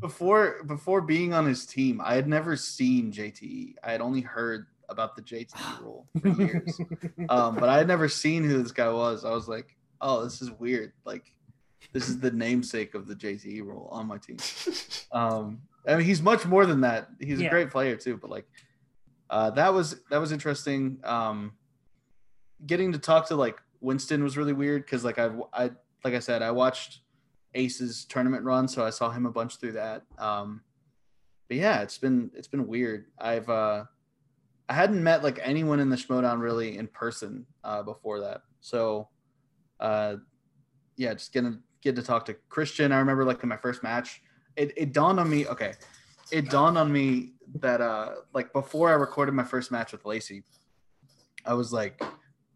before 0.00 0.62
before 0.64 1.00
being 1.00 1.32
on 1.32 1.46
his 1.46 1.66
team. 1.66 2.00
I 2.04 2.14
had 2.14 2.28
never 2.28 2.56
seen 2.56 3.12
JTE. 3.12 3.74
I 3.82 3.92
had 3.92 4.00
only 4.00 4.20
heard 4.20 4.66
about 4.88 5.16
the 5.16 5.22
JTE 5.22 5.80
rule 5.82 6.06
for 6.20 6.28
years, 6.28 6.80
um, 7.28 7.54
but 7.54 7.68
I 7.68 7.78
had 7.78 7.88
never 7.88 8.08
seen 8.08 8.44
who 8.44 8.62
this 8.62 8.72
guy 8.72 8.90
was. 8.90 9.24
I 9.24 9.30
was 9.30 9.48
like, 9.48 9.76
oh, 10.00 10.24
this 10.24 10.42
is 10.42 10.50
weird. 10.50 10.92
Like, 11.04 11.32
this 11.92 12.08
is 12.08 12.18
the 12.20 12.30
namesake 12.30 12.94
of 12.94 13.06
the 13.06 13.14
JTE 13.14 13.62
rule 13.62 13.88
on 13.90 14.06
my 14.06 14.18
team. 14.18 14.36
Um, 15.14 15.60
I 15.86 15.96
mean, 15.96 16.06
he's 16.06 16.22
much 16.22 16.46
more 16.46 16.64
than 16.64 16.80
that. 16.80 17.10
He's 17.20 17.38
a 17.38 17.50
great 17.50 17.68
player 17.68 17.96
too, 17.96 18.16
but 18.16 18.30
like, 18.30 18.46
uh, 19.28 19.50
that 19.50 19.74
was 19.74 20.00
that 20.08 20.16
was 20.16 20.32
interesting. 20.32 21.00
Um, 21.04 21.52
getting 22.64 22.92
to 22.92 22.98
talk 22.98 23.28
to 23.28 23.36
like 23.36 23.60
Winston 23.82 24.24
was 24.24 24.38
really 24.38 24.54
weird 24.54 24.86
because 24.86 25.04
like 25.04 25.18
I 25.18 25.30
I 25.52 25.70
like 26.02 26.14
I 26.14 26.20
said 26.20 26.40
I 26.40 26.50
watched 26.50 27.00
Ace's 27.54 28.04
tournament 28.04 28.44
run, 28.44 28.68
so 28.68 28.84
I 28.84 28.90
saw 28.90 29.10
him 29.10 29.26
a 29.26 29.30
bunch 29.32 29.58
through 29.58 29.72
that. 29.72 30.02
Um, 30.18 30.62
but 31.48 31.56
yeah, 31.56 31.82
it's 31.82 31.98
been 31.98 32.30
it's 32.34 32.48
been 32.48 32.66
weird. 32.66 33.06
I've 33.18 33.48
uh, 33.48 33.84
I 34.68 34.74
hadn't 34.74 35.02
met 35.02 35.22
like 35.22 35.38
anyone 35.42 35.80
in 35.80 35.90
the 35.90 35.96
Schmoedown 35.96 36.40
really 36.40 36.78
in 36.78 36.86
person 36.88 37.46
uh, 37.62 37.82
before 37.82 38.20
that, 38.20 38.42
so 38.60 39.08
uh, 39.80 40.16
yeah, 40.96 41.12
just 41.12 41.32
getting 41.32 41.60
get 41.82 41.96
to 41.96 42.02
talk 42.02 42.24
to 42.26 42.36
Kristian. 42.48 42.92
I 42.92 42.98
remember 42.98 43.24
like 43.24 43.42
in 43.42 43.48
my 43.48 43.56
first 43.56 43.82
match, 43.82 44.22
it, 44.56 44.72
it 44.76 44.92
dawned 44.92 45.20
on 45.20 45.28
me. 45.28 45.46
Okay, 45.46 45.74
it 46.30 46.48
dawned 46.48 46.78
on 46.78 46.90
me 46.90 47.32
that 47.56 47.80
uh, 47.80 48.12
like 48.32 48.52
before 48.52 48.88
I 48.88 48.94
recorded 48.94 49.32
my 49.32 49.44
first 49.44 49.70
match 49.70 49.92
with 49.92 50.06
Lacey, 50.06 50.44
I 51.44 51.54
was 51.54 51.72
like, 51.72 52.02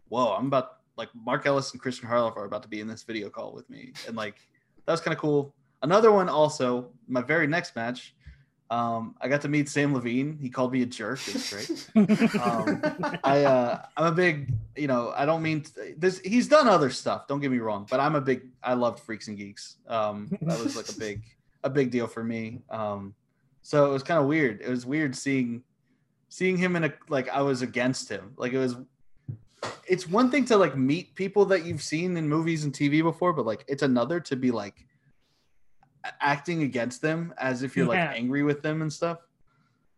whoa, 0.08 0.34
I'm 0.34 0.46
about 0.46 0.78
like 0.96 1.10
Mark 1.14 1.44
Ellis 1.44 1.72
and 1.72 1.82
Kristian 1.82 2.08
Harloff 2.08 2.36
are 2.36 2.46
about 2.46 2.62
to 2.62 2.68
be 2.68 2.80
in 2.80 2.86
this 2.86 3.02
video 3.02 3.28
call 3.28 3.52
with 3.52 3.68
me, 3.68 3.92
and 4.06 4.16
like 4.16 4.36
that 4.86 4.92
was 4.92 5.00
kind 5.00 5.14
of 5.14 5.20
cool. 5.20 5.54
Another 5.82 6.10
one 6.10 6.28
also, 6.28 6.90
my 7.06 7.20
very 7.20 7.46
next 7.46 7.76
match, 7.76 8.14
um, 8.70 9.14
I 9.20 9.28
got 9.28 9.42
to 9.42 9.48
meet 9.48 9.68
Sam 9.68 9.94
Levine. 9.94 10.38
He 10.40 10.48
called 10.48 10.72
me 10.72 10.82
a 10.82 10.86
jerk. 10.86 11.20
It 11.28 11.34
was 11.34 11.50
great. 11.50 11.90
Um, 12.42 12.80
I 13.22 13.44
uh, 13.44 13.82
I'm 13.96 14.06
a 14.06 14.12
big, 14.12 14.52
you 14.76 14.86
know, 14.86 15.12
I 15.16 15.24
don't 15.24 15.42
mean 15.42 15.62
to, 15.62 15.94
this. 15.96 16.20
He's 16.20 16.48
done 16.48 16.66
other 16.66 16.90
stuff. 16.90 17.28
Don't 17.28 17.40
get 17.40 17.50
me 17.50 17.58
wrong, 17.58 17.86
but 17.88 18.00
I'm 18.00 18.14
a 18.16 18.20
big. 18.20 18.42
I 18.62 18.74
loved 18.74 19.00
Freaks 19.00 19.28
and 19.28 19.36
Geeks. 19.36 19.76
Um, 19.86 20.28
that 20.42 20.58
was 20.58 20.76
like 20.76 20.88
a 20.88 20.98
big, 20.98 21.22
a 21.62 21.70
big 21.70 21.90
deal 21.90 22.06
for 22.06 22.24
me. 22.24 22.62
Um, 22.70 23.14
so 23.62 23.86
it 23.86 23.92
was 23.92 24.02
kind 24.02 24.20
of 24.20 24.26
weird. 24.26 24.60
It 24.60 24.68
was 24.68 24.84
weird 24.84 25.14
seeing, 25.14 25.62
seeing 26.28 26.56
him 26.56 26.76
in 26.76 26.84
a 26.84 26.92
like 27.08 27.28
I 27.28 27.42
was 27.42 27.62
against 27.62 28.08
him. 28.08 28.32
Like 28.36 28.52
it 28.52 28.58
was. 28.58 28.76
It's 29.88 30.08
one 30.08 30.30
thing 30.30 30.44
to 30.46 30.56
like 30.56 30.76
meet 30.76 31.14
people 31.14 31.44
that 31.46 31.64
you've 31.64 31.82
seen 31.82 32.16
in 32.16 32.28
movies 32.28 32.64
and 32.64 32.72
TV 32.72 33.02
before, 33.02 33.32
but 33.32 33.46
like 33.46 33.64
it's 33.68 33.82
another 33.82 34.20
to 34.20 34.36
be 34.36 34.50
like 34.50 34.84
acting 36.20 36.62
against 36.62 37.02
them 37.02 37.34
as 37.38 37.62
if 37.62 37.76
you're 37.76 37.86
Yeah. 37.92 38.08
like 38.08 38.18
angry 38.18 38.42
with 38.42 38.62
them 38.62 38.82
and 38.82 38.92
stuff. 38.92 39.18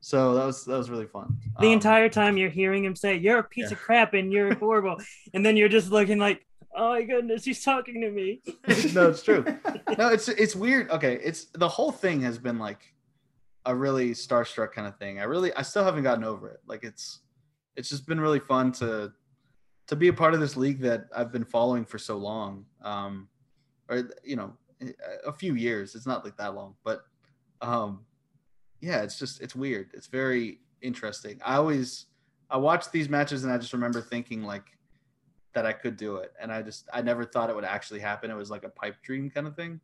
So 0.00 0.34
that 0.34 0.44
was 0.46 0.64
that 0.64 0.76
was 0.78 0.90
really 0.90 1.06
fun. 1.06 1.38
the 1.60 1.66
Um, 1.68 1.72
entire 1.72 2.08
time 2.08 2.36
you're 2.36 2.50
hearing 2.50 2.84
him 2.84 2.94
say, 2.94 3.16
You're 3.16 3.38
a 3.38 3.44
piece 3.44 3.66
Yeah. 3.66 3.72
of 3.72 3.78
crap 3.78 4.14
and 4.14 4.32
you're 4.32 4.54
horrible. 4.54 4.96
and 5.34 5.44
then 5.44 5.56
you're 5.56 5.68
just 5.68 5.90
looking 5.90 6.18
like, 6.18 6.44
Oh 6.74 6.90
my 6.90 7.02
goodness, 7.02 7.44
he's 7.44 7.64
talking 7.64 8.00
to 8.02 8.10
me. 8.10 8.40
no, 8.94 9.08
it's 9.10 9.22
true. 9.22 9.44
No, 9.98 10.08
it's 10.08 10.28
it's 10.28 10.54
weird. 10.54 10.90
Okay, 10.90 11.14
it's 11.14 11.46
the 11.46 11.68
whole 11.68 11.90
thing 11.90 12.20
has 12.20 12.38
been 12.38 12.58
like 12.58 12.94
a 13.66 13.74
really 13.74 14.10
starstruck 14.10 14.72
kind 14.72 14.86
of 14.86 14.96
thing. 14.98 15.18
I 15.18 15.24
really 15.24 15.52
I 15.54 15.62
still 15.62 15.82
haven't 15.82 16.04
gotten 16.04 16.22
over 16.24 16.48
it. 16.50 16.60
Like 16.66 16.84
it's 16.84 17.20
it's 17.74 17.88
just 17.88 18.06
been 18.06 18.20
really 18.20 18.38
fun 18.38 18.70
to 18.72 19.12
to 19.88 19.96
be 19.96 20.08
a 20.08 20.12
part 20.12 20.34
of 20.34 20.40
this 20.40 20.56
league 20.56 20.80
that 20.80 21.06
I've 21.16 21.32
been 21.32 21.44
following 21.44 21.84
for 21.84 21.98
so 21.98 22.16
long. 22.16 22.64
Um 22.82 23.28
or 23.90 24.08
you 24.22 24.36
know, 24.36 24.52
a- 25.26 25.32
few 25.32 25.54
years. 25.54 25.94
It's 25.94 26.06
not 26.06 26.24
like 26.24 26.36
that 26.36 26.54
long, 26.54 26.74
but 26.84 27.02
um 27.60 28.04
yeah, 28.80 29.02
it's 29.02 29.18
just 29.18 29.40
it's 29.40 29.56
weird. 29.56 29.90
It's 29.94 30.06
very 30.06 30.60
interesting. 30.82 31.40
I 31.44 31.56
always 31.56 32.06
I 32.50 32.56
watch 32.58 32.90
these 32.90 33.08
matches 33.08 33.44
and 33.44 33.52
I 33.52 33.58
just 33.58 33.72
remember 33.72 34.00
thinking 34.00 34.42
like 34.42 34.64
that 35.54 35.66
I 35.66 35.72
could 35.72 35.96
do 35.96 36.16
it. 36.16 36.32
And 36.40 36.52
I 36.52 36.62
just 36.62 36.88
I 36.92 37.02
never 37.02 37.24
thought 37.24 37.50
it 37.50 37.56
would 37.56 37.64
actually 37.64 38.00
happen. 38.00 38.30
It 38.30 38.34
was 38.36 38.50
like 38.50 38.64
a 38.64 38.68
pipe 38.68 39.02
dream 39.02 39.30
kind 39.30 39.46
of 39.46 39.56
thing. 39.56 39.80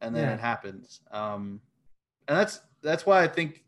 And 0.00 0.14
then 0.14 0.28
Yeah. 0.28 0.34
it 0.34 0.40
happens. 0.40 1.00
Um 1.10 1.60
and 2.28 2.36
that's 2.38 2.60
that's 2.82 3.04
why 3.06 3.22
I 3.22 3.28
think 3.28 3.64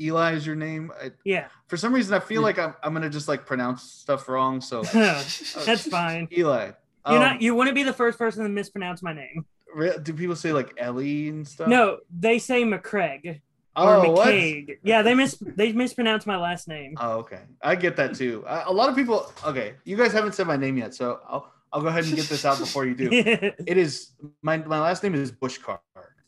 Eli 0.00 0.32
is 0.34 0.46
your 0.46 0.56
name. 0.56 0.90
I, 1.00 1.10
Yeah. 1.24 1.48
for 1.68 1.76
some 1.76 1.92
reason 1.94 2.14
I 2.14 2.20
feel 2.20 2.42
like 2.42 2.58
I'm 2.58 2.74
I'm 2.82 2.92
gonna 2.94 3.10
just 3.10 3.28
like 3.28 3.46
pronounce 3.46 3.82
stuff 3.82 4.28
wrong. 4.28 4.60
So 4.60 4.82
That's 4.92 5.86
fine. 5.88 6.28
Eli. 6.32 6.70
You're 7.06 7.16
um, 7.16 7.20
not 7.20 7.42
you 7.42 7.54
wouldn't 7.54 7.74
be 7.74 7.82
the 7.82 7.92
first 7.92 8.18
person 8.18 8.42
to 8.44 8.48
mispronounce 8.48 9.02
my 9.02 9.12
name. 9.12 9.44
re- 9.74 9.96
do 10.02 10.12
people 10.14 10.36
say 10.36 10.52
like 10.52 10.72
Ellie 10.78 11.28
and 11.28 11.46
stuff? 11.46 11.68
No, 11.68 11.98
they 12.18 12.38
say 12.38 12.62
McCraig 12.64 13.40
or 13.76 13.94
Oh, 14.06 14.10
what? 14.12 14.34
Yeah, 14.82 15.02
they 15.02 15.14
mis 15.14 15.36
they 15.40 15.72
mispronounce 15.72 16.26
my 16.26 16.36
last 16.36 16.66
name. 16.68 16.94
Oh, 16.98 17.18
okay. 17.18 17.40
I 17.62 17.76
get 17.76 17.96
that 17.96 18.14
too. 18.14 18.44
I, 18.46 18.62
a 18.64 18.70
lot 18.72 18.88
of 18.88 18.96
people. 18.96 19.32
Okay, 19.46 19.74
you 19.84 19.96
guys 19.96 20.12
haven't 20.12 20.34
said 20.34 20.46
my 20.46 20.56
name 20.56 20.76
yet, 20.76 20.94
so 20.94 21.20
I'll 21.28 21.52
I'll 21.72 21.80
go 21.80 21.86
ahead 21.88 22.04
and 22.04 22.16
get 22.16 22.26
this 22.26 22.44
out 22.44 22.58
before 22.58 22.84
you 22.84 22.94
do. 22.94 23.08
It 23.12 23.76
is 23.78 24.10
my 24.42 24.56
my 24.58 24.80
last 24.80 25.02
name 25.02 25.14
is 25.14 25.30
Bushkar. 25.32 25.78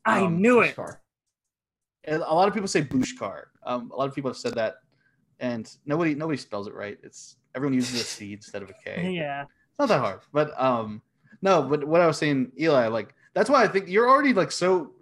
I 0.04 0.20
Um, 0.22 0.40
knew 0.40 0.60
it. 0.60 0.76
A 2.08 2.18
lot 2.18 2.48
of 2.48 2.54
people 2.54 2.68
say 2.68 2.82
Bushkar. 2.82 3.44
Um, 3.64 3.90
a 3.92 3.96
lot 3.96 4.08
of 4.08 4.14
people 4.14 4.30
have 4.30 4.36
said 4.36 4.54
that, 4.54 4.76
and 5.40 5.70
nobody 5.86 6.14
nobody 6.14 6.36
spells 6.38 6.66
it 6.66 6.74
right. 6.74 6.98
It's 7.02 7.36
everyone 7.54 7.74
uses 7.74 8.00
a 8.00 8.04
C 8.04 8.32
instead 8.32 8.62
of 8.62 8.70
a 8.70 8.74
K. 8.84 9.12
Yeah. 9.16 9.42
It's 9.42 9.78
not 9.78 9.88
that 9.88 10.00
hard, 10.00 10.20
but 10.32 10.52
um, 10.60 11.00
no. 11.42 11.62
But 11.62 11.84
what 11.84 12.00
I 12.00 12.06
was 12.06 12.18
saying, 12.18 12.52
Eli, 12.60 12.88
like 12.88 13.14
that's 13.34 13.48
why 13.48 13.62
I 13.62 13.68
think 13.68 13.88
you're 13.88 14.08
already 14.08 14.32
like 14.34 14.50
so 14.52 14.92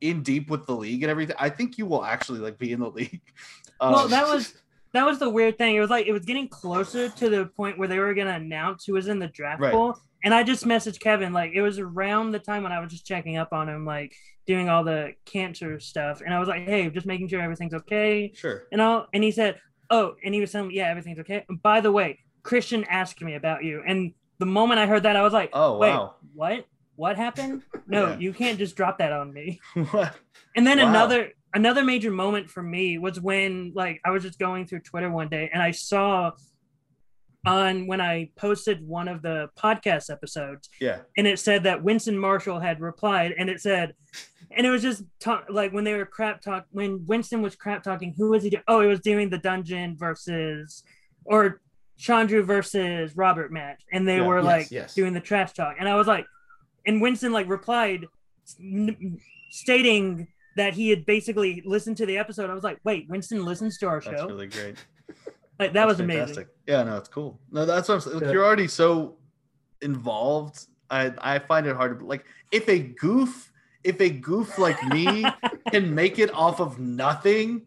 in 0.00 0.22
deep 0.22 0.50
with 0.50 0.66
the 0.66 0.74
league 0.74 1.02
and 1.02 1.10
everything. 1.10 1.34
I 1.38 1.48
think 1.48 1.78
you 1.78 1.86
will 1.86 2.04
actually 2.04 2.40
like 2.40 2.58
be 2.58 2.72
in 2.72 2.80
the 2.80 2.90
league. 3.00 3.20
Um, 3.80 3.92
Well, 3.92 4.08
that 4.08 4.26
was 4.26 4.54
that 4.92 5.04
was 5.06 5.18
the 5.18 5.28
weird 5.30 5.58
thing. 5.58 5.76
It 5.76 5.80
was 5.80 5.90
like 5.90 6.06
it 6.06 6.12
was 6.12 6.24
getting 6.24 6.48
closer 6.48 7.08
to 7.08 7.30
the 7.30 7.46
point 7.46 7.78
where 7.78 7.88
they 7.88 7.98
were 7.98 8.14
gonna 8.14 8.32
announce 8.34 8.84
who 8.84 8.94
was 8.94 9.06
in 9.08 9.18
the 9.18 9.28
draft 9.28 9.60
Right. 9.60 9.72
pool. 9.72 10.00
And 10.24 10.34
I 10.34 10.42
just 10.42 10.64
messaged 10.64 11.00
Kevin, 11.00 11.32
like 11.32 11.52
it 11.54 11.62
was 11.62 11.78
around 11.78 12.32
the 12.32 12.38
time 12.38 12.62
when 12.64 12.72
I 12.72 12.80
was 12.80 12.90
just 12.90 13.06
checking 13.06 13.36
up 13.36 13.52
on 13.52 13.68
him, 13.68 13.84
like 13.86 14.14
doing 14.46 14.68
all 14.68 14.82
the 14.84 15.12
cancer 15.26 15.78
stuff. 15.80 16.20
And 16.24 16.34
I 16.34 16.38
was 16.40 16.48
like, 16.48 16.62
Hey, 16.64 16.88
just 16.90 17.06
making 17.06 17.28
sure 17.28 17.40
everything's 17.40 17.74
okay. 17.74 18.32
sure. 18.34 18.64
And 18.72 18.80
all 18.80 19.06
and 19.14 19.22
he 19.22 19.30
said, 19.30 19.60
Oh, 19.90 20.14
and 20.24 20.34
he 20.34 20.40
was 20.40 20.50
telling 20.52 20.68
me, 20.68 20.74
Yeah, 20.76 20.88
everything's 20.90 21.20
okay. 21.20 21.44
And 21.48 21.62
by 21.62 21.80
the 21.80 21.92
way, 21.92 22.18
Kristian 22.42 22.84
asked 22.88 23.20
me 23.22 23.34
about 23.34 23.62
you. 23.64 23.82
And 23.86 24.12
the 24.38 24.46
moment 24.46 24.80
I 24.80 24.86
heard 24.86 25.04
that, 25.04 25.16
I 25.16 25.22
was 25.22 25.32
like, 25.32 25.50
Oh 25.52 25.78
Wait, 25.78 25.90
wow. 25.90 26.14
what? 26.34 26.66
What 26.96 27.16
happened? 27.16 27.62
No, 27.86 28.08
Yeah. 28.08 28.18
you 28.18 28.32
can't 28.34 28.58
just 28.58 28.76
drop 28.76 28.98
that 28.98 29.12
on 29.12 29.32
me. 29.32 29.60
What? 29.92 30.14
And 30.56 30.66
then 30.66 30.78
Wow. 30.78 30.88
another 30.90 31.30
another 31.54 31.82
major 31.84 32.10
moment 32.10 32.50
for 32.50 32.62
me 32.62 32.98
was 32.98 33.18
when 33.20 33.72
like 33.74 34.00
I 34.04 34.10
was 34.10 34.22
just 34.22 34.38
going 34.38 34.66
through 34.66 34.80
Twitter 34.80 35.10
one 35.10 35.28
day 35.28 35.48
and 35.52 35.62
I 35.62 35.70
saw 35.70 36.32
on 37.48 37.86
when 37.86 38.00
I 38.00 38.30
posted 38.36 38.86
one 38.86 39.08
of 39.08 39.22
the 39.22 39.48
podcast 39.58 40.10
episodes 40.10 40.68
Yeah. 40.80 40.98
and 41.16 41.26
it 41.26 41.38
said 41.38 41.64
that 41.64 41.82
Winston 41.82 42.16
Marshall 42.18 42.60
had 42.60 42.80
replied 42.80 43.34
and 43.38 43.48
it 43.50 43.60
said 43.60 43.94
and 44.50 44.66
it 44.66 44.70
was 44.70 44.80
just 44.82 45.02
talk, 45.20 45.44
like 45.50 45.72
when 45.72 45.84
they 45.84 45.94
were 45.94 46.06
crap 46.06 46.40
talk 46.40 46.66
when 46.70 47.04
Winston 47.06 47.42
was 47.42 47.54
crap 47.56 47.82
talking 47.82 48.14
who 48.16 48.30
was 48.30 48.42
he 48.42 48.50
doing? 48.50 48.62
oh 48.68 48.80
it 48.80 48.86
was 48.86 49.00
doing 49.00 49.28
the 49.30 49.38
dungeon 49.38 49.96
versus 49.96 50.82
or 51.24 51.60
Chandru 51.98 52.44
versus 52.44 53.16
Robert 53.16 53.50
match, 53.52 53.82
and 53.92 54.06
they 54.06 54.18
Yeah. 54.18 54.26
were 54.26 54.36
Yes, 54.38 54.44
like 54.46 54.70
yes. 54.70 54.94
doing 54.94 55.14
the 55.14 55.20
trash 55.20 55.52
talk, 55.52 55.74
and 55.80 55.88
I 55.88 55.96
was 55.96 56.06
like, 56.06 56.24
and 56.86 57.02
Winston 57.02 57.32
like 57.32 57.48
replied, 57.48 58.06
n- 58.60 59.18
stating 59.50 60.28
that 60.56 60.74
he 60.74 60.90
had 60.90 61.04
basically 61.06 61.60
listened 61.66 61.96
to 61.96 62.06
the 62.06 62.16
episode. 62.18 62.50
I 62.50 62.54
was 62.54 62.62
like, 62.64 62.78
wait, 62.84 63.08
Winston 63.08 63.44
listens 63.44 63.78
to 63.78 63.86
our 63.88 63.96
That's 64.00 64.06
show. 64.06 64.12
That's 64.12 64.30
really 64.30 64.46
great. 64.46 64.76
Like 65.58 65.72
that 65.72 65.86
That's 65.86 65.86
was 65.86 66.00
amazing. 66.00 66.46
Yeah, 66.66 66.82
no, 66.84 66.96
it's 66.96 67.08
cool. 67.08 67.40
No, 67.50 67.66
that's 67.66 67.88
what 67.88 67.96
I'm 67.96 68.00
saying. 68.00 68.20
Yeah. 68.22 68.32
You're 68.32 68.44
already 68.44 68.68
so 68.68 69.16
involved. 69.82 70.66
I 70.90 71.12
I 71.18 71.38
find 71.38 71.66
it 71.66 71.76
hard 71.76 71.98
to 71.98 72.06
like 72.06 72.24
if 72.52 72.68
a 72.68 72.78
goof 72.78 73.52
if 73.84 74.00
a 74.00 74.10
goof 74.10 74.58
like 74.58 74.82
me 74.88 75.24
can 75.70 75.94
make 75.94 76.18
it 76.18 76.32
off 76.32 76.60
of 76.60 76.78
nothing. 76.78 77.62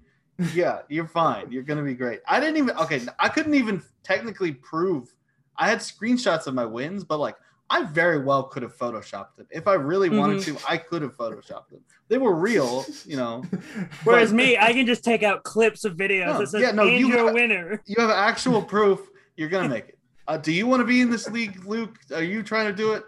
Yeah, 0.54 0.80
you're 0.90 1.08
fine. 1.08 1.52
You're 1.52 1.64
gonna 1.64 1.84
be 1.84 1.94
great. 1.94 2.22
I 2.28 2.40
didn't 2.40 2.58
even 2.58 2.78
okay. 2.78 3.02
I 3.20 3.30
couldn't 3.30 3.56
even 3.56 3.82
technically 4.04 4.54
prove. 4.54 5.14
I 5.58 5.70
had 5.70 5.80
screenshots 5.80 6.48
of 6.48 6.54
my 6.54 6.66
wins, 6.66 7.04
but 7.04 7.20
like 7.20 7.36
I 7.74 7.84
very 7.86 8.20
well 8.24 8.44
could 8.44 8.64
have 8.64 8.78
photoshopped 8.78 9.38
them. 9.38 9.48
If 9.50 9.66
I 9.66 9.76
really 9.76 10.10
wanted 10.10 10.42
to, 10.44 10.58
I 10.68 10.76
could 10.78 11.02
have 11.02 11.16
photoshopped 11.16 11.70
them. 11.70 11.80
They 12.10 12.18
were 12.18 12.36
real, 12.36 12.86
you 13.06 13.16
know. 13.16 13.44
Whereas 14.04 14.30
But- 14.32 14.36
me, 14.36 14.58
I 14.58 14.74
can 14.74 14.86
just 14.86 15.04
take 15.06 15.24
out 15.24 15.44
clips 15.44 15.86
of 15.86 15.96
videos 15.96 16.26
No, 16.34 16.40
that 16.40 16.48
says 16.50 16.62
yeah, 16.62 16.72
no, 16.72 16.84
and 16.84 16.92
you 17.00 17.08
you're 17.08 17.20
a 17.24 17.26
have- 17.28 17.34
winner. 17.34 17.82
you 17.86 17.96
have 17.98 18.10
actual 18.10 18.62
proof 18.76 19.00
you're 19.38 19.48
gonna 19.50 19.70
make 19.70 19.88
it. 19.90 19.98
Uh, 20.28 20.38
do 20.38 20.52
you 20.52 20.68
want 20.68 20.82
to 20.82 20.86
be 20.86 21.00
in 21.02 21.10
this 21.10 21.28
league, 21.30 21.66
Luke? 21.66 21.98
Are 22.14 22.22
you 22.22 22.44
trying 22.44 22.68
to 22.68 22.74
do 22.74 22.92
it? 22.94 23.04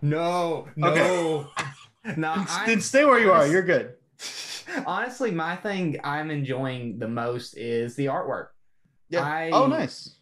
No, 0.00 0.68
no. 0.76 1.48
No, 2.16 2.44
then 2.66 2.80
stay 2.82 3.04
where 3.06 3.18
you 3.18 3.32
are. 3.32 3.46
You're 3.46 3.62
good. 3.62 3.94
honestly, 4.86 5.30
my 5.30 5.56
thing 5.56 5.98
I'm 6.04 6.30
enjoying 6.30 6.98
the 6.98 7.08
most 7.08 7.56
is 7.56 7.94
the 7.96 8.06
artwork. 8.06 8.48
Yeah. 9.08 9.22
I- 9.24 9.50
oh, 9.50 9.66
nice. 9.66 10.13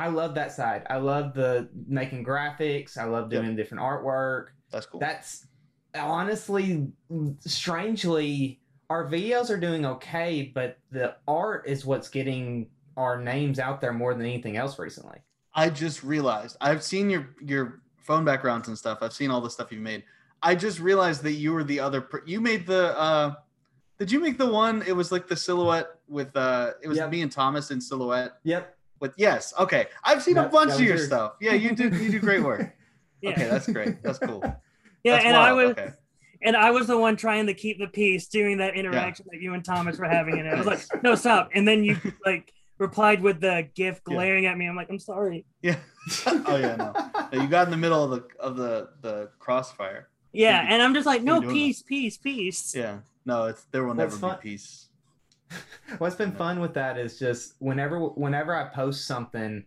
I 0.00 0.08
love 0.08 0.34
that 0.36 0.50
side. 0.52 0.86
I 0.88 0.96
love 0.96 1.34
the 1.34 1.68
making 1.86 2.24
graphics. 2.24 2.96
I 2.96 3.04
love 3.04 3.28
doing 3.28 3.54
different 3.54 3.82
artwork. 3.82 4.46
That's 4.70 4.86
cool. 4.86 4.98
That's 4.98 5.46
honestly, 5.94 6.88
strangely, 7.40 8.60
our 8.88 9.06
videos 9.06 9.50
are 9.50 9.58
doing 9.60 9.84
okay, 9.84 10.50
but 10.54 10.78
the 10.90 11.16
art 11.28 11.64
is 11.68 11.84
what's 11.84 12.08
getting 12.08 12.70
our 12.96 13.20
names 13.20 13.58
out 13.58 13.80
there 13.82 13.92
more 13.92 14.14
than 14.14 14.22
anything 14.24 14.56
else 14.56 14.78
recently. 14.78 15.18
I 15.54 15.68
just 15.68 16.02
realized 16.02 16.56
I've 16.62 16.82
seen 16.82 17.10
your 17.10 17.28
your 17.44 17.82
phone 17.98 18.24
backgrounds 18.24 18.68
and 18.68 18.78
stuff. 18.78 18.98
I've 19.02 19.12
seen 19.12 19.30
all 19.30 19.40
the 19.42 19.50
stuff 19.50 19.70
you've 19.70 19.82
made. 19.82 20.04
I 20.42 20.54
just 20.54 20.80
realized 20.80 21.22
that 21.24 21.32
you 21.32 21.52
were 21.52 21.64
the 21.64 21.80
other. 21.80 22.00
Per- 22.00 22.22
you 22.24 22.40
made 22.40 22.66
the. 22.66 22.98
uh 22.98 23.34
Did 23.98 24.10
you 24.10 24.20
make 24.20 24.38
the 24.38 24.46
one? 24.50 24.82
It 24.86 24.96
was 24.96 25.12
like 25.12 25.28
the 25.28 25.36
silhouette 25.36 25.88
with. 26.08 26.34
uh 26.36 26.70
It 26.82 26.88
was 26.88 26.96
Yep. 26.98 27.10
me 27.10 27.20
and 27.22 27.30
Thomas 27.32 27.70
in 27.70 27.80
silhouette. 27.80 28.38
Yep. 28.44 28.76
With 29.00 29.14
yes, 29.16 29.52
okay. 29.58 29.86
I've 30.04 30.22
seen 30.22 30.36
a 30.36 30.48
bunch 30.48 30.72
of 30.72 30.80
your 30.80 30.96
yours. 30.96 31.06
stuff. 31.06 31.32
Yeah, 31.40 31.54
you 31.54 31.74
do. 31.74 31.88
You 31.88 32.10
do 32.12 32.20
great 32.20 32.42
work. 32.42 32.74
Yeah. 33.22 33.32
Okay, 33.32 33.48
that's 33.50 33.68
great. 33.70 34.02
That's 34.02 34.18
cool. 34.18 34.40
yeah, 35.04 35.16
That's 35.16 35.26
and 35.26 35.36
I 35.36 35.52
was 35.52 35.72
okay. 35.72 35.90
and 36.40 36.56
I 36.56 36.70
was 36.70 36.86
the 36.86 36.96
one 36.96 37.16
trying 37.16 37.48
to 37.48 37.52
keep 37.52 37.78
the 37.78 37.86
peace 37.86 38.28
during 38.28 38.56
that 38.58 38.74
interaction 38.74 39.26
that 39.30 39.42
you 39.42 39.52
and 39.52 39.62
Thomas 39.62 39.98
were 39.98 40.08
having, 40.08 40.38
and 40.38 40.48
I 40.48 40.54
was 40.54 40.64
like, 40.66 40.80
"No, 41.02 41.14
stop!" 41.16 41.50
And 41.54 41.68
then 41.68 41.84
you 41.84 41.98
like 42.24 42.50
replied 42.78 43.20
with 43.20 43.42
the 43.42 43.68
gif 43.74 44.02
glaring 44.04 44.46
at 44.46 44.56
me. 44.56 44.64
I'm 44.66 44.74
like, 44.74 44.88
"I'm 44.88 44.98
sorry." 44.98 45.44
Yeah. 45.60 45.76
oh 46.26 46.56
yeah, 46.56 46.76
no. 46.76 46.94
No, 47.30 47.42
You 47.42 47.46
got 47.46 47.66
in 47.66 47.70
the 47.70 47.76
middle 47.76 48.02
of 48.02 48.10
the 48.10 48.24
of 48.40 48.56
the 48.56 48.88
the 49.02 49.28
crossfire. 49.38 50.08
Yeah, 50.32 50.62
Maybe- 50.62 50.72
and 50.72 50.82
I'm 50.82 50.94
just 50.94 51.04
like, 51.06 51.22
"No, 51.22 51.34
maybe 51.34 51.44
doing 51.48 51.56
peace, 51.56 51.82
peace, 51.82 52.16
peace." 52.16 52.74
Yeah. 52.74 53.00
No, 53.26 53.44
it's 53.48 53.64
there 53.70 53.82
will 53.82 53.88
What's 53.90 53.98
never 53.98 54.16
fun- 54.16 54.38
be 54.42 54.50
peace. 54.52 54.88
What's 55.98 56.14
been 56.16 56.32
fun 56.32 56.60
with 56.60 56.74
that 56.74 56.96
is 56.98 57.18
just 57.18 57.54
whenever 57.58 57.98
whenever 58.00 58.54
I 58.54 58.64
post 58.68 59.06
something, 59.06 59.64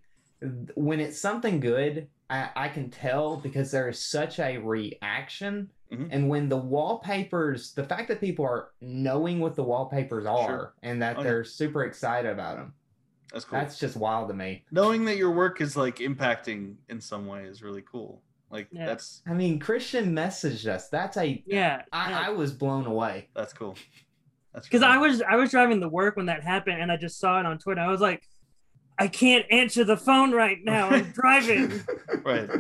when 0.75 0.99
it's 0.99 1.19
something 1.19 1.59
good, 1.59 2.07
I, 2.29 2.49
I 2.55 2.67
can 2.69 2.89
tell 2.89 3.37
because 3.37 3.71
there 3.71 3.89
is 3.89 3.99
such 3.99 4.39
a 4.39 4.57
reaction. 4.57 5.69
Mhm. 5.91 6.07
And 6.11 6.29
when 6.29 6.49
the 6.49 6.57
wallpapers, 6.57 7.73
the 7.73 7.83
fact 7.83 8.07
that 8.07 8.19
people 8.19 8.45
are 8.45 8.69
knowing 8.81 9.39
what 9.39 9.55
the 9.55 9.63
wallpapers 9.63 10.25
are 10.25 10.47
Sure. 10.47 10.73
and 10.81 11.01
that 11.01 11.17
Oh, 11.17 11.19
yeah. 11.19 11.23
they're 11.23 11.43
super 11.43 11.83
excited 11.83 12.31
about 12.31 12.57
them, 12.57 12.73
That's 13.31 13.45
cool. 13.45 13.59
that's 13.59 13.77
just 13.77 13.95
wild 13.95 14.29
to 14.29 14.33
me. 14.33 14.63
Knowing 14.71 15.05
that 15.05 15.17
your 15.17 15.31
work 15.31 15.61
is 15.61 15.75
like 15.77 15.97
impacting 15.97 16.75
in 16.89 16.99
some 17.01 17.27
way 17.27 17.43
is 17.43 17.61
really 17.61 17.83
cool. 17.83 18.21
Like 18.49 18.69
Yeah. 18.71 18.85
that's 18.87 19.21
I 19.27 19.33
mean, 19.33 19.59
Kristian 19.59 20.11
messaged 20.13 20.65
us. 20.67 20.89
That's 20.89 21.17
a 21.17 21.43
Yeah, 21.45 21.83
I, 21.91 22.27
I 22.27 22.29
was 22.29 22.53
blown 22.53 22.85
away. 22.87 23.27
that's 23.35 23.53
cool. 23.53 23.75
Because 24.53 24.83
I 24.83 24.97
was 24.97 25.21
I 25.21 25.35
was 25.35 25.49
driving 25.51 25.81
to 25.81 25.89
work 25.89 26.15
when 26.15 26.27
that 26.27 26.43
happened, 26.43 26.81
and 26.81 26.91
I 26.91 26.97
just 26.97 27.19
saw 27.19 27.39
it 27.39 27.45
on 27.45 27.57
Twitter. 27.57 27.81
I 27.81 27.87
was 27.89 28.01
like, 28.01 28.21
"I 28.99 29.07
can't 29.07 29.45
answer 29.51 29.83
the 29.83 29.97
phone 29.97 30.31
right 30.31 30.59
now. 30.63 30.89
I'm 30.89 31.11
driving." 31.15 31.81
right. 32.23 32.49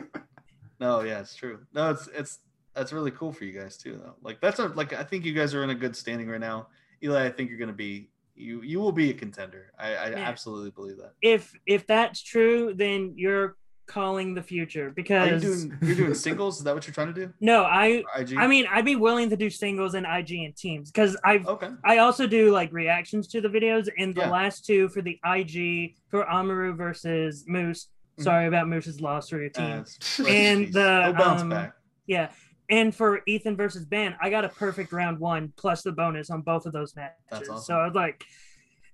No, 0.79 0.99
yeah, 1.01 1.19
it's 1.21 1.33
true. 1.33 1.59
No, 1.73 1.91
it's 1.91 2.07
it's 2.13 2.39
that's 2.73 2.91
really 2.91 3.11
cool 3.11 3.31
for 3.31 3.45
you 3.45 3.57
guys 3.57 3.77
too, 3.77 4.01
though. 4.03 4.15
Like 4.21 4.41
that's 4.41 4.59
a 4.59 4.67
like 4.69 4.91
I 4.91 5.03
think 5.03 5.23
you 5.23 5.33
guys 5.33 5.53
are 5.53 5.63
in 5.63 5.69
a 5.69 5.75
good 5.75 5.95
standing 5.95 6.27
right 6.27 6.41
now. 6.41 6.67
Eli, 7.01 7.25
I 7.25 7.29
think 7.29 7.49
you're 7.49 7.59
gonna 7.59 7.71
be 7.71 8.09
you 8.35 8.61
you 8.63 8.81
will 8.81 8.91
be 8.91 9.09
a 9.09 9.13
contender. 9.13 9.71
I, 9.79 9.93
I 9.95 10.13
absolutely 10.15 10.71
believe 10.71 10.97
that. 10.97 11.13
if 11.21 11.53
if 11.65 11.87
that's 11.87 12.21
true, 12.21 12.73
then 12.75 13.13
you're 13.15 13.55
calling 13.85 14.33
the 14.33 14.41
future 14.41 14.85
Are 14.85 14.87
you 14.89 14.93
because 14.95 15.41
doing 15.41 15.77
you're 15.81 15.95
doing 15.95 16.13
singles? 16.13 16.57
Is 16.59 16.63
that 16.63 16.73
what 16.73 16.87
you're 16.87 16.93
trying 16.93 17.13
to 17.13 17.25
do? 17.27 17.33
no, 17.41 17.63
I 17.63 18.03
IG? 18.17 18.35
I 18.37 18.47
mean 18.47 18.65
I'd 18.71 18.85
be 18.85 18.95
willing 18.95 19.29
to 19.29 19.35
do 19.37 19.49
singles 19.49 19.93
and 19.93 20.05
IG 20.05 20.31
and 20.45 20.55
teams 20.55 20.89
because 20.91 21.17
I've 21.23 21.45
okay. 21.47 21.69
I 21.83 21.97
also 21.97 22.25
do 22.27 22.51
like 22.51 22.71
reactions 22.71 23.27
to 23.29 23.41
the 23.41 23.49
videos 23.49 23.89
and 23.97 24.15
the 24.15 24.21
Yeah. 24.21 24.29
last 24.29 24.65
two 24.65 24.87
for 24.89 25.01
the 25.01 25.19
IG 25.25 25.95
for 26.09 26.29
Amaru 26.31 26.73
versus 26.75 27.43
Moose. 27.47 27.87
Mhm. 28.19 28.23
Sorry 28.23 28.47
about 28.47 28.67
Moose's 28.69 29.01
loss 29.01 29.29
for 29.29 29.39
your 29.41 29.49
Uh, 29.57 29.83
team. 29.83 30.25
in 30.27 30.35
And 30.63 30.73
the, 30.73 31.21
um. 31.21 31.71
Yeah. 32.07 32.29
And 32.69 32.95
for 32.95 33.21
Ethan 33.27 33.57
versus 33.57 33.85
Ben, 33.85 34.15
I 34.21 34.29
got 34.29 34.45
a 34.45 34.49
perfect 34.49 34.93
round 34.93 35.19
one 35.19 35.51
plus 35.57 35.81
the 35.83 35.91
bonus 35.91 36.29
on 36.29 36.41
both 36.41 36.65
of 36.65 36.71
those 36.73 36.95
matches. 36.95 37.17
Awesome. 37.49 37.57
So 37.59 37.75
I 37.75 37.85
was 37.85 37.93
like, 37.95 38.23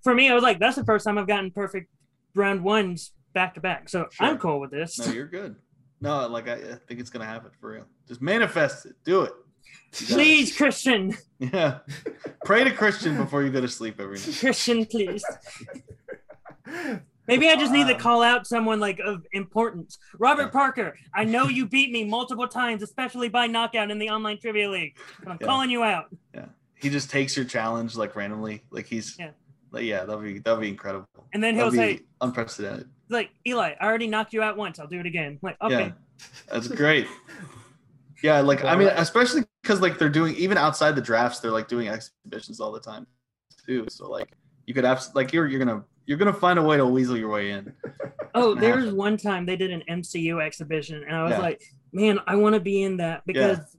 for 0.03 0.15
me, 0.15 0.29
I 0.29 0.33
was 0.33 0.41
like, 0.43 0.59
that's 0.59 0.75
the 0.77 0.83
first 0.85 1.05
time 1.05 1.17
I've 1.17 1.27
gotten 1.27 1.51
perfect 1.51 1.89
round 2.33 2.63
ones 2.63 3.11
back 3.33 3.53
to 3.55 3.61
back. 3.61 3.89
So 3.89 4.07
Sure. 4.11 4.27
I'm 4.27 4.37
cool 4.37 4.59
with 4.59 4.71
this. 4.71 4.97
No, 4.99 5.11
you're 5.13 5.27
good. 5.27 5.55
No, 6.01 6.27
like 6.27 6.47
I, 6.47 6.53
I 6.53 6.75
think 6.87 6.99
it's 6.99 7.09
gonna 7.09 7.25
happen 7.25 7.51
for 7.59 7.71
real. 7.71 7.85
Just 8.07 8.21
manifest 8.21 8.85
it. 8.85 8.95
Do 9.03 9.21
it. 9.23 9.33
Got 9.91 10.01
it. 10.01 10.07
please, 10.13 10.57
Kristian. 10.57 11.15
Yeah. 11.39 11.79
Pray 12.45 12.63
to 12.63 12.71
Kristian 12.71 13.17
before 13.17 13.43
you 13.43 13.49
go 13.51 13.61
to 13.61 13.67
sleep 13.67 13.99
every 13.99 14.15
night. 14.17 14.25
Kristian, 14.27 14.89
please. 14.89 15.23
Maybe 17.27 17.47
I 17.49 17.55
just 17.55 17.71
need 17.71 17.87
to 17.87 17.93
Um, 17.93 17.99
call 17.99 18.23
out 18.23 18.47
someone 18.47 18.79
like 18.79 18.99
of 18.99 19.23
importance. 19.33 19.99
Robert 20.17 20.45
Yeah. 20.45 20.49
Parker, 20.49 20.97
I 21.13 21.25
know 21.25 21.47
you 21.47 21.67
beat 21.67 21.91
me 21.91 22.03
multiple 22.03 22.47
times, 22.47 22.81
especially 22.81 23.29
by 23.29 23.45
knockout 23.45 23.91
in 23.91 23.99
the 23.99 24.09
online 24.09 24.39
trivia 24.39 24.69
league. 24.69 24.97
I'm 25.27 25.37
Yeah. 25.39 25.45
calling 25.47 25.69
you 25.69 25.83
out. 25.83 26.07
Yeah. 26.33 26.45
He 26.73 26.89
just 26.89 27.09
takes 27.11 27.35
your 27.35 27.45
challenge 27.45 27.95
like 27.95 28.15
randomly. 28.15 28.63
Like 28.71 28.87
he's 28.87 29.15
Yeah. 29.19 29.31
Like, 29.71 29.83
yeah, 29.85 29.99
that'll 30.05 30.21
be 30.21 30.39
that'll 30.39 30.59
be 30.61 30.69
incredible. 30.69 31.07
And 31.33 31.43
then 31.43 31.55
he'll 31.55 31.71
be 31.71 31.77
say, 31.77 31.99
unprecedented. 32.21 32.89
like, 33.09 33.29
Eli, 33.47 33.73
I 33.79 33.85
already 33.85 34.07
knocked 34.07 34.33
you 34.33 34.41
out 34.41 34.57
once. 34.57 34.79
I'll 34.79 34.87
do 34.87 34.99
it 34.99 35.05
again. 35.05 35.33
I'm 35.33 35.39
like, 35.41 35.57
okay. 35.61 35.85
Yeah. 35.87 35.91
That's 36.51 36.67
great. 36.67 37.07
Yeah, 38.21 38.41
like 38.41 38.65
I 38.65 38.75
mean, 38.75 38.89
especially 38.89 39.45
because 39.63 39.79
like 39.79 39.97
they're 39.97 40.09
doing 40.09 40.35
even 40.35 40.57
outside 40.57 40.93
the 40.93 41.01
drafts, 41.01 41.39
they're 41.39 41.51
like 41.51 41.69
doing 41.69 41.87
exhibitions 41.87 42.59
all 42.59 42.73
the 42.73 42.79
time 42.81 43.07
too. 43.65 43.85
So 43.89 44.09
like 44.09 44.33
you 44.65 44.73
could 44.73 44.83
have 44.83 45.01
like 45.15 45.31
you're 45.31 45.47
you're 45.47 45.59
gonna 45.63 45.85
you're 46.05 46.17
gonna 46.17 46.33
find 46.33 46.59
a 46.59 46.61
way 46.61 46.75
to 46.75 46.85
weasel 46.85 47.15
your 47.15 47.29
way 47.29 47.51
in. 47.51 47.71
Oh, 48.35 48.49
gonna 48.53 48.59
there 48.61 48.75
was 48.75 48.85
happen. 48.85 48.97
one 48.97 49.15
time 49.17 49.45
they 49.45 49.55
did 49.55 49.71
an 49.71 49.83
MCU 49.89 50.39
exhibition, 50.45 51.01
and 51.07 51.15
I 51.15 51.23
was 51.23 51.31
Yeah. 51.31 51.39
like, 51.39 51.63
man, 51.93 52.19
I 52.27 52.35
want 52.35 52.55
to 52.55 52.59
be 52.59 52.83
in 52.83 52.97
that 52.97 53.25
because 53.25 53.77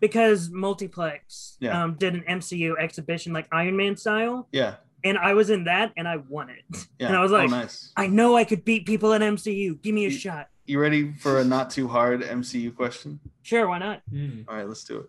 because 0.00 0.48
Multiplex 0.50 1.58
Yeah. 1.60 1.84
um, 1.84 1.94
did 1.94 2.14
an 2.14 2.24
MCU 2.28 2.74
exhibition 2.80 3.32
like 3.34 3.46
Iron 3.52 3.76
Man 3.76 3.96
style, 3.96 4.48
Yeah, 4.52 4.76
and 5.04 5.18
I 5.18 5.34
was 5.34 5.50
in 5.50 5.64
that, 5.64 5.92
and 5.96 6.06
I 6.08 6.16
won 6.16 6.50
it. 6.50 6.64
yeah. 6.98 7.08
And 7.08 7.16
I 7.16 7.20
was 7.20 7.32
oh, 7.32 7.36
like- 7.36 7.50
nice. 7.50 7.92
I 7.96 8.06
know 8.06 8.36
I 8.36 8.44
could 8.44 8.64
beat 8.64 8.86
people 8.86 9.12
at 9.12 9.20
MCU. 9.20 9.80
Give 9.82 9.94
me 9.94 10.06
a 10.06 10.08
You- 10.08 10.18
shot. 10.18 10.48
You 10.64 10.78
ready 10.78 11.12
for 11.14 11.40
a 11.40 11.44
not 11.44 11.70
too 11.70 11.88
hard 11.88 12.22
MCU 12.22 12.70
question? 12.74 13.18
Sure, 13.42 13.66
why 13.66 13.78
not? 13.78 14.00
Hmm. 14.10 14.42
All 14.48 14.56
right, 14.56 14.66
let's 14.68 14.84
do 14.84 14.98
it. 14.98 15.06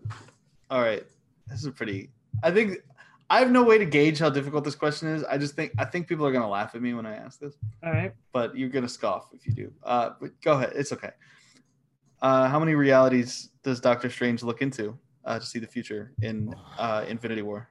All 0.68 0.80
right, 0.80 1.04
this 1.46 1.62
is 1.64 1.70
pretty. 1.70 2.10
I 2.42 2.50
think 2.50 2.78
I 3.30 3.38
have 3.38 3.52
no 3.52 3.62
way 3.62 3.78
to 3.78 3.84
gauge 3.84 4.18
how 4.18 4.30
difficult 4.30 4.64
this 4.64 4.74
question 4.74 5.08
is. 5.08 5.22
I 5.22 5.38
just 5.38 5.54
think 5.54 5.70
I 5.78 5.84
think 5.84 6.08
people 6.08 6.26
are 6.26 6.32
gonna 6.32 6.48
laugh 6.50 6.74
at 6.74 6.82
me 6.82 6.92
when 6.92 7.06
I 7.06 7.14
ask 7.14 7.38
this, 7.38 7.54
All 7.84 7.92
right. 7.92 8.12
but 8.32 8.56
you're 8.58 8.68
gonna 8.68 8.88
scoff 8.88 9.28
if 9.32 9.46
you 9.46 9.52
do. 9.52 9.72
Uh, 9.84 10.10
but 10.20 10.32
go 10.42 10.52
ahead, 10.54 10.72
it's 10.74 10.92
okay. 10.92 11.10
Uh, 12.20 12.48
how 12.48 12.58
many 12.58 12.74
realities 12.74 13.50
does 13.62 13.80
Doctor 13.80 14.10
Strange 14.10 14.42
look 14.42 14.60
into 14.60 14.98
uh, 15.24 15.38
to 15.38 15.46
see 15.46 15.60
the 15.60 15.66
future 15.68 16.12
in 16.22 16.52
uh, 16.78 17.04
Infinity 17.06 17.42
War? 17.42 17.68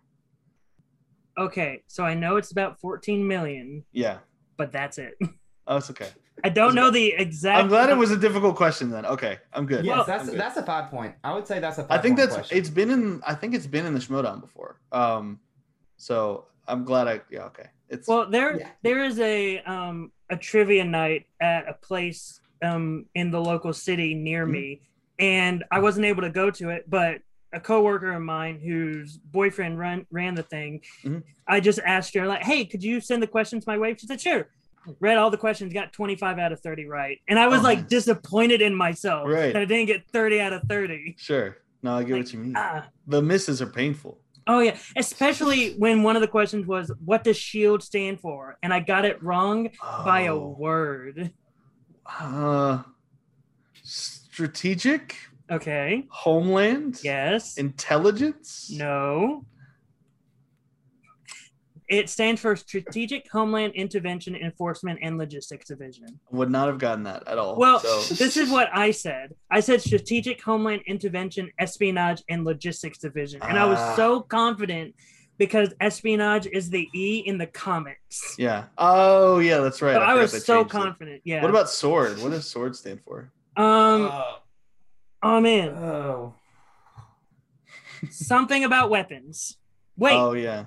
Okay, 1.37 1.83
so 1.87 2.03
I 2.03 2.13
know 2.13 2.35
it's 2.37 2.51
about 2.51 2.79
14 2.79 3.27
million, 3.27 3.83
Yeah, 3.91 4.19
but 4.57 4.71
that's 4.71 4.97
it. 4.97 5.13
oh, 5.67 5.77
it's 5.77 5.89
okay. 5.89 6.09
I 6.43 6.49
don't 6.49 6.75
know 6.75 6.89
the 6.91 7.13
exact. 7.13 7.59
I'm 7.61 7.69
glad 7.69 7.89
it 7.89 7.97
was 7.97 8.11
a 8.11 8.17
difficult 8.17 8.55
question 8.55 8.89
then. 8.89 9.05
Okay, 9.05 9.37
I'm 9.53 9.65
good. 9.65 9.85
Yes, 9.85 9.95
Well, 9.95 10.03
that's 10.05 10.23
I'm 10.23 10.29
good. 10.31 10.39
that's 10.39 10.57
a 10.57 10.63
five 10.63 10.89
point. 10.91 11.15
I 11.23 11.33
would 11.33 11.47
say 11.47 11.59
that's 11.59 11.77
a 11.77 11.83
I 11.83 11.87
five 11.87 12.01
think 12.01 12.17
point 12.17 12.29
that's 12.29 12.35
question. 12.35 12.57
it's 12.57 12.69
been 12.69 12.89
in 12.91 13.21
I 13.25 13.33
think 13.33 13.53
it's 13.55 13.67
been 13.67 13.85
in 13.85 13.93
the 13.93 13.99
Schmoedown 13.99 14.41
before. 14.41 14.79
Um, 14.91 15.39
so 15.97 16.47
I'm 16.67 16.83
glad 16.83 17.07
I 17.07 17.21
yeah 17.29 17.45
okay. 17.45 17.67
It's 17.89 18.07
Well, 18.07 18.29
there 18.29 18.57
Yeah. 18.57 18.69
there 18.83 19.03
is 19.05 19.19
a 19.19 19.59
um 19.61 20.11
a 20.29 20.35
trivia 20.37 20.83
night 20.83 21.27
at 21.39 21.67
a 21.69 21.73
place 21.73 22.39
um 22.63 23.05
in 23.15 23.31
the 23.31 23.39
local 23.39 23.71
city 23.73 24.13
near 24.15 24.45
Mhm. 24.45 24.51
me, 24.51 24.81
and 25.19 25.63
I 25.71 25.79
wasn't 25.79 26.05
able 26.07 26.23
to 26.23 26.29
go 26.29 26.49
to 26.51 26.69
it, 26.69 26.89
but 26.89 27.21
a 27.53 27.59
coworker 27.59 28.11
of 28.11 28.21
mine 28.21 28.59
whose 28.59 29.17
boyfriend 29.17 29.77
ran 29.79 30.05
ran 30.11 30.35
the 30.35 30.43
thing, 30.43 30.81
Mhm. 31.03 31.23
I 31.47 31.59
just 31.59 31.79
asked 31.85 32.13
her 32.15 32.25
like, 32.27 32.43
"Hey, 32.43 32.65
could 32.65 32.83
you 32.83 32.99
send 32.99 33.21
the 33.23 33.27
questions 33.27 33.65
my 33.67 33.77
way?" 33.77 33.95
She 33.97 34.07
said, 34.07 34.19
"Sure." 34.21 34.47
Read 34.99 35.17
all 35.17 35.29
the 35.29 35.37
questions, 35.37 35.71
got 35.73 35.93
25 35.93 36.37
out 36.39 36.51
of 36.51 36.59
30 36.59 36.85
right, 36.85 37.17
and 37.29 37.39
I 37.39 37.47
was 37.47 37.61
Oh, 37.61 37.63
like 37.63 37.87
disappointed 37.87 38.61
in 38.61 38.75
myself 38.75 39.29
Right. 39.29 39.53
that 39.53 39.61
I 39.61 39.65
didn't 39.65 39.85
get 39.87 40.03
30 40.11 40.41
out 40.41 40.51
of 40.51 40.63
30. 40.67 41.15
sure. 41.17 41.57
No, 41.81 41.93
I 41.95 42.03
get 42.03 42.11
Like, 42.13 42.23
what 42.23 42.33
you 42.33 42.39
mean. 42.39 42.53
Ah, 42.57 42.87
the 43.07 43.21
misses 43.21 43.61
are 43.61 43.67
painful. 43.67 44.19
Oh 44.45 44.59
yeah, 44.59 44.77
especially 44.97 45.73
when 45.75 46.03
one 46.03 46.17
of 46.17 46.21
the 46.21 46.27
questions 46.27 46.65
was, 46.67 46.91
"What 47.05 47.23
does 47.23 47.37
SHIELD 47.37 47.81
stand 47.81 48.19
for?" 48.19 48.57
and 48.61 48.73
I 48.73 48.81
got 48.81 49.05
it 49.05 49.21
wrong 49.23 49.69
by 50.03 50.21
a 50.21 50.35
Oh. 50.35 50.55
word. 50.59 51.31
Uh, 52.05 52.83
strategic, 53.83 55.15
Okay. 55.51 56.05
homeland, 56.09 56.99
Yes. 57.03 57.57
intelligence. 57.57 58.69
No. 58.71 59.45
It 61.89 62.09
stands 62.09 62.39
for 62.41 62.55
Strategic 62.55 63.29
Homeland 63.29 63.73
Intervention 63.75 64.35
Enforcement 64.35 64.99
and 65.03 65.17
Logistics 65.17 65.67
Division. 65.67 66.19
Would 66.31 66.49
not 66.49 66.67
have 66.67 66.79
gotten 66.79 67.03
that 67.03 67.27
at 67.27 67.37
all. 67.37 67.57
Well, 67.57 67.79
so 67.79 67.99
this 68.15 68.37
is 68.37 68.49
what 68.49 68.69
I 68.73 68.91
said. 68.91 69.33
I 69.51 69.59
said 69.59 69.81
Strategic 69.81 70.41
Homeland 70.41 70.81
Intervention, 70.87 71.51
Espionage, 71.59 72.23
and 72.29 72.45
Logistics 72.45 72.97
Division. 72.99 73.41
And 73.43 73.59
I 73.59 73.65
was 73.65 73.77
Ah. 73.79 73.95
so 73.95 74.21
confident 74.21 74.95
because 75.37 75.73
espionage 75.81 76.47
is 76.47 76.69
the 76.69 76.87
E 76.95 77.19
in 77.25 77.37
the 77.37 77.47
comics. 77.47 78.35
yeah. 78.39 78.65
Oh 78.77 79.39
yeah, 79.39 79.57
that's 79.59 79.81
right. 79.81 79.93
So 79.95 80.01
I 80.01 80.11
forgot 80.13 80.17
was 80.21 80.45
so 80.45 80.55
changed 80.61 80.69
it. 80.75 80.77
confident. 80.77 81.21
Yeah. 81.25 81.41
What 81.41 81.49
about 81.49 81.69
sword? 81.69 82.19
What 82.21 82.31
does 82.31 82.49
sword 82.49 82.75
stand 82.75 83.01
for? 83.05 83.31
um 83.55 84.09
oh, 84.11 84.37
oh 85.23 85.39
man. 85.41 85.69
oh. 85.69 86.35
Something 88.09 88.63
about 88.65 88.89
weapons. 88.89 89.57
Wait. 89.97 90.13
Oh 90.13 90.33
yeah. 90.33 90.65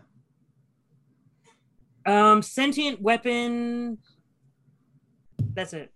Um 2.05 2.43
sentient 2.43 3.01
weapon. 3.03 3.99
That's 5.55 5.73
it. 5.73 5.93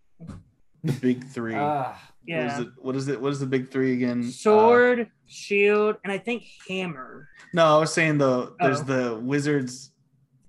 The 0.83 0.93
big 0.93 1.25
three. 1.27 1.55
Ah, 1.55 1.93
What 1.93 1.93
is 1.93 1.99
Yeah. 2.27 2.61
it? 2.63 2.69
What 2.79 2.97
is 2.97 3.09
it? 3.09 3.21
What 3.21 3.33
is 3.33 3.41
the 3.41 3.47
big 3.47 3.71
three 3.71 3.93
again? 3.95 4.21
Uh, 4.27 4.31
Sword, 4.31 5.11
shield, 5.27 5.97
and 6.05 6.13
I 6.13 6.19
think 6.19 6.45
hammer. 6.69 7.29
no, 7.53 7.77
I 7.77 7.79
was 7.81 7.93
saying 7.93 8.19
the 8.19 8.55
there's 8.61 8.81
Oh. 8.81 8.85
the 8.85 9.17
wizards, 9.21 9.93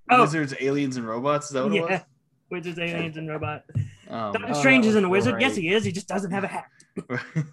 Oh. 0.09 0.21
wizards, 0.21 0.53
aliens, 0.59 0.97
and 0.97 1.05
robots. 1.07 1.47
Is 1.47 1.51
that 1.53 1.63
what 1.65 1.73
Yeah. 1.73 2.03
Wizards, 2.51 2.77
aliens, 2.79 3.17
and 3.17 3.29
robot. 3.29 3.63
it? 3.73 3.85
Doctor 4.09 4.45
Um, 4.47 4.53
Strange 4.53 4.85
isn't 4.85 5.03
a 5.05 5.09
was 5.09 5.25
wizard. 5.25 5.41
Yes, 5.41 5.55
he 5.55 5.73
is. 5.73 5.83
He 5.85 5.91
just 5.91 6.07
doesn't 6.07 6.31
have 6.31 6.43
a 6.43 6.47
hat. 6.47 6.65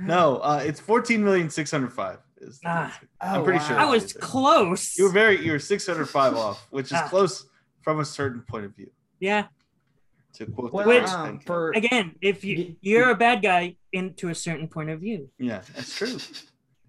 no, 0.00 0.38
uh, 0.38 0.62
it's 0.64 0.80
fourteen 0.80 1.22
million 1.24 1.50
six 1.50 1.70
hundred 1.70 1.92
five. 1.92 2.18
Is 2.40 2.60
Ah. 2.64 2.96
oh, 3.20 3.26
I'm 3.26 3.44
pretty 3.44 3.64
sure. 3.64 3.76
I 3.78 3.84
was 3.86 4.12
close. 4.12 4.96
you 4.98 5.04
were 5.04 5.10
very 5.10 5.44
you 5.44 5.52
were 5.52 5.58
six 5.58 5.86
hundred 5.86 6.06
five 6.08 6.34
off, 6.44 6.66
which 6.70 6.86
is 6.86 6.92
Ah. 6.94 7.08
close 7.08 7.46
from 7.82 8.00
a 8.00 8.04
certain 8.04 8.42
point 8.42 8.64
of 8.64 8.74
view. 8.76 8.90
yeah. 9.20 9.46
To 10.34 10.46
quote 10.46 10.72
Well, 10.72 10.84
the 10.86 10.90
Which- 11.00 11.08
um, 11.08 11.40
for 11.40 11.70
Again, 11.72 12.14
if 12.20 12.44
you 12.44 12.76
you're 12.80 13.10
a 13.10 13.16
bad 13.16 13.42
guy 13.42 13.76
into 13.92 14.28
a 14.28 14.34
certain 14.34 14.68
point 14.68 14.90
of 14.90 15.00
view. 15.00 15.30
yeah, 15.38 15.62
that's 15.74 15.96
true. 15.96 16.18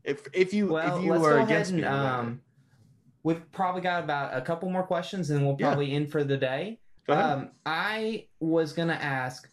If 0.03 0.27
if 0.33 0.53
you 0.53 0.67
well, 0.67 0.97
if 0.97 1.03
you 1.03 1.11
let's 1.11 1.23
are 1.23 1.39
against 1.39 1.71
and 1.71 1.81
me, 1.81 1.87
whatever. 1.87 2.07
um, 2.07 2.41
we've 3.23 3.49
probably 3.51 3.81
got 3.81 4.03
about 4.03 4.35
a 4.35 4.41
couple 4.41 4.69
more 4.69 4.83
questions, 4.83 5.29
and 5.29 5.45
we'll 5.45 5.55
Yeah. 5.59 5.67
probably 5.67 5.91
end 5.93 6.11
for 6.11 6.23
the 6.23 6.37
day. 6.37 6.79
Um, 7.07 7.49
I 7.65 8.27
was 8.39 8.71
gonna 8.73 8.93
ask, 8.93 9.49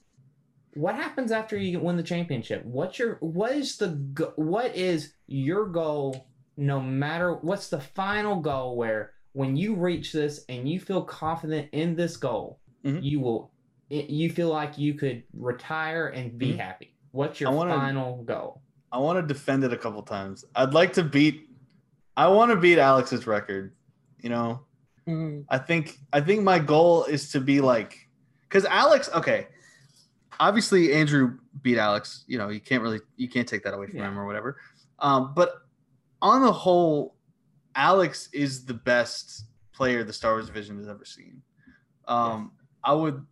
what 0.75 0.95
happens 0.95 1.33
after 1.33 1.57
you 1.57 1.81
win 1.81 1.97
the 1.97 2.03
championship? 2.03 2.65
What's 2.67 2.99
your 2.99 3.15
what 3.21 3.53
is 3.53 3.79
the 3.79 3.89
what 4.37 4.77
is 4.77 5.15
your 5.27 5.67
goal? 5.67 6.27
No 6.59 6.81
matter 6.81 7.35
what's 7.35 7.69
the 7.71 7.81
final 7.81 8.41
goal, 8.41 8.77
where 8.77 9.13
when 9.33 9.57
you 9.57 9.75
reach 9.75 10.13
this 10.13 10.45
and 10.51 10.69
you 10.69 10.79
feel 10.81 11.03
confident 11.03 11.69
in 11.73 11.97
this 11.97 12.17
goal, 12.19 12.61
Mhm. 12.85 13.03
you 13.03 13.21
will 13.21 13.51
you 13.89 14.29
feel 14.31 14.49
like 14.49 14.77
you 14.77 14.95
could 14.95 15.23
retire 15.33 16.09
and 16.09 16.37
be 16.37 16.53
Mhm. 16.53 16.59
happy. 16.59 16.95
What's 17.13 17.41
your 17.41 17.53
wanna- 17.53 17.73
final 17.75 18.23
goal? 18.25 18.61
I 18.93 18.99
want 18.99 19.19
to 19.19 19.27
defend 19.33 19.63
it 19.65 19.73
a 19.73 19.77
couple 19.77 20.03
times. 20.03 20.45
I'd 20.55 20.75
like 20.75 20.93
to 20.95 21.05
beat. 21.05 21.46
I 22.17 22.29
want 22.29 22.51
to 22.51 22.57
beat 22.57 22.79
Alex's 22.79 23.27
record. 23.27 23.75
You 24.21 24.31
know, 24.31 24.61
Mhm. 25.07 25.45
I 25.49 25.59
think 25.59 25.99
I 26.13 26.21
think 26.21 26.43
my 26.43 26.59
goal 26.59 27.05
is 27.05 27.31
to 27.33 27.41
be 27.41 27.61
like, 27.61 28.09
because 28.43 28.65
Alex. 28.65 29.09
Okay, 29.15 29.49
obviously 30.41 30.93
Andrew 30.93 31.39
beat 31.63 31.79
Alex. 31.79 32.25
You 32.27 32.39
know, 32.39 32.49
you 32.49 32.61
can't 32.61 32.83
really 32.83 33.01
you 33.17 33.29
can't 33.29 33.47
take 33.49 33.63
that 33.65 33.75
away 33.75 33.87
from 33.87 33.99
Yeah. 33.99 34.09
him 34.09 34.19
or 34.19 34.27
whatever. 34.27 34.59
Um, 34.99 35.35
but 35.35 35.63
on 36.23 36.43
the 36.43 36.53
whole, 36.53 37.15
Alex 37.75 38.29
is 38.33 38.65
the 38.65 38.75
best 38.75 39.45
player 39.73 40.03
the 40.03 40.13
Star 40.13 40.33
Wars 40.33 40.47
division 40.47 40.79
has 40.79 40.89
ever 40.89 41.05
seen. 41.05 41.43
Um, 42.09 42.53
I 42.83 42.93
would. 42.95 43.25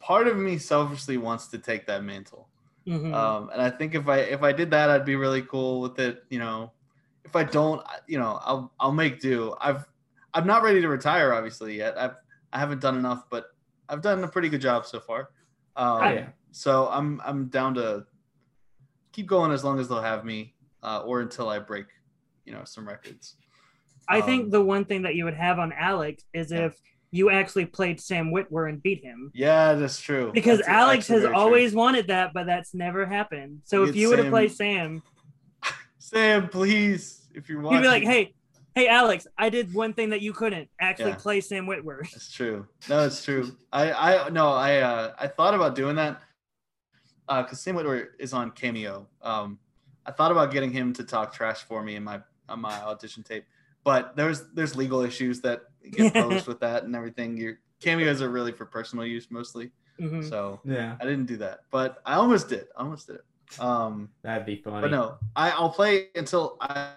Part 0.00 0.26
of 0.26 0.36
me 0.36 0.56
selfishly 0.58 1.18
wants 1.18 1.48
to 1.48 1.58
take 1.58 1.86
that 1.86 2.02
mantle. 2.02 2.48
Mhm. 2.86 3.14
Um, 3.14 3.50
and 3.52 3.60
I 3.62 3.70
think 3.70 3.94
if 3.94 4.08
I 4.08 4.18
if 4.18 4.42
I 4.42 4.50
did 4.52 4.70
that, 4.72 4.90
I'd 4.90 5.04
be 5.04 5.14
really 5.14 5.42
cool 5.42 5.80
with 5.82 5.98
it. 6.00 6.24
You 6.30 6.38
know, 6.40 6.72
if 7.24 7.36
I 7.36 7.44
don't, 7.44 7.82
you 8.06 8.18
know, 8.18 8.38
I'll 8.42 8.72
I'll 8.80 8.92
make 8.92 9.20
do. 9.20 9.54
I've 9.60 9.84
I'm 10.34 10.46
not 10.46 10.62
ready 10.62 10.80
to 10.80 10.88
retire, 10.88 11.32
obviously 11.32 11.76
yet. 11.76 11.98
I've 11.98 12.14
I 12.52 12.58
haven't 12.58 12.80
done 12.80 12.96
enough, 12.96 13.24
but 13.30 13.46
I've 13.88 14.02
done 14.02 14.22
a 14.24 14.28
pretty 14.28 14.48
good 14.48 14.60
job 14.60 14.86
so 14.86 15.00
far. 15.00 15.30
Um, 15.76 15.96
I- 16.02 16.14
yeah. 16.14 16.28
So 16.52 16.88
I'm 16.90 17.20
I'm 17.24 17.46
down 17.46 17.74
to 17.74 18.04
keep 19.12 19.26
going 19.26 19.52
as 19.52 19.62
long 19.64 19.78
as 19.78 19.88
they'll 19.88 20.02
have 20.02 20.24
me, 20.24 20.54
uh, 20.82 21.02
or 21.04 21.20
until 21.20 21.48
I 21.48 21.58
break, 21.60 21.86
you 22.44 22.52
know, 22.52 22.62
some 22.64 22.86
records. 22.86 23.36
I 24.08 24.20
think 24.20 24.44
um, 24.44 24.50
the 24.50 24.62
one 24.62 24.84
thing 24.84 25.02
that 25.02 25.14
you 25.14 25.24
would 25.24 25.34
have 25.34 25.58
on 25.60 25.72
Alex 25.72 26.24
is 26.34 26.50
Yeah. 26.50 26.66
if 26.66 26.76
you 27.12 27.30
actually 27.30 27.66
played 27.66 28.00
Sam 28.00 28.32
Witwer 28.32 28.68
and 28.68 28.82
beat 28.82 29.04
him. 29.04 29.30
Yeah, 29.34 29.74
that's 29.74 30.00
true. 30.00 30.30
Because 30.32 30.58
That's 30.58 30.68
Alex 30.68 31.08
has 31.08 31.22
very 31.22 31.32
true. 31.34 31.40
always 31.40 31.74
wanted 31.74 32.06
that, 32.08 32.32
but 32.32 32.46
that's 32.46 32.72
never 32.74 33.04
happened. 33.06 33.60
So 33.64 33.84
if 33.84 33.94
you 33.96 34.08
would 34.08 34.18
have 34.20 34.28
played 34.30 34.52
Sam, 34.52 35.02
Sam, 36.12 36.48
please, 36.48 37.28
if 37.34 37.48
you're 37.48 37.60
watching, 37.60 37.82
he'd 37.82 37.86
be 37.86 37.88
like, 37.88 38.02
"Hey, 38.02 38.34
hey, 38.74 38.88
Alex, 38.88 39.28
I 39.38 39.48
did 39.48 39.72
one 39.72 39.94
thing 39.94 40.10
that 40.10 40.20
you 40.22 40.32
couldn't 40.32 40.68
actually 40.80 41.10
Yeah. 41.10 41.16
play 41.16 41.40
Sam 41.40 41.66
Whitworth. 41.68 42.10
That's 42.10 42.32
true. 42.32 42.66
No, 42.88 43.06
it's 43.06 43.24
true. 43.24 43.56
I 43.72 43.92
I 43.92 44.28
no, 44.30 44.48
I 44.48 44.78
uh 44.78 45.14
I 45.20 45.28
thought 45.28 45.54
about 45.54 45.76
doing 45.76 45.94
that. 45.96 46.20
Uh 47.28 47.44
cuz 47.44 47.60
Sam 47.60 47.76
Witwer 47.76 48.08
is 48.18 48.32
on 48.32 48.50
Cameo. 48.50 49.06
Um 49.22 49.60
I 50.04 50.10
thought 50.10 50.32
about 50.32 50.50
getting 50.50 50.72
him 50.72 50.92
to 50.94 51.04
talk 51.04 51.32
trash 51.32 51.62
for 51.62 51.80
me 51.80 51.94
in 51.94 52.02
my 52.02 52.20
on 52.48 52.60
my 52.60 52.80
audition 52.82 53.22
tape. 53.22 53.44
But 53.84 54.16
there's 54.16 54.48
there's 54.52 54.74
legal 54.74 55.02
issues 55.02 55.40
that 55.42 55.62
get 55.92 56.12
posed 56.14 56.48
with 56.48 56.58
that 56.58 56.82
and 56.82 56.96
everything. 56.96 57.36
Your 57.36 57.60
cameos 57.78 58.20
are 58.20 58.30
really 58.30 58.50
for 58.50 58.66
personal 58.66 59.06
use 59.06 59.30
mostly. 59.30 59.70
Mhm. 60.00 60.28
So 60.28 60.60
Yeah, 60.64 60.96
I 61.00 61.04
didn't 61.04 61.26
do 61.26 61.36
that. 61.36 61.60
But 61.70 62.02
I 62.04 62.14
almost 62.14 62.48
did. 62.48 62.66
I 62.76 62.80
almost 62.82 63.06
did 63.06 63.14
it. 63.16 63.24
Um 63.58 64.10
that'd 64.22 64.46
be 64.46 64.56
funny. 64.56 64.82
but 64.82 64.90
no, 64.90 65.16
I, 65.34 65.50
I'll 65.50 65.70
play 65.70 66.08
until 66.14 66.56
I 66.60 66.92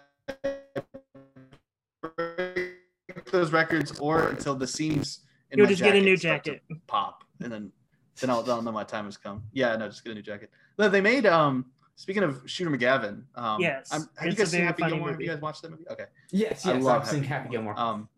break 2.01 3.31
those 3.31 3.51
records 3.51 3.97
or 3.99 4.29
until 4.29 4.55
the 4.55 4.67
seams. 4.67 5.21
In 5.51 5.57
You'll 5.57 5.67
my 5.67 5.71
just 5.71 5.83
get 5.83 5.95
a 5.95 6.01
new 6.01 6.17
jacket. 6.17 6.61
Pop, 6.87 7.23
and 7.41 7.51
then 7.51 7.71
then 8.19 8.29
I'll, 8.29 8.49
I'll 8.49 8.61
know 8.61 8.71
my 8.71 8.83
time 8.83 9.05
has 9.05 9.17
come. 9.17 9.43
Yeah, 9.53 9.75
no, 9.75 9.87
just 9.87 10.03
get 10.03 10.11
a 10.11 10.15
new 10.15 10.21
jacket. 10.21 10.51
No, 10.77 10.89
they 10.89 11.01
made 11.01 11.25
um. 11.25 11.65
Speaking 11.95 12.23
of 12.23 12.41
Shooter 12.45 12.71
McGavin, 12.71 13.21
um, 13.35 13.61
Yes, 13.61 13.89
I'm, 13.91 14.09
have 14.17 14.25
you 14.25 14.31
it's 14.31 14.39
a 14.39 14.43
guys 14.43 14.51
seen 14.51 14.61
Happy 14.63 14.81
funny 14.81 14.93
Gilmore? 14.93 15.11
Have 15.11 15.21
you 15.21 15.27
guys 15.27 15.41
watched 15.41 15.61
that 15.61 15.69
movie? 15.69 15.85
Okay. 15.91 16.05
Yes, 16.31 16.65
I 16.65 16.73
love 16.73 17.03
I've 17.03 17.07
seen 17.07 17.21
Happy 17.21 17.43
Happy 17.43 17.49
Gilmore. 17.51 17.79
Um, 17.79 18.09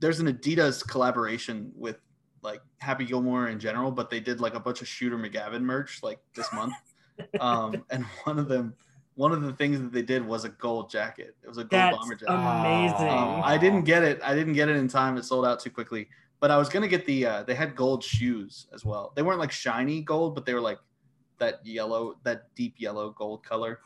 there's 0.00 0.20
an 0.20 0.30
Adidas 0.30 0.86
collaboration 0.86 1.72
with 1.74 1.96
like 2.42 2.60
Happy 2.78 3.06
Gilmore 3.06 3.48
in 3.48 3.58
general, 3.58 3.90
but 3.90 4.10
they 4.10 4.20
did 4.20 4.40
like 4.40 4.54
a 4.54 4.60
bunch 4.60 4.82
of 4.82 4.88
Shooter 4.88 5.16
McGavin 5.16 5.62
merch 5.62 6.02
like 6.02 6.18
this 6.34 6.52
month. 6.52 6.74
um, 7.40 7.84
and 7.90 8.04
one 8.24 8.38
of 8.38 8.48
them, 8.48 8.74
one 9.14 9.32
of 9.32 9.42
the 9.42 9.52
things 9.52 9.80
that 9.80 9.92
they 9.92 10.02
did 10.02 10.26
was 10.26 10.44
a 10.44 10.50
gold 10.50 10.90
jacket. 10.90 11.34
It 11.42 11.48
was 11.48 11.58
a 11.58 11.64
gold 11.64 11.70
That's 11.70 11.96
bomber 11.96 12.14
jacket. 12.14 12.34
amazing. 12.34 13.08
Um, 13.08 13.42
I 13.44 13.56
didn't 13.58 13.84
get 13.84 14.02
it. 14.02 14.20
I 14.22 14.34
didn't 14.34 14.52
get 14.54 14.68
it 14.68 14.76
in 14.76 14.88
time. 14.88 15.16
It 15.16 15.24
sold 15.24 15.46
out 15.46 15.60
too 15.60 15.70
quickly. 15.70 16.08
But 16.38 16.50
I 16.50 16.58
was 16.58 16.68
gonna 16.68 16.88
get 16.88 17.06
the. 17.06 17.26
Uh, 17.26 17.42
they 17.44 17.54
had 17.54 17.74
gold 17.74 18.04
shoes 18.04 18.66
as 18.74 18.84
well. 18.84 19.12
They 19.16 19.22
weren't 19.22 19.38
like 19.40 19.52
shiny 19.52 20.02
gold, 20.02 20.34
but 20.34 20.44
they 20.44 20.52
were 20.52 20.60
like 20.60 20.78
that 21.38 21.64
yellow, 21.64 22.16
that 22.24 22.54
deep 22.54 22.74
yellow 22.78 23.10
gold 23.10 23.42
color. 23.42 23.80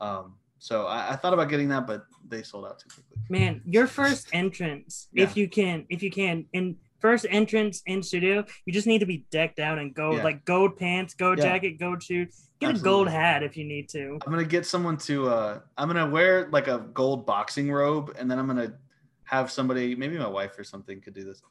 Um, 0.00 0.34
so 0.58 0.86
I, 0.86 1.12
I 1.12 1.16
thought 1.16 1.32
about 1.32 1.48
getting 1.48 1.68
that, 1.68 1.86
but 1.86 2.06
they 2.28 2.42
sold 2.42 2.66
out 2.66 2.78
too 2.78 2.88
quickly. 2.88 3.16
Man, 3.28 3.62
your 3.64 3.86
first 3.86 4.28
entrance, 4.32 5.08
if 5.14 5.36
you 5.36 5.48
can, 5.48 5.86
if 5.88 6.02
you 6.02 6.10
can, 6.10 6.46
in 6.52 6.76
first 7.00 7.26
entrance 7.28 7.82
in 7.86 8.02
studio, 8.02 8.44
you 8.64 8.72
just 8.72 8.86
need 8.86 8.98
to 9.00 9.06
be 9.06 9.26
decked 9.30 9.58
out 9.58 9.78
in 9.78 9.92
gold, 9.92 10.16
Yeah. 10.18 10.24
like 10.24 10.44
gold 10.44 10.76
pants, 10.76 11.14
gold 11.14 11.38
Yeah. 11.38 11.44
jacket, 11.44 11.78
gold 11.78 12.02
shoes. 12.02 12.48
Get 12.58 12.76
a 12.76 12.78
gold 12.78 13.08
hat 13.08 13.42
if 13.42 13.56
you 13.56 13.64
need 13.64 13.88
to. 13.90 14.18
I'm 14.24 14.32
gonna 14.32 14.44
get 14.44 14.64
someone 14.64 14.96
to. 14.98 15.28
Uh, 15.28 15.60
I'm 15.76 15.88
gonna 15.88 16.08
wear 16.08 16.48
like 16.50 16.68
a 16.68 16.78
gold 16.94 17.26
boxing 17.26 17.70
robe, 17.70 18.14
and 18.18 18.30
then 18.30 18.38
I'm 18.38 18.46
gonna 18.46 18.78
have 19.24 19.50
somebody, 19.50 19.94
maybe 19.94 20.16
my 20.18 20.28
wife 20.28 20.58
or 20.58 20.64
something, 20.64 21.00
could 21.00 21.12
do 21.14 21.24
this. 21.24 21.42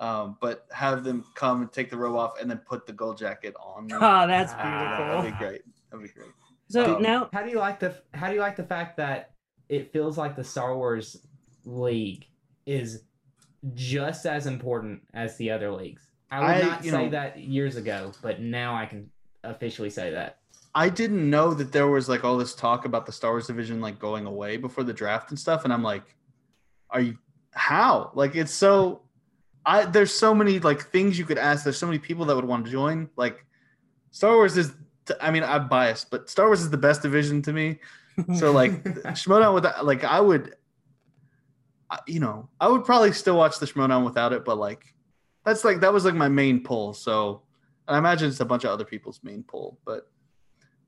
Um, 0.00 0.36
but 0.40 0.66
have 0.72 1.04
them 1.04 1.24
come 1.34 1.60
and 1.62 1.72
take 1.72 1.90
the 1.90 1.96
robe 1.96 2.16
off 2.16 2.40
and 2.40 2.48
then 2.50 2.58
put 2.58 2.86
the 2.86 2.92
gold 2.92 3.18
jacket 3.18 3.54
on. 3.60 3.86
me. 3.86 3.92
Oh, 3.94 3.98
that's 4.26 4.52
Ah, 4.56 4.62
beautiful. 4.62 5.22
That'd 5.22 5.32
be 5.32 5.38
great. 5.44 5.62
That'd 5.90 6.06
be 6.06 6.12
great. 6.12 6.30
So 6.70 6.96
Um, 6.96 7.02
now, 7.02 7.28
How 7.32 7.42
do 7.42 7.50
you 7.50 7.58
like 7.58 7.78
the 7.80 7.94
How 8.14 8.28
do 8.28 8.34
you 8.34 8.40
like 8.40 8.56
the 8.56 8.64
fact 8.64 8.96
that 8.98 9.32
it 9.68 9.92
feels 9.92 10.16
like 10.18 10.34
the 10.36 10.44
Star 10.44 10.76
Wars 10.76 11.24
league 11.64 12.26
is 12.66 13.04
just 13.74 14.26
as 14.26 14.46
important 14.46 15.02
as 15.14 15.36
the 15.36 15.50
other 15.50 15.70
leagues? 15.70 16.02
I 16.30 16.40
would 16.40 16.48
I- 16.48 16.60
not 16.68 16.84
say 16.84 16.90
know- 16.90 17.10
that 17.10 17.38
years 17.38 17.76
ago, 17.76 18.12
but 18.22 18.40
now 18.40 18.74
I 18.74 18.86
can 18.86 19.10
officially 19.44 19.90
say 19.90 20.10
that. 20.10 20.38
I 20.74 20.88
didn't 20.90 21.28
know 21.28 21.54
that 21.54 21.72
there 21.72 21.88
was 21.88 22.08
like 22.08 22.24
all 22.24 22.36
this 22.36 22.54
talk 22.54 22.84
about 22.84 23.06
the 23.06 23.12
Star 23.12 23.30
Wars 23.32 23.46
division 23.46 23.80
like 23.80 23.98
going 23.98 24.26
away 24.26 24.58
before 24.58 24.84
the 24.84 24.92
draft 24.92 25.30
and 25.30 25.38
stuff. 25.38 25.64
And 25.64 25.72
I'm 25.72 25.82
like, 25.82 26.14
are 26.90 27.00
you 27.00 27.18
how? 27.52 28.10
Like 28.14 28.36
it's 28.36 28.52
so 28.52 29.02
I 29.64 29.86
there's 29.86 30.12
so 30.14 30.34
many 30.34 30.58
like 30.60 30.82
things 30.82 31.18
you 31.18 31.24
could 31.24 31.38
ask. 31.38 31.64
There's 31.64 31.78
so 31.78 31.86
many 31.86 31.98
people 31.98 32.26
that 32.26 32.36
would 32.36 32.44
want 32.44 32.66
to 32.66 32.70
join. 32.70 33.08
Like 33.16 33.44
Star 34.10 34.34
Wars 34.36 34.56
is 34.56 34.72
I 35.20 35.30
mean, 35.30 35.42
I'm 35.42 35.68
biased, 35.68 36.10
but 36.10 36.28
Star 36.28 36.46
Wars 36.46 36.60
is 36.60 36.68
the 36.70 36.76
best 36.76 37.00
division 37.02 37.40
to 37.42 37.52
me. 37.52 37.78
So 38.36 38.52
like 38.52 38.84
Schmoedown 38.84 39.54
with 39.54 39.62
that, 39.64 39.84
like 39.86 40.04
I 40.04 40.20
would 40.20 40.54
you 42.06 42.20
know, 42.20 42.48
I 42.60 42.68
would 42.68 42.84
probably 42.84 43.12
still 43.12 43.36
watch 43.36 43.58
the 43.58 43.66
Schmoedown 43.66 44.04
without 44.04 44.32
it, 44.32 44.44
but 44.44 44.58
like 44.58 44.94
that's 45.44 45.64
like 45.64 45.80
that 45.80 45.92
was 45.92 46.04
like 46.04 46.14
my 46.14 46.28
main 46.28 46.62
pull. 46.62 46.92
So 46.94 47.42
and 47.86 47.96
I 47.96 47.98
imagine 47.98 48.28
it's 48.28 48.40
a 48.40 48.44
bunch 48.44 48.64
of 48.64 48.70
other 48.70 48.84
people's 48.84 49.20
main 49.22 49.42
pull, 49.42 49.78
but 49.84 50.10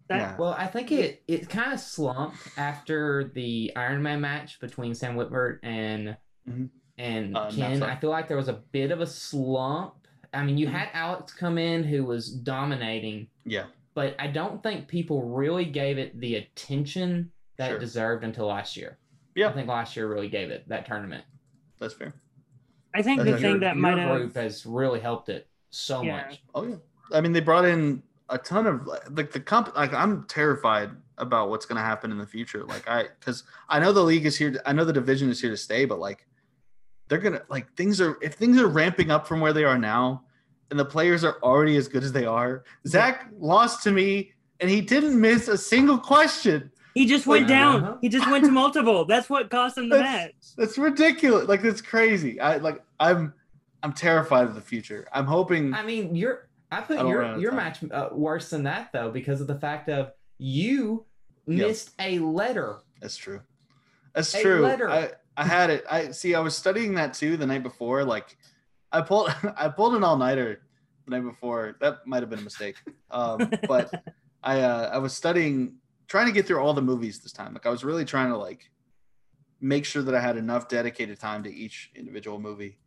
That- 0.09 0.17
yeah. 0.19 0.37
Well, 0.37 0.55
I 0.59 0.67
think 0.67 0.93
it 0.93 1.23
it 1.29 1.49
kind 1.49 1.73
of 1.73 1.81
slumped 1.81 2.37
after 2.59 3.31
the 3.35 3.73
Iron 3.77 4.03
Man 4.03 4.21
match 4.21 4.61
between 4.61 4.95
Sam 4.95 5.17
Witwer 5.17 5.59
and 5.63 6.17
Mhm. 6.49 6.69
and 6.99 7.37
Uh, 7.37 7.51
Ken. 7.51 7.83
I 7.83 7.97
feel 7.97 8.11
like 8.11 8.29
there 8.29 8.37
was 8.37 8.49
a 8.49 8.63
bit 8.73 8.91
of 8.91 9.01
a 9.01 9.07
slump. 9.07 9.95
I 10.35 10.45
mean, 10.45 10.59
you 10.59 10.67
Mhm. 10.69 10.73
had 10.73 10.89
Alex 10.93 11.33
come 11.33 11.57
in 11.59 11.83
who 11.85 12.05
was 12.05 12.31
dominating, 12.31 13.29
Yeah, 13.47 13.67
but 13.95 14.15
I 14.19 14.27
don't 14.27 14.63
think 14.63 14.87
people 14.89 15.23
really 15.23 15.65
gave 15.65 15.97
it 15.99 16.21
the 16.21 16.37
attention 16.37 17.33
that 17.57 17.69
Sure. 17.69 17.77
it 17.77 17.81
deserved 17.81 18.23
until 18.25 18.47
last 18.47 18.77
year. 18.77 18.99
Yeah. 19.35 19.49
I 19.49 19.53
think 19.53 19.69
last 19.69 19.97
year 19.97 20.09
really 20.09 20.29
gave 20.29 20.51
it 20.51 20.69
that 20.69 20.87
tournament. 20.87 21.25
that's 21.79 21.95
fair. 21.95 22.15
I 22.95 23.03
think 23.03 23.19
That's 23.19 23.31
the 23.31 23.37
thing 23.39 23.51
your, 23.53 23.61
that 23.61 23.77
your 23.77 23.83
might 23.83 23.99
have 23.99 24.17
group 24.17 24.35
has 24.35 24.67
really 24.67 24.99
helped 25.01 25.29
it 25.29 25.47
so 25.71 26.03
Yeah. 26.03 26.17
much. 26.17 26.43
Oh 26.55 26.67
yeah. 26.67 26.77
I 27.13 27.21
mean, 27.21 27.33
they 27.33 27.41
brought 27.41 27.65
in 27.65 28.03
a 28.29 28.39
ton 28.39 28.67
of 28.67 28.87
like 29.11 29.31
the 29.33 29.41
comp. 29.41 29.77
Like 29.77 29.93
I'm 29.93 30.25
terrified 30.25 30.91
about 31.19 31.51
what's 31.51 31.67
going 31.67 31.77
to 31.77 31.83
happen 31.83 32.11
in 32.11 32.19
the 32.19 32.27
future. 32.27 32.65
Like 32.65 32.89
I, 32.89 33.05
because 33.19 33.45
I 33.69 33.79
know 33.79 33.93
the 33.93 34.03
league 34.03 34.27
is 34.27 34.37
here. 34.37 34.51
To, 34.53 34.69
I 34.69 34.73
know 34.73 34.85
the 34.85 34.93
division 34.93 35.29
is 35.31 35.41
here 35.41 35.51
to 35.51 35.57
stay, 35.57 35.85
but 35.85 35.99
like 35.99 36.27
they're 37.09 37.19
gonna 37.19 37.43
like 37.49 37.73
things 37.75 38.01
are 38.01 38.19
if 38.23 38.35
things 38.35 38.59
are 38.61 38.69
ramping 38.69 39.11
up 39.11 39.27
from 39.27 39.41
where 39.41 39.53
they 39.53 39.65
are 39.65 39.79
now, 39.79 40.25
and 40.71 40.79
the 40.79 40.85
players 40.85 41.25
are 41.25 41.39
already 41.43 41.77
as 41.77 41.89
good 41.89 42.05
as 42.05 42.13
they 42.13 42.25
are. 42.27 42.65
Zach 42.87 43.29
lost 43.39 43.83
to 43.85 43.91
me, 43.91 44.33
and 44.61 44.71
he 44.71 44.81
didn't 44.81 45.21
miss 45.21 45.49
a 45.49 45.59
single 45.59 45.99
question. 45.99 46.71
He 46.95 47.07
just 47.07 47.27
went 47.27 47.43
Like- 47.43 47.49
down. 47.49 47.85
Uh-huh. 47.85 47.97
He 48.01 48.09
just 48.09 48.31
went 48.31 48.45
to 48.45 48.51
multiple. 48.51 49.05
That's 49.05 49.29
what 49.31 49.51
cost 49.51 49.79
him 49.79 49.89
the 49.89 49.97
That's- 49.97 50.27
match. 50.27 50.35
That's 50.57 50.79
ridiculous. 50.79 51.49
Like 51.49 51.63
it's 51.65 51.81
crazy. 51.83 52.41
I 52.41 52.57
like 52.57 52.83
I'm 52.99 53.33
I'm 53.83 53.93
terrified 53.93 54.45
of 54.47 54.55
the 54.55 54.61
future. 54.61 55.07
I'm 55.13 55.27
hoping. 55.27 55.73
I 55.75 55.83
mean, 55.83 56.15
your 56.15 56.49
I 56.73 56.81
put 56.83 56.99
I 56.99 57.03
don't 57.03 57.13
run 57.15 57.25
out 57.25 57.33
your 57.41 57.41
your 57.41 57.51
time. 57.53 57.57
match 57.57 57.85
uh, 57.93 58.09
worse 58.13 58.51
than 58.51 58.63
that 58.65 58.93
though 58.93 59.11
because 59.11 59.41
of 59.41 59.47
the 59.47 59.59
fact 59.59 59.89
of 59.89 60.13
you 60.39 61.05
Yep. 61.47 61.69
missed 61.69 61.91
a 61.99 62.19
letter. 62.21 62.77
That's 63.01 63.17
true. 63.17 63.41
That's 64.15 64.33
A 64.35 64.43
true. 64.43 64.61
letter. 64.61 64.89
I, 64.89 65.11
I 65.37 65.45
had 65.47 65.71
it. 65.71 65.85
I 65.91 66.11
see. 66.13 66.35
I 66.35 66.41
was 66.41 66.55
studying 66.57 66.95
that 66.95 67.15
too 67.15 67.37
the 67.37 67.47
night 67.47 67.63
before. 67.63 68.05
Like, 68.05 68.37
I 68.93 69.01
pulled 69.01 69.35
I 69.57 69.69
pulled 69.69 69.95
an 69.95 70.05
all 70.05 70.17
nighter 70.17 70.61
the 71.07 71.11
night 71.13 71.25
before. 71.25 71.77
That 71.81 72.07
might 72.07 72.23
have 72.23 72.31
been 72.31 72.41
a 72.41 72.43
mistake. 72.43 72.77
Um, 73.11 73.51
but 73.69 73.93
I 74.45 74.61
uh, 74.61 74.91
I 74.93 74.99
was 74.99 75.13
studying, 75.15 75.75
trying 76.11 76.27
to 76.27 76.33
get 76.33 76.45
through 76.45 76.59
all 76.59 76.75
the 76.75 76.83
movies 76.83 77.21
this 77.21 77.33
time. 77.33 77.53
Like, 77.55 77.65
I 77.67 77.71
was 77.71 77.85
really 77.85 78.05
trying 78.05 78.31
to 78.31 78.37
like 78.37 78.69
make 79.61 79.85
sure 79.85 80.03
that 80.03 80.15
I 80.15 80.21
had 80.21 80.37
enough 80.37 80.69
dedicated 80.69 81.21
time 81.21 81.45
to 81.45 81.55
each 81.55 81.93
individual 81.95 82.41
movie. 82.41 82.79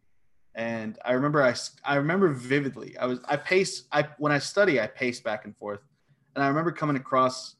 And 0.55 0.99
I 1.05 1.13
remember 1.13 1.41
I 1.41 1.55
I 1.85 1.95
remember 1.95 2.27
vividly. 2.33 2.97
I 2.97 3.05
was 3.07 3.19
I 3.25 3.37
pace 3.37 3.85
I 3.91 4.07
when 4.19 4.31
I 4.33 4.39
study 4.39 4.79
I 4.81 4.87
pace 4.87 5.19
back 5.21 5.45
and 5.45 5.55
forth, 5.57 5.79
and 6.35 6.43
I 6.43 6.47
remember 6.47 6.71
coming 6.71 6.97
across 6.97 7.55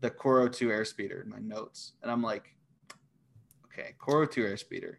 the 0.00 0.10
Koro 0.10 0.46
2 0.48 0.68
airspeeder 0.68 1.24
in 1.24 1.28
my 1.30 1.38
notes. 1.40 1.94
And 2.02 2.12
I'm 2.12 2.22
like, 2.22 2.54
okay, 3.66 3.94
Koro 3.98 4.26
2 4.26 4.44
airspeeder. 4.44 4.96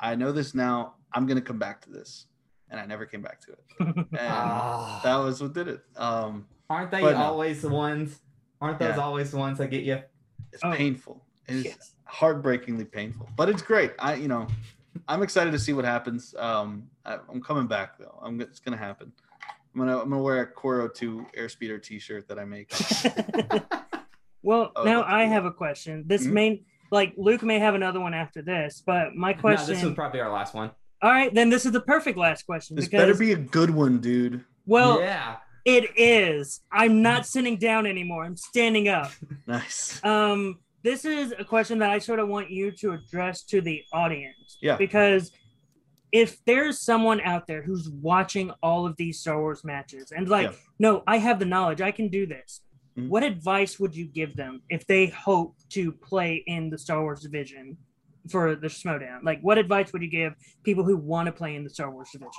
I 0.00 0.14
know 0.16 0.32
this 0.32 0.54
now. 0.54 0.94
I'm 1.14 1.24
going 1.26 1.38
to 1.38 1.42
come 1.44 1.58
back 1.58 1.80
to 1.82 1.90
this. 1.90 2.26
And 2.68 2.78
I 2.78 2.84
never 2.86 3.06
came 3.06 3.22
back 3.22 3.40
to 3.42 3.52
it. 3.52 3.64
And 4.12 4.18
Ah. 4.20 5.00
that 5.02 5.16
was 5.16 5.40
what 5.42 5.54
did 5.54 5.68
it. 5.68 5.80
Um, 5.96 6.46
aren't 6.68 6.90
they 6.90 7.00
but 7.00 7.12
no. 7.16 7.22
always 7.24 7.62
the 7.62 7.68
ones? 7.70 8.20
Aren't 8.60 8.78
those 8.78 8.96
Yeah. 8.96 9.02
always 9.02 9.30
the 9.30 9.38
ones 9.38 9.58
that 9.58 9.68
get 9.68 9.84
you? 9.84 10.02
it's 10.52 10.64
Oh. 10.64 10.72
painful. 10.72 11.24
It's 11.46 11.64
Yes. 11.64 11.94
heartbreakingly 12.04 12.84
painful, 12.84 13.28
but 13.36 13.48
it's 13.48 13.62
great. 13.62 13.92
I, 14.00 14.14
you 14.14 14.26
know, 14.28 14.48
I'm 15.08 15.22
excited 15.22 15.52
to 15.52 15.58
see 15.60 15.72
what 15.72 15.84
happens. 15.84 16.34
Um, 16.36 16.88
I, 17.04 17.18
I'm 17.28 17.40
coming 17.40 17.66
back 17.68 17.96
though. 17.98 18.18
I'm, 18.20 18.40
it's 18.40 18.58
going 18.58 18.76
to 18.76 18.82
happen. 18.84 19.12
I'm 19.74 19.80
gonna, 19.80 19.98
I'm 20.02 20.10
gonna 20.10 20.20
wear 20.22 20.40
a 20.40 20.46
Koro 20.46 20.88
2 20.88 21.26
airspeeder 21.38 21.80
T-shirt 21.80 22.26
that 22.28 22.38
I 22.40 22.44
make. 22.44 22.72
well, 24.42 24.72
Oh, 24.74 24.84
now 24.84 25.04
I 25.06 25.24
cool. 25.24 25.32
have 25.34 25.44
a 25.44 25.52
question. 25.52 26.04
This 26.06 26.26
Mhm. 26.26 26.32
main, 26.32 26.64
like 26.90 27.14
Luke 27.16 27.42
may 27.44 27.60
have 27.60 27.76
another 27.76 28.00
one 28.00 28.12
after 28.14 28.42
this, 28.42 28.82
but 28.84 29.14
my 29.14 29.32
No, 29.34 29.40
question. 29.40 29.74
this 29.74 29.84
was 29.84 29.94
probably 29.94 30.20
our 30.20 30.30
last 30.32 30.52
one. 30.54 30.72
all 31.02 31.10
right, 31.10 31.32
then 31.32 31.48
this 31.50 31.64
is 31.64 31.70
the 31.72 31.80
perfect 31.80 32.18
last 32.18 32.44
question 32.44 32.74
This 32.76 32.86
because 32.86 33.00
better 33.06 33.14
be 33.14 33.32
a 33.32 33.36
good 33.36 33.70
one, 33.70 33.98
dude. 34.00 34.44
well, 34.66 35.00
yeah. 35.00 35.36
It 35.64 35.90
is. 35.96 36.60
I'm 36.72 37.02
not 37.02 37.26
sitting 37.26 37.56
down 37.58 37.86
anymore. 37.86 38.24
I'm 38.24 38.36
standing 38.36 38.88
up. 38.88 39.10
Nice. 39.46 40.02
Um, 40.04 40.60
this 40.82 41.04
is 41.04 41.34
a 41.38 41.44
question 41.44 41.78
that 41.80 41.90
I 41.90 41.98
sort 41.98 42.20
of 42.20 42.28
want 42.28 42.50
you 42.50 42.70
to 42.72 42.92
address 42.92 43.42
to 43.44 43.60
the 43.60 43.82
audience. 43.92 44.58
Yeah. 44.62 44.76
Because 44.76 45.32
if 46.12 46.38
there's 46.44 46.80
someone 46.80 47.20
out 47.20 47.46
there 47.46 47.62
who's 47.62 47.88
watching 47.90 48.50
all 48.62 48.86
of 48.86 48.96
these 48.96 49.20
Star 49.20 49.38
Wars 49.40 49.62
matches 49.64 50.12
and 50.12 50.28
like, 50.28 50.50
Yeah. 50.50 50.56
no, 50.78 51.02
I 51.06 51.18
have 51.18 51.38
the 51.38 51.44
knowledge, 51.46 51.80
I 51.80 51.90
can 51.90 52.08
do 52.08 52.26
this. 52.26 52.60
Mhm. 52.96 53.08
What 53.08 53.22
advice 53.22 53.78
would 53.80 53.94
you 53.94 54.06
give 54.06 54.34
them 54.36 54.62
if 54.70 54.86
they 54.86 55.06
hope 55.08 55.56
to 55.70 55.92
play 55.92 56.42
in 56.46 56.70
the 56.70 56.78
Star 56.78 57.02
Wars 57.02 57.20
division 57.20 57.76
for 58.30 58.54
the 58.56 58.66
Schmoedown? 58.68 59.22
Like, 59.22 59.40
what 59.42 59.58
advice 59.58 59.92
would 59.92 60.02
you 60.02 60.08
give 60.10 60.34
people 60.64 60.84
who 60.84 60.96
want 60.96 61.26
to 61.26 61.32
play 61.32 61.54
in 61.56 61.64
the 61.64 61.70
Star 61.70 61.90
Wars 61.90 62.10
division? 62.12 62.30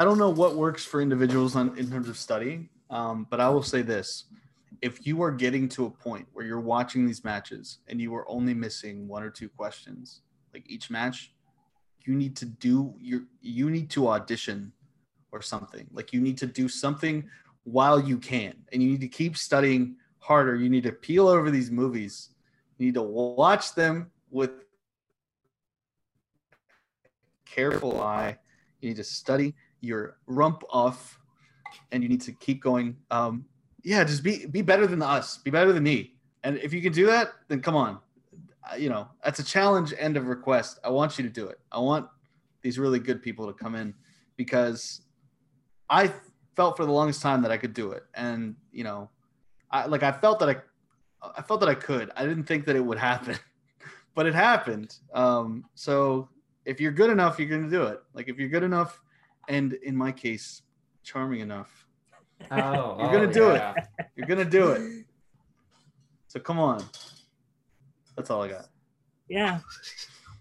I 0.00 0.04
don't 0.04 0.16
know 0.16 0.30
what 0.30 0.56
works 0.56 0.82
for 0.82 1.02
individuals 1.02 1.54
on, 1.56 1.76
in 1.76 1.90
terms 1.90 2.08
of 2.08 2.16
studying, 2.16 2.70
um, 2.88 3.26
but 3.28 3.38
I 3.38 3.50
will 3.50 3.62
say 3.62 3.82
this: 3.82 4.24
if 4.80 5.06
you 5.06 5.22
are 5.22 5.30
getting 5.30 5.68
to 5.68 5.84
a 5.84 5.90
point 5.90 6.26
where 6.32 6.46
you're 6.46 6.58
watching 6.58 7.04
these 7.04 7.22
matches 7.22 7.80
and 7.86 8.00
you 8.00 8.14
are 8.14 8.26
only 8.26 8.54
missing 8.54 9.06
one 9.06 9.22
or 9.22 9.28
two 9.28 9.50
questions, 9.50 10.22
like 10.54 10.64
each 10.70 10.88
match, 10.88 11.34
you 12.06 12.14
need 12.14 12.34
to 12.36 12.46
do 12.46 12.94
your 12.98 13.24
you 13.42 13.68
need 13.68 13.90
to 13.90 14.08
audition 14.08 14.72
or 15.32 15.42
something. 15.42 15.86
Like 15.92 16.14
you 16.14 16.22
need 16.22 16.38
to 16.38 16.46
do 16.46 16.66
something 16.66 17.28
while 17.64 18.00
you 18.00 18.16
can, 18.16 18.54
and 18.72 18.82
you 18.82 18.88
need 18.88 19.02
to 19.02 19.08
keep 19.08 19.36
studying 19.36 19.96
harder. 20.18 20.56
You 20.56 20.70
need 20.70 20.84
to 20.84 20.92
peel 20.92 21.28
over 21.28 21.50
these 21.50 21.70
movies. 21.70 22.30
You 22.78 22.86
need 22.86 22.94
to 22.94 23.02
watch 23.02 23.74
them 23.74 24.10
with 24.30 24.64
careful 27.44 28.00
eye. 28.00 28.38
You 28.80 28.88
need 28.88 28.96
to 28.96 29.04
study 29.04 29.54
your 29.80 30.16
rump 30.26 30.62
off 30.70 31.18
and 31.92 32.02
you 32.02 32.08
need 32.08 32.20
to 32.22 32.32
keep 32.32 32.62
going. 32.62 32.96
Um 33.10 33.44
yeah 33.82 34.04
just 34.04 34.22
be 34.22 34.46
be 34.46 34.62
better 34.62 34.86
than 34.86 35.02
us. 35.02 35.38
Be 35.38 35.50
better 35.50 35.72
than 35.72 35.82
me. 35.82 36.14
And 36.42 36.58
if 36.58 36.72
you 36.72 36.82
can 36.82 36.92
do 36.92 37.06
that 37.06 37.32
then 37.48 37.60
come 37.60 37.76
on. 37.76 37.98
You 38.78 38.88
know 38.88 39.08
that's 39.24 39.38
a 39.38 39.44
challenge 39.44 39.92
and 39.98 40.16
a 40.16 40.20
request. 40.22 40.78
I 40.84 40.90
want 40.90 41.18
you 41.18 41.24
to 41.24 41.30
do 41.30 41.46
it. 41.46 41.58
I 41.72 41.78
want 41.78 42.06
these 42.62 42.78
really 42.78 42.98
good 42.98 43.22
people 43.22 43.46
to 43.46 43.52
come 43.52 43.74
in 43.74 43.94
because 44.36 45.02
i 45.88 46.12
felt 46.56 46.76
for 46.76 46.84
the 46.84 46.92
longest 46.92 47.22
time 47.22 47.42
that 47.42 47.50
i 47.50 47.56
could 47.56 47.74
do 47.74 47.92
it. 47.92 48.04
And 48.14 48.54
you 48.72 48.84
know 48.84 49.10
i 49.70 49.86
like 49.86 50.02
i 50.02 50.12
felt 50.12 50.38
that 50.40 50.48
i 50.50 50.56
i 51.36 51.42
felt 51.42 51.60
that 51.60 51.68
i 51.68 51.74
could. 51.74 52.10
I 52.16 52.24
didn't 52.24 52.44
think 52.44 52.66
that 52.66 52.76
it 52.76 52.84
would 52.84 52.98
happen 52.98 53.36
but 54.14 54.26
it 54.26 54.34
happened. 54.34 54.96
Um 55.14 55.64
so 55.74 56.28
if 56.64 56.80
you're 56.80 56.92
good 56.92 57.10
enough 57.10 57.38
you're 57.38 57.48
going 57.48 57.64
to 57.64 57.70
do 57.70 57.84
it. 57.84 58.00
Like 58.14 58.28
if 58.28 58.38
you're 58.38 58.48
good 58.48 58.62
enough 58.62 59.00
and 59.50 59.74
in 59.82 59.94
my 59.96 60.12
case 60.12 60.62
charming 61.02 61.40
enough 61.40 61.86
Oh, 62.50 62.96
You're 62.98 63.12
gonna 63.12 63.28
oh, 63.28 63.32
do 63.32 63.50
it. 63.50 63.74
you're 64.16 64.26
gonna 64.26 64.44
do 64.44 64.70
it 64.70 65.04
so 66.28 66.40
come 66.40 66.58
on 66.58 66.82
that's 68.16 68.30
all 68.30 68.42
i 68.42 68.48
got 68.48 68.66
Yeah. 69.28 69.60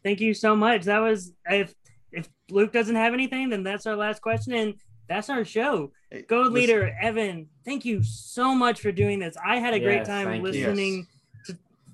Thank 0.01 0.21
you 0.21 0.33
so 0.33 0.55
much. 0.55 0.83
That 0.85 0.99
was 0.99 1.33
if 1.49 1.73
if 2.13 2.29
Luke 2.49 2.71
doesn't 2.71 2.95
have 2.95 3.13
anything, 3.13 3.49
then 3.49 3.63
that's 3.63 3.85
our 3.85 3.95
last 3.97 4.21
question 4.21 4.53
and 4.53 4.73
that's 5.09 5.29
our 5.29 5.43
show. 5.43 5.91
Hey, 6.09 6.21
Go 6.27 6.37
listen- 6.39 6.53
leader 6.53 6.97
Evan, 7.01 7.47
thank 7.65 7.83
you 7.83 8.01
so 8.01 8.55
much 8.55 8.79
for 8.79 8.91
doing 8.93 9.19
this. 9.19 9.35
I 9.45 9.57
had 9.59 9.73
a 9.73 9.79
great 9.79 10.05
time 10.05 10.41
listening. 10.41 10.93
you. 10.95 11.05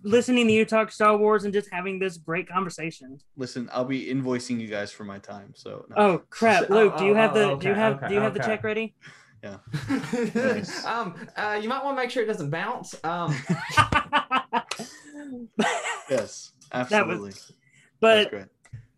Listening 0.05 0.47
to 0.47 0.53
listening 0.53 0.55
you 0.55 0.65
talk 0.65 0.91
Star 0.91 1.17
Wars 1.17 1.43
and 1.43 1.53
just 1.53 1.69
having 1.71 1.99
this 1.99 2.17
great 2.17 2.47
conversation. 2.47 3.19
Listen, 3.35 3.69
I'll 3.73 3.85
be 3.85 4.05
invoicing 4.05 4.59
you 4.59 4.67
guys 4.67 4.91
for 4.91 5.03
my 5.03 5.17
time. 5.17 5.53
So 5.55 5.85
no. 5.89 5.95
Oh 5.97 6.21
crap, 6.29 6.69
Oh, 6.69 6.73
Luke, 6.75 6.97
do 6.97 7.05
you 7.05 7.11
oh, 7.11 7.15
have 7.15 7.33
the 7.33 7.51
oh, 7.51 7.57
do 7.57 7.67
you 7.67 7.73
have 7.73 7.97
okay, 7.97 8.07
do 8.09 8.13
you 8.13 8.19
have 8.21 8.33
the 8.33 8.39
check 8.39 8.63
ready? 8.63 8.95
Nice. 10.33 10.83
um, 10.85 11.13
uh, 11.37 11.59
you 11.61 11.69
might 11.69 11.83
want 11.83 11.95
to 11.95 12.01
make 12.01 12.09
sure 12.09 12.23
it 12.23 12.25
doesn't 12.25 12.49
bounce. 12.49 12.95
Um, 13.03 13.29
yes, 16.09 16.53
absolutely. 16.73 17.29
That's 17.29 17.45
but 18.01 18.29
great. 18.31 18.45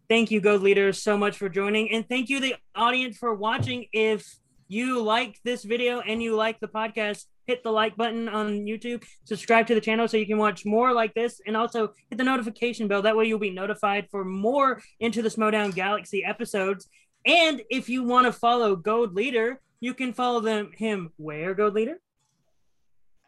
thank 0.07 0.31
you, 0.31 0.39
Gold 0.39 0.61
Leader, 0.61 0.93
so 0.93 1.17
much 1.17 1.37
for 1.37 1.49
joining, 1.49 1.91
and 1.91 2.07
thank 2.07 2.29
you, 2.29 2.39
the 2.39 2.55
audience, 2.75 3.17
for 3.17 3.33
watching. 3.33 3.87
If 3.91 4.39
you 4.67 5.01
like 5.01 5.39
this 5.43 5.63
video 5.63 5.99
and 5.99 6.21
you 6.21 6.35
like 6.35 6.59
the 6.59 6.67
podcast, 6.67 7.25
hit 7.45 7.63
the 7.63 7.71
like 7.71 7.95
button 7.95 8.27
on 8.27 8.65
YouTube, 8.65 9.03
subscribe 9.23 9.67
to 9.67 9.75
the 9.75 9.81
channel 9.81 10.07
so 10.07 10.17
you 10.17 10.25
can 10.25 10.37
watch 10.37 10.65
more 10.65 10.93
like 10.93 11.13
this, 11.13 11.41
and 11.45 11.55
also 11.55 11.93
hit 12.09 12.17
the 12.17 12.23
notification 12.23 12.87
bell. 12.87 13.01
That 13.01 13.15
way, 13.15 13.25
you'll 13.25 13.39
be 13.39 13.49
notified 13.49 14.07
for 14.11 14.25
more 14.25 14.81
Into 14.99 15.21
the 15.21 15.29
Schmoedown 15.29 15.73
Galaxy 15.73 16.23
episodes. 16.23 16.87
And 17.25 17.61
if 17.69 17.89
you 17.89 18.03
want 18.03 18.25
to 18.25 18.33
follow 18.33 18.75
Gold 18.75 19.15
Leader, 19.15 19.61
you 19.79 19.93
can 19.93 20.13
follow 20.13 20.39
them 20.39 20.71
him 20.75 21.11
where 21.17 21.53
Gold 21.53 21.73
Leader. 21.73 21.99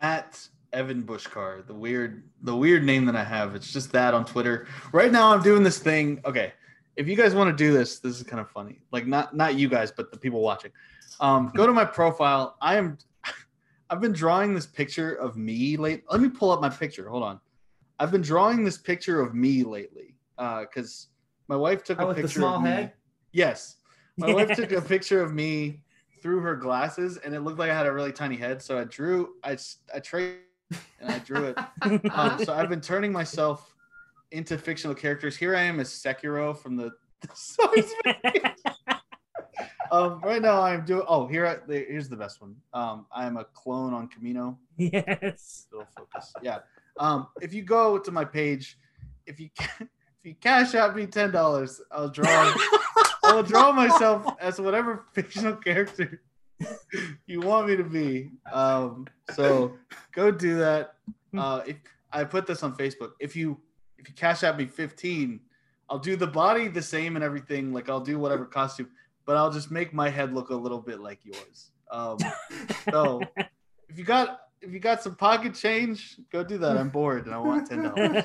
At 0.01 0.47
Evan 0.71 1.03
Bushkar, 1.03 1.65
the 1.65 1.73
weird, 1.73 2.23
the 2.41 2.55
weird 2.55 2.83
name 2.83 3.05
that 3.05 3.15
I 3.15 3.23
have. 3.23 3.55
It's 3.55 3.71
just 3.71 3.91
that 3.91 4.13
on 4.13 4.25
Twitter. 4.25 4.67
Right 4.93 5.11
now, 5.11 5.33
I'm 5.33 5.41
doing 5.41 5.63
this 5.63 5.79
thing. 5.79 6.21
Okay, 6.25 6.53
if 6.99 7.07
you 7.07 7.15
guys 7.15 7.33
want 7.33 7.49
to 7.49 7.55
do 7.55 7.71
this, 7.71 7.99
this 7.99 8.17
is 8.17 8.23
kind 8.23 8.41
of 8.41 8.49
funny. 8.51 8.81
Like 8.91 9.07
not 9.07 9.35
not 9.35 9.55
you 9.55 9.69
guys, 9.69 9.89
but 9.89 10.11
the 10.11 10.17
people 10.17 10.41
watching. 10.41 10.71
Um, 11.19 11.51
go 11.55 11.67
to 11.67 11.73
my 11.73 11.85
profile. 11.85 12.55
I 12.61 12.77
am. 12.77 12.97
I've 13.89 14.01
been 14.01 14.13
drawing 14.13 14.53
this 14.53 14.65
picture 14.65 15.15
of 15.15 15.35
me 15.35 15.75
late. 15.77 16.03
Let 16.09 16.21
me 16.21 16.29
pull 16.29 16.51
up 16.51 16.61
my 16.61 16.69
picture. 16.69 17.09
Hold 17.09 17.23
on. 17.23 17.39
I've 17.99 18.11
been 18.11 18.21
drawing 18.21 18.63
this 18.63 18.77
picture 18.77 19.19
of 19.19 19.33
me 19.33 19.63
lately 19.63 20.15
because 20.37 21.07
my 21.47 21.55
wife 21.55 21.83
took 21.83 21.99
Oh, 21.99 22.05
a 22.05 22.07
with 22.07 22.17
the 22.17 22.21
picture 22.23 22.39
small 22.39 22.55
of 22.57 22.61
me. 22.63 22.69
head? 22.69 22.93
Yes, 23.33 23.77
my 24.17 24.31
wife 24.33 24.51
took 24.55 24.71
a 24.71 24.81
picture 24.81 25.21
of 25.21 25.33
me 25.33 25.81
through 26.21 26.39
her 26.41 26.55
glasses, 26.55 27.17
and 27.17 27.33
it 27.35 27.41
looked 27.41 27.59
like 27.59 27.71
I 27.71 27.75
had 27.75 27.87
a 27.87 27.91
really 27.91 28.11
tiny 28.13 28.35
head. 28.37 28.61
So 28.61 28.77
I 28.79 28.83
drew. 28.85 29.35
I 29.43 29.57
I 29.93 29.99
traced 29.99 30.37
and 31.01 31.11
I 31.11 31.19
drew 31.19 31.45
it. 31.45 31.57
Um, 32.13 32.37
so 32.45 32.53
I've 32.53 32.69
been 32.69 32.81
turning 32.81 33.11
myself 33.11 33.73
into 34.31 34.57
fictional 34.57 34.95
characters. 34.95 35.35
Here 35.35 35.55
I 35.55 35.61
am 35.63 35.79
as 35.79 35.89
Sekiro 35.89 36.55
from 36.57 36.75
the. 36.77 36.91
um, 39.91 40.21
right 40.21 40.41
now 40.41 40.61
I'm 40.61 40.85
doing. 40.85 41.03
Oh, 41.07 41.27
here 41.27 41.45
I, 41.45 41.57
here's 41.71 42.09
the 42.09 42.15
best 42.17 42.41
one. 42.41 42.55
Um, 42.73 43.05
I 43.11 43.25
am 43.25 43.37
a 43.37 43.45
clone 43.45 43.93
on 43.93 44.09
Kamino. 44.09 44.57
yes. 44.77 45.67
Yeah. 46.41 46.59
Um, 46.99 47.27
if 47.41 47.53
you 47.53 47.63
go 47.63 47.97
to 47.97 48.11
my 48.11 48.25
page, 48.25 48.77
if 49.25 49.39
you 49.39 49.49
if 49.79 50.23
you 50.23 50.35
cash 50.35 50.75
out 50.75 50.95
me 50.95 51.05
ten 51.05 51.31
dollars, 51.31 51.81
I'll 51.91 52.09
draw. 52.09 52.53
I'll 53.23 53.43
draw 53.43 53.71
myself 53.71 54.25
as 54.39 54.59
whatever 54.59 55.05
fictional 55.13 55.55
character 55.55 56.21
you 57.27 57.41
want 57.41 57.67
me 57.67 57.75
to 57.75 57.83
be. 57.83 58.31
Um, 58.51 59.07
so 59.33 59.73
go 60.13 60.31
do 60.31 60.57
that. 60.57 60.95
Uh, 61.37 61.61
if 61.67 61.77
I 62.11 62.23
put 62.23 62.47
this 62.47 62.63
on 62.63 62.75
Facebook, 62.75 63.11
if 63.19 63.35
you 63.35 63.59
if 63.97 64.07
you 64.09 64.15
cash 64.15 64.43
out 64.43 64.57
me 64.57 64.65
fifteen, 64.65 65.41
I'll 65.89 65.99
do 65.99 66.15
the 66.15 66.27
body 66.27 66.67
the 66.67 66.81
same 66.81 67.15
and 67.15 67.23
everything. 67.23 67.73
Like 67.73 67.89
I'll 67.89 67.99
do 67.99 68.17
whatever 68.19 68.45
costume, 68.45 68.89
but 69.29 69.37
I'll 69.37 69.51
just 69.51 69.69
make 69.69 69.93
my 69.93 70.09
head 70.09 70.33
look 70.33 70.49
a 70.49 70.55
little 70.55 70.79
bit 70.79 70.99
like 71.01 71.19
yours. 71.23 71.69
Um, 71.91 72.17
so 72.89 73.21
if 73.87 73.95
you 73.95 74.03
got 74.03 74.39
if 74.59 74.71
you 74.73 74.79
got 74.79 75.03
some 75.03 75.13
pocket 75.15 75.53
change, 75.53 76.15
go 76.31 76.43
do 76.43 76.57
that. 76.57 76.75
I'm 76.75 76.89
bored 76.89 77.27
and 77.27 77.35
I 77.35 77.37
want 77.37 77.69
ten 77.69 77.83
dollars. 77.83 78.23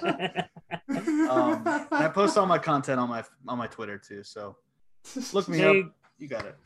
Um, 1.28 1.62
I 1.93 2.09
post 2.09 2.39
all 2.39 2.47
my 2.47 2.56
content 2.56 2.98
on 2.98 3.10
my 3.10 3.22
on 3.47 3.59
my 3.59 3.66
Twitter 3.66 3.98
too. 3.98 4.22
So 4.22 4.56
look 5.35 5.47
me 5.47 5.59
There 5.59 5.68
up. 5.68 5.93
you- 6.16 6.26
got 6.28 6.47
it. 6.47 6.56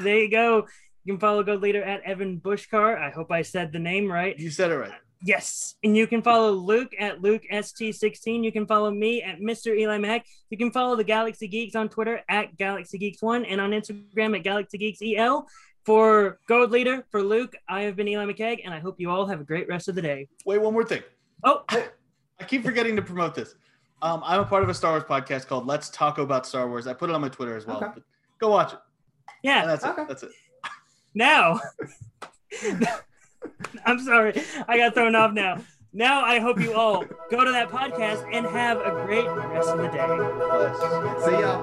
there 0.00 0.18
you 0.18 0.28
go. 0.28 0.66
You 1.04 1.12
can 1.12 1.20
follow 1.20 1.44
Gold 1.44 1.62
Leader 1.62 1.84
at 1.84 2.02
Evan 2.02 2.40
Bushkar. 2.40 2.98
I 3.00 3.10
hope 3.10 3.30
I 3.30 3.42
said 3.42 3.70
the 3.70 3.78
name 3.78 4.10
right. 4.10 4.36
You 4.36 4.50
said 4.50 4.72
it 4.72 4.76
right. 4.76 4.90
Yes. 5.26 5.76
And 5.82 5.96
you 5.96 6.06
can 6.06 6.20
follow 6.20 6.50
Luke 6.50 6.92
at 6.98 7.22
Luke 7.22 7.42
LukeST16. 7.50 8.44
You 8.44 8.52
can 8.52 8.66
follow 8.66 8.90
me 8.90 9.22
at 9.22 9.40
Mr. 9.40 9.74
Eli 9.76 9.96
Mack. 9.96 10.26
You 10.50 10.58
can 10.58 10.70
follow 10.70 10.96
the 10.96 11.04
Galaxy 11.04 11.48
Geeks 11.48 11.74
on 11.74 11.88
Twitter 11.88 12.20
at 12.28 12.58
Galaxy 12.58 12.98
Geeks1 12.98 13.46
and 13.48 13.58
on 13.58 13.70
Instagram 13.70 14.36
at 14.36 14.44
Galaxy 14.44 14.76
Geeks 14.76 15.00
EL. 15.02 15.48
For 15.86 16.38
Gold 16.46 16.70
Leader, 16.70 17.06
for 17.10 17.22
Luke, 17.22 17.54
I 17.68 17.82
have 17.82 17.96
been 17.96 18.08
Eli 18.08 18.24
McKegg, 18.24 18.60
and 18.64 18.72
I 18.72 18.78
hope 18.80 18.98
you 18.98 19.10
all 19.10 19.26
have 19.26 19.40
a 19.40 19.44
great 19.44 19.68
rest 19.68 19.88
of 19.88 19.94
the 19.94 20.02
day. 20.02 20.28
Wait, 20.46 20.58
one 20.58 20.72
more 20.72 20.84
thing. 20.84 21.02
Oh, 21.42 21.62
I 21.70 22.44
keep 22.46 22.64
forgetting 22.64 22.96
to 22.96 23.02
promote 23.02 23.34
this. 23.34 23.54
Um, 24.00 24.22
I'm 24.24 24.40
a 24.40 24.44
part 24.44 24.62
of 24.62 24.68
a 24.68 24.74
Star 24.74 24.92
Wars 24.92 25.04
podcast 25.04 25.46
called 25.46 25.66
Let's 25.66 25.90
Talk 25.90 26.18
About 26.18 26.46
Star 26.46 26.68
Wars. 26.68 26.86
I 26.86 26.94
put 26.94 27.10
it 27.10 27.14
on 27.14 27.20
my 27.20 27.28
Twitter 27.28 27.56
as 27.56 27.66
well. 27.66 27.78
Okay. 27.78 27.86
But 27.94 28.02
go 28.38 28.50
watch 28.50 28.72
it. 28.72 28.78
And 29.28 29.34
yeah. 29.42 29.66
that's 29.66 29.84
Okay. 29.84 30.02
it. 30.02 30.08
That's 30.08 30.22
it. 30.22 30.30
Now, 31.14 31.60
I'm 33.86 34.00
sorry. 34.00 34.34
I 34.68 34.76
got 34.76 34.94
thrown 34.94 35.14
off 35.14 35.32
now. 35.32 35.58
Now 35.92 36.24
I 36.24 36.40
hope 36.40 36.60
you 36.60 36.74
all 36.74 37.04
go 37.30 37.44
to 37.44 37.52
that 37.52 37.70
podcast 37.70 38.28
and 38.32 38.44
have 38.46 38.78
a 38.78 38.90
great 39.06 39.28
rest 39.28 39.68
of 39.68 39.78
the 39.78 39.86
day. 39.88 40.08
See 41.24 41.38
y'all. 41.40 41.62